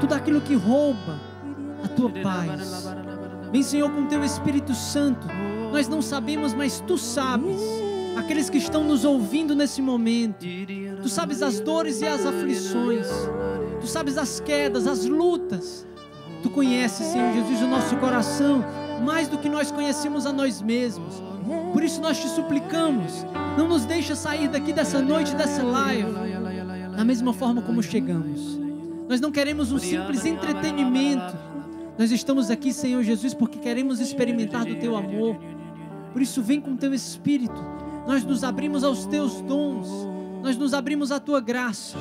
tudo 0.00 0.14
aquilo 0.14 0.40
que 0.40 0.54
rouba 0.54 1.20
a 1.84 1.88
tua 1.88 2.10
paz. 2.10 2.86
Vem, 3.50 3.62
Senhor, 3.62 3.90
com 3.90 4.06
teu 4.06 4.24
Espírito 4.24 4.74
Santo. 4.74 5.26
Nós 5.72 5.88
não 5.88 6.00
sabemos, 6.00 6.54
mas 6.54 6.80
tu 6.86 6.96
sabes. 6.96 7.60
Aqueles 8.16 8.48
que 8.48 8.58
estão 8.58 8.82
nos 8.82 9.04
ouvindo 9.04 9.54
nesse 9.54 9.82
momento, 9.82 10.46
tu 11.02 11.08
sabes 11.08 11.42
as 11.42 11.60
dores 11.60 12.00
e 12.00 12.06
as 12.06 12.24
aflições, 12.24 13.06
tu 13.78 13.86
sabes 13.86 14.16
as 14.16 14.40
quedas, 14.40 14.86
as 14.86 15.04
lutas. 15.04 15.86
Tu 16.42 16.48
conheces, 16.48 17.08
Senhor 17.08 17.32
Jesus, 17.34 17.60
o 17.60 17.66
nosso 17.66 17.94
coração 17.96 18.64
mais 19.02 19.28
do 19.28 19.38
que 19.38 19.48
nós 19.48 19.70
conhecemos 19.70 20.26
a 20.26 20.32
nós 20.32 20.60
mesmos. 20.60 21.22
Por 21.72 21.82
isso 21.84 22.00
nós 22.00 22.18
te 22.18 22.28
suplicamos, 22.28 23.24
não 23.56 23.68
nos 23.68 23.84
deixa 23.84 24.16
sair 24.16 24.48
daqui 24.48 24.72
dessa 24.72 25.00
noite, 25.00 25.34
dessa 25.34 25.62
live, 25.62 26.12
da 26.96 27.04
mesma 27.04 27.32
forma 27.32 27.62
como 27.62 27.82
chegamos. 27.82 28.58
Nós 29.08 29.20
não 29.20 29.30
queremos 29.30 29.70
um 29.70 29.78
simples 29.78 30.24
entretenimento. 30.24 31.36
Nós 31.96 32.10
estamos 32.10 32.50
aqui, 32.50 32.72
Senhor 32.72 33.02
Jesus, 33.02 33.32
porque 33.32 33.58
queremos 33.58 34.00
experimentar 34.00 34.64
do 34.64 34.74
teu 34.76 34.96
amor. 34.96 35.36
Por 36.12 36.20
isso, 36.20 36.42
vem 36.42 36.60
com 36.60 36.76
teu 36.76 36.92
espírito, 36.92 37.62
Nós 38.06 38.24
nos 38.24 38.44
abrimos 38.44 38.84
aos 38.84 39.04
teus 39.04 39.40
dons, 39.42 39.88
nós 40.40 40.56
nos 40.56 40.72
abrimos 40.72 41.10
à 41.10 41.18
tua 41.18 41.40
graça. 41.40 41.98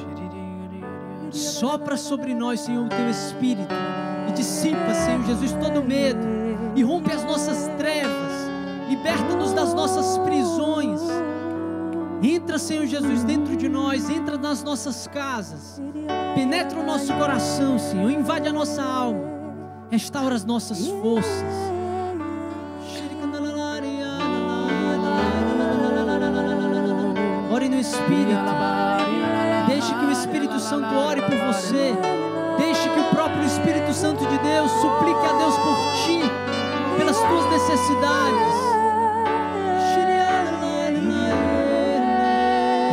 Sopra 1.32 1.98
sobre 1.98 2.34
nós, 2.36 2.62
Senhor, 2.62 2.86
o 2.86 2.90
teu 2.90 3.10
espírito 3.10 3.74
e 4.30 4.34
dissipa, 4.34 4.94
Senhor 4.94 5.26
Jesus, 5.26 5.52
todo 5.54 5.84
medo 5.84 6.45
e 6.76 6.84
rompe 6.84 7.12
as 7.12 7.24
nossas 7.24 7.70
trevas, 7.78 8.34
liberta-nos 8.90 9.54
das 9.54 9.74
nossas 9.74 10.18
prisões. 10.20 11.02
Entra, 12.22 12.58
Senhor 12.58 12.86
Jesus, 12.86 13.24
dentro 13.24 13.56
de 13.56 13.70
nós, 13.70 14.10
entra 14.10 14.38
nas 14.38 14.64
nossas 14.64 15.08
casas, 15.08 15.82
penetra 16.34 16.80
o 16.80 16.86
nosso 16.86 17.14
coração, 17.14 17.80
Senhor, 17.80 18.10
invade 18.12 18.48
a 18.48 18.54
nossa 18.54 18.84
alma, 18.84 19.22
restaura 19.90 20.36
as 20.36 20.44
nossas 20.44 20.88
forças. 20.88 21.76
Ore 27.52 27.70
no 27.70 27.80
Espírito. 27.80 28.52
Deixe 29.68 29.94
que 29.94 30.06
o 30.06 30.12
Espírito 30.12 30.60
Santo 30.60 30.94
ore 30.94 31.22
por 31.22 31.38
você. 31.38 31.96
Deixe 32.58 32.90
que 32.90 33.00
o 33.00 33.04
próprio 33.06 33.46
Espírito 33.46 33.94
Santo 33.94 34.26
de 34.26 34.38
Deus 34.40 34.70
suplique 34.72 35.26
a 35.26 35.38
Deus 35.38 35.58
por 35.58 35.78
ti, 36.04 36.22
pelas 37.06 37.18
tuas 37.18 37.52
necessidades. 37.52 38.56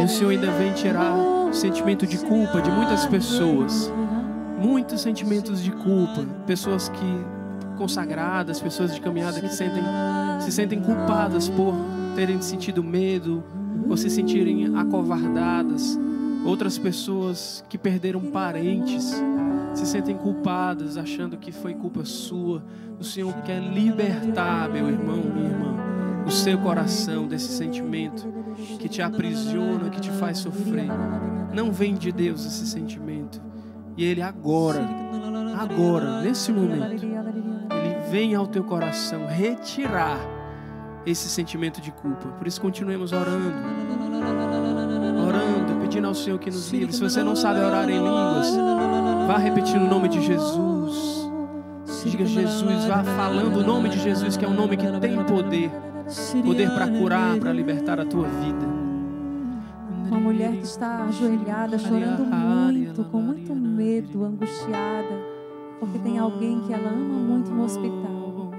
E 0.01 0.05
o 0.05 0.09
Senhor 0.09 0.31
ainda 0.31 0.51
vem 0.53 0.73
tirar 0.75 1.17
o 1.17 1.53
sentimento 1.55 2.07
de 2.07 2.19
culpa 2.19 2.61
de 2.61 2.71
muitas 2.71 3.07
pessoas. 3.07 3.91
Muitos 4.59 5.01
sentimentos 5.01 5.63
de 5.63 5.71
culpa. 5.71 6.27
Pessoas 6.47 6.89
que 6.91 7.25
consagradas, 7.79 8.61
pessoas 8.61 8.95
de 8.95 9.01
caminhada 9.01 9.41
que 9.41 9.49
sentem, 9.49 9.83
se 10.41 10.53
sentem 10.53 10.81
culpadas 10.81 11.49
por 11.49 11.75
terem 12.15 12.41
sentido 12.43 12.85
medo 12.85 13.43
ou 13.89 13.97
se 13.97 14.11
sentirem 14.11 14.77
acovardadas. 14.77 15.99
Outras 16.45 16.77
pessoas 16.77 17.65
que 17.69 17.79
perderam 17.79 18.21
parentes 18.21 19.15
se 19.75 19.87
sentem 19.87 20.17
culpadas, 20.17 20.97
achando 20.97 21.37
que 21.37 21.53
foi 21.53 21.75
culpa 21.75 22.05
sua. 22.05 22.65
O 22.99 23.05
Senhor 23.05 23.35
quer 23.43 23.61
libertar, 23.61 24.69
meu 24.69 24.89
irmão, 24.89 25.17
minha 25.17 25.49
irmã, 25.49 25.77
o 26.27 26.31
seu 26.31 26.59
coração 26.59 27.27
desse 27.27 27.49
sentimento 27.49 28.33
que 28.79 28.89
te 28.89 29.03
aprisiona, 29.03 29.91
que 29.91 30.01
te 30.01 30.11
faz 30.11 30.39
sofrer. 30.39 30.89
Não 31.53 31.73
vem 31.73 31.95
de 31.95 32.13
Deus 32.13 32.45
esse 32.45 32.67
sentimento. 32.67 33.41
E 33.97 34.05
Ele 34.05 34.23
agora, 34.23 34.87
agora, 35.59 36.23
nesse 36.23 36.53
momento, 36.53 37.05
Ele 37.05 38.11
vem 38.11 38.35
ao 38.35 38.47
teu 38.47 38.65
coração 38.65 39.27
retirar 39.27 40.19
esse 41.05 41.29
sentimento 41.29 41.81
de 41.81 41.91
culpa. 41.91 42.29
Por 42.29 42.47
isso, 42.47 42.61
continuemos 42.61 43.13
orando, 43.13 43.53
pedindo 45.93 46.09
ao 46.09 46.15
Senhor 46.15 46.39
que 46.39 46.51
nos 46.51 46.73
livre. 46.73 46.95
Se 46.95 47.01
você 47.03 47.23
não 47.23 47.37
sabe 47.37 47.61
orar 47.61 47.87
em 47.91 47.99
línguas, 47.99 48.57
vá 49.27 49.37
repetindo 49.37 49.83
o 49.83 49.89
nome 49.89 50.09
de 50.09 50.23
Jesus. 50.23 51.29
Diga 52.07 52.25
Jesus, 52.25 52.87
vá 52.87 53.05
falando 53.05 53.59
o 53.59 53.63
nome 53.63 53.91
de 53.91 53.99
Jesus, 54.01 54.39
que 54.39 54.45
é 54.45 54.49
um 54.49 54.55
nome 54.55 54.77
que 54.79 54.87
tem 55.01 55.23
poder 55.25 55.71
poder 56.45 56.71
para 56.71 56.89
curar, 56.89 57.39
para 57.39 57.53
libertar 57.53 58.01
a 58.01 58.07
tua 58.07 58.27
vida. 58.27 58.67
Uma 60.09 60.19
mulher 60.19 60.53
que 60.53 60.65
está 60.65 61.05
ajoelhada, 61.05 61.79
chorando 61.79 62.25
muito, 62.25 63.05
com 63.05 63.21
muito 63.21 63.55
medo, 63.55 64.25
angustiada, 64.25 65.15
porque 65.79 65.99
tem 65.99 66.19
alguém 66.19 66.61
que 66.63 66.73
ela 66.73 66.89
ama 66.89 67.19
muito 67.19 67.51
no 67.51 67.65
hospital. 67.65 68.51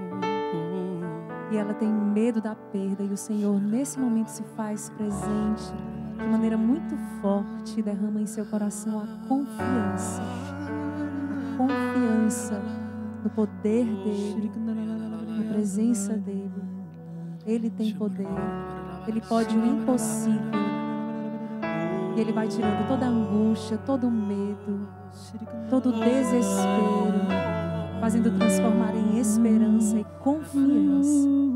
E 1.50 1.56
ela 1.56 1.74
tem 1.74 1.88
medo 1.88 2.40
da 2.40 2.54
perda, 2.54 3.02
e 3.02 3.12
o 3.12 3.16
Senhor, 3.16 3.60
nesse 3.60 3.98
momento, 3.98 4.28
se 4.28 4.42
faz 4.56 4.90
presente 4.90 5.74
de 6.18 6.26
maneira 6.26 6.56
muito 6.56 6.96
forte 7.20 7.82
derrama 7.82 8.20
em 8.20 8.26
seu 8.26 8.44
coração 8.46 9.00
a 9.00 9.28
confiança. 9.28 10.22
A 10.22 11.56
confiança 11.56 12.62
no 13.22 13.30
poder 13.30 13.84
dele, 13.84 14.52
na 14.66 15.52
presença 15.52 16.12
dele. 16.14 16.52
Ele 17.46 17.70
tem 17.70 17.94
poder. 17.94 18.26
Ele 19.06 19.20
pode 19.20 19.56
o 19.56 19.66
impossível. 19.66 20.64
E 22.16 22.20
Ele 22.20 22.32
vai 22.32 22.46
tirando 22.46 22.86
toda 22.86 23.06
a 23.06 23.08
angústia, 23.08 23.76
todo 23.78 24.06
o 24.06 24.10
medo, 24.10 24.88
todo 25.68 25.88
o 25.88 25.92
desespero, 25.92 27.26
fazendo 28.00 28.30
transformar 28.38 28.94
em 28.94 29.18
esperança 29.18 29.98
e 29.98 30.04
confiança. 30.20 31.53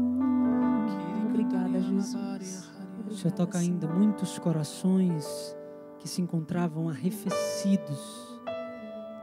Senhor 3.19 3.33
toca 3.33 3.59
ainda 3.59 3.89
muitos 3.89 4.39
corações 4.39 5.57
que 5.99 6.07
se 6.07 6.23
encontravam 6.23 6.89
arrefecidos, 6.89 8.41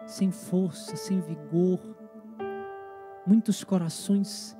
sem 0.05 0.31
força, 0.31 0.97
sem 0.97 1.21
vigor. 1.21 1.79
Muitos 3.25 3.63
corações 3.63 4.55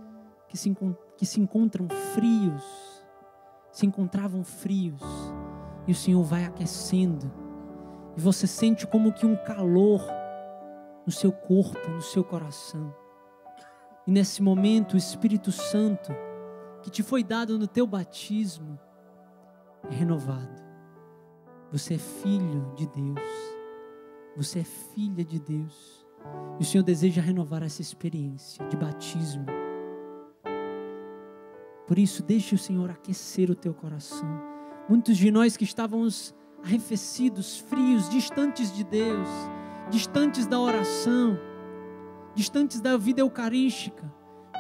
que 0.48 0.58
se, 0.58 0.74
que 1.18 1.26
se 1.26 1.42
encontram 1.42 1.90
frios, 2.14 2.64
se 3.74 3.86
encontravam 3.86 4.42
frios, 4.42 5.04
e 5.86 5.92
o 5.92 5.96
Senhor 5.96 6.24
vai 6.24 6.46
aquecendo, 6.46 7.30
e 8.16 8.22
você 8.22 8.48
sente 8.48 8.88
como 8.88 9.12
que 9.12 9.26
um 9.26 9.36
calor 9.36 10.02
no 11.06 11.12
seu 11.12 11.34
corpo, 11.34 11.90
no 11.90 12.02
seu 12.02 12.24
coração. 12.24 12.96
E 14.08 14.12
nesse 14.12 14.42
momento, 14.42 14.94
o 14.94 14.98
Espírito 14.98 15.52
Santo, 15.52 16.14
que 16.82 16.90
te 16.90 17.04
foi 17.04 17.22
dado 17.22 17.60
no 17.60 17.68
teu 17.68 17.86
batismo, 17.86 18.80
renovado. 19.90 20.64
Você 21.72 21.96
é 21.96 21.98
filho 21.98 22.74
de 22.76 22.88
Deus. 22.88 23.56
Você 24.38 24.60
é 24.60 24.64
filha 24.64 25.24
de 25.24 25.40
Deus. 25.40 26.06
E 26.60 26.64
o 26.64 26.66
Senhor 26.66 26.84
deseja 26.84 27.22
renovar 27.22 27.64
essa 27.64 27.82
experiência 27.82 28.66
de 28.68 28.78
batismo. 28.78 29.46
Por 31.88 32.00
isso, 32.00 32.24
deixe 32.24 32.56
o 32.56 32.58
Senhor 32.58 32.90
aquecer 32.90 33.52
o 33.52 33.56
teu 33.56 33.74
coração. 33.74 34.42
Muitos 34.90 35.18
de 35.18 35.30
nós 35.32 35.56
que 35.56 35.64
estávamos 35.64 36.34
arrefecidos, 36.64 37.60
frios, 37.60 38.10
distantes 38.10 38.74
de 38.74 38.84
Deus, 38.84 39.28
distantes 39.90 40.48
da 40.48 40.60
oração, 40.60 41.38
distantes 42.34 42.82
da 42.82 42.98
vida 42.98 43.22
eucarística, 43.22 44.12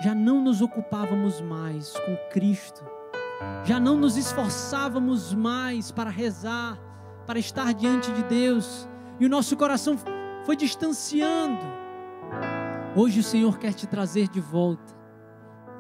já 0.03 0.13
não 0.13 0.43
nos 0.43 0.61
ocupávamos 0.61 1.41
mais 1.41 1.93
com 1.99 2.15
Cristo, 2.31 2.83
já 3.63 3.79
não 3.79 3.97
nos 3.97 4.17
esforçávamos 4.17 5.33
mais 5.33 5.91
para 5.91 6.09
rezar, 6.09 6.77
para 7.25 7.39
estar 7.39 7.73
diante 7.73 8.11
de 8.11 8.23
Deus, 8.23 8.87
e 9.19 9.25
o 9.25 9.29
nosso 9.29 9.57
coração 9.57 9.97
foi 10.45 10.55
distanciando. 10.55 11.59
Hoje 12.95 13.19
o 13.19 13.23
Senhor 13.23 13.57
quer 13.57 13.73
te 13.73 13.87
trazer 13.87 14.27
de 14.27 14.39
volta. 14.39 14.93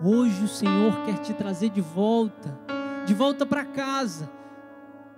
Hoje 0.03 0.43
o 0.43 0.47
Senhor 0.47 1.01
quer 1.05 1.19
te 1.19 1.33
trazer 1.33 1.69
de 1.69 1.81
volta, 1.81 2.59
de 3.05 3.13
volta 3.13 3.45
para 3.45 3.63
casa. 3.63 4.29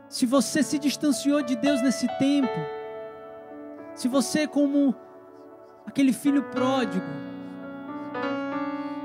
Se 0.09 0.25
você 0.25 0.61
se 0.61 0.77
distanciou 0.77 1.41
de 1.41 1.55
Deus 1.55 1.81
nesse 1.81 2.07
tempo, 2.19 2.53
se 3.95 4.07
você, 4.07 4.47
como 4.47 4.95
aquele 5.85 6.13
filho 6.13 6.43
pródigo, 6.43 7.05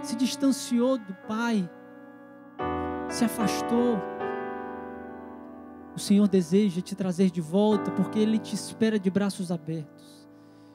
se 0.03 0.15
distanciou 0.17 0.99
do 0.99 1.15
Pai, 1.27 1.69
se 3.23 3.25
afastou, 3.25 4.01
o 5.95 5.99
Senhor 5.99 6.27
deseja 6.27 6.81
te 6.81 6.97
trazer 6.97 7.31
de 7.31 7.41
volta, 7.41 7.91
porque 7.93 8.19
Ele 8.19 8.39
te 8.39 8.55
espera 8.55 8.99
de 8.99 9.11
braços 9.11 9.53
abertos. 9.53 10.29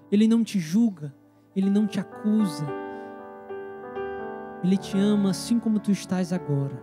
Ele 0.10 0.28
não 0.28 0.44
te 0.44 0.60
julga, 0.60 1.14
Ele 1.56 1.70
não 1.70 1.86
te 1.86 2.00
acusa. 2.00 2.66
Ele 4.64 4.78
te 4.78 4.98
ama 4.98 5.32
assim 5.32 5.60
como 5.60 5.80
tu 5.80 5.92
estás 5.92 6.32
agora. 6.32 6.82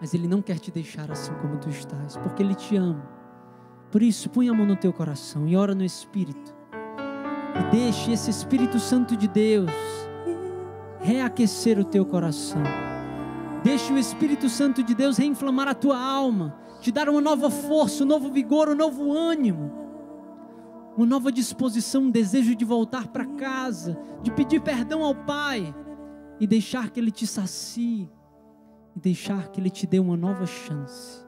Mas 0.00 0.14
Ele 0.14 0.26
não 0.26 0.40
quer 0.40 0.58
te 0.58 0.70
deixar 0.70 1.10
assim 1.10 1.34
como 1.34 1.58
tu 1.58 1.68
estás, 1.68 2.16
porque 2.16 2.42
Ele 2.42 2.54
te 2.54 2.76
ama. 2.76 3.06
Por 3.90 4.02
isso, 4.02 4.30
põe 4.30 4.48
a 4.48 4.54
mão 4.54 4.64
no 4.64 4.76
teu 4.76 4.92
coração 4.92 5.46
e 5.46 5.56
ora 5.56 5.74
no 5.74 5.84
Espírito. 5.84 6.54
E 7.54 7.70
deixe 7.70 8.12
esse 8.12 8.30
Espírito 8.30 8.78
Santo 8.78 9.14
de 9.14 9.28
Deus 9.28 9.70
reaquecer 11.00 11.78
o 11.78 11.84
teu 11.84 12.06
coração. 12.06 12.62
Deixe 13.62 13.92
o 13.92 13.98
Espírito 13.98 14.48
Santo 14.48 14.82
de 14.82 14.94
Deus 14.94 15.18
reinflamar 15.18 15.68
a 15.68 15.74
tua 15.74 15.98
alma, 15.98 16.56
te 16.80 16.90
dar 16.90 17.08
uma 17.08 17.20
nova 17.20 17.50
força, 17.50 18.04
um 18.04 18.06
novo 18.06 18.30
vigor, 18.30 18.68
um 18.70 18.74
novo 18.74 19.12
ânimo, 19.12 19.70
uma 20.96 21.06
nova 21.06 21.30
disposição, 21.30 22.04
um 22.04 22.10
desejo 22.10 22.54
de 22.54 22.64
voltar 22.64 23.08
para 23.08 23.26
casa, 23.26 23.98
de 24.22 24.30
pedir 24.30 24.62
perdão 24.62 25.04
ao 25.04 25.14
Pai 25.14 25.74
e 26.40 26.46
deixar 26.46 26.90
que 26.90 26.98
Ele 26.98 27.10
te 27.10 27.26
sacie, 27.26 28.10
e 28.96 28.98
deixar 28.98 29.48
que 29.48 29.60
Ele 29.60 29.68
te 29.68 29.86
dê 29.86 29.98
uma 29.98 30.16
nova 30.16 30.46
chance. 30.46 31.22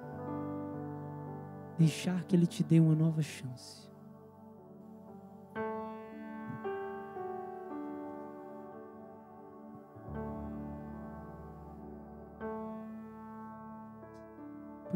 Deixar 1.79 2.25
que 2.25 2.35
Ele 2.35 2.47
te 2.47 2.65
dê 2.65 2.81
uma 2.81 2.95
nova 2.95 3.21
chance. 3.21 3.92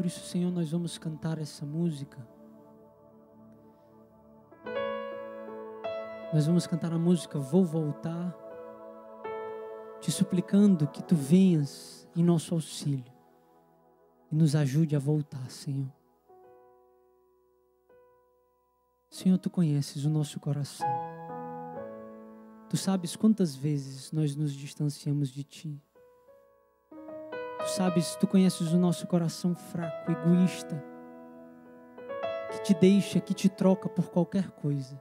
Isso, 0.05 0.25
Senhor, 0.25 0.51
nós 0.51 0.71
vamos 0.71 0.97
cantar 0.97 1.39
essa 1.39 1.65
música. 1.65 2.17
Nós 6.33 6.45
vamos 6.45 6.67
cantar 6.67 6.91
a 6.93 6.99
música 6.99 7.39
Vou 7.39 7.63
Voltar, 7.63 8.35
te 10.01 10.11
suplicando 10.11 10.87
que 10.87 11.01
tu 11.01 11.15
venhas 11.15 12.07
em 12.15 12.23
nosso 12.23 12.53
auxílio 12.53 13.11
e 14.31 14.35
nos 14.35 14.55
ajude 14.55 14.95
a 14.95 14.99
voltar, 14.99 15.49
Senhor. 15.49 15.91
Senhor, 19.09 19.37
tu 19.37 19.49
conheces 19.49 20.05
o 20.05 20.09
nosso 20.09 20.39
coração. 20.39 20.87
Tu 22.69 22.75
sabes 22.75 23.15
quantas 23.15 23.55
vezes 23.55 24.11
nós 24.11 24.35
nos 24.35 24.51
distanciamos 24.53 25.29
de 25.29 25.43
ti. 25.43 25.81
Tu 27.67 27.71
sabes, 27.71 28.15
tu 28.15 28.25
conheces 28.25 28.71
o 28.71 28.77
nosso 28.77 29.05
coração 29.07 29.53
fraco, 29.53 30.09
egoísta, 30.09 30.81
que 32.49 32.61
te 32.61 32.73
deixa, 32.73 33.19
que 33.19 33.33
te 33.33 33.49
troca 33.49 33.89
por 33.89 34.09
qualquer 34.09 34.51
coisa. 34.51 34.97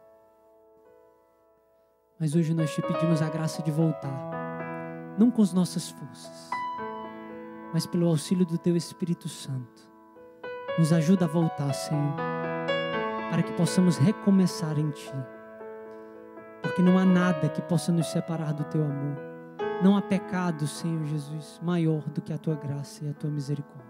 Mas 2.19 2.35
hoje 2.35 2.53
nós 2.53 2.75
te 2.75 2.83
pedimos 2.83 3.23
a 3.23 3.29
graça 3.31 3.63
de 3.63 3.71
voltar, 3.71 5.15
não 5.17 5.31
com 5.31 5.43
as 5.43 5.53
nossas 5.53 5.91
forças, 5.91 6.51
mas 7.73 7.87
pelo 7.87 8.09
auxílio 8.09 8.45
do 8.45 8.59
teu 8.59 8.77
Espírito 8.77 9.29
Santo. 9.29 9.89
Nos 10.77 10.93
ajuda 10.93 11.27
a 11.27 11.29
voltar, 11.29 11.73
Senhor, 11.73 12.17
para 13.31 13.45
que 13.45 13.53
possamos 13.53 13.97
recomeçar 13.97 14.77
em 14.77 14.91
ti 14.91 15.15
porque 16.63 16.83
não 16.83 16.99
há 16.99 17.05
nada 17.05 17.49
que 17.49 17.63
possa 17.63 17.93
nos 17.93 18.09
separar 18.09 18.53
do 18.53 18.65
teu 18.65 18.83
amor. 18.83 19.26
Não 19.83 19.97
há 19.97 20.03
pecado, 20.03 20.67
Senhor 20.67 21.05
Jesus, 21.05 21.61
maior 21.63 22.03
do 22.09 22.21
que 22.21 22.33
a 22.33 22.39
tua 22.39 22.55
graça 22.55 23.05
e 23.05 23.11
a 23.11 23.15
tua 23.15 23.31
misericórdia. 23.31 23.85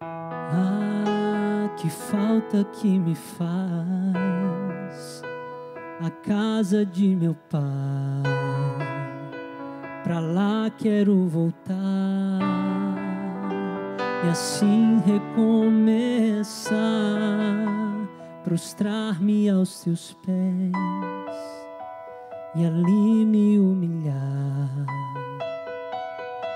Ah, 0.00 0.94
falta 1.90 2.64
que 2.64 2.98
me 2.98 3.14
faz 3.14 3.44
a 6.00 6.10
casa 6.10 6.84
de 6.86 7.14
meu 7.16 7.34
pai. 7.50 8.33
Pra 10.04 10.20
lá 10.20 10.70
quero 10.76 11.26
voltar 11.28 11.74
e 14.22 14.28
assim 14.28 15.00
recomeçar, 15.06 16.74
prostrar-me 18.44 19.48
aos 19.48 19.80
teus 19.82 20.14
pés 20.26 20.72
e 22.54 22.66
ali 22.66 23.24
me 23.24 23.58
humilhar, 23.58 24.68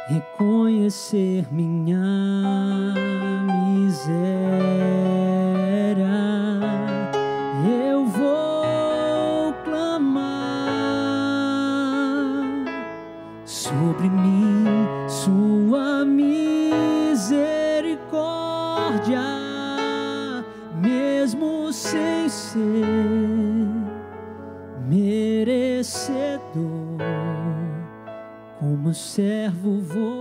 reconhecer 0.09 1.51
minha 1.51 2.05
miséria. 3.47 4.38
Como 28.89 28.95
servo 28.95 29.81
vou 29.81 30.18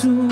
su 0.00 0.27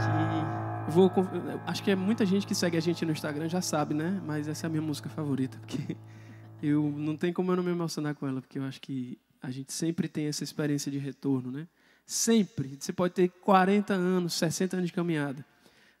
Que 0.00 0.90
vou, 0.90 1.10
acho 1.66 1.82
que 1.82 1.90
é 1.90 1.96
muita 1.96 2.26
gente 2.26 2.46
que 2.46 2.54
segue 2.54 2.76
a 2.76 2.80
gente 2.80 3.04
no 3.04 3.12
Instagram 3.12 3.48
já 3.48 3.60
sabe, 3.60 3.94
né? 3.94 4.20
Mas 4.24 4.48
essa 4.48 4.66
é 4.66 4.68
a 4.68 4.70
minha 4.70 4.82
música 4.82 5.08
favorita, 5.08 5.58
porque 5.58 5.96
eu 6.62 6.82
não 6.96 7.16
tem 7.16 7.32
como 7.32 7.52
eu 7.52 7.56
não 7.56 7.62
me 7.62 7.70
emocionar 7.70 8.14
com 8.14 8.26
ela, 8.26 8.40
porque 8.40 8.58
eu 8.58 8.64
acho 8.64 8.80
que 8.80 9.18
a 9.42 9.50
gente 9.50 9.72
sempre 9.72 10.08
tem 10.08 10.26
essa 10.26 10.44
experiência 10.44 10.90
de 10.90 10.98
retorno, 10.98 11.50
né? 11.50 11.66
Sempre. 12.04 12.76
Você 12.78 12.92
pode 12.92 13.14
ter 13.14 13.28
40 13.28 13.94
anos, 13.94 14.34
60 14.34 14.76
anos 14.76 14.88
de 14.88 14.92
caminhada. 14.92 15.44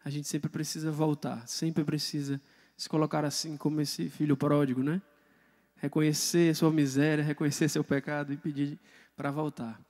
A 0.04 0.10
gente 0.10 0.26
sempre 0.26 0.50
precisa 0.50 0.90
voltar, 0.90 1.46
sempre 1.46 1.84
precisa 1.84 2.40
se 2.76 2.88
colocar 2.88 3.24
assim 3.24 3.56
como 3.56 3.80
esse 3.80 4.08
filho 4.08 4.36
pródigo, 4.36 4.82
né? 4.82 5.00
Reconhecer 5.76 6.54
sua 6.54 6.70
miséria, 6.70 7.22
reconhecer 7.22 7.68
seu 7.68 7.84
pecado 7.84 8.32
e 8.32 8.36
pedir 8.36 8.78
para 9.16 9.30
voltar. 9.30 9.80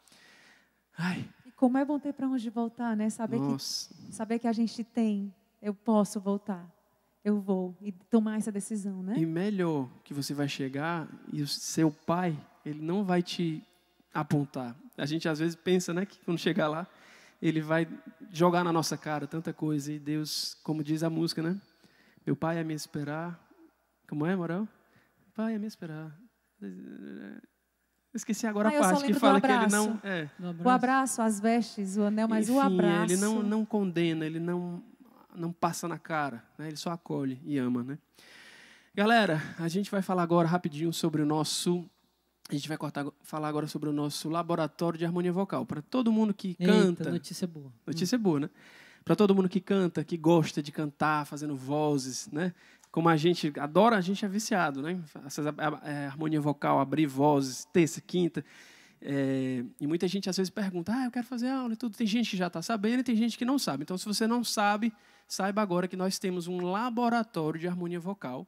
Ai. 0.96 1.26
Como 1.60 1.76
é 1.76 1.84
bom 1.84 1.98
ter 1.98 2.14
para 2.14 2.26
onde 2.26 2.48
voltar, 2.48 2.96
né? 2.96 3.10
Saber 3.10 3.38
Nossa. 3.38 3.94
que, 3.94 4.14
saber 4.14 4.38
que 4.38 4.48
a 4.48 4.52
gente 4.52 4.82
tem, 4.82 5.32
eu 5.60 5.74
posso 5.74 6.18
voltar 6.18 6.66
eu 7.24 7.40
vou 7.40 7.76
e 7.80 7.92
tomar 7.92 8.38
essa 8.38 8.50
decisão, 8.50 9.02
né? 9.02 9.14
E 9.18 9.26
melhor 9.26 9.88
que 10.02 10.14
você 10.14 10.32
vai 10.32 10.48
chegar 10.48 11.08
e 11.32 11.42
o 11.42 11.46
seu 11.46 11.90
pai, 11.90 12.36
ele 12.64 12.80
não 12.80 13.04
vai 13.04 13.22
te 13.22 13.62
apontar. 14.12 14.74
A 14.96 15.06
gente 15.06 15.28
às 15.28 15.38
vezes 15.38 15.54
pensa, 15.54 15.92
né, 15.92 16.06
que 16.06 16.18
quando 16.24 16.38
chegar 16.38 16.68
lá, 16.68 16.86
ele 17.40 17.60
vai 17.60 17.86
jogar 18.30 18.64
na 18.64 18.72
nossa 18.72 18.96
cara 18.96 19.26
tanta 19.26 19.52
coisa 19.52 19.92
e 19.92 19.98
Deus, 19.98 20.56
como 20.62 20.82
diz 20.82 21.02
a 21.02 21.10
música, 21.10 21.42
né? 21.42 21.60
Meu 22.26 22.36
pai 22.36 22.58
é 22.58 22.64
me 22.64 22.74
esperar. 22.74 23.38
Como 24.08 24.26
é, 24.26 24.34
moral? 24.34 24.66
Pai 25.34 25.54
é 25.54 25.58
me 25.58 25.66
esperar. 25.66 26.18
Esqueci 28.12 28.46
agora 28.46 28.70
ah, 28.70 28.76
a 28.76 28.80
parte 28.80 29.04
que 29.04 29.14
fala 29.14 29.40
que 29.40 29.46
ele 29.46 29.68
não. 29.68 30.00
É. 30.02 30.28
O 30.64 30.68
abraço, 30.68 31.22
as 31.22 31.38
vestes, 31.38 31.96
o 31.96 32.02
anel, 32.02 32.26
mas 32.26 32.48
Enfim, 32.48 32.58
o 32.58 32.60
abraço. 32.60 33.12
Ele 33.12 33.20
não, 33.20 33.42
não 33.42 33.64
condena, 33.64 34.26
ele 34.26 34.40
não 34.40 34.82
não 35.34 35.52
passa 35.52 35.86
na 35.88 35.98
cara, 35.98 36.42
né? 36.58 36.68
ele 36.68 36.76
só 36.76 36.90
acolhe 36.90 37.40
e 37.44 37.58
ama. 37.58 37.82
Né? 37.82 37.98
Galera, 38.94 39.42
a 39.58 39.68
gente 39.68 39.90
vai 39.90 40.02
falar 40.02 40.22
agora 40.22 40.48
rapidinho 40.48 40.92
sobre 40.92 41.22
o 41.22 41.26
nosso. 41.26 41.84
A 42.48 42.54
gente 42.54 42.68
vai 42.68 42.76
cortar, 42.76 43.06
falar 43.22 43.48
agora 43.48 43.68
sobre 43.68 43.88
o 43.88 43.92
nosso 43.92 44.28
laboratório 44.28 44.98
de 44.98 45.04
harmonia 45.04 45.32
vocal. 45.32 45.64
Para 45.64 45.80
todo 45.80 46.10
mundo 46.10 46.34
que 46.34 46.56
Eita, 46.58 46.72
canta. 46.72 47.10
Notícia 47.10 47.46
boa. 47.46 47.72
Notícia 47.86 48.18
hum. 48.18 48.22
boa, 48.22 48.40
né? 48.40 48.50
Para 49.04 49.16
todo 49.16 49.34
mundo 49.34 49.48
que 49.48 49.60
canta, 49.60 50.04
que 50.04 50.16
gosta 50.16 50.62
de 50.62 50.72
cantar, 50.72 51.24
fazendo 51.26 51.56
vozes, 51.56 52.28
né? 52.30 52.52
Como 52.90 53.08
a 53.08 53.16
gente 53.16 53.52
adora, 53.58 53.96
a 53.96 54.00
gente 54.00 54.24
é 54.24 54.28
viciado, 54.28 54.82
né? 54.82 55.00
Essa 55.24 55.42
é, 55.84 56.06
harmonia 56.06 56.40
vocal, 56.40 56.80
abrir 56.80 57.06
vozes, 57.06 57.64
terça, 57.72 58.00
quinta. 58.00 58.44
É, 59.02 59.64
e 59.80 59.86
muita 59.86 60.06
gente 60.08 60.28
às 60.28 60.36
vezes 60.36 60.50
pergunta: 60.50 60.92
ah, 60.92 61.04
eu 61.04 61.10
quero 61.10 61.26
fazer 61.26 61.48
aula 61.48 61.72
e 61.72 61.76
tudo. 61.76 61.96
Tem 61.96 62.06
gente 62.06 62.30
que 62.30 62.36
já 62.36 62.48
está 62.48 62.60
sabendo 62.60 63.00
e 63.00 63.04
tem 63.04 63.16
gente 63.16 63.38
que 63.38 63.44
não 63.44 63.58
sabe. 63.58 63.84
Então, 63.84 63.96
se 63.96 64.04
você 64.04 64.26
não 64.26 64.42
sabe, 64.42 64.92
saiba 65.26 65.62
agora 65.62 65.86
que 65.86 65.96
nós 65.96 66.18
temos 66.18 66.48
um 66.48 66.60
laboratório 66.60 67.60
de 67.60 67.68
harmonia 67.68 68.00
vocal, 68.00 68.46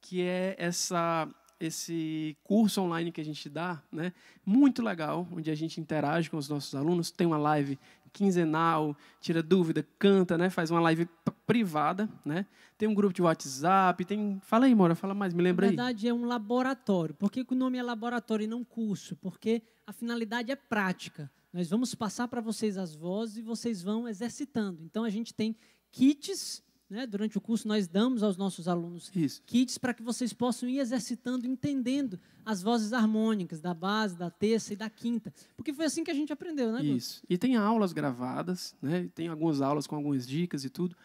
que 0.00 0.22
é 0.22 0.56
essa 0.58 1.28
esse 1.60 2.36
curso 2.42 2.82
online 2.82 3.12
que 3.12 3.20
a 3.20 3.24
gente 3.24 3.48
dá, 3.48 3.80
né? 3.90 4.12
Muito 4.44 4.82
legal, 4.82 5.26
onde 5.32 5.50
a 5.50 5.54
gente 5.54 5.80
interage 5.80 6.28
com 6.28 6.36
os 6.36 6.48
nossos 6.48 6.74
alunos, 6.74 7.10
tem 7.10 7.26
uma 7.26 7.38
live 7.38 7.78
quinzenal, 8.14 8.96
tira 9.20 9.42
dúvida, 9.42 9.86
canta, 9.98 10.38
né? 10.38 10.48
Faz 10.48 10.70
uma 10.70 10.80
live 10.80 11.06
privada, 11.44 12.08
né? 12.24 12.46
Tem 12.78 12.88
um 12.88 12.94
grupo 12.94 13.12
de 13.12 13.20
WhatsApp, 13.20 14.04
tem. 14.04 14.40
Fala 14.40 14.66
aí, 14.66 14.74
Mora, 14.74 14.94
fala 14.94 15.12
mais, 15.12 15.34
me 15.34 15.42
lembra 15.42 15.66
aí. 15.66 15.76
Na 15.76 15.82
verdade, 15.84 16.06
aí. 16.06 16.10
é 16.10 16.14
um 16.14 16.24
laboratório. 16.24 17.14
Por 17.14 17.30
que 17.30 17.44
o 17.46 17.54
nome 17.54 17.76
é 17.76 17.82
laboratório 17.82 18.44
e 18.44 18.46
não 18.46 18.64
curso? 18.64 19.16
Porque 19.16 19.62
a 19.86 19.92
finalidade 19.92 20.50
é 20.50 20.56
prática. 20.56 21.30
Nós 21.52 21.68
vamos 21.68 21.94
passar 21.94 22.28
para 22.28 22.40
vocês 22.40 22.78
as 22.78 22.94
vozes 22.94 23.38
e 23.38 23.42
vocês 23.42 23.82
vão 23.82 24.08
exercitando. 24.08 24.82
Então, 24.84 25.04
a 25.04 25.10
gente 25.10 25.34
tem 25.34 25.56
kits. 25.90 26.62
Né? 26.88 27.06
Durante 27.06 27.38
o 27.38 27.40
curso, 27.40 27.66
nós 27.66 27.88
damos 27.88 28.22
aos 28.22 28.36
nossos 28.36 28.68
alunos 28.68 29.10
Isso. 29.14 29.42
kits 29.46 29.78
para 29.78 29.94
que 29.94 30.02
vocês 30.02 30.32
possam 30.32 30.68
ir 30.68 30.78
exercitando, 30.78 31.46
entendendo 31.46 32.20
as 32.44 32.62
vozes 32.62 32.92
harmônicas 32.92 33.60
da 33.60 33.72
base, 33.72 34.16
da 34.16 34.30
terça 34.30 34.74
e 34.74 34.76
da 34.76 34.90
quinta. 34.90 35.32
Porque 35.56 35.72
foi 35.72 35.86
assim 35.86 36.04
que 36.04 36.10
a 36.10 36.14
gente 36.14 36.32
aprendeu, 36.32 36.70
né? 36.70 36.84
Isso. 36.84 37.22
E 37.28 37.38
tem 37.38 37.56
aulas 37.56 37.92
gravadas, 37.92 38.76
né? 38.82 39.08
tem 39.14 39.28
algumas 39.28 39.62
aulas 39.62 39.86
com 39.86 39.96
algumas 39.96 40.26
dicas 40.26 40.64
e 40.64 40.70
tudo 40.70 40.96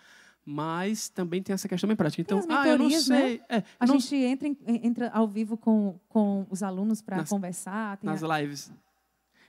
mas 0.51 1.09
também 1.09 1.43
tem 1.43 1.53
essa 1.53 1.67
questão 1.67 1.87
bem 1.87 1.95
prática. 1.95 2.21
Então, 2.23 2.41
ah, 2.49 2.67
eu 2.67 2.77
não 2.77 2.89
sei. 2.89 3.37
Né? 3.37 3.57
É, 3.57 3.63
a 3.79 3.85
não... 3.85 3.99
gente 3.99 4.15
entra, 4.15 4.49
entra 4.65 5.09
ao 5.09 5.27
vivo 5.27 5.55
com, 5.55 5.99
com 6.09 6.47
os 6.49 6.63
alunos 6.63 7.03
para 7.03 7.23
conversar. 7.23 7.99
nas 8.01 8.23
a... 8.23 8.39
lives. 8.39 8.71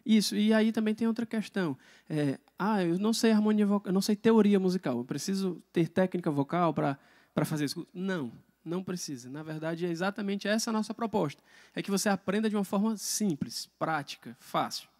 Isso, 0.04 0.36
e 0.36 0.52
aí 0.52 0.72
também 0.72 0.94
tem 0.94 1.06
outra 1.06 1.24
questão. 1.24 1.76
É, 2.08 2.38
ah, 2.62 2.84
eu 2.84 2.98
não 2.98 3.14
sei 3.14 3.32
harmonia 3.32 3.64
vocal, 3.64 3.88
eu 3.88 3.94
não 3.94 4.02
sei 4.02 4.14
teoria 4.14 4.60
musical, 4.60 4.98
eu 4.98 5.04
preciso 5.04 5.62
ter 5.72 5.88
técnica 5.88 6.30
vocal 6.30 6.74
para 6.74 6.98
fazer 7.46 7.64
isso. 7.64 7.86
Não, 7.94 8.30
não 8.62 8.84
precisa. 8.84 9.30
Na 9.30 9.42
verdade, 9.42 9.86
é 9.86 9.88
exatamente 9.88 10.46
essa 10.46 10.68
a 10.68 10.72
nossa 10.72 10.92
proposta. 10.92 11.42
É 11.74 11.82
que 11.82 11.90
você 11.90 12.10
aprenda 12.10 12.50
de 12.50 12.56
uma 12.56 12.64
forma 12.64 12.98
simples, 12.98 13.66
prática, 13.78 14.36
fácil. 14.38 14.90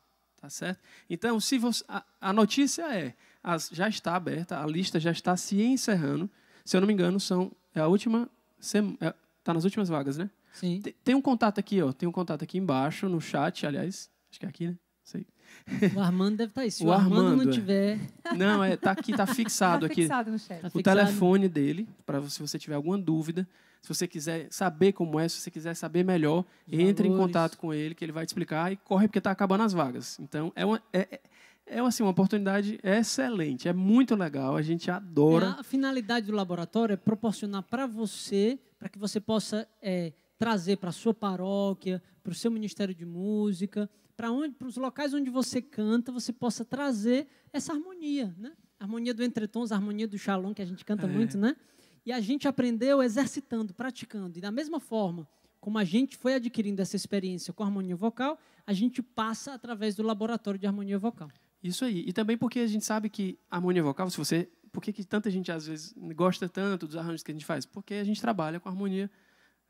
Tá 0.41 0.49
certo? 0.49 0.81
Então, 1.11 1.39
se 1.39 1.59
você, 1.59 1.85
a, 1.87 2.03
a 2.19 2.33
notícia 2.33 2.83
é, 2.97 3.15
as, 3.45 3.69
já 3.71 3.91
está 3.91 4.17
aberta, 4.17 4.59
a 4.59 4.67
lista 4.67 4.99
já 4.99 5.11
está 5.11 5.37
se 5.37 5.61
encerrando. 5.61 6.31
Se 6.65 6.79
eu 6.79 6.81
não 6.81 6.89
me 6.89 6.95
engano, 6.95 7.21
são 7.21 7.53
é 7.75 7.81
a 7.81 7.87
última, 7.87 8.27
está 8.59 8.79
é, 9.03 9.15
tá 9.45 9.53
nas 9.53 9.65
últimas 9.65 9.91
vagas, 9.91 10.17
né? 10.17 10.31
Sim. 10.55 10.81
Tem, 10.81 10.95
tem 11.05 11.15
um 11.15 11.21
contato 11.21 11.61
aqui, 11.61 11.83
ó. 11.83 11.93
Tem 11.93 12.09
um 12.09 12.13
contato 12.13 12.43
aqui 12.43 12.57
embaixo 12.57 13.07
no 13.07 13.21
chat, 13.21 13.67
aliás. 13.67 14.09
Acho 14.31 14.41
que 14.41 14.47
é 14.47 14.49
aqui, 14.49 14.69
né? 14.69 14.79
Sei. 15.11 15.27
O 15.97 16.01
Armando 16.01 16.37
deve 16.37 16.51
estar 16.51 16.61
tá 16.61 16.65
aí. 16.65 16.71
Se 16.71 16.85
o, 16.85 16.87
o 16.87 16.93
Armando, 16.93 17.31
Armando, 17.31 17.45
não 17.45 17.51
é. 17.51 17.55
tiver. 17.55 17.99
Não, 18.37 18.63
é, 18.63 18.77
tá 18.77 18.93
aqui, 18.93 19.13
tá 19.13 19.27
fixado 19.35 19.87
tá 19.87 19.93
aqui. 19.93 20.03
Fixado 20.03 20.31
no 20.31 20.39
chat. 20.39 20.61
Tá 20.61 20.69
o 20.69 20.71
fixado. 20.71 20.99
telefone 20.99 21.49
dele, 21.49 21.89
para 22.07 22.23
se 22.29 22.41
você 22.41 22.59
tiver 22.59 22.77
alguma 22.77 22.97
dúvida. 22.97 23.47
Se 23.83 23.89
você 23.89 24.07
quiser 24.07 24.47
saber 24.51 24.93
como 24.93 25.19
é, 25.19 25.27
se 25.27 25.41
você 25.41 25.51
quiser 25.51 25.75
saber 25.75 26.05
melhor, 26.05 26.45
Os 26.69 26.79
entre 26.79 27.09
valores. 27.09 27.09
em 27.09 27.17
contato 27.17 27.57
com 27.57 27.73
ele, 27.73 27.95
que 27.95 28.05
ele 28.05 28.13
vai 28.13 28.27
te 28.27 28.29
explicar 28.29 28.71
e 28.71 28.77
corre 28.77 29.09
porque 29.09 29.19
está 29.19 29.31
acabando 29.31 29.63
as 29.63 29.73
vagas. 29.73 30.19
Então, 30.21 30.53
é 30.55 30.67
uma, 30.67 30.83
é, 30.93 31.09
é, 31.11 31.21
é 31.67 31.81
assim, 31.81 32.03
uma 32.03 32.11
oportunidade 32.11 32.79
excelente, 32.83 33.69
é 33.69 33.73
muito 33.73 34.15
legal, 34.15 34.55
a 34.55 34.61
gente 34.61 34.91
adora. 34.91 35.57
É, 35.57 35.61
a 35.61 35.63
finalidade 35.63 36.27
do 36.27 36.33
laboratório 36.33 36.93
é 36.93 36.97
proporcionar 36.97 37.63
para 37.63 37.87
você, 37.87 38.59
para 38.79 38.91
que 38.91 38.99
você 38.99 39.19
possa 39.19 39.67
é, 39.81 40.13
trazer 40.39 40.77
para 40.77 40.91
a 40.91 40.93
sua 40.93 41.15
paróquia, 41.15 42.03
para 42.23 42.33
o 42.33 42.35
seu 42.35 42.51
ministério 42.51 42.95
de 42.95 43.07
música, 43.07 43.89
para 44.21 44.31
onde, 44.31 44.55
para 44.55 44.69
os 44.69 44.77
locais 44.77 45.15
onde 45.15 45.31
você 45.31 45.63
canta, 45.63 46.13
você 46.13 46.31
possa 46.31 46.63
trazer 46.63 47.27
essa 47.55 47.73
harmonia, 47.73 48.35
né? 48.37 48.53
A 48.79 48.85
harmonia 48.85 49.15
do 49.15 49.25
entretons, 49.25 49.73
a 49.73 49.77
harmonia 49.77 50.07
do 50.07 50.19
shalom 50.19 50.53
que 50.53 50.61
a 50.61 50.65
gente 50.67 50.85
canta 50.85 51.07
é. 51.07 51.09
muito, 51.09 51.39
né? 51.39 51.57
E 52.05 52.13
a 52.13 52.21
gente 52.21 52.47
aprendeu 52.47 53.03
exercitando, 53.03 53.73
praticando. 53.73 54.37
E 54.37 54.43
da 54.43 54.51
mesma 54.51 54.79
forma 54.79 55.27
como 55.59 55.79
a 55.79 55.85
gente 55.85 56.19
foi 56.19 56.35
adquirindo 56.35 56.83
essa 56.83 56.97
experiência 56.97 57.51
com 57.55 57.63
a 57.63 57.67
harmonia 57.67 57.97
vocal, 57.97 58.39
a 58.67 58.75
gente 58.75 59.03
passa 59.03 59.55
através 59.55 59.95
do 59.95 60.03
laboratório 60.03 60.61
de 60.61 60.67
harmonia 60.67 60.99
vocal. 60.99 61.31
Isso 61.63 61.87
aí. 61.87 62.05
E 62.07 62.13
também 62.13 62.37
porque 62.37 62.59
a 62.59 62.67
gente 62.67 62.85
sabe 62.85 63.09
que 63.09 63.39
a 63.51 63.57
harmonia 63.57 63.83
vocal, 63.83 64.11
se 64.11 64.19
você, 64.19 64.51
por 64.71 64.83
que, 64.83 64.93
que 64.93 65.03
tanta 65.03 65.31
gente 65.31 65.51
às 65.51 65.67
vezes 65.67 65.95
gosta 66.15 66.47
tanto 66.47 66.87
dos 66.87 66.97
arranjos 66.97 67.23
que 67.23 67.31
a 67.31 67.35
gente 67.35 67.47
faz? 67.47 67.65
Porque 67.65 67.95
a 67.95 68.05
gente 68.05 68.21
trabalha 68.21 68.61
com 68.61 68.69
harmonia 68.69 69.11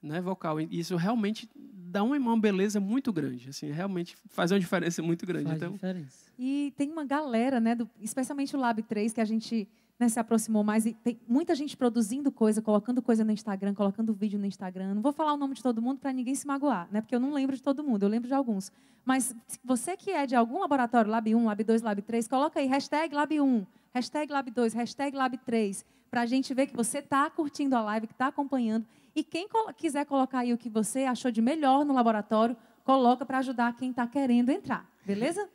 né, 0.03 0.21
vocal. 0.21 0.61
E 0.61 0.69
isso 0.71 0.97
realmente 0.97 1.49
dá 1.55 2.03
uma, 2.03 2.17
uma 2.17 2.39
beleza 2.39 2.81
muito 2.81 3.13
grande. 3.13 3.51
Assim, 3.51 3.71
realmente 3.71 4.17
faz 4.29 4.51
uma 4.51 4.61
diferença 4.61 5.03
muito 5.03 5.27
grande. 5.27 5.47
Faz 5.47 5.57
então... 5.57 5.73
diferença. 5.73 6.31
E 6.39 6.73
tem 6.77 6.91
uma 6.91 7.05
galera, 7.05 7.61
né, 7.61 7.75
do, 7.75 7.89
especialmente 8.01 8.57
o 8.57 8.59
Lab 8.59 8.83
3, 8.83 9.13
que 9.13 9.21
a 9.21 9.25
gente 9.25 9.69
né, 9.99 10.09
se 10.09 10.19
aproximou 10.19 10.65
mais. 10.65 10.87
E 10.87 10.95
tem 10.95 11.21
muita 11.29 11.55
gente 11.55 11.77
produzindo 11.77 12.33
coisa, 12.33 12.63
colocando 12.63 13.03
coisa 13.03 13.23
no 13.25 13.31
Instagram, 13.31 13.75
colocando 13.75 14.15
vídeo 14.15 14.39
no 14.39 14.47
Instagram. 14.47 14.95
Não 14.95 15.03
vou 15.03 15.13
falar 15.13 15.35
o 15.35 15.37
nome 15.37 15.55
de 15.55 15.63
todo 15.63 15.83
mundo 15.83 15.99
para 15.99 16.13
ninguém 16.13 16.35
se 16.35 16.47
magoar, 16.47 16.89
né, 16.91 17.01
porque 17.01 17.15
eu 17.15 17.21
não 17.21 17.33
lembro 17.33 17.55
de 17.55 17.63
todo 17.63 17.85
mundo, 17.85 18.05
eu 18.05 18.09
lembro 18.09 18.27
de 18.27 18.35
alguns. 18.35 18.73
Mas 19.05 19.35
você 19.65 19.97
que 19.97 20.11
é 20.11 20.27
de 20.27 20.35
algum 20.35 20.61
laboratório, 20.61 21.11
Lab 21.11 21.35
1, 21.35 21.45
Lab 21.45 21.65
2, 21.65 21.83
Lab 21.83 22.03
3, 22.03 22.29
coloca 22.29 22.61
aí 22.61 22.67
hashtag 22.67 23.15
Lab 23.15 23.41
1, 23.41 23.67
hashtag 23.93 24.33
Lab 24.33 24.51
2, 24.51 24.73
hashtag 24.73 25.17
Lab 25.17 25.37
3, 25.39 25.85
para 26.11 26.23
a 26.23 26.27
gente 26.27 26.53
ver 26.55 26.67
que 26.67 26.77
você 26.77 26.99
está 26.99 27.29
curtindo 27.31 27.77
a 27.77 27.83
live, 27.83 28.07
que 28.07 28.13
está 28.13 28.29
acompanhando 28.29 28.87
e 29.15 29.23
quem 29.25 29.49
quiser 29.77 30.05
colocar 30.07 30.41
aí 30.41 30.53
o 30.53 30.59
que 30.59 30.69
você 30.69 31.05
achou 31.05 31.31
de 31.31 31.43
melhor 31.43 31.85
no 31.85 31.95
laboratório, 31.95 32.57
coloca 32.85 33.25
para 33.27 33.39
ajudar 33.39 33.75
quem 33.77 33.91
está 33.91 34.07
querendo 34.07 34.51
entrar. 34.51 34.89
Beleza? 35.05 35.49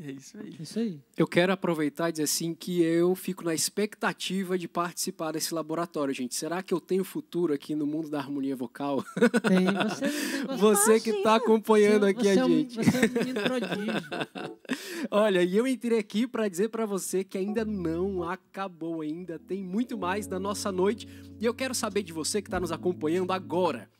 É 0.00 0.12
isso 0.12 0.38
aí. 0.38 0.54
Isso 0.60 0.78
aí. 0.78 1.00
Eu 1.16 1.26
quero 1.26 1.52
aproveitar 1.52 2.08
e 2.08 2.12
dizer 2.12 2.22
assim 2.22 2.54
que 2.54 2.80
eu 2.82 3.16
fico 3.16 3.44
na 3.44 3.52
expectativa 3.52 4.56
de 4.56 4.68
participar 4.68 5.32
desse 5.32 5.52
laboratório, 5.52 6.14
gente. 6.14 6.36
Será 6.36 6.62
que 6.62 6.72
eu 6.72 6.80
tenho 6.80 7.02
futuro 7.02 7.52
aqui 7.52 7.74
no 7.74 7.84
mundo 7.84 8.08
da 8.08 8.18
harmonia 8.18 8.54
vocal? 8.54 9.04
Tem. 9.48 9.66
Você, 9.88 10.46
você 10.56 11.00
que 11.00 11.10
está 11.10 11.34
acompanhando 11.34 12.02
você, 12.02 12.10
aqui 12.10 12.22
você 12.22 12.28
a 12.28 12.34
é 12.34 12.44
um, 12.44 12.48
gente. 12.48 12.76
Você 12.76 12.96
é 12.96 13.00
um 13.00 13.12
menino 13.12 13.40
prodígio. 13.42 14.08
Olha, 15.10 15.42
e 15.42 15.56
eu 15.56 15.66
entrei 15.66 15.98
aqui 15.98 16.28
para 16.28 16.48
dizer 16.48 16.68
para 16.68 16.86
você 16.86 17.24
que 17.24 17.36
ainda 17.36 17.64
não 17.64 18.22
acabou 18.22 19.00
ainda, 19.00 19.36
tem 19.36 19.64
muito 19.64 19.98
mais 19.98 20.28
da 20.28 20.38
nossa 20.38 20.70
noite. 20.70 21.08
E 21.40 21.44
eu 21.44 21.52
quero 21.52 21.74
saber 21.74 22.04
de 22.04 22.12
você 22.12 22.40
que 22.40 22.46
está 22.46 22.60
nos 22.60 22.70
acompanhando 22.70 23.32
agora 23.32 23.90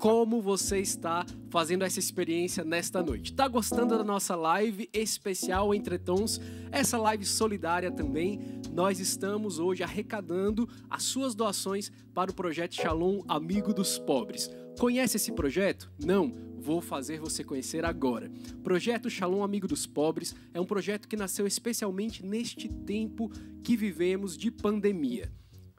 como 0.00 0.40
você 0.40 0.78
está 0.78 1.24
fazendo 1.50 1.82
essa 1.82 1.98
experiência 1.98 2.64
nesta 2.64 3.02
noite. 3.02 3.32
Tá 3.32 3.48
gostando 3.48 3.96
da 3.96 4.04
nossa 4.04 4.36
live 4.36 4.88
especial 4.92 5.74
Entre 5.74 5.98
Tons? 5.98 6.40
Essa 6.70 6.98
live 6.98 7.24
solidária 7.24 7.90
também. 7.90 8.40
Nós 8.72 9.00
estamos 9.00 9.58
hoje 9.58 9.82
arrecadando 9.82 10.68
as 10.90 11.02
suas 11.02 11.34
doações 11.34 11.90
para 12.14 12.30
o 12.30 12.34
projeto 12.34 12.74
Shalom 12.74 13.22
Amigo 13.26 13.72
dos 13.72 13.98
Pobres. 13.98 14.50
Conhece 14.78 15.16
esse 15.16 15.32
projeto? 15.32 15.90
Não? 15.98 16.32
Vou 16.58 16.80
fazer 16.80 17.18
você 17.18 17.42
conhecer 17.42 17.84
agora. 17.84 18.30
Projeto 18.62 19.08
Shalom 19.08 19.42
Amigo 19.42 19.66
dos 19.66 19.86
Pobres 19.86 20.34
é 20.52 20.60
um 20.60 20.66
projeto 20.66 21.08
que 21.08 21.16
nasceu 21.16 21.46
especialmente 21.46 22.24
neste 22.24 22.68
tempo 22.68 23.30
que 23.62 23.76
vivemos 23.76 24.36
de 24.36 24.50
pandemia. 24.50 25.32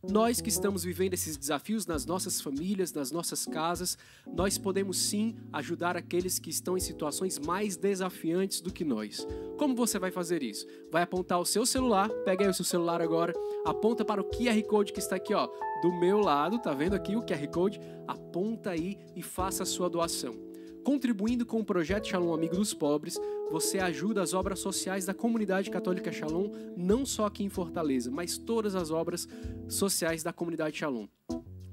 Nós 0.09 0.39
que 0.39 0.47
estamos 0.47 0.85
vivendo 0.85 1.13
esses 1.13 1.35
desafios 1.35 1.85
nas 1.85 2.05
nossas 2.05 2.39
famílias, 2.39 2.93
nas 2.93 3.11
nossas 3.11 3.45
casas, 3.45 3.97
nós 4.25 4.57
podemos 4.57 4.97
sim 4.97 5.35
ajudar 5.51 5.97
aqueles 5.97 6.39
que 6.39 6.49
estão 6.49 6.77
em 6.77 6.79
situações 6.79 7.37
mais 7.37 7.75
desafiantes 7.75 8.61
do 8.61 8.71
que 8.71 8.85
nós. 8.85 9.27
Como 9.57 9.75
você 9.75 9.99
vai 9.99 10.09
fazer 10.09 10.41
isso? 10.41 10.65
Vai 10.89 11.03
apontar 11.03 11.39
o 11.39 11.45
seu 11.45 11.65
celular, 11.65 12.09
pega 12.23 12.45
aí 12.45 12.49
o 12.49 12.53
seu 12.53 12.65
celular 12.65 13.01
agora, 13.01 13.33
aponta 13.65 14.05
para 14.05 14.21
o 14.21 14.29
QR 14.29 14.61
Code 14.63 14.93
que 14.93 14.99
está 14.99 15.17
aqui, 15.17 15.33
ó, 15.33 15.49
do 15.81 15.91
meu 15.91 16.19
lado, 16.19 16.57
tá 16.57 16.73
vendo 16.73 16.95
aqui 16.95 17.15
o 17.15 17.23
QR 17.23 17.45
Code? 17.49 17.79
Aponta 18.07 18.71
aí 18.71 18.97
e 19.13 19.21
faça 19.21 19.63
a 19.63 19.65
sua 19.65 19.89
doação. 19.89 20.46
Contribuindo 20.87 21.45
com 21.45 21.59
o 21.59 21.65
projeto 21.65 22.07
Shalom 22.07 22.33
Amigo 22.33 22.55
dos 22.55 22.73
Pobres, 22.73 23.19
você 23.51 23.77
ajuda 23.77 24.21
as 24.21 24.33
obras 24.33 24.59
sociais 24.59 25.05
da 25.05 25.13
comunidade 25.13 25.69
católica 25.69 26.13
Shalom, 26.13 26.49
não 26.77 27.05
só 27.05 27.25
aqui 27.25 27.43
em 27.43 27.49
Fortaleza, 27.49 28.09
mas 28.09 28.37
todas 28.37 28.73
as 28.73 28.89
obras 28.89 29.27
sociais 29.67 30.23
da 30.23 30.31
comunidade 30.31 30.77
Shalom. 30.77 31.05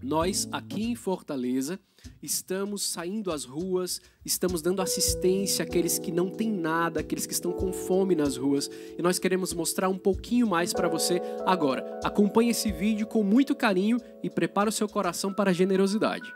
Nós, 0.02 0.48
aqui 0.50 0.82
em 0.82 0.96
Fortaleza, 0.96 1.78
estamos 2.20 2.82
saindo 2.82 3.30
às 3.30 3.44
ruas, 3.44 4.00
estamos 4.24 4.60
dando 4.60 4.82
assistência 4.82 5.64
àqueles 5.64 5.96
que 5.96 6.10
não 6.10 6.28
têm 6.28 6.50
nada, 6.50 6.98
aqueles 6.98 7.24
que 7.24 7.34
estão 7.34 7.52
com 7.52 7.72
fome 7.72 8.16
nas 8.16 8.36
ruas, 8.36 8.68
e 8.98 9.00
nós 9.00 9.20
queremos 9.20 9.54
mostrar 9.54 9.88
um 9.88 9.96
pouquinho 9.96 10.48
mais 10.48 10.72
para 10.72 10.88
você 10.88 11.22
agora. 11.46 12.00
Acompanhe 12.02 12.50
esse 12.50 12.72
vídeo 12.72 13.06
com 13.06 13.22
muito 13.22 13.54
carinho 13.54 13.96
e 14.24 14.28
prepare 14.28 14.70
o 14.70 14.72
seu 14.72 14.88
coração 14.88 15.32
para 15.32 15.50
a 15.50 15.54
generosidade 15.54 16.34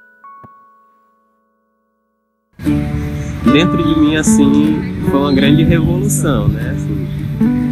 dentro 3.53 3.83
de 3.83 3.99
mim 3.99 4.17
assim 4.17 5.01
foi 5.11 5.21
uma 5.21 5.33
grande 5.33 5.65
revolução, 5.65 6.49
né? 6.49 6.71
Assim, 6.71 7.07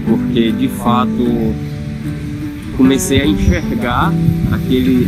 porque 0.08 0.52
de 0.52 0.68
fato 0.68 1.24
comecei 2.76 3.22
a 3.22 3.26
enxergar 3.26 4.12
aquele 4.52 5.06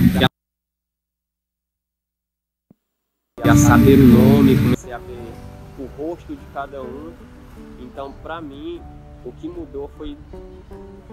a 3.42 3.56
saber 3.56 3.98
o 3.98 4.06
nome, 4.06 4.56
comecei 4.56 4.92
a 4.92 4.98
ver 4.98 5.32
o 5.78 5.86
rosto 5.96 6.36
de 6.36 6.44
cada 6.52 6.82
um. 6.82 7.12
Então, 7.80 8.12
para 8.22 8.40
mim, 8.42 8.80
o 9.24 9.32
que 9.32 9.48
mudou 9.48 9.90
foi 9.96 10.16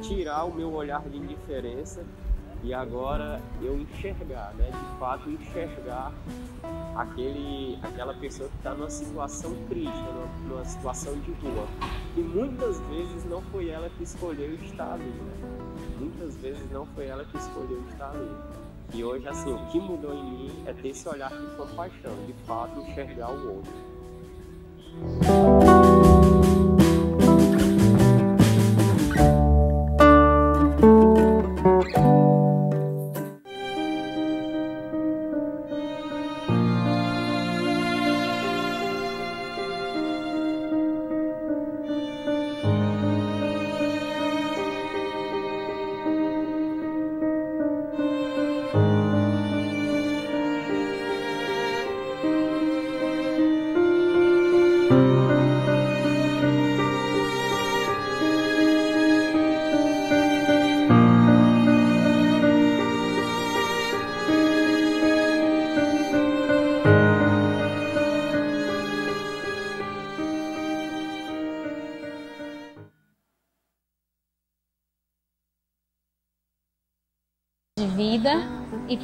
tirar 0.02 0.44
o 0.44 0.54
meu 0.54 0.74
olhar 0.74 1.02
de 1.10 1.18
indiferença 1.18 2.04
e 2.66 2.74
agora 2.74 3.40
eu 3.62 3.80
enxergar, 3.80 4.52
né? 4.56 4.72
De 4.72 5.00
fato 5.00 5.30
enxergar 5.30 6.12
aquele, 6.96 7.78
aquela 7.84 8.16
pessoa 8.16 8.50
que 8.50 8.58
está 8.58 8.74
numa 8.74 8.90
situação 8.90 9.56
triste, 9.70 9.96
numa, 9.96 10.50
numa, 10.50 10.66
situação 10.66 11.14
de 11.20 11.32
rua. 11.34 11.68
E 12.18 12.22
muitas 12.22 12.80
vezes 12.90 13.24
não 13.26 13.40
foi 13.44 13.70
ela 13.70 13.88
que 13.92 14.02
escolheu 14.04 14.56
estar 14.56 14.94
ali, 14.94 15.04
né? 15.04 15.34
Muitas 16.00 16.36
vezes 16.38 16.72
não 16.72 16.88
foi 16.88 17.06
ela 17.06 17.24
que 17.24 17.38
escolheu 17.38 17.84
estar 17.90 18.10
ali. 18.10 18.36
E 18.96 19.04
hoje, 19.04 19.28
assim, 19.28 19.54
o 19.54 19.66
que 19.68 19.80
mudou 19.80 20.14
em 20.16 20.24
mim 20.24 20.64
é 20.66 20.74
ter 20.74 20.88
esse 20.90 21.08
olhar 21.08 21.30
de 21.30 21.56
compaixão, 21.56 22.16
de 22.26 22.34
fato 22.46 22.80
enxergar 22.80 23.30
o 23.30 23.58
outro. 23.58 23.72
e 31.98 32.15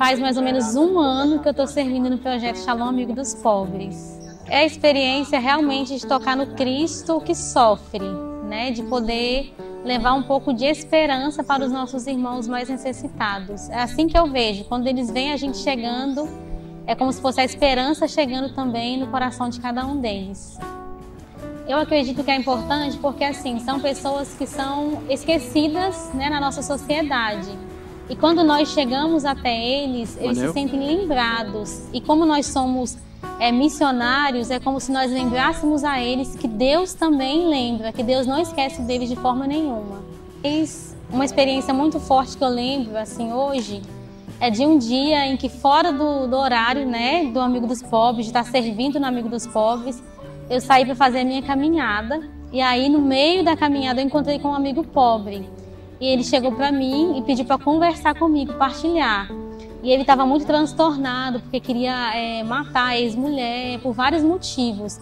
faz 0.02 0.20
mais 0.20 0.36
ou 0.36 0.42
menos 0.42 0.76
um 0.76 0.98
ano 0.98 1.38
que 1.38 1.48
eu 1.48 1.52
estou 1.52 1.68
servindo 1.68 2.10
no 2.10 2.18
projeto 2.18 2.58
Shalom 2.58 2.86
Amigo 2.86 3.14
dos 3.14 3.36
Pobres. 3.36 4.20
É 4.48 4.62
a 4.62 4.66
experiência 4.66 5.40
realmente 5.40 5.96
de 5.96 6.08
tocar 6.08 6.36
no 6.36 6.56
Cristo 6.56 7.22
que 7.22 7.36
sofre, 7.36 8.10
né? 8.50 8.72
de 8.72 8.82
poder 8.82 9.54
levar 9.86 10.14
um 10.14 10.24
pouco 10.24 10.56
de 10.56 10.66
esperança 10.66 11.44
para 11.44 11.64
os 11.64 11.72
nossos 11.72 12.08
irmãos 12.08 12.48
mais 12.48 12.68
necessitados. 12.68 13.70
É 13.70 13.80
assim 13.80 14.08
que 14.08 14.18
eu 14.18 14.26
vejo, 14.26 14.64
quando 14.64 14.88
eles 14.88 15.12
veem 15.12 15.34
a 15.34 15.38
gente 15.38 15.58
chegando, 15.60 16.28
é 16.88 16.96
como 16.96 17.14
se 17.14 17.22
fosse 17.22 17.40
a 17.40 17.46
esperança 17.46 18.08
chegando 18.08 18.56
também 18.56 19.00
no 19.00 19.06
coração 19.06 19.50
de 19.50 19.62
cada 19.62 19.86
um 19.86 20.02
deles. 20.02 20.58
Eu 21.68 21.78
acredito 21.78 22.24
que 22.24 22.32
é 22.32 22.36
importante 22.36 22.98
porque 22.98 23.24
assim 23.24 23.60
são 23.60 23.80
pessoas 23.80 24.34
que 24.34 24.48
são 24.48 25.04
esquecidas 25.12 26.12
né, 26.16 26.28
na 26.28 26.40
nossa 26.40 26.64
sociedade 26.64 27.56
e 28.12 28.16
quando 28.18 28.44
nós 28.44 28.74
chegamos 28.74 29.24
até 29.24 29.58
eles, 29.58 30.18
eles 30.20 30.38
se 30.38 30.52
sentem 30.52 30.86
lembrados. 30.86 31.84
E 31.94 32.02
como 32.02 32.26
nós 32.26 32.46
somos 32.46 32.98
é, 33.40 33.54
missionários, 33.54 34.52
é 34.52 34.60
como 34.60 34.82
se 34.82 34.92
nós 34.92 35.10
lembrássemos 35.10 35.86
a 35.86 35.98
eles 35.98 36.36
que 36.36 36.46
Deus 36.46 36.94
também 36.94 37.48
lembra, 37.48 37.94
que 37.94 38.04
Deus 38.04 38.28
não 38.28 38.38
esquece 38.38 38.82
deles 38.82 39.08
de 39.08 39.16
forma 39.16 39.48
nenhuma. 39.48 40.04
Uma 41.10 41.24
experiência 41.24 41.74
muito 41.74 42.02
forte 42.02 42.36
que 42.36 42.44
eu 42.44 42.50
lembro, 42.50 42.98
assim, 42.98 43.32
hoje, 43.32 43.82
é 44.42 44.50
de 44.50 44.66
um 44.66 44.78
dia 44.78 45.26
em 45.28 45.38
que 45.38 45.48
fora 45.48 45.94
do, 45.94 46.28
do 46.28 46.36
horário, 46.36 46.86
né, 46.86 47.28
do 47.28 47.40
Amigo 47.40 47.66
dos 47.66 47.82
Pobres, 47.82 48.26
de 48.26 48.32
estar 48.32 48.44
servindo 48.44 49.00
no 49.00 49.06
Amigo 49.06 49.30
dos 49.30 49.48
Pobres, 49.48 50.04
eu 50.50 50.60
saí 50.60 50.84
para 50.84 50.96
fazer 50.96 51.22
a 51.22 51.24
minha 51.24 51.42
caminhada. 51.42 52.30
E 52.52 52.60
aí, 52.60 52.90
no 52.90 53.00
meio 53.00 53.42
da 53.42 53.56
caminhada, 53.56 54.02
eu 54.02 54.06
encontrei 54.06 54.38
com 54.38 54.50
um 54.50 54.54
amigo 54.54 54.84
pobre. 54.84 55.48
E 56.02 56.08
ele 56.08 56.24
chegou 56.24 56.52
para 56.52 56.72
mim 56.72 57.20
e 57.20 57.22
pediu 57.22 57.46
para 57.46 57.60
conversar 57.60 58.16
comigo, 58.16 58.56
partilhar. 58.56 59.30
E 59.84 59.92
ele 59.92 60.02
estava 60.02 60.26
muito 60.26 60.48
transtornado 60.48 61.40
porque 61.42 61.60
queria 61.60 62.16
é, 62.16 62.44
matar 62.44 62.88
a 62.88 63.00
ex-mulher 63.00 63.80
por 63.82 63.94
vários 63.94 64.24
motivos. 64.24 65.00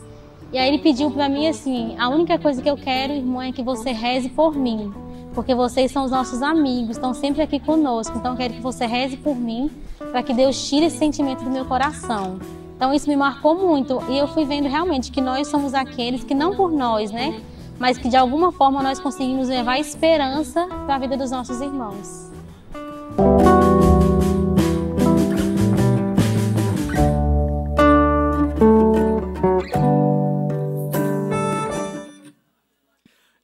E 0.51 0.57
aí 0.57 0.67
ele 0.67 0.79
pediu 0.79 1.09
para 1.09 1.29
mim 1.29 1.47
assim: 1.47 1.95
a 1.97 2.09
única 2.09 2.37
coisa 2.37 2.61
que 2.61 2.69
eu 2.69 2.75
quero, 2.75 3.13
irmão, 3.13 3.41
é 3.41 3.53
que 3.53 3.63
você 3.63 3.91
reze 3.91 4.27
por 4.27 4.53
mim, 4.55 4.93
porque 5.33 5.55
vocês 5.55 5.89
são 5.89 6.03
os 6.03 6.11
nossos 6.11 6.41
amigos, 6.41 6.97
estão 6.97 7.13
sempre 7.13 7.41
aqui 7.41 7.61
conosco. 7.61 8.17
Então 8.17 8.31
eu 8.31 8.37
quero 8.37 8.53
que 8.55 8.61
você 8.61 8.85
reze 8.85 9.15
por 9.15 9.37
mim, 9.37 9.71
para 10.11 10.21
que 10.21 10.33
Deus 10.33 10.67
tire 10.67 10.87
esse 10.87 10.97
sentimento 10.97 11.45
do 11.45 11.49
meu 11.49 11.63
coração. 11.63 12.39
Então 12.75 12.93
isso 12.93 13.09
me 13.09 13.15
marcou 13.15 13.55
muito 13.55 14.01
e 14.09 14.17
eu 14.17 14.27
fui 14.27 14.43
vendo 14.43 14.67
realmente 14.67 15.11
que 15.11 15.21
nós 15.21 15.47
somos 15.47 15.73
aqueles 15.73 16.25
que 16.25 16.33
não 16.33 16.55
por 16.55 16.71
nós, 16.71 17.09
né, 17.09 17.39
mas 17.79 17.97
que 17.97 18.09
de 18.09 18.17
alguma 18.17 18.51
forma 18.51 18.83
nós 18.83 18.99
conseguimos 18.99 19.47
levar 19.47 19.79
esperança 19.79 20.67
para 20.67 20.95
a 20.95 20.99
vida 20.99 21.17
dos 21.17 21.31
nossos 21.31 21.61
irmãos. 21.61 22.28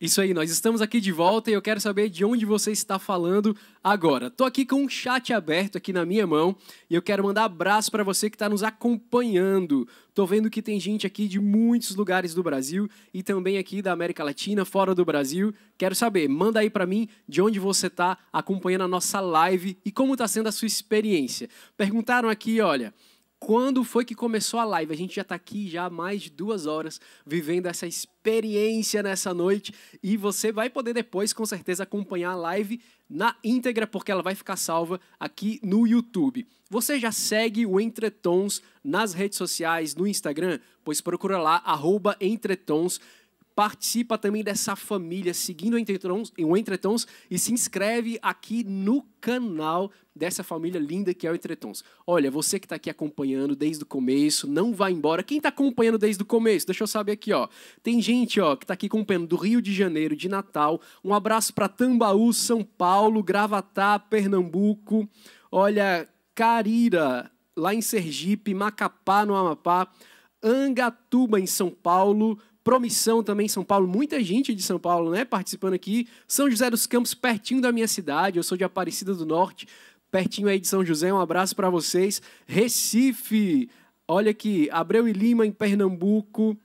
Isso 0.06 0.22
aí, 0.22 0.36
nós 0.36 0.52
estamos 0.52 0.84
aqui 0.84 1.02
de 1.02 1.12
volta 1.12 1.50
e 1.50 1.56
eu 1.56 1.62
quero 1.64 1.82
saber 1.82 2.10
de 2.10 2.24
onde 2.24 2.46
você 2.46 2.72
está 2.72 3.00
falando 3.00 3.58
agora. 3.84 4.30
Tô 4.30 4.44
aqui 4.44 4.64
com 4.64 4.84
um 4.84 4.88
chat 4.88 5.34
aberto 5.34 5.80
aqui 5.80 5.92
na 5.92 6.06
minha 6.06 6.28
mão 6.28 6.56
e 6.88 6.94
eu 6.94 7.02
quero 7.02 7.24
mandar 7.24 7.46
abraço 7.46 7.90
para 7.90 8.04
você 8.04 8.30
que 8.30 8.36
está 8.36 8.48
nos 8.48 8.62
acompanhando. 8.62 9.88
Tô 10.14 10.24
vendo 10.28 10.48
que 10.48 10.62
tem 10.62 10.80
gente 10.80 11.08
aqui 11.08 11.28
de 11.28 11.40
muitos 11.40 11.96
lugares 11.96 12.36
do 12.36 12.44
Brasil 12.44 12.88
e 13.12 13.24
também 13.24 13.58
aqui 13.58 13.82
da 13.82 13.94
América 13.94 14.24
Latina, 14.24 14.64
fora 14.64 14.94
do 14.94 15.04
Brasil. 15.04 15.52
Quero 15.76 15.96
saber, 15.96 16.30
manda 16.30 16.60
aí 16.60 16.70
para 16.70 16.86
mim 16.86 17.10
de 17.28 17.42
onde 17.42 17.60
você 17.60 17.88
está 17.88 18.16
acompanhando 18.32 18.84
a 18.84 18.88
nossa 18.88 19.20
live 19.20 19.76
e 19.84 19.92
como 19.92 20.14
está 20.14 20.28
sendo 20.28 20.50
a 20.50 20.52
sua 20.52 20.68
experiência. 20.68 21.50
Perguntaram 21.76 22.30
aqui, 22.30 22.62
olha, 22.62 22.94
quando 23.46 23.84
foi 23.84 24.04
que 24.04 24.16
começou 24.16 24.60
a 24.60 24.64
live? 24.64 24.92
A 24.92 24.98
gente 24.98 25.18
já 25.18 25.22
está 25.22 25.36
aqui 25.36 25.70
já 25.70 25.86
há 25.86 25.90
mais 25.90 26.24
de 26.24 26.32
duas 26.32 26.66
horas 26.66 27.00
vivendo 27.24 27.68
essa 27.68 27.86
experiência 27.86 29.04
nessa 29.04 29.36
noite 29.36 29.72
e 30.02 30.18
você 30.18 30.52
vai 30.52 30.68
poder 30.68 30.96
depois, 30.96 31.32
com 31.32 31.46
certeza, 31.46 31.84
acompanhar 31.84 32.32
a 32.32 32.36
live 32.36 32.82
na 33.08 33.36
íntegra, 33.44 33.86
porque 33.86 34.12
ela 34.12 34.24
vai 34.24 34.34
ficar 34.34 34.56
salva 34.56 35.00
aqui 35.20 35.60
no 35.62 35.86
YouTube. 35.86 36.48
Você 36.72 37.00
já 37.00 37.12
segue 37.12 37.68
o 37.68 37.80
Entretons 37.80 38.64
nas 38.84 39.14
redes 39.14 39.38
sociais, 39.38 39.94
no 39.94 40.08
Instagram? 40.08 40.60
Pois 40.84 41.00
procura 41.00 41.38
lá, 41.38 41.62
arroba 41.64 42.18
Entretons 42.20 43.00
participa 43.56 44.18
também 44.18 44.44
dessa 44.44 44.76
família, 44.76 45.34
seguindo 45.34 45.76
o 45.76 45.80
Entretons, 45.80 47.08
e 47.32 47.40
se 47.40 47.54
inscreve 47.54 48.20
aqui 48.22 48.64
no 48.66 49.04
canal 49.22 49.90
dessa 50.14 50.44
família 50.44 50.80
linda 50.80 51.14
que 51.14 51.26
é 51.26 51.32
o 51.32 51.36
Entretons. 51.36 51.84
Olha, 52.06 52.30
você 52.30 52.60
que 52.60 52.66
está 52.66 52.76
aqui 52.76 52.90
acompanhando 52.90 53.56
desde 53.56 53.84
o 53.84 53.86
começo, 53.86 54.46
não 54.46 54.74
vai 54.74 54.92
embora. 54.92 55.24
Quem 55.24 55.38
está 55.38 55.50
acompanhando 55.50 55.98
desde 55.98 56.22
o 56.22 56.26
começo? 56.26 56.68
Deixa 56.68 56.84
eu 56.84 56.88
saber 56.88 57.14
aqui, 57.14 57.32
ó. 57.32 57.48
Tem 57.82 58.02
gente, 58.02 58.42
ó, 58.42 58.56
que 58.56 58.66
está 58.66 58.74
aqui 58.74 58.88
acompanhando 58.88 59.28
do 59.28 59.38
Rio 59.38 59.62
de 59.62 59.74
Janeiro, 59.74 60.16
de 60.16 60.28
Natal. 60.28 60.82
Um 61.04 61.14
abraço 61.14 61.54
para 61.54 61.70
Tambaú, 61.70 62.34
São 62.34 62.64
Paulo, 62.64 63.24
Gravatá, 63.24 63.98
Pernambuco. 63.98 65.08
Olha, 65.50 66.08
Carira, 66.34 67.32
lá 67.56 67.74
em 67.74 67.82
Sergipe, 67.82 68.54
Macapá, 68.54 69.26
no 69.26 69.34
Amapá. 69.34 69.88
Angatuba, 70.44 71.40
em 71.40 71.48
São 71.48 71.72
Paulo, 71.72 72.38
Promissão 72.66 73.22
também 73.22 73.48
São 73.48 73.64
Paulo, 73.64 73.88
muita 73.88 74.24
gente 74.24 74.56
de 74.56 74.64
São 74.64 74.80
Paulo, 74.80 75.12
né, 75.12 75.24
participando 75.24 75.76
aqui. 75.76 76.08
São 76.28 76.50
José 76.50 76.68
dos 76.68 76.88
Campos, 76.88 77.14
pertinho 77.14 77.62
da 77.62 77.72
minha 77.72 77.88
cidade, 77.88 78.38
eu 78.38 78.44
sou 78.44 78.58
de 78.58 78.64
Aparecida 78.64 79.14
do 79.14 79.24
Norte, 79.24 79.68
pertinho 80.10 80.48
aí 80.48 80.60
de 80.60 80.68
São 80.68 80.84
José, 80.84 81.14
um 81.14 81.20
abraço 81.20 81.56
para 81.56 81.70
vocês. 81.70 82.24
Recife, 82.48 83.70
olha 84.08 84.32
aqui, 84.32 84.68
Abreu 84.72 85.08
e 85.08 85.14
Lima 85.14 85.46
em 85.46 85.52
Pernambuco. 85.52 86.58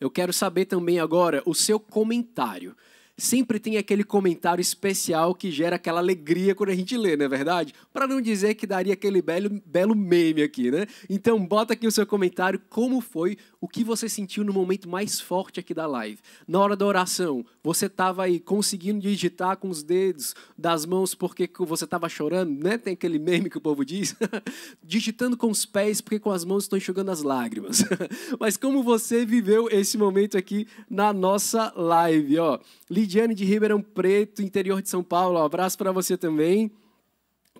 Eu 0.00 0.10
quero 0.10 0.32
saber 0.32 0.64
também 0.64 0.98
agora 0.98 1.40
o 1.46 1.54
seu 1.54 1.78
comentário 1.78 2.74
sempre 3.16 3.58
tem 3.58 3.78
aquele 3.78 4.04
comentário 4.04 4.60
especial 4.60 5.34
que 5.34 5.50
gera 5.50 5.76
aquela 5.76 6.00
alegria 6.00 6.54
quando 6.54 6.70
a 6.70 6.74
gente 6.74 6.96
lê, 6.96 7.16
não 7.16 7.24
é 7.24 7.28
verdade? 7.28 7.72
Para 7.92 8.06
não 8.06 8.20
dizer 8.20 8.54
que 8.54 8.66
daria 8.66 8.92
aquele 8.92 9.22
belo, 9.22 9.62
belo 9.64 9.94
meme 9.94 10.42
aqui, 10.42 10.70
né? 10.70 10.86
Então, 11.08 11.44
bota 11.44 11.72
aqui 11.72 11.86
o 11.86 11.90
seu 11.90 12.06
comentário 12.06 12.60
como 12.68 13.00
foi, 13.00 13.38
o 13.60 13.68
que 13.68 13.82
você 13.82 14.08
sentiu 14.08 14.44
no 14.44 14.52
momento 14.52 14.88
mais 14.88 15.20
forte 15.20 15.60
aqui 15.60 15.72
da 15.72 15.86
live. 15.86 16.18
Na 16.46 16.60
hora 16.60 16.76
da 16.76 16.84
oração, 16.84 17.44
você 17.62 17.86
estava 17.86 18.24
aí 18.24 18.38
conseguindo 18.38 19.00
digitar 19.00 19.56
com 19.56 19.68
os 19.68 19.82
dedos 19.82 20.34
das 20.56 20.84
mãos 20.84 21.14
porque 21.14 21.50
você 21.60 21.84
estava 21.84 22.08
chorando, 22.08 22.62
né? 22.62 22.78
Tem 22.78 22.92
aquele 22.92 23.18
meme 23.18 23.50
que 23.50 23.58
o 23.58 23.60
povo 23.60 23.84
diz. 23.84 24.14
Digitando 24.82 25.36
com 25.36 25.50
os 25.50 25.64
pés 25.64 26.00
porque 26.00 26.18
com 26.18 26.30
as 26.30 26.44
mãos 26.44 26.64
estão 26.64 26.76
enxugando 26.76 27.10
as 27.10 27.22
lágrimas. 27.22 27.84
Mas 28.38 28.56
como 28.56 28.82
você 28.82 29.24
viveu 29.24 29.68
esse 29.70 29.96
momento 29.96 30.36
aqui 30.36 30.66
na 30.88 31.12
nossa 31.12 31.72
live, 31.74 32.38
ó? 32.38 32.58
Lidiane 32.90 33.34
de 33.34 33.44
Ribeirão 33.44 33.80
Preto, 33.80 34.42
interior 34.42 34.82
de 34.82 34.88
São 34.88 35.02
Paulo. 35.02 35.38
Um 35.38 35.44
abraço 35.44 35.76
para 35.78 35.92
você 35.92 36.16
também. 36.16 36.70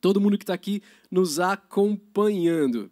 Todo 0.01 0.21
mundo 0.21 0.37
que 0.37 0.45
está 0.45 0.55
aqui 0.55 0.83
nos 1.11 1.41
acompanhando. 1.41 2.91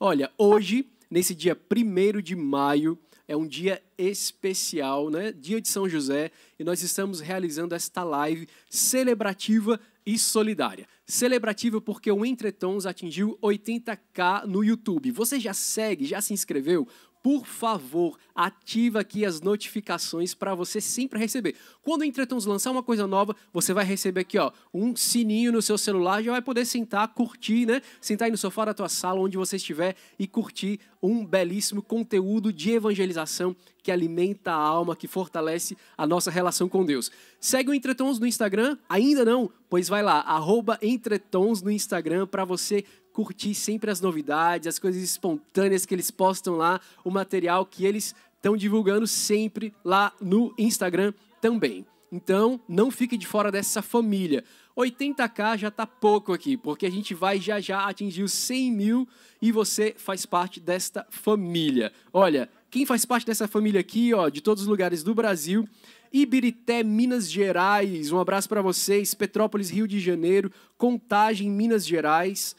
Olha, 0.00 0.30
hoje, 0.38 0.86
nesse 1.10 1.34
dia 1.34 1.56
1 1.56 2.20
de 2.20 2.36
maio, 2.36 2.98
é 3.26 3.36
um 3.36 3.46
dia 3.46 3.82
especial, 3.98 5.10
né? 5.10 5.32
Dia 5.32 5.60
de 5.60 5.68
São 5.68 5.86
José, 5.86 6.30
e 6.58 6.64
nós 6.64 6.82
estamos 6.82 7.20
realizando 7.20 7.74
esta 7.74 8.02
live 8.02 8.48
celebrativa 8.70 9.78
e 10.06 10.18
solidária. 10.18 10.88
Celebrativa 11.04 11.78
porque 11.78 12.10
o 12.10 12.24
Entretons 12.24 12.86
atingiu 12.86 13.38
80k 13.42 14.46
no 14.46 14.64
YouTube. 14.64 15.10
Você 15.10 15.38
já 15.38 15.52
segue, 15.52 16.06
já 16.06 16.22
se 16.22 16.32
inscreveu? 16.32 16.88
Por 17.28 17.44
favor, 17.44 18.18
ativa 18.34 19.00
aqui 19.00 19.22
as 19.22 19.42
notificações 19.42 20.32
para 20.32 20.54
você 20.54 20.80
sempre 20.80 21.18
receber. 21.18 21.54
Quando 21.82 22.00
o 22.00 22.04
Entretons 22.06 22.46
lançar 22.46 22.70
uma 22.70 22.82
coisa 22.82 23.06
nova, 23.06 23.36
você 23.52 23.74
vai 23.74 23.84
receber 23.84 24.22
aqui, 24.22 24.38
ó, 24.38 24.50
um 24.72 24.96
sininho 24.96 25.52
no 25.52 25.60
seu 25.60 25.76
celular, 25.76 26.22
já 26.22 26.32
vai 26.32 26.40
poder 26.40 26.64
sentar, 26.64 27.06
curtir, 27.08 27.66
né? 27.66 27.82
Sentar 28.00 28.24
aí 28.24 28.32
no 28.32 28.38
sofá 28.38 28.64
da 28.64 28.72
tua 28.72 28.88
sala, 28.88 29.20
onde 29.20 29.36
você 29.36 29.56
estiver 29.56 29.94
e 30.18 30.26
curtir 30.26 30.80
um 31.02 31.22
belíssimo 31.22 31.82
conteúdo 31.82 32.50
de 32.50 32.70
evangelização 32.70 33.54
que 33.82 33.92
alimenta 33.92 34.52
a 34.52 34.56
alma, 34.56 34.96
que 34.96 35.06
fortalece 35.06 35.76
a 35.96 36.06
nossa 36.06 36.30
relação 36.30 36.66
com 36.66 36.86
Deus. 36.86 37.10
Segue 37.38 37.70
o 37.70 37.74
Entretons 37.74 38.18
no 38.18 38.26
Instagram? 38.26 38.78
Ainda 38.88 39.22
não? 39.22 39.50
Pois 39.68 39.86
vai 39.86 40.02
lá, 40.02 40.20
arroba 40.20 40.78
Entretons 40.80 41.60
no 41.60 41.70
Instagram 41.70 42.26
para 42.26 42.46
você 42.46 42.84
curtir 43.18 43.52
sempre 43.52 43.90
as 43.90 44.00
novidades, 44.00 44.68
as 44.68 44.78
coisas 44.78 45.02
espontâneas 45.02 45.84
que 45.84 45.92
eles 45.92 46.08
postam 46.08 46.54
lá, 46.54 46.80
o 47.04 47.10
material 47.10 47.66
que 47.66 47.84
eles 47.84 48.14
estão 48.36 48.56
divulgando 48.56 49.08
sempre 49.08 49.74
lá 49.84 50.12
no 50.20 50.54
Instagram 50.56 51.12
também. 51.40 51.84
Então, 52.12 52.60
não 52.68 52.92
fique 52.92 53.16
de 53.16 53.26
fora 53.26 53.50
dessa 53.50 53.82
família. 53.82 54.44
80k 54.76 55.58
já 55.58 55.66
está 55.66 55.84
pouco 55.84 56.32
aqui, 56.32 56.56
porque 56.56 56.86
a 56.86 56.90
gente 56.90 57.12
vai 57.12 57.40
já 57.40 57.58
já 57.58 57.88
atingir 57.88 58.22
os 58.22 58.32
100 58.32 58.70
mil 58.70 59.08
e 59.42 59.50
você 59.50 59.96
faz 59.98 60.24
parte 60.24 60.60
desta 60.60 61.04
família. 61.10 61.92
Olha, 62.12 62.48
quem 62.70 62.86
faz 62.86 63.04
parte 63.04 63.26
dessa 63.26 63.48
família 63.48 63.80
aqui, 63.80 64.14
ó, 64.14 64.28
de 64.28 64.40
todos 64.40 64.62
os 64.62 64.68
lugares 64.68 65.02
do 65.02 65.12
Brasil, 65.12 65.68
Ibirité, 66.12 66.84
Minas 66.84 67.28
Gerais, 67.28 68.12
um 68.12 68.20
abraço 68.20 68.48
para 68.48 68.62
vocês, 68.62 69.12
Petrópolis, 69.12 69.70
Rio 69.70 69.88
de 69.88 69.98
Janeiro, 69.98 70.52
Contagem, 70.76 71.50
Minas 71.50 71.84
Gerais, 71.84 72.54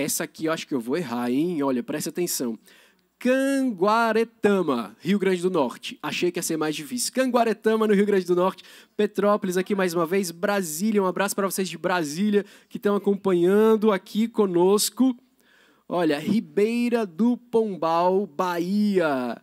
essa 0.00 0.24
aqui 0.24 0.46
eu 0.46 0.52
acho 0.52 0.66
que 0.66 0.74
eu 0.74 0.80
vou 0.80 0.96
errar, 0.96 1.30
hein? 1.30 1.62
Olha, 1.62 1.82
preste 1.82 2.08
atenção. 2.08 2.58
Canguaretama, 3.20 4.96
Rio 4.98 5.18
Grande 5.18 5.42
do 5.42 5.50
Norte. 5.50 5.98
Achei 6.02 6.32
que 6.32 6.38
ia 6.38 6.42
ser 6.42 6.56
mais 6.56 6.74
difícil. 6.74 7.12
Canguaretama, 7.12 7.86
no 7.86 7.92
Rio 7.92 8.06
Grande 8.06 8.24
do 8.24 8.34
Norte. 8.34 8.64
Petrópolis 8.96 9.58
aqui 9.58 9.74
mais 9.74 9.92
uma 9.92 10.06
vez. 10.06 10.30
Brasília, 10.30 11.02
um 11.02 11.06
abraço 11.06 11.36
para 11.36 11.46
vocês 11.46 11.68
de 11.68 11.76
Brasília 11.76 12.46
que 12.68 12.78
estão 12.78 12.96
acompanhando 12.96 13.92
aqui 13.92 14.26
conosco. 14.26 15.14
Olha, 15.86 16.18
Ribeira 16.18 17.04
do 17.04 17.36
Pombal, 17.36 18.26
Bahia. 18.26 19.36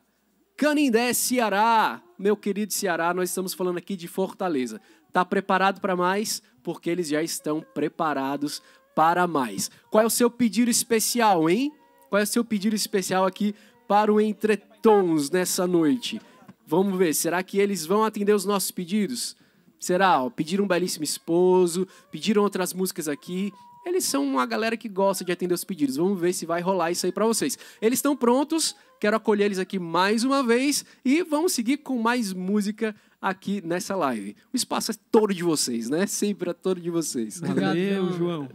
Canindé, 0.58 1.14
Ceará. 1.14 2.02
Meu 2.18 2.36
querido 2.36 2.74
Ceará, 2.74 3.14
nós 3.14 3.30
estamos 3.30 3.54
falando 3.54 3.78
aqui 3.78 3.96
de 3.96 4.08
Fortaleza. 4.08 4.82
Tá 5.12 5.24
preparado 5.24 5.80
para 5.80 5.96
mais? 5.96 6.42
Porque 6.64 6.90
eles 6.90 7.10
já 7.10 7.22
estão 7.22 7.64
preparados 7.76 8.60
para 8.98 9.28
mais. 9.28 9.70
Qual 9.92 10.04
é 10.04 10.08
o 10.08 10.10
seu 10.10 10.28
pedido 10.28 10.72
especial, 10.72 11.48
hein? 11.48 11.72
Qual 12.10 12.20
é 12.20 12.24
o 12.24 12.26
seu 12.26 12.44
pedido 12.44 12.76
especial 12.76 13.28
aqui 13.28 13.54
para 13.88 14.12
o 14.12 14.20
Entretons 14.20 15.30
nessa 15.30 15.68
noite? 15.68 16.20
Vamos 16.66 16.98
ver, 16.98 17.14
será 17.14 17.44
que 17.44 17.60
eles 17.60 17.86
vão 17.86 18.04
atender 18.04 18.34
os 18.34 18.44
nossos 18.44 18.72
pedidos? 18.72 19.38
Será? 19.80 20.24
Ó, 20.24 20.32
pediram 20.32 20.66
um 20.66 20.68
belíssimo 20.68 21.04
esposo, 21.04 21.88
pediram 22.10 22.42
outras 22.42 22.74
músicas 22.74 23.08
aqui. 23.08 23.54
Eles 23.86 24.04
são 24.04 24.26
uma 24.26 24.48
galera 24.48 24.76
que 24.76 24.90
gosta 24.90 25.24
de 25.24 25.32
atender 25.32 25.54
os 25.54 25.64
pedidos. 25.64 25.98
Vamos 25.98 26.20
ver 26.20 26.34
se 26.34 26.48
vai 26.48 26.60
rolar 26.60 26.90
isso 26.90 27.06
aí 27.06 27.12
para 27.12 27.28
vocês. 27.28 27.56
Eles 27.80 28.00
estão 28.00 28.18
prontos, 28.18 28.76
quero 29.00 29.16
acolher 29.16 29.46
eles 29.46 29.60
aqui 29.60 29.78
mais 29.78 30.24
uma 30.24 30.42
vez 30.42 30.84
e 31.06 31.22
vamos 31.22 31.54
seguir 31.54 31.78
com 31.78 32.02
mais 32.02 32.34
música 32.34 32.96
aqui 33.22 33.62
nessa 33.64 33.96
live. 33.96 34.36
O 34.52 34.58
espaço 34.58 34.90
é 34.90 34.96
todo 35.12 35.34
de 35.36 35.44
vocês, 35.44 35.88
né? 35.88 36.08
Sempre 36.08 36.50
é 36.50 36.54
todo 36.54 36.82
de 36.82 36.90
vocês. 36.90 37.40
Valeu, 37.40 38.12
João. 38.14 38.50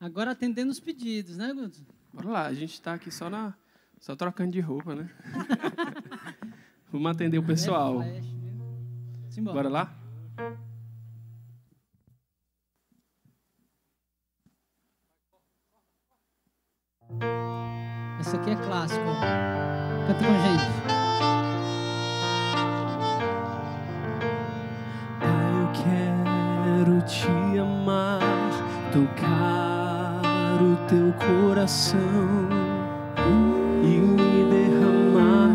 Agora 0.00 0.30
atendendo 0.30 0.70
os 0.70 0.80
pedidos, 0.80 1.36
né, 1.36 1.52
Guto? 1.52 1.78
Bora 2.10 2.28
lá, 2.30 2.46
a 2.46 2.54
gente 2.54 2.72
está 2.72 2.94
aqui 2.94 3.10
só 3.10 3.28
na 3.28 3.52
só 4.00 4.16
trocando 4.16 4.50
de 4.50 4.60
roupa, 4.60 4.94
né? 4.94 5.10
Vamos 6.90 7.10
atender 7.10 7.36
o 7.36 7.42
pessoal. 7.42 8.02
É 8.02 8.22
Bora 9.42 9.68
lá? 9.68 9.94
Essa 18.18 18.38
aqui 18.38 18.50
é 18.50 18.56
clássico. 18.56 19.04
Canta 20.06 20.24
com 20.24 20.30
a 20.30 20.38
gente. 20.48 20.64
Pai, 25.20 25.52
eu 25.62 25.68
quero 25.84 27.02
te 27.06 27.58
amar, 27.58 28.20
tocar 28.92 29.59
teu 30.88 31.12
coração 31.18 31.98
e 33.82 33.98
me 33.98 34.44
derramar 34.50 35.52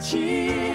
Deseja 0.00 0.69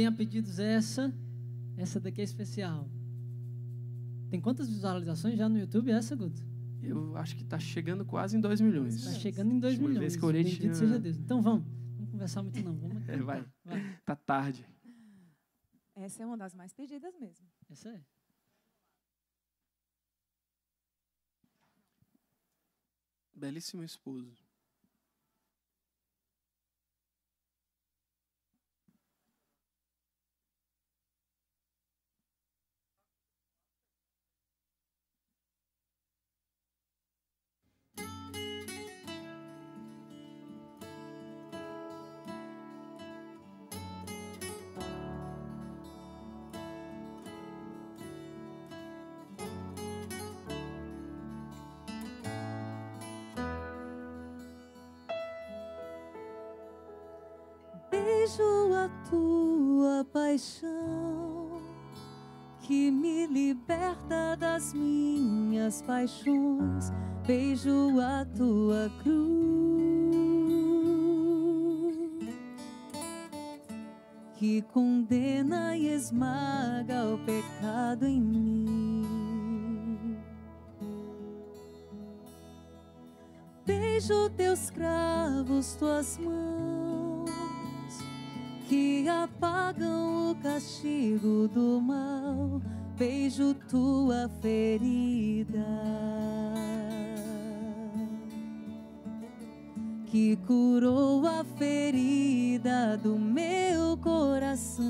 Também 0.00 0.06
a 0.06 0.12
pedidos 0.12 0.58
essa, 0.58 1.12
essa 1.76 2.00
daqui 2.00 2.22
é 2.22 2.24
especial. 2.24 2.88
Tem 4.30 4.40
quantas 4.40 4.66
visualizações 4.70 5.36
já 5.36 5.46
no 5.46 5.58
YouTube 5.58 5.90
essa, 5.90 6.16
Guto? 6.16 6.40
Eu 6.82 7.14
acho 7.18 7.36
que 7.36 7.44
tá 7.44 7.58
chegando 7.58 8.02
quase 8.06 8.34
em 8.34 8.40
2 8.40 8.62
milhões. 8.62 8.94
Está 8.94 9.12
chegando 9.12 9.52
em 9.52 9.60
2 9.60 9.74
Última 9.74 9.88
milhões. 9.90 10.00
vez 10.00 10.16
que 10.16 10.22
eu 10.24 10.32
Bendito 10.32 10.60
tinha- 10.62 10.74
seja 10.74 10.98
Deus. 10.98 11.18
Então 11.18 11.42
vamos. 11.42 11.66
Vamos 11.96 12.10
conversar 12.12 12.42
muito 12.42 12.62
não. 12.62 12.74
Vamos 12.78 13.02
É, 13.10 13.16
vai. 13.18 13.44
vai. 13.62 13.98
Tá 14.06 14.16
tarde. 14.16 14.66
Essa 15.94 16.22
é 16.22 16.26
uma 16.26 16.38
das 16.38 16.54
mais 16.54 16.72
pedidas 16.72 17.14
mesmo. 17.20 17.46
Essa 17.68 17.90
é. 17.90 18.00
Belíssimo 23.34 23.82
esposo. 23.82 24.36
Beijo 57.90 58.72
a 58.74 58.88
tua 59.10 60.04
paixão 60.12 61.60
que 62.60 62.90
me 62.90 63.26
liberta 63.26 64.36
das 64.38 64.72
minhas 64.72 65.82
paixões. 65.82 66.92
Beijo 67.26 68.00
a 68.00 68.24
tua 68.36 68.90
cruz 69.02 69.30
que 74.36 74.62
condena 74.62 75.76
e 75.76 75.88
esmaga 75.88 77.04
o 77.14 77.18
pecado 77.18 78.06
em 78.06 78.20
mim. 78.20 80.16
Beijo 83.66 84.30
teus 84.30 84.70
cravos, 84.70 85.74
tuas 85.74 86.16
mãos 86.16 87.30
que 88.66 89.06
apagam 89.08 90.30
o 90.30 90.34
castigo 90.36 91.46
do 91.48 91.80
mal. 91.82 92.62
Beijo 92.96 93.54
tua 93.68 94.28
ferida 94.40 96.29
que 100.10 100.36
curou 100.44 101.24
a 101.24 101.44
ferida 101.56 102.96
do 102.96 103.16
meu 103.16 103.96
coração. 103.98 104.84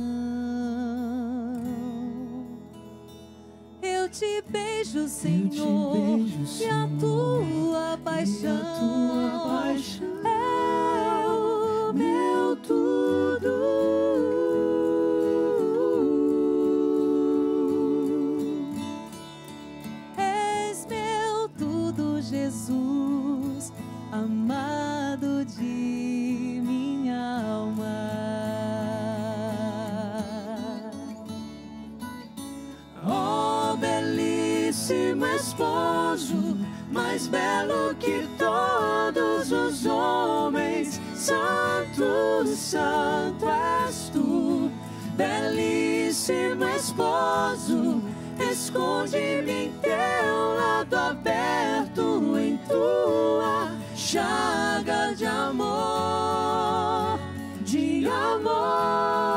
Eu 3.83 4.09
te 4.09 4.43
beijo, 4.49 5.07
Senhor, 5.09 5.51
te 5.51 5.61
beijo, 5.61 6.47
Senhor 6.47 6.69
e 6.69 6.71
a 6.71 6.89
tua 6.99 7.99
paixão. 8.03 9.11
esposo, 35.61 36.57
mais 36.91 37.27
belo 37.27 37.95
que 37.97 38.27
todos 38.39 39.53
os 39.53 39.85
homens. 39.85 40.99
Santo, 41.15 42.47
santo 42.47 43.47
és 43.87 44.11
tu, 44.11 44.71
belíssimo 45.17 46.65
esposo. 46.65 48.03
Esconde-me 48.51 49.67
em 49.67 49.73
teu 49.83 50.55
lado 50.57 50.97
aberto, 50.97 52.39
em 52.39 52.57
tua 52.67 53.71
chaga 53.95 55.15
de 55.15 55.27
amor, 55.27 57.19
de 57.61 58.09
amor. 58.09 59.30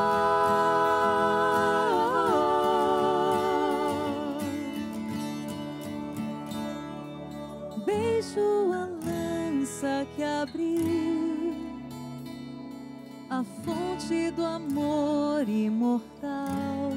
amor 14.74 15.48
imortal, 15.48 16.92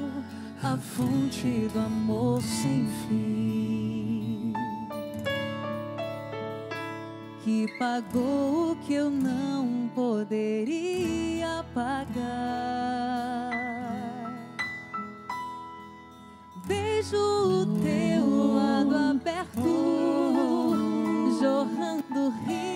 a 0.63 0.75
fonte 0.77 1.69
do 1.71 1.79
amor 1.79 2.41
sem 2.41 2.87
fim, 3.07 4.53
que 7.43 7.67
pagou 7.77 8.71
o 8.71 8.75
que 8.77 8.95
eu 8.95 9.11
não 9.11 9.91
poderia 9.93 11.63
pagar. 11.75 13.51
Beijo 16.65 17.15
o 17.15 17.65
teu 17.83 18.55
lado 18.55 18.95
aberto, 18.95 19.61
jorrando 21.39 22.33
rio 22.47 22.66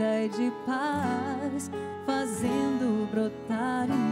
vida 0.00 0.24
e 0.24 0.28
de 0.30 0.50
paz, 0.64 1.70
fazendo 2.06 3.06
brotar 3.10 3.86
em 3.90 4.09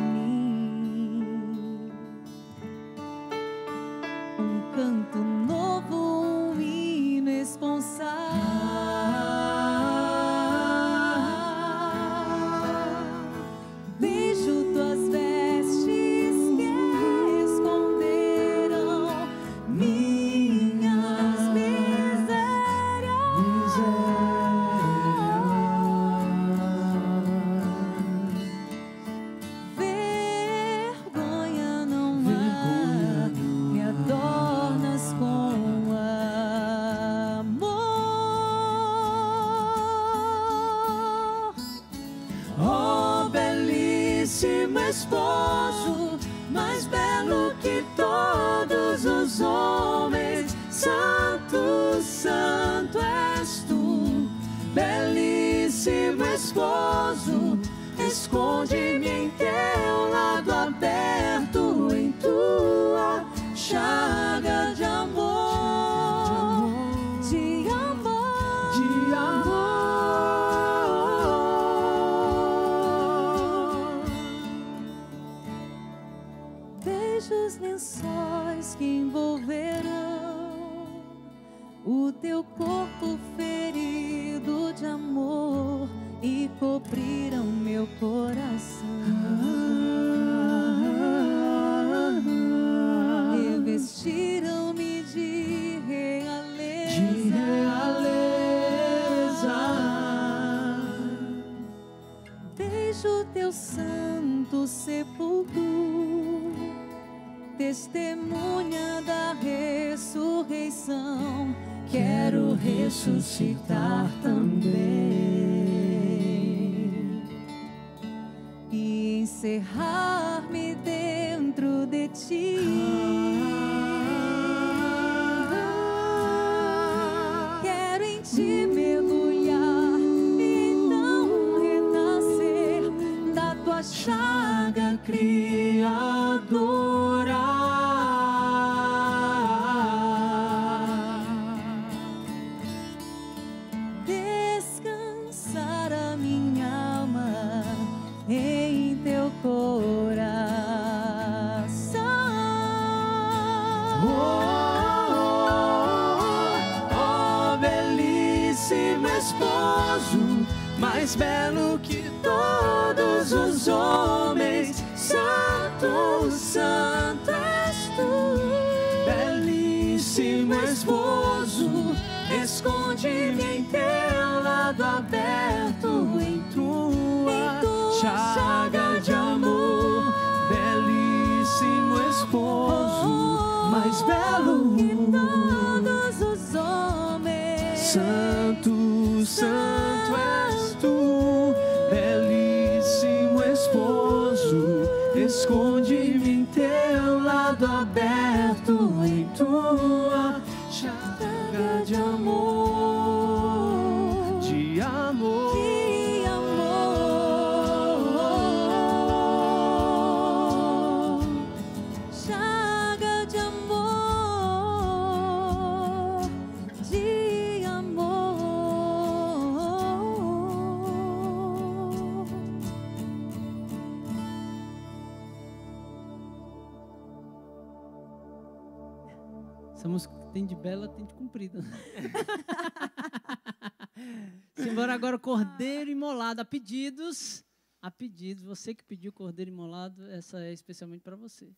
A 236.39 236.45
pedidos, 236.45 237.45
a 237.83 237.91
pedidos. 237.91 238.45
Você 238.45 238.73
que 238.73 238.85
pediu 238.85 239.13
Cordeiro 239.13 239.51
Imolado, 239.51 240.09
essa 240.09 240.41
é 240.41 240.53
especialmente 240.53 241.03
para 241.03 241.17
você. 241.17 241.53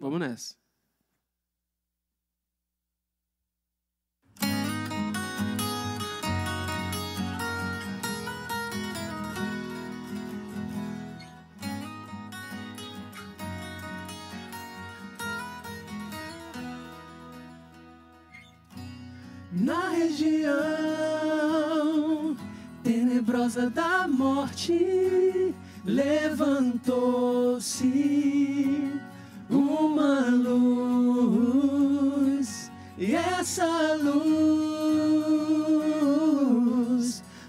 Vamos 0.00 0.18
nessa. 0.18 0.56
Na 19.52 19.90
região 19.90 21.20
tenebrosa 22.90 23.70
da 23.70 24.08
morte, 24.08 25.54
levantou-se 25.84 26.90
uma 29.48 30.28
luz, 30.30 31.70
e 32.98 33.14
essa 33.14 33.94
luz 34.02 34.42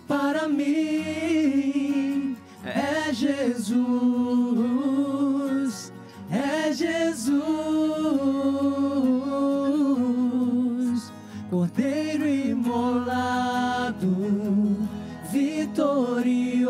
para 0.07 0.47
mim 0.47 2.37
é 2.63 3.11
Jesus, 3.11 3.81
é 6.29 6.71
Jesus. 6.71 7.41
Cordeiro 11.49 12.00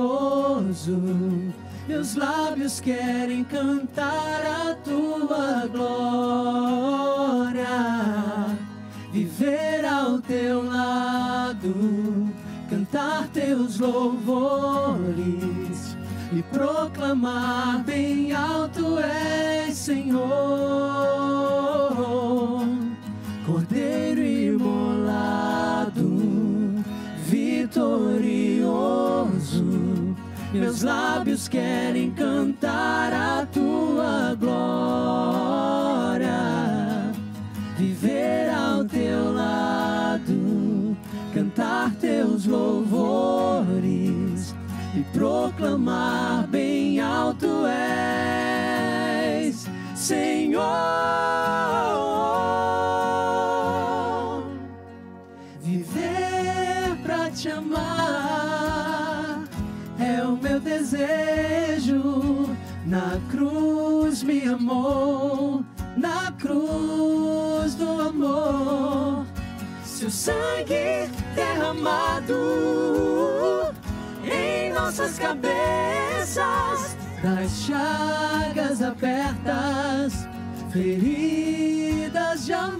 vitorioso, 0.01 1.53
meus 1.87 2.15
lábios 2.15 2.79
querem 2.79 3.43
cantar 3.43 4.43
a 4.45 4.73
tua 4.75 5.67
glória, 5.67 7.65
viver 9.11 9.83
ao 9.85 10.19
teu 10.19 10.63
lado, 10.63 12.29
cantar 12.69 13.27
teus 13.29 13.79
louvores 13.79 15.97
e 16.33 16.43
proclamar 16.43 17.83
bem 17.83 18.31
alto 18.33 18.99
és 18.99 19.75
Senhor. 19.75 20.21
Cordeiro 23.45 24.21
imolado, 24.21 26.05
vitorioso, 27.27 29.90
meus 30.53 30.81
lábios 30.81 31.47
querem 31.47 32.11
cantar 32.11 33.13
a 33.13 33.45
tua 33.45 34.35
glória, 34.39 36.29
viver 37.77 38.49
ao 38.49 38.83
teu 38.83 39.31
lado, 39.33 40.97
cantar 41.33 41.95
teus 41.95 42.45
louvores 42.45 44.53
e 44.93 44.99
proclamar 45.13 46.10
sangue 70.21 71.09
derramado 71.33 72.35
em 74.23 74.71
nossas 74.71 75.17
cabeças, 75.17 76.95
das 77.23 77.51
chagas 77.65 78.83
abertas, 78.83 80.27
feridas 80.71 82.45
de 82.45 82.53
amor. 82.53 82.77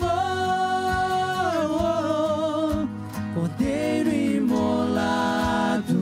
Cordeiro 3.33 4.11
imolado, 4.13 5.97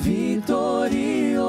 vitorioso, 0.00 1.44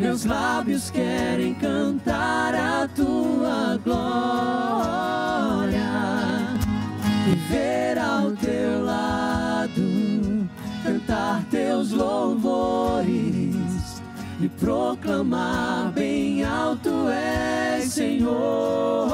meus 0.00 0.24
lábios 0.24 0.90
querem 0.90 1.54
cantar 1.54 2.56
a 2.56 2.88
tua 2.88 3.78
glória 3.84 4.87
teus 11.88 11.92
louvores 11.92 13.54
e 14.40 14.48
proclamar 14.48 15.90
bem 15.92 16.44
alto 16.44 17.08
és 17.08 17.84
Senhor. 17.92 19.08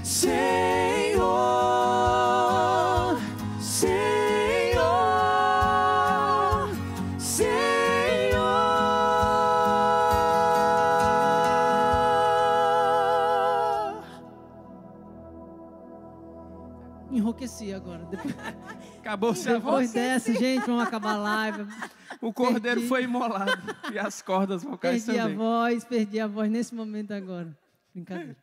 Senhor, 0.04 1.28
Senhor, 3.60 4.00
Senhor. 7.20 8.48
Enrouqueci 17.12 17.72
agora. 17.72 18.04
Depois, 18.10 18.36
Acabou-se 19.08 19.48
a 19.50 19.54
depois 19.54 19.92
voz. 19.92 19.94
dessa, 19.94 20.34
gente, 20.34 20.66
vamos 20.66 20.84
acabar 20.84 21.14
a 21.14 21.18
live. 21.18 21.66
O 22.22 22.34
cordeiro 22.34 22.82
Perdi. 22.82 22.88
foi 22.90 23.04
imolado. 23.04 23.52
E 23.94 23.98
as 23.98 24.22
cordas 24.22 24.64
vocais 24.64 25.06
Perdi 25.06 25.20
a 25.20 25.24
também. 25.24 25.38
voz, 25.38 25.86
perdi 25.86 26.20
a 26.20 26.28
voz 26.28 26.52
nesse 26.52 26.76
momento 26.76 27.12
agora. 27.14 27.58
Brincadeira. 27.94 28.36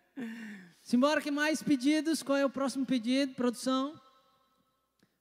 Simbora, 0.82 1.20
que 1.20 1.30
mais 1.30 1.62
pedidos? 1.62 2.22
Qual 2.22 2.38
é 2.38 2.46
o 2.46 2.50
próximo 2.50 2.86
pedido, 2.86 3.34
produção? 3.34 3.94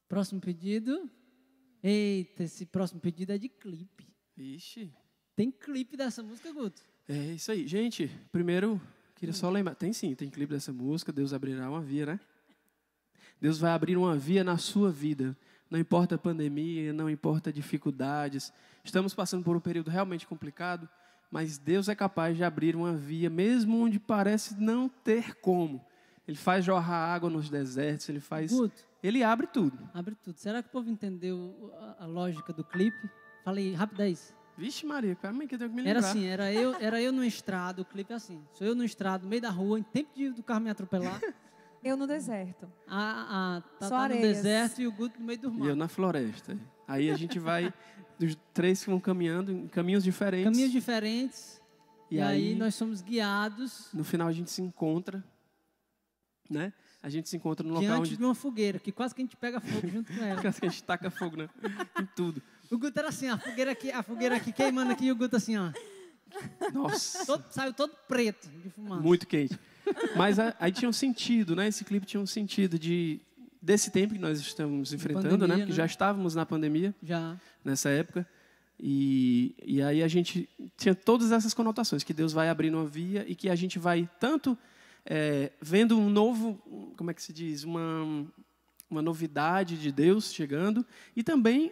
Próximo 0.07 0.39
pedido. 0.39 1.09
Eita, 1.83 2.43
esse 2.43 2.65
próximo 2.65 3.01
pedido 3.01 3.33
é 3.33 3.37
de 3.37 3.49
clipe. 3.49 4.07
Ixi. 4.37 4.93
Tem 5.35 5.51
clipe 5.51 5.97
dessa 5.97 6.23
música, 6.23 6.51
Guto? 6.53 6.81
É 7.09 7.33
isso 7.33 7.51
aí. 7.51 7.67
Gente, 7.67 8.09
primeiro, 8.31 8.79
queria 9.15 9.33
só 9.33 9.49
lembrar. 9.49 9.75
Tem 9.75 9.91
sim, 9.91 10.15
tem 10.15 10.29
clipe 10.29 10.53
dessa 10.53 10.71
música. 10.71 11.11
Deus 11.11 11.33
abrirá 11.33 11.69
uma 11.69 11.81
via, 11.81 12.05
né? 12.05 12.19
Deus 13.43 13.59
vai 13.59 13.71
abrir 13.71 13.97
uma 13.97 14.15
via 14.15 14.41
na 14.41 14.57
sua 14.57 14.89
vida. 14.89 15.35
Não 15.69 15.77
importa 15.77 16.15
a 16.15 16.17
pandemia, 16.17 16.93
não 16.93 17.09
importa 17.09 17.51
dificuldades. 17.51 18.53
Estamos 18.85 19.13
passando 19.13 19.43
por 19.43 19.53
um 19.53 19.59
período 19.59 19.89
realmente 19.91 20.25
complicado, 20.25 20.87
mas 21.29 21.57
Deus 21.57 21.89
é 21.89 21.93
capaz 21.93 22.37
de 22.37 22.43
abrir 22.45 22.73
uma 22.73 22.93
via, 22.93 23.29
mesmo 23.29 23.83
onde 23.83 23.99
parece 23.99 24.55
não 24.61 24.87
ter 24.87 25.35
como. 25.41 25.83
Ele 26.25 26.37
faz 26.37 26.63
jorrar 26.63 27.13
água 27.13 27.29
nos 27.29 27.49
desertos, 27.49 28.07
ele 28.07 28.21
faz. 28.21 28.49
Guto, 28.49 28.81
Ele 29.03 29.21
abre 29.25 29.45
tudo. 29.45 29.77
abre 29.93 30.15
tudo. 30.15 30.37
Será 30.37 30.63
que 30.63 30.69
o 30.69 30.71
povo 30.71 30.89
entendeu 30.89 31.69
a, 31.99 32.05
a 32.05 32.07
lógica 32.07 32.53
do 32.53 32.63
clipe? 32.63 33.09
Falei, 33.43 33.73
rapidez. 33.73 34.33
Vixe, 34.57 34.85
Maria, 34.85 35.15
calma 35.15 35.41
aí 35.41 35.49
que 35.49 35.55
eu 35.55 35.59
tenho 35.59 35.69
que 35.69 35.75
me 35.75 35.81
Era 35.81 35.99
lembrar. 35.99 36.09
assim, 36.11 36.25
era 36.27 36.53
eu, 36.53 36.75
era 36.79 37.01
eu 37.01 37.11
no 37.11 37.25
estrado, 37.25 37.81
o 37.81 37.85
clipe 37.85 38.13
é 38.13 38.15
assim. 38.15 38.41
Sou 38.53 38.65
eu 38.65 38.73
no 38.73 38.85
estrado, 38.85 39.23
no 39.23 39.27
meio 39.29 39.41
da 39.41 39.49
rua, 39.49 39.77
em 39.77 39.83
tempo 39.83 40.11
de, 40.15 40.29
do 40.29 40.41
carro 40.43 40.61
me 40.61 40.69
atropelar. 40.69 41.19
Eu 41.83 41.97
no 41.97 42.07
deserto. 42.07 42.71
A, 42.87 43.57
a, 43.57 43.61
tá, 43.79 43.87
Só 43.89 43.97
tá 43.97 44.09
no 44.09 44.21
deserto 44.21 44.81
e 44.81 44.87
o 44.87 44.91
Guto 44.91 45.19
no 45.19 45.25
meio 45.25 45.39
do 45.39 45.49
E 45.49 45.59
eu 45.59 45.65
mar. 45.67 45.75
na 45.75 45.87
floresta. 45.87 46.57
Aí 46.87 47.09
a 47.11 47.17
gente 47.17 47.39
vai, 47.39 47.73
os 48.21 48.37
três 48.53 48.83
que 48.83 48.89
vão 48.89 48.99
caminhando 48.99 49.51
em 49.51 49.67
caminhos 49.67 50.03
diferentes. 50.03 50.45
Caminhos 50.51 50.71
diferentes. 50.71 51.61
E 52.09 52.15
E, 52.17 52.21
aí, 52.21 52.49
aí- 52.49 52.55
nós 52.55 52.75
somos 52.75 53.01
guiados 53.01 53.89
No 53.93 54.03
final 54.03 54.27
a 54.27 54.31
gente 54.31 54.49
se 54.51 54.61
encontra, 54.61 55.23
né? 56.49 56.71
A 57.01 57.09
gente 57.09 57.27
se 57.27 57.35
encontra 57.35 57.67
no 57.67 57.73
local 57.73 57.99
onde 57.99 58.15
de 58.15 58.23
uma 58.23 58.33
fogueira, 58.35 58.79
que 58.79 58.91
quase 58.91 59.13
que 59.13 59.21
a 59.21 59.25
gente 59.25 59.35
pega 59.35 59.59
fogo 59.59 59.87
junto 59.89 60.13
com 60.13 60.23
ela. 60.23 60.39
que 60.41 60.47
a 60.47 60.51
gente 60.51 60.81
taca 60.83 61.09
fogo 61.11 61.35
né? 61.35 61.49
em 61.99 62.05
tudo. 62.15 62.41
O 62.71 62.77
Guto 62.77 62.97
era 62.97 63.09
assim, 63.09 63.27
a 63.27 63.37
fogueira 63.37 63.71
aqui, 63.71 63.91
a 63.91 64.01
fogueira 64.01 64.35
aqui 64.37 64.53
queimando 64.53 64.91
aqui 64.93 65.05
e 65.07 65.11
o 65.11 65.15
Guto 65.15 65.35
assim, 65.35 65.57
ó. 65.57 65.69
Nossa, 66.73 67.25
Todo, 67.25 67.43
saiu 67.51 67.73
todo 67.73 67.93
preto 68.07 68.47
de 68.49 68.69
fumaça. 68.69 69.01
muito 69.01 69.27
quente. 69.27 69.59
Mas 70.15 70.39
a- 70.39 70.55
aí 70.59 70.71
tinha 70.71 70.89
um 70.89 70.93
sentido, 70.93 71.55
né? 71.55 71.67
Esse 71.67 71.83
clipe 71.83 72.05
tinha 72.05 72.21
um 72.21 72.25
sentido 72.25 72.77
de 72.79 73.19
desse 73.61 73.91
tempo 73.91 74.13
que 74.13 74.19
nós 74.19 74.39
estamos 74.39 74.91
enfrentando, 74.91 75.23
né? 75.25 75.31
pandemia, 75.37 75.55
Porque 75.59 75.71
né? 75.71 75.75
já 75.77 75.85
estávamos 75.85 76.35
na 76.35 76.45
pandemia 76.45 76.93
Já. 77.01 77.37
nessa 77.63 77.89
época. 77.89 78.27
E, 78.79 79.55
e 79.65 79.81
aí 79.81 80.03
a 80.03 80.07
gente 80.09 80.49
tinha 80.75 80.93
todas 80.93 81.31
essas 81.31 81.53
conotações, 81.53 82.03
que 82.03 82.13
Deus 82.13 82.33
vai 82.33 82.49
abrindo 82.49 82.75
uma 82.77 82.85
via 82.85 83.23
e 83.27 83.35
que 83.35 83.49
a 83.49 83.55
gente 83.55 83.79
vai 83.79 84.09
tanto 84.19 84.57
é, 85.05 85.51
vendo 85.61 85.97
um 85.97 86.09
novo, 86.09 86.61
como 86.97 87.09
é 87.09 87.13
que 87.13 87.21
se 87.21 87.31
diz, 87.31 87.63
uma, 87.63 88.25
uma 88.89 89.01
novidade 89.01 89.77
de 89.77 89.91
Deus 89.93 90.33
chegando 90.33 90.85
e 91.15 91.23
também 91.23 91.71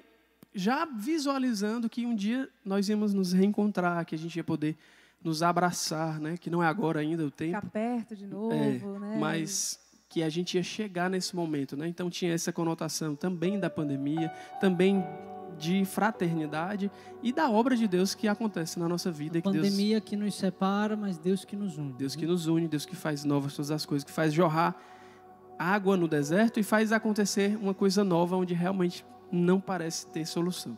já 0.53 0.85
visualizando 0.85 1.90
que 1.90 2.06
um 2.06 2.15
dia 2.15 2.48
nós 2.64 2.88
íamos 2.88 3.14
nos 3.14 3.33
reencontrar, 3.33 4.06
que 4.06 4.15
a 4.15 4.17
gente 4.17 4.35
ia 4.38 4.43
poder 4.43 4.77
nos 5.24 5.43
abraçar, 5.43 6.19
né? 6.19 6.38
Que 6.38 6.50
não 6.50 6.64
é 6.64 6.67
agora 6.67 7.00
ainda 7.00 7.24
o 7.25 7.32
tempo. 7.32 7.56
Ficar 7.56 7.69
perto 7.69 8.16
de 8.16 8.25
novo, 8.25 8.53
É, 8.53 8.80
né? 9.00 9.17
mas 9.19 9.80
que 10.09 10.22
a 10.24 10.30
gente 10.30 10.56
ia 10.58 10.64
chegar 10.64 11.09
nesse 11.09 11.35
momento, 11.35 11.77
né? 11.77 11.88
Então 11.88 12.09
tinha 12.09 12.33
essa 12.33 12.51
conotação 12.51 13.16
também 13.16 13.59
da 13.59 13.69
pandemia, 13.69 14.30
também 14.59 15.03
de 15.58 15.85
fraternidade 15.85 16.90
e 17.22 17.32
da 17.32 17.50
obra 17.50 17.75
de 17.75 17.88
Deus 17.88 18.16
que 18.16 18.27
acontece 18.27 18.80
na 18.80 18.88
nossa 18.90 19.11
vida, 19.11 19.38
A 19.40 19.41
que 19.41 19.51
Deus, 19.51 19.64
pandemia 19.69 20.01
que 20.01 20.16
nos 20.16 20.33
separa, 20.35 20.98
mas 20.98 21.17
Deus 21.17 21.45
que 21.45 21.56
nos 21.56 21.77
une. 21.77 21.93
Deus 21.93 22.16
que 22.16 22.25
nos 22.25 22.48
une, 22.48 22.67
Deus 22.67 22.85
que 22.85 22.95
faz 22.95 23.24
novas 23.24 23.56
todas 23.56 23.69
as 23.72 23.85
coisas, 23.85 24.03
que 24.03 24.11
faz 24.11 24.33
jorrar 24.33 24.75
água 25.59 25.95
no 25.95 26.08
deserto 26.08 26.59
e 26.59 26.64
faz 26.64 26.91
acontecer 26.91 27.58
uma 27.61 27.74
coisa 27.74 28.03
nova 28.03 28.35
onde 28.35 28.53
realmente 28.53 29.06
não 29.32 29.59
parece 29.61 30.08
ter 30.08 30.25
solução. 30.25 30.75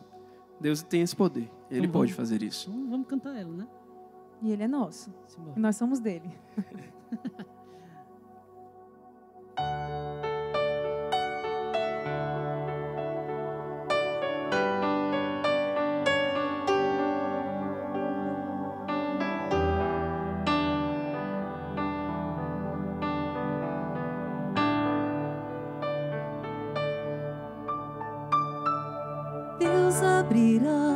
Deus 0.60 0.82
tem 0.82 1.00
esse 1.02 1.16
poder, 1.16 1.50
Ele 1.70 1.86
Então 1.86 1.92
pode 2.00 2.12
vamos- 2.12 2.30
fazer 2.30 2.42
isso. 2.42 2.70
Vamos 2.70 3.06
cantar 3.08 3.36
ela, 3.36 3.50
né? 3.52 3.66
E 4.44 4.52
ele 4.52 4.64
é 4.64 4.68
nosso. 4.68 5.10
E 5.56 5.58
nós 5.58 5.74
somos 5.74 6.00
dele. 6.00 6.30
Deus 29.58 30.02
abrirá 30.02 30.93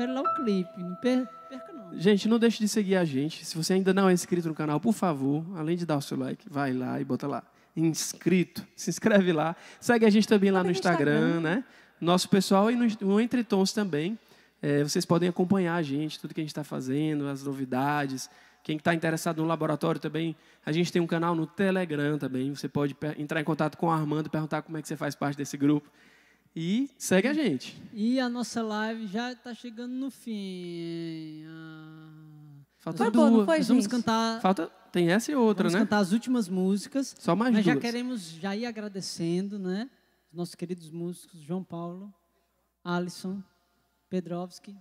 confere 0.00 0.12
lá 0.12 0.20
o 0.20 0.34
clipe. 0.34 0.82
Não 0.82 0.94
per- 0.96 1.28
perca 1.48 1.72
não. 1.72 1.98
Gente, 1.98 2.28
não 2.28 2.38
deixe 2.38 2.58
de 2.58 2.68
seguir 2.68 2.96
a 2.96 3.04
gente. 3.04 3.44
Se 3.44 3.56
você 3.56 3.74
ainda 3.74 3.92
não 3.92 4.08
é 4.08 4.12
inscrito 4.12 4.48
no 4.48 4.54
canal, 4.54 4.80
por 4.80 4.92
favor, 4.94 5.44
além 5.56 5.76
de 5.76 5.84
dar 5.84 5.96
o 5.96 6.02
seu 6.02 6.18
like, 6.18 6.48
vai 6.48 6.72
lá 6.72 7.00
e 7.00 7.04
bota 7.04 7.26
lá. 7.26 7.42
Inscrito. 7.76 8.66
Se 8.74 8.90
inscreve 8.90 9.32
lá. 9.32 9.54
Segue 9.80 10.04
a 10.04 10.10
gente 10.10 10.26
também 10.26 10.50
lá 10.50 10.62
no 10.64 10.70
Instagram, 10.70 11.40
né? 11.40 11.64
Nosso 12.00 12.28
pessoal 12.28 12.70
e 12.70 12.76
no, 12.76 12.86
no 13.00 13.20
Entretons 13.20 13.72
também. 13.72 14.18
É, 14.62 14.82
vocês 14.82 15.04
podem 15.04 15.28
acompanhar 15.28 15.74
a 15.76 15.82
gente, 15.82 16.18
tudo 16.18 16.34
que 16.34 16.40
a 16.40 16.44
gente 16.44 16.50
está 16.50 16.64
fazendo, 16.64 17.26
as 17.28 17.42
novidades. 17.42 18.28
Quem 18.62 18.76
está 18.76 18.92
interessado 18.94 19.40
no 19.40 19.48
laboratório 19.48 19.98
também, 19.98 20.36
a 20.66 20.70
gente 20.70 20.92
tem 20.92 21.00
um 21.00 21.06
canal 21.06 21.34
no 21.34 21.46
Telegram 21.46 22.18
também. 22.18 22.54
Você 22.54 22.68
pode 22.68 22.94
entrar 23.16 23.40
em 23.40 23.44
contato 23.44 23.78
com 23.78 23.86
o 23.86 23.90
Armando 23.90 24.26
e 24.26 24.30
perguntar 24.30 24.60
como 24.60 24.76
é 24.76 24.82
que 24.82 24.88
você 24.88 24.96
faz 24.96 25.14
parte 25.14 25.36
desse 25.36 25.56
grupo. 25.56 25.90
E 26.54 26.90
segue 26.98 27.28
a 27.28 27.32
gente. 27.32 27.80
E 27.92 28.18
a 28.18 28.28
nossa 28.28 28.62
live 28.62 29.06
já 29.06 29.32
está 29.32 29.54
chegando 29.54 29.92
no 29.92 30.10
fim. 30.10 31.44
Ah, 31.46 32.10
Falta 32.78 33.04
foi 33.04 33.10
duas. 33.12 33.30
Bom, 33.30 33.44
foi, 33.44 33.58
Nós 33.58 33.68
vamos 33.68 33.86
cantar. 33.86 34.40
Falta 34.40 34.66
tem 34.90 35.10
essa 35.10 35.30
e 35.30 35.34
outra, 35.34 35.64
vamos 35.64 35.74
né? 35.74 35.78
Vamos 35.78 35.90
cantar 35.90 35.98
as 36.00 36.12
últimas 36.12 36.48
músicas. 36.48 37.14
Só 37.18 37.36
mais 37.36 37.52
Mas 37.52 37.64
duas. 37.64 37.76
já 37.76 37.80
queremos 37.80 38.30
já 38.32 38.56
ir 38.56 38.66
agradecendo, 38.66 39.58
né? 39.58 39.88
Os 40.32 40.36
nossos 40.36 40.54
queridos 40.54 40.90
músicos 40.90 41.40
João 41.40 41.62
Paulo, 41.62 42.12
Alisson, 42.82 43.42
Pedrovski. 44.08 44.76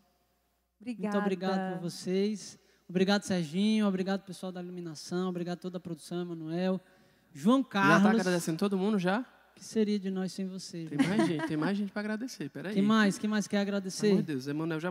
Obrigada. 0.80 1.17
Muito 1.17 1.23
obrigado 1.25 1.73
por 1.73 1.81
vocês. 1.81 2.57
Obrigado, 2.88 3.23
Serginho. 3.23 3.88
Obrigado, 3.88 4.22
pessoal 4.22 4.51
da 4.51 4.61
iluminação. 4.61 5.30
Obrigado 5.30 5.59
toda 5.59 5.77
a 5.77 5.81
produção, 5.81 6.22
Emanuel. 6.22 6.81
João 7.31 7.64
Carlos. 7.64 7.91
Já 7.91 7.98
está 7.98 8.22
agradecendo 8.22 8.57
todo 8.57 8.77
mundo 8.77 8.98
já? 8.98 9.23
Que 9.60 9.66
seria 9.66 10.00
de 10.00 10.10
nós 10.10 10.32
sem 10.32 10.48
você? 10.48 10.86
Tem 10.86 11.08
mais 11.08 11.28
gente, 11.28 11.48
tem 11.48 11.58
mais 11.58 11.78
gente 11.78 11.92
para 11.92 12.00
agradecer. 12.00 12.50
Peraí. 12.50 12.74
Quem 12.74 12.82
mais? 12.82 13.18
Quem 13.18 13.30
mais 13.30 13.46
quer 13.46 13.60
agradecer? 13.60 14.14
Meu 14.14 14.24
Deus, 14.24 14.48
Emanuel 14.48 14.80
já. 14.80 14.90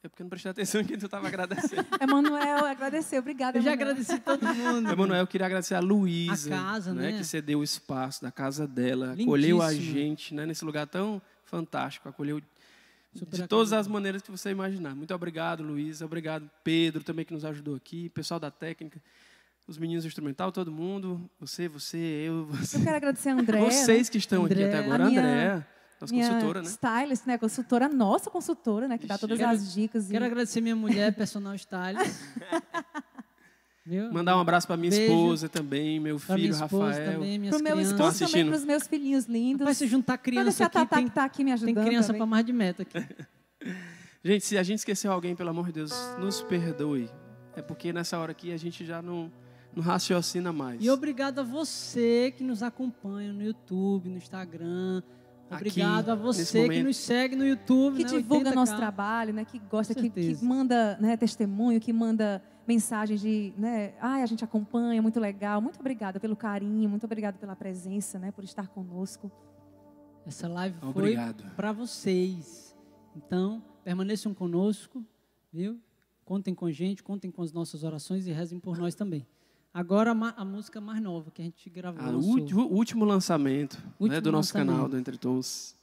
É 0.00 0.08
porque 0.08 0.22
eu 0.22 0.24
não 0.24 0.30
prestei 0.30 0.52
atenção 0.52 0.80
em 0.82 0.84
quem 0.84 0.96
tu 0.96 1.06
estava 1.06 1.26
agradecendo. 1.26 1.84
Emanuel, 2.00 2.64
agradecer, 2.64 3.18
obrigada. 3.18 3.58
Eu 3.58 3.62
já 3.62 3.72
agradeci 3.72 4.20
todo 4.20 4.46
mundo. 4.46 4.88
Emanuel, 4.88 5.20
eu 5.20 5.26
queria 5.26 5.46
agradecer 5.46 5.74
a 5.74 5.80
Luísa. 5.80 6.54
A 6.54 6.58
casa, 6.58 6.94
né? 6.94 7.10
né? 7.10 7.18
Que 7.18 7.24
cedeu 7.24 7.58
o 7.58 7.64
espaço 7.64 8.22
da 8.22 8.30
casa 8.30 8.68
dela, 8.68 9.06
Lindíssimo. 9.06 9.32
acolheu 9.32 9.60
a 9.60 9.74
gente 9.74 10.32
né, 10.32 10.46
nesse 10.46 10.64
lugar 10.64 10.86
tão 10.86 11.20
fantástico, 11.44 12.08
acolheu 12.08 12.40
Super 13.12 13.40
de 13.40 13.48
todas 13.48 13.72
as 13.72 13.88
maneiras 13.88 14.22
que 14.22 14.30
você 14.30 14.50
imaginar. 14.50 14.94
Muito 14.94 15.12
obrigado, 15.12 15.64
Luísa. 15.64 16.04
Obrigado, 16.04 16.48
Pedro, 16.62 17.02
também 17.02 17.24
que 17.24 17.32
nos 17.32 17.44
ajudou 17.44 17.74
aqui, 17.74 18.08
pessoal 18.10 18.38
da 18.38 18.50
técnica 18.50 19.00
os 19.68 19.76
meninos 19.76 20.02
do 20.04 20.08
instrumental, 20.08 20.50
todo 20.50 20.72
mundo, 20.72 21.30
você, 21.38 21.68
você, 21.68 21.98
eu, 21.98 22.46
você. 22.46 22.78
Eu 22.78 22.82
quero 22.82 22.96
agradecer 22.96 23.28
a 23.28 23.34
André. 23.34 23.60
Vocês 23.60 24.08
né? 24.08 24.12
que 24.12 24.16
estão 24.16 24.46
André, 24.46 24.64
aqui 24.64 24.74
até 24.74 24.84
agora, 24.84 25.04
a 25.04 25.06
André, 25.06 25.66
nossa 26.00 26.14
minha 26.14 26.28
consultora, 26.28 26.62
né? 26.62 26.68
Stylist, 26.68 27.26
né? 27.26 27.38
Consultora, 27.38 27.88
nossa 27.88 28.30
consultora, 28.30 28.88
né? 28.88 28.96
Que 28.96 29.06
dá 29.06 29.18
todas 29.18 29.38
quero, 29.38 29.50
as 29.50 29.74
dicas. 29.74 30.08
Quero 30.08 30.24
e... 30.24 30.26
agradecer 30.26 30.62
minha 30.62 30.74
mulher, 30.74 31.14
personal 31.14 31.54
stylist. 31.54 32.18
Viu? 33.84 34.12
Mandar 34.12 34.36
um 34.36 34.40
abraço 34.40 34.66
para 34.66 34.76
minha 34.76 34.90
Beijo. 34.90 35.12
esposa 35.12 35.48
também, 35.48 35.98
meu 35.98 36.18
filho, 36.18 36.38
minha 36.38 36.56
Rafael. 36.56 37.12
Também, 37.12 37.38
minhas 37.38 37.54
pro 37.54 37.64
meu 37.64 37.72
crianças. 37.72 37.92
esposo 37.94 38.26
também, 38.26 38.46
para 38.46 38.56
os 38.56 38.64
meus 38.64 38.86
filhinhos 38.86 39.26
lindos. 39.26 39.64
Vai 39.64 39.74
se 39.74 39.86
juntar 39.86 40.18
criança 40.18 40.64
aqui, 40.64 40.74
Tatá, 40.74 40.96
tem, 40.96 41.06
que 41.06 41.14
tá 41.14 41.24
aqui 41.24 41.44
me 41.44 41.52
ajudando 41.52 41.74
tem 41.74 41.84
criança 41.84 42.12
para 42.12 42.26
mais 42.26 42.44
de 42.44 42.52
meta 42.52 42.82
aqui. 42.82 42.98
gente, 44.24 44.44
se 44.44 44.58
a 44.58 44.62
gente 44.62 44.78
esqueceu 44.78 45.10
alguém, 45.10 45.34
pelo 45.34 45.50
amor 45.50 45.66
de 45.66 45.72
Deus, 45.72 45.92
nos 46.18 46.42
perdoe. 46.42 47.10
É 47.56 47.62
porque 47.62 47.92
nessa 47.92 48.18
hora 48.18 48.32
aqui 48.32 48.52
a 48.52 48.56
gente 48.58 48.84
já 48.84 49.00
não 49.00 49.32
não 49.74 49.82
raciocina 49.82 50.52
mais. 50.52 50.82
E 50.82 50.90
obrigado 50.90 51.40
a 51.40 51.42
você 51.42 52.32
que 52.36 52.42
nos 52.42 52.62
acompanha 52.62 53.32
no 53.32 53.42
YouTube, 53.42 54.08
no 54.08 54.16
Instagram. 54.16 55.02
Obrigado 55.50 56.10
Aqui, 56.10 56.10
a 56.10 56.14
você 56.14 56.68
que 56.68 56.82
nos 56.82 56.96
segue 56.96 57.34
no 57.34 57.46
YouTube. 57.46 57.96
Que 57.96 58.04
né, 58.04 58.10
divulga 58.10 58.52
nosso 58.52 58.76
trabalho, 58.76 59.32
né? 59.32 59.44
Que 59.44 59.58
gosta, 59.58 59.94
que, 59.94 60.10
que, 60.10 60.44
manda 60.44 60.98
né, 60.98 61.16
testemunho, 61.16 61.80
que 61.80 61.92
manda 61.92 62.42
mensagens 62.66 63.20
de, 63.20 63.54
né? 63.56 63.94
Ai, 64.00 64.22
a 64.22 64.26
gente 64.26 64.44
acompanha, 64.44 65.00
muito 65.00 65.18
legal. 65.18 65.60
Muito 65.60 65.80
obrigada 65.80 66.20
pelo 66.20 66.36
carinho, 66.36 66.88
muito 66.88 67.04
obrigada 67.04 67.38
pela 67.38 67.56
presença, 67.56 68.18
né? 68.18 68.30
Por 68.30 68.44
estar 68.44 68.68
conosco. 68.68 69.32
Essa 70.26 70.46
live 70.46 70.76
foi 70.92 71.16
para 71.56 71.72
vocês. 71.72 72.76
Então, 73.16 73.62
permaneçam 73.82 74.34
conosco, 74.34 75.02
viu? 75.50 75.80
Contem 76.26 76.54
com 76.54 76.66
a 76.66 76.72
gente, 76.72 77.02
contem 77.02 77.30
com 77.30 77.42
as 77.42 77.52
nossas 77.52 77.82
orações 77.82 78.26
e 78.26 78.32
rezem 78.32 78.60
por 78.60 78.76
nós 78.76 78.94
também. 78.94 79.26
Agora 79.78 80.10
a, 80.10 80.44
música 80.44 80.80
mais 80.80 81.00
nova 81.00 81.30
que 81.30 81.40
a 81.40 81.44
gente 81.44 81.70
gravou. 81.70 82.02
Ah, 82.02 82.10
o, 82.10 82.74
último 82.74 83.04
lançamento 83.04 83.76
último 84.00 84.08
né, 84.08 84.20
do 84.20 84.32
nosso 84.32 84.48
lançamento. 84.48 84.74
canal 84.74 84.88
do 84.88 84.98
Entre 84.98 85.16
Tons. 85.16 85.76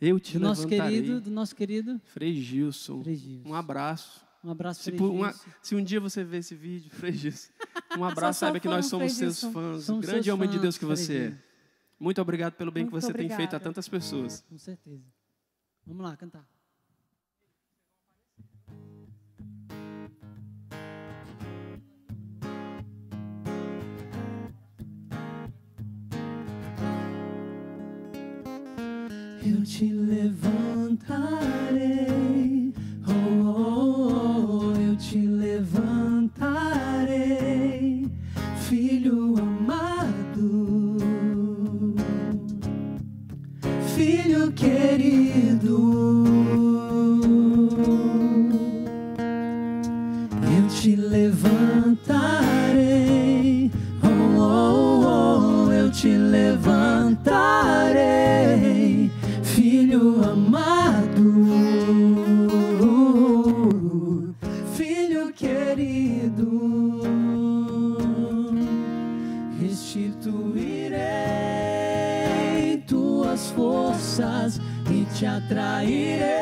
Eu 0.00 0.20
te 0.20 0.38
do 0.38 0.44
nosso 0.44 0.68
querido, 0.68 1.20
do 1.20 1.28
nosso 1.28 1.56
querido 1.56 2.00
Frei 2.04 2.40
Gilson. 2.40 3.02
Frei 3.02 3.16
Gilson. 3.16 3.48
Um 3.48 3.52
abraço. 3.52 4.24
Um 4.44 4.50
abraço, 4.52 4.84
se, 4.84 4.92
uma, 4.92 5.34
se 5.60 5.74
um 5.74 5.82
dia 5.82 5.98
você 5.98 6.22
ver 6.22 6.38
esse 6.38 6.54
vídeo, 6.54 6.88
Frei 6.94 7.12
Gilson, 7.12 7.50
um 7.98 8.04
abraço, 8.06 8.38
saiba 8.38 8.60
que 8.60 8.68
nós 8.68 8.86
somos 8.86 9.12
seus 9.14 9.40
fãs. 9.40 9.82
Somos 9.82 10.06
grande 10.06 10.26
seus 10.26 10.34
homem 10.34 10.48
fãs, 10.48 10.56
de 10.56 10.62
Deus 10.62 10.78
que 10.78 10.84
você 10.84 11.16
é. 11.16 11.38
Muito 11.98 12.22
obrigado 12.22 12.52
pelo 12.52 12.70
bem 12.70 12.84
Muito 12.84 12.94
que 12.94 13.00
você 13.00 13.10
obrigada. 13.10 13.36
tem 13.36 13.36
feito 13.36 13.56
a 13.56 13.58
tantas 13.58 13.88
pessoas. 13.88 14.44
Com 14.48 14.56
certeza. 14.56 15.02
Vamos 15.84 16.04
lá, 16.04 16.16
cantar. 16.16 16.46
Eu 29.60 29.64
te 29.64 29.92
levantarei. 29.92 31.12
Oh, 33.06 33.12
oh, 33.44 34.72
oh, 34.72 34.72
eu 34.80 34.96
te 34.96 35.18
levantarei, 35.18 36.40
filho 38.60 39.36
amado, 39.38 41.04
filho 43.94 44.50
querido. 44.52 46.24
Eu 50.42 50.68
te 50.68 50.96
levantarei. 50.96 52.00
Oh, 54.02 54.08
oh, 54.40 55.66
oh, 55.68 55.72
eu 55.72 55.90
te 55.90 56.08
levantarei 56.08 57.10
filho 59.90 60.22
amado, 60.22 61.26
filho 64.76 65.32
querido, 65.32 67.00
restituirei 69.60 71.00
tuas 72.86 73.50
forças 73.50 74.60
e 74.88 75.04
te 75.16 75.26
atrairei 75.26 76.39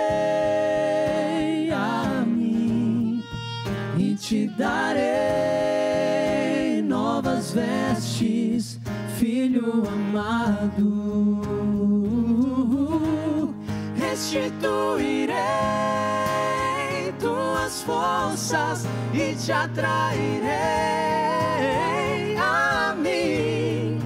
forças 17.88 18.84
e 19.14 19.34
te 19.34 19.50
atrairei 19.50 20.52
a 22.36 22.94
mim 22.94 23.98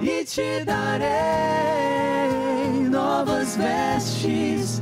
e 0.00 0.24
te 0.24 0.64
darei 0.64 1.10
novas 2.88 3.54
vestes, 3.54 4.80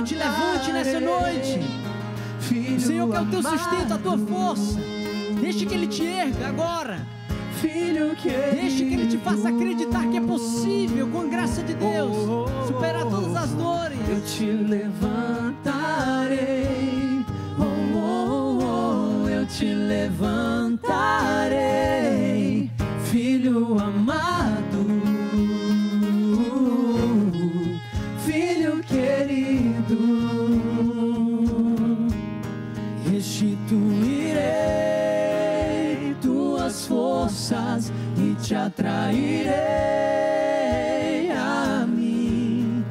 Senhor 0.00 0.04
te 0.04 0.14
levante 0.14 0.72
nessa 0.72 1.00
noite. 1.00 1.60
Senhor 2.80 3.10
quer 3.10 3.20
o 3.20 3.26
teu 3.26 3.42
sustento, 3.42 3.92
a 3.92 3.98
tua 3.98 4.16
força. 4.16 4.80
Deixe 5.40 5.66
que 5.66 5.74
Ele 5.74 5.86
te 5.86 6.06
erga 6.06 6.48
agora. 6.48 7.06
Filho 7.60 8.16
querido. 8.16 8.56
Deixe 8.56 8.84
que 8.84 8.94
Ele 8.94 9.06
te 9.08 9.18
faça 9.18 9.50
acreditar 9.50 10.06
que 10.08 10.16
é 10.16 10.20
possível, 10.20 11.06
com 11.08 11.20
a 11.20 11.26
graça 11.26 11.62
de 11.62 11.74
Deus, 11.74 12.16
superar 12.66 13.04
todas 13.04 13.36
as 13.36 13.50
dores. 13.50 13.98
Eu 14.08 14.22
te 14.22 14.46
levantarei. 14.46 15.60
Oh, 17.58 17.64
oh, 17.98 18.58
oh, 19.24 19.28
eu 19.28 19.44
te 19.44 19.66
levantarei, 19.66 20.80
atrairei 38.66 39.54
a 41.32 41.86
mim 41.86 42.84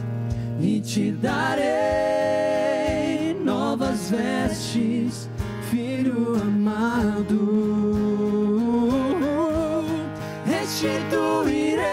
e 0.61 0.81
te 0.81 1.11
darei 1.11 1.69
novas 3.43 4.09
vestes, 4.09 5.29
filho 5.69 6.35
amado. 6.41 7.69
Restituirei 10.45 11.85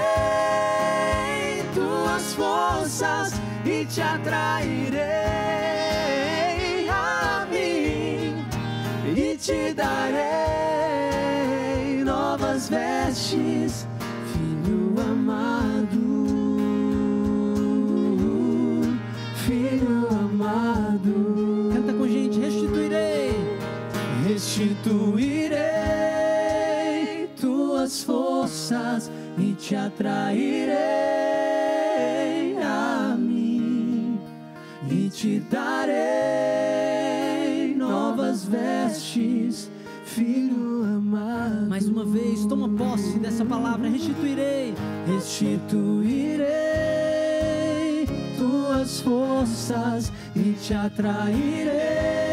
tuas 1.74 2.34
forças 2.34 3.32
e 3.64 3.84
te 3.84 4.00
atrairei 4.00 5.04
a 6.88 7.46
mim 7.50 8.44
e 9.14 9.36
te 9.36 9.74
darei 9.74 10.26
novas 12.04 12.68
vestes, 12.68 13.45
Restituirei 24.86 25.58
tuas 27.40 28.04
forças 28.04 29.10
e 29.36 29.52
te 29.54 29.74
atrairei 29.74 30.76
a 32.62 33.16
mim 33.18 34.16
e 34.88 35.10
te 35.10 35.40
darei 35.50 35.96
novas 37.74 38.44
vestes, 38.44 39.68
filho 40.04 40.84
amado. 40.84 41.66
Mais 41.68 41.88
uma 41.88 42.04
vez, 42.04 42.46
toma 42.46 42.68
posse 42.68 43.18
dessa 43.18 43.44
palavra, 43.44 43.88
restituirei. 43.88 44.72
Restituirei 45.12 46.46
tuas 48.38 49.00
forças 49.00 50.12
e 50.36 50.52
te 50.52 50.74
atrairei. 50.74 52.25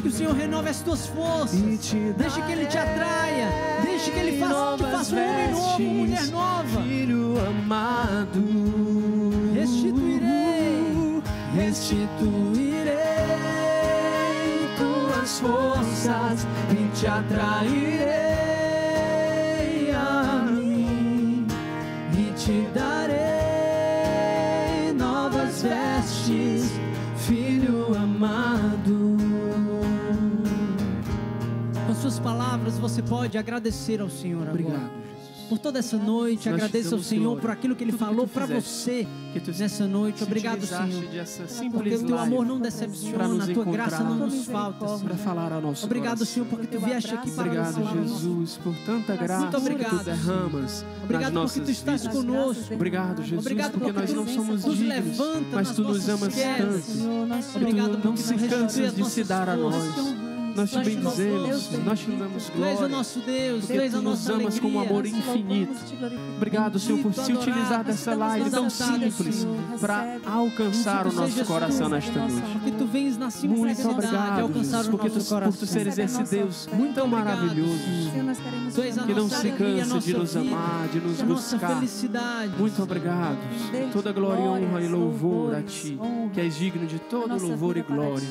Deixa 0.00 0.02
que 0.02 0.08
o 0.08 0.12
Senhor 0.12 0.34
renove 0.34 0.70
as 0.70 0.80
tuas 0.80 1.06
forças. 1.08 1.58
E 1.60 1.76
te 1.76 2.14
Deixa 2.16 2.40
que 2.40 2.52
Ele 2.52 2.64
te 2.64 2.78
atraia. 2.78 3.48
Deixa 3.82 4.10
que 4.10 4.18
Ele 4.18 4.40
faça, 4.40 4.76
te 4.76 4.82
faça 4.90 5.14
um 5.14 5.18
homem 5.18 5.50
novo, 5.50 5.82
uma 5.82 5.92
mulher 5.94 6.26
nova. 6.28 6.82
Filho 6.82 7.34
amado, 7.46 8.42
Restituirei. 9.54 11.22
restituirei 11.54 12.94
tuas 14.78 15.38
forças 15.40 16.46
e 16.70 16.96
te 16.96 17.06
atrairei 17.06 18.08
a 19.92 20.46
mim 20.50 21.46
e 22.16 22.32
te 22.38 22.66
darei 22.72 22.99
palavras, 32.22 32.78
você 32.78 33.02
pode 33.02 33.36
agradecer 33.38 34.00
ao 34.00 34.10
Senhor 34.10 34.42
agora. 34.42 34.50
Obrigado, 34.50 34.80
Jesus. 34.80 35.00
Por 35.50 35.58
toda 35.58 35.80
essa 35.80 35.96
noite, 35.96 36.48
Nós 36.48 36.54
agradeça 36.62 36.94
ao 36.94 37.02
Senhor 37.02 37.24
glória. 37.24 37.40
por 37.40 37.50
aquilo 37.50 37.74
que 37.74 37.82
Ele 37.82 37.90
Tudo 37.90 37.98
falou 37.98 38.24
tu 38.24 38.30
para 38.30 38.46
você 38.46 39.04
Que 39.32 39.40
tu 39.40 39.50
nessa 39.58 39.84
noite. 39.84 40.22
Obrigado, 40.22 40.64
Senhor. 40.64 41.72
Porque 41.72 41.94
o 41.96 42.06
teu 42.06 42.18
amor 42.18 42.46
não 42.46 42.60
decepciona, 42.60 43.42
a 43.42 43.46
tua 43.48 43.64
graça 43.64 44.04
não 44.04 44.14
nos 44.16 44.44
falta, 44.46 44.86
para 44.98 45.16
falar 45.16 45.52
ao 45.52 45.60
nosso 45.60 45.86
Obrigado, 45.86 46.18
coração. 46.18 46.34
Senhor, 46.34 46.46
porque 46.46 46.68
tu 46.68 46.78
vieste 46.78 47.12
aqui 47.12 47.32
para 47.32 47.44
Obrigado, 47.46 47.66
nos 47.66 47.88
falar. 47.88 48.02
Jesus, 48.04 48.56
por 48.58 48.74
tanta 48.86 49.16
graça 49.16 49.40
Muito 49.42 49.56
obrigado, 49.56 49.90
que 49.90 49.98
tu 49.98 50.04
derramas 50.04 50.84
Obrigado 51.02 51.32
nas 51.32 51.52
porque 51.52 51.64
tu 51.66 51.70
estás 51.72 52.00
vidas. 52.02 52.16
conosco. 52.16 52.74
Obrigado, 52.74 53.22
Jesus, 53.22 53.40
Obrigado 53.40 53.72
porque 53.72 53.92
porque 53.92 54.00
nós 54.00 54.10
tu 54.10 54.16
não 54.16 54.26
somos 54.28 54.64
nos 54.64 54.76
dignos, 54.78 54.88
levanta 55.18 55.46
mas 55.56 55.70
tu 55.74 55.82
nos 55.82 56.08
amas 56.08 56.32
tanto. 56.32 57.56
Obrigado 57.56 57.92
não 57.94 58.00
porque 58.00 58.18
se 58.22 58.34
tu 58.34 58.48
cansas 58.48 58.84
as 58.86 58.94
de 58.94 59.04
se 59.10 59.24
dar 59.24 59.48
a 59.48 59.56
nós. 59.56 60.29
Nós 60.60 60.70
te 60.70 60.76
Nós 60.76 60.86
bendizemos, 60.86 61.70
nós 61.84 62.00
te 62.00 62.10
damos 62.10 62.50
Tu 62.50 62.64
és 62.64 62.74
o 62.74 62.76
glória. 62.76 62.88
nosso 62.88 63.20
Deus, 63.20 63.66
tu 63.66 63.72
és 63.72 63.94
a 63.94 63.96
tu 63.96 64.02
nos 64.02 64.26
nossa 64.26 64.32
amas 64.34 64.60
com 64.60 64.68
um 64.68 64.80
amor 64.80 65.06
infinito. 65.06 65.74
Obrigado, 66.36 66.78
Senhor, 66.78 66.98
por 67.00 67.14
se 67.14 67.32
utilizar 67.32 67.82
dessa 67.82 68.14
live 68.14 68.50
tão 68.50 68.68
simples 68.68 69.46
para 69.80 70.18
alcançar 70.26 71.06
o 71.06 71.12
nosso 71.12 71.44
coração 71.46 71.88
nesta 71.88 72.26
noite. 72.26 72.42
Porque 72.52 72.70
tu 72.72 72.86
vens 72.86 73.16
na 73.16 73.28
Muito 73.44 73.88
obrigado, 73.88 74.40
alcançar 74.40 74.84
o 74.84 74.90
porque 74.90 75.08
tu, 75.08 75.24
por 75.24 75.56
tu 75.56 75.66
seres 75.66 75.96
esse 75.96 76.18
nossa 76.18 76.36
Deus 76.36 76.68
muito 76.72 77.00
Obrigado, 77.00 77.24
maravilhoso, 77.24 77.78
que 79.06 79.14
não 79.14 79.22
nossa 79.22 79.36
se 79.40 79.50
cansa 79.52 80.00
de 80.00 80.12
nossa 80.12 80.18
nos 80.18 80.36
amar, 80.36 80.88
de 80.88 81.00
nos 81.00 81.22
nossa 81.22 81.56
buscar. 81.56 82.48
Muito 82.58 82.82
obrigado. 82.82 83.38
Toda 83.92 84.12
glória, 84.12 84.44
honra 84.44 84.82
e 84.82 84.88
louvor 84.88 85.54
a 85.54 85.62
ti, 85.62 85.98
que 86.34 86.40
és 86.40 86.56
digno 86.56 86.86
de 86.86 86.98
todo 86.98 87.28
nossa 87.28 87.46
louvor 87.46 87.76
e 87.78 87.82
glória, 87.82 88.28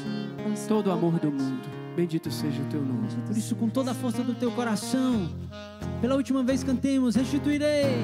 todo 0.67 0.91
amor 0.91 1.19
do 1.19 1.31
mundo. 1.31 1.78
Bendito 1.95 2.31
seja 2.31 2.61
o 2.61 2.65
teu 2.65 2.81
nome. 2.81 3.07
Por 3.27 3.35
isso, 3.35 3.55
com 3.55 3.67
toda 3.69 3.91
a 3.91 3.93
força 3.93 4.23
do 4.23 4.33
teu 4.33 4.51
coração, 4.51 5.29
pela 6.01 6.15
última 6.15 6.43
vez 6.43 6.63
cantemos, 6.63 7.15
restituirei. 7.15 7.95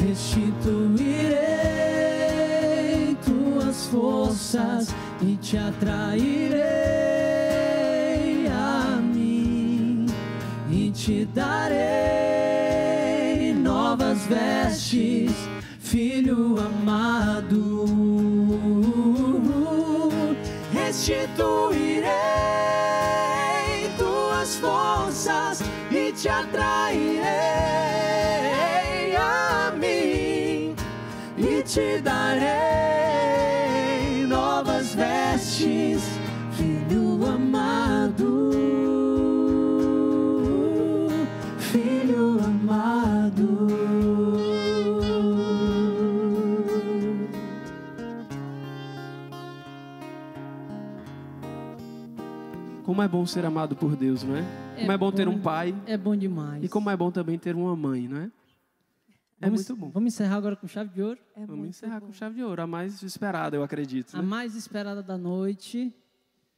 Restituirei 0.00 1.34
tuas 3.24 3.86
forças 3.86 4.94
e 5.22 5.36
te 5.36 5.56
atrairei 5.56 6.58
a 8.48 9.00
mim 9.00 10.06
e 10.70 10.90
te 10.90 11.24
darei 11.26 11.84
novas 13.54 14.26
vestes, 14.26 15.32
filho 15.78 16.56
amado. 16.58 18.33
Restituirei 20.94 22.06
tuas 23.98 24.54
forças 24.56 25.60
e 25.90 26.12
te 26.12 26.28
atrairei 26.28 27.24
a 29.16 29.72
mim 29.76 30.76
e 31.36 31.62
te 31.64 32.00
darei 32.00 32.83
Como 52.94 53.02
é 53.02 53.08
bom 53.08 53.26
ser 53.26 53.44
amado 53.44 53.74
por 53.74 53.96
Deus, 53.96 54.22
não 54.22 54.36
é? 54.36 54.42
Como 54.78 54.92
é 54.92 54.96
bom 54.96 55.10
ter 55.10 55.26
um 55.26 55.36
pai 55.40 55.74
É 55.84 55.96
bom 55.96 56.14
demais. 56.14 56.62
e 56.62 56.68
como 56.68 56.88
é 56.90 56.96
bom 56.96 57.10
também 57.10 57.36
ter 57.36 57.56
uma 57.56 57.74
mãe, 57.74 58.06
não 58.06 58.18
é? 58.18 58.30
É 59.40 59.46
Vamos- 59.46 59.68
muito 59.68 59.76
bom. 59.80 59.90
Vamos 59.90 60.14
encerrar 60.14 60.36
agora 60.36 60.54
com 60.54 60.68
chave 60.68 60.90
de 60.94 61.02
ouro. 61.02 61.18
É 61.34 61.44
Vamos 61.44 61.66
encerrar 61.70 61.98
bom. 61.98 62.06
com 62.06 62.12
chave 62.12 62.36
de 62.36 62.44
ouro, 62.44 62.62
a 62.62 62.68
mais 62.68 63.02
esperada, 63.02 63.56
eu 63.56 63.64
acredito. 63.64 64.14
A 64.14 64.22
né? 64.22 64.28
mais 64.28 64.54
esperada 64.54 65.02
da 65.02 65.18
noite. 65.18 65.92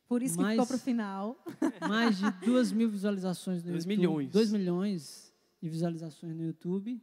Por 0.06 0.22
isso 0.22 0.36
que 0.36 0.42
Mas- 0.42 0.52
ficou 0.52 0.66
para 0.66 0.76
o 0.76 0.78
final. 0.78 1.42
Mais 1.88 2.18
de 2.18 2.30
duas 2.44 2.70
mil 2.70 2.90
visualizações 2.90 3.64
no 3.64 3.70
Dois 3.70 3.84
YouTube. 3.86 3.96
milhões. 3.98 4.30
2 4.30 4.52
milhões 4.52 5.32
de 5.62 5.70
visualizações 5.70 6.36
no 6.36 6.44
YouTube. 6.44 7.02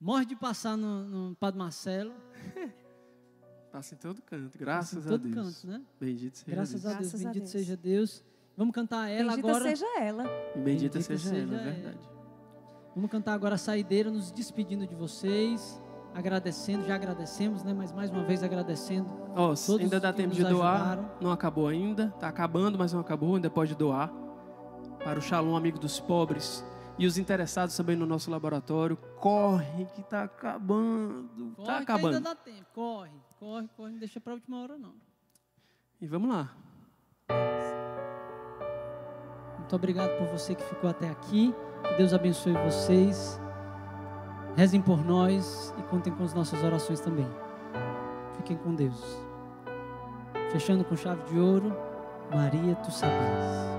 Morre 0.00 0.26
de 0.26 0.36
passar 0.36 0.76
no, 0.76 1.08
no 1.30 1.34
Padre 1.34 1.58
Marcelo. 1.58 2.14
Passa 3.74 3.92
em 3.96 3.98
todo 3.98 4.22
canto, 4.22 4.56
graças 4.56 5.04
em 5.04 5.08
a 5.08 5.10
todo 5.10 5.28
Deus. 5.28 5.34
canto, 5.34 5.66
né? 5.66 5.82
Bendito 6.00 6.38
seja 6.38 6.50
Graças 6.54 6.82
Deus. 6.82 6.84
a 6.86 6.88
Deus, 6.90 7.00
Graças 7.10 7.20
a 7.20 7.24
bendito 7.24 7.42
Deus. 7.42 7.50
seja 7.50 7.76
Deus. 7.76 8.24
Vamos 8.56 8.72
cantar 8.72 9.08
ela 9.08 9.30
Bendita 9.32 9.48
agora. 9.48 9.64
seja 9.64 9.86
ela. 10.00 10.22
Bendita, 10.22 10.60
Bendita 10.60 11.00
seja, 11.02 11.28
seja 11.28 11.42
ela, 11.42 11.60
é 11.60 11.72
verdade. 11.72 11.98
Vamos 12.94 13.10
cantar 13.10 13.32
agora 13.34 13.56
a 13.56 13.58
saideira, 13.58 14.12
nos 14.12 14.30
despedindo 14.30 14.86
de 14.86 14.94
vocês, 14.94 15.82
agradecendo, 16.14 16.86
já 16.86 16.94
agradecemos, 16.94 17.64
né? 17.64 17.74
Mas 17.74 17.90
mais 17.90 18.12
uma 18.12 18.22
vez 18.22 18.44
agradecendo. 18.44 19.08
Ó, 19.34 19.48
Todos 19.56 19.80
ainda 19.80 19.98
dá 19.98 20.12
tempo 20.12 20.32
de 20.32 20.44
doar. 20.44 20.76
ajudaram. 20.76 21.10
Não 21.20 21.32
acabou 21.32 21.66
ainda. 21.66 22.14
Tá 22.20 22.28
acabando, 22.28 22.78
mas 22.78 22.92
não 22.92 23.00
acabou. 23.00 23.34
Ainda 23.34 23.50
pode 23.50 23.74
doar. 23.74 24.08
Para 25.02 25.18
o 25.18 25.22
Shalom 25.22 25.56
Amigo 25.56 25.80
dos 25.80 25.98
Pobres. 25.98 26.64
E 26.96 27.08
os 27.08 27.18
interessados 27.18 27.76
também 27.76 27.96
no 27.96 28.06
nosso 28.06 28.30
laboratório. 28.30 28.96
Corre 29.18 29.84
que 29.86 30.02
tá 30.04 30.22
acabando. 30.22 31.52
Corre, 31.56 31.66
tá 31.66 31.76
que 31.78 31.82
acabando. 31.82 32.06
ainda 32.18 32.20
dá 32.20 32.34
tempo. 32.36 32.66
Corre, 32.72 33.10
corre, 33.44 33.68
corre, 33.76 33.92
não 33.92 33.98
deixa 33.98 34.18
pra 34.18 34.32
última 34.32 34.62
hora 34.62 34.78
não. 34.78 34.94
E 36.00 36.06
vamos 36.06 36.30
lá. 36.30 36.50
Muito 39.58 39.76
obrigado 39.76 40.16
por 40.18 40.26
você 40.28 40.54
que 40.54 40.62
ficou 40.64 40.88
até 40.88 41.10
aqui. 41.10 41.54
Que 41.86 41.94
Deus 41.98 42.14
abençoe 42.14 42.54
vocês. 42.64 43.38
Rezem 44.56 44.80
por 44.80 45.04
nós 45.04 45.74
e 45.78 45.82
contem 45.84 46.14
com 46.14 46.24
as 46.24 46.32
nossas 46.32 46.62
orações 46.64 47.00
também. 47.00 47.28
Fiquem 48.36 48.56
com 48.56 48.74
Deus. 48.74 49.02
Fechando 50.50 50.84
com 50.84 50.96
chave 50.96 51.22
de 51.24 51.38
ouro, 51.38 51.76
Maria, 52.30 52.74
tu 52.76 52.90
sabias. 52.90 53.73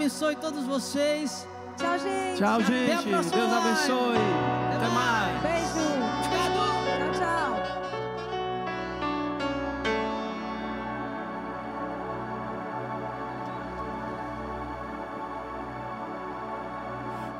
Abençoe 0.00 0.34
todos 0.36 0.64
vocês. 0.64 1.46
Tchau, 1.76 1.98
gente. 1.98 2.38
Tchau, 2.38 2.62
gente. 2.62 3.04
Deus 3.04 3.30
live. 3.30 3.52
abençoe. 3.52 4.16
Até, 4.16 4.76
Até 4.76 4.88
mais. 4.94 5.42
Beijo. 5.42 5.84
Obrigado. 6.24 6.56
Tchau, 6.96 7.12
tchau. 7.20 7.60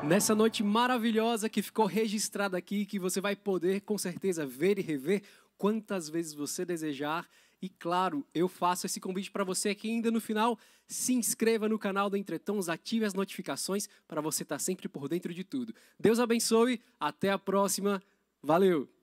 Nessa 0.03 0.35
noite 0.35 0.63
maravilhosa 0.63 1.49
que 1.49 1.63
ficou 1.63 1.87
registrada 1.87 2.59
aqui, 2.59 2.85
que 2.85 2.99
você 2.99 3.19
vai 3.19 3.35
poder 3.35 3.81
com 3.81 3.97
certeza 3.97 4.45
ver 4.45 4.77
e 4.77 4.83
rever 4.83 5.23
quantas 5.57 6.07
vezes 6.07 6.35
você 6.35 6.63
desejar. 6.63 7.27
Claro, 7.81 8.23
eu 8.31 8.47
faço 8.47 8.85
esse 8.85 8.99
convite 8.99 9.31
para 9.31 9.43
você 9.43 9.69
aqui 9.69 9.89
ainda 9.89 10.11
no 10.11 10.21
final. 10.21 10.55
Se 10.87 11.15
inscreva 11.15 11.67
no 11.67 11.79
canal 11.79 12.11
do 12.11 12.15
Entretons, 12.15 12.69
ative 12.69 13.05
as 13.05 13.15
notificações 13.15 13.89
para 14.07 14.21
você 14.21 14.43
estar 14.43 14.57
tá 14.57 14.59
sempre 14.59 14.87
por 14.87 15.09
dentro 15.09 15.33
de 15.33 15.43
tudo. 15.43 15.73
Deus 15.99 16.19
abençoe, 16.19 16.79
até 16.99 17.31
a 17.31 17.39
próxima. 17.39 17.99
Valeu! 18.39 19.00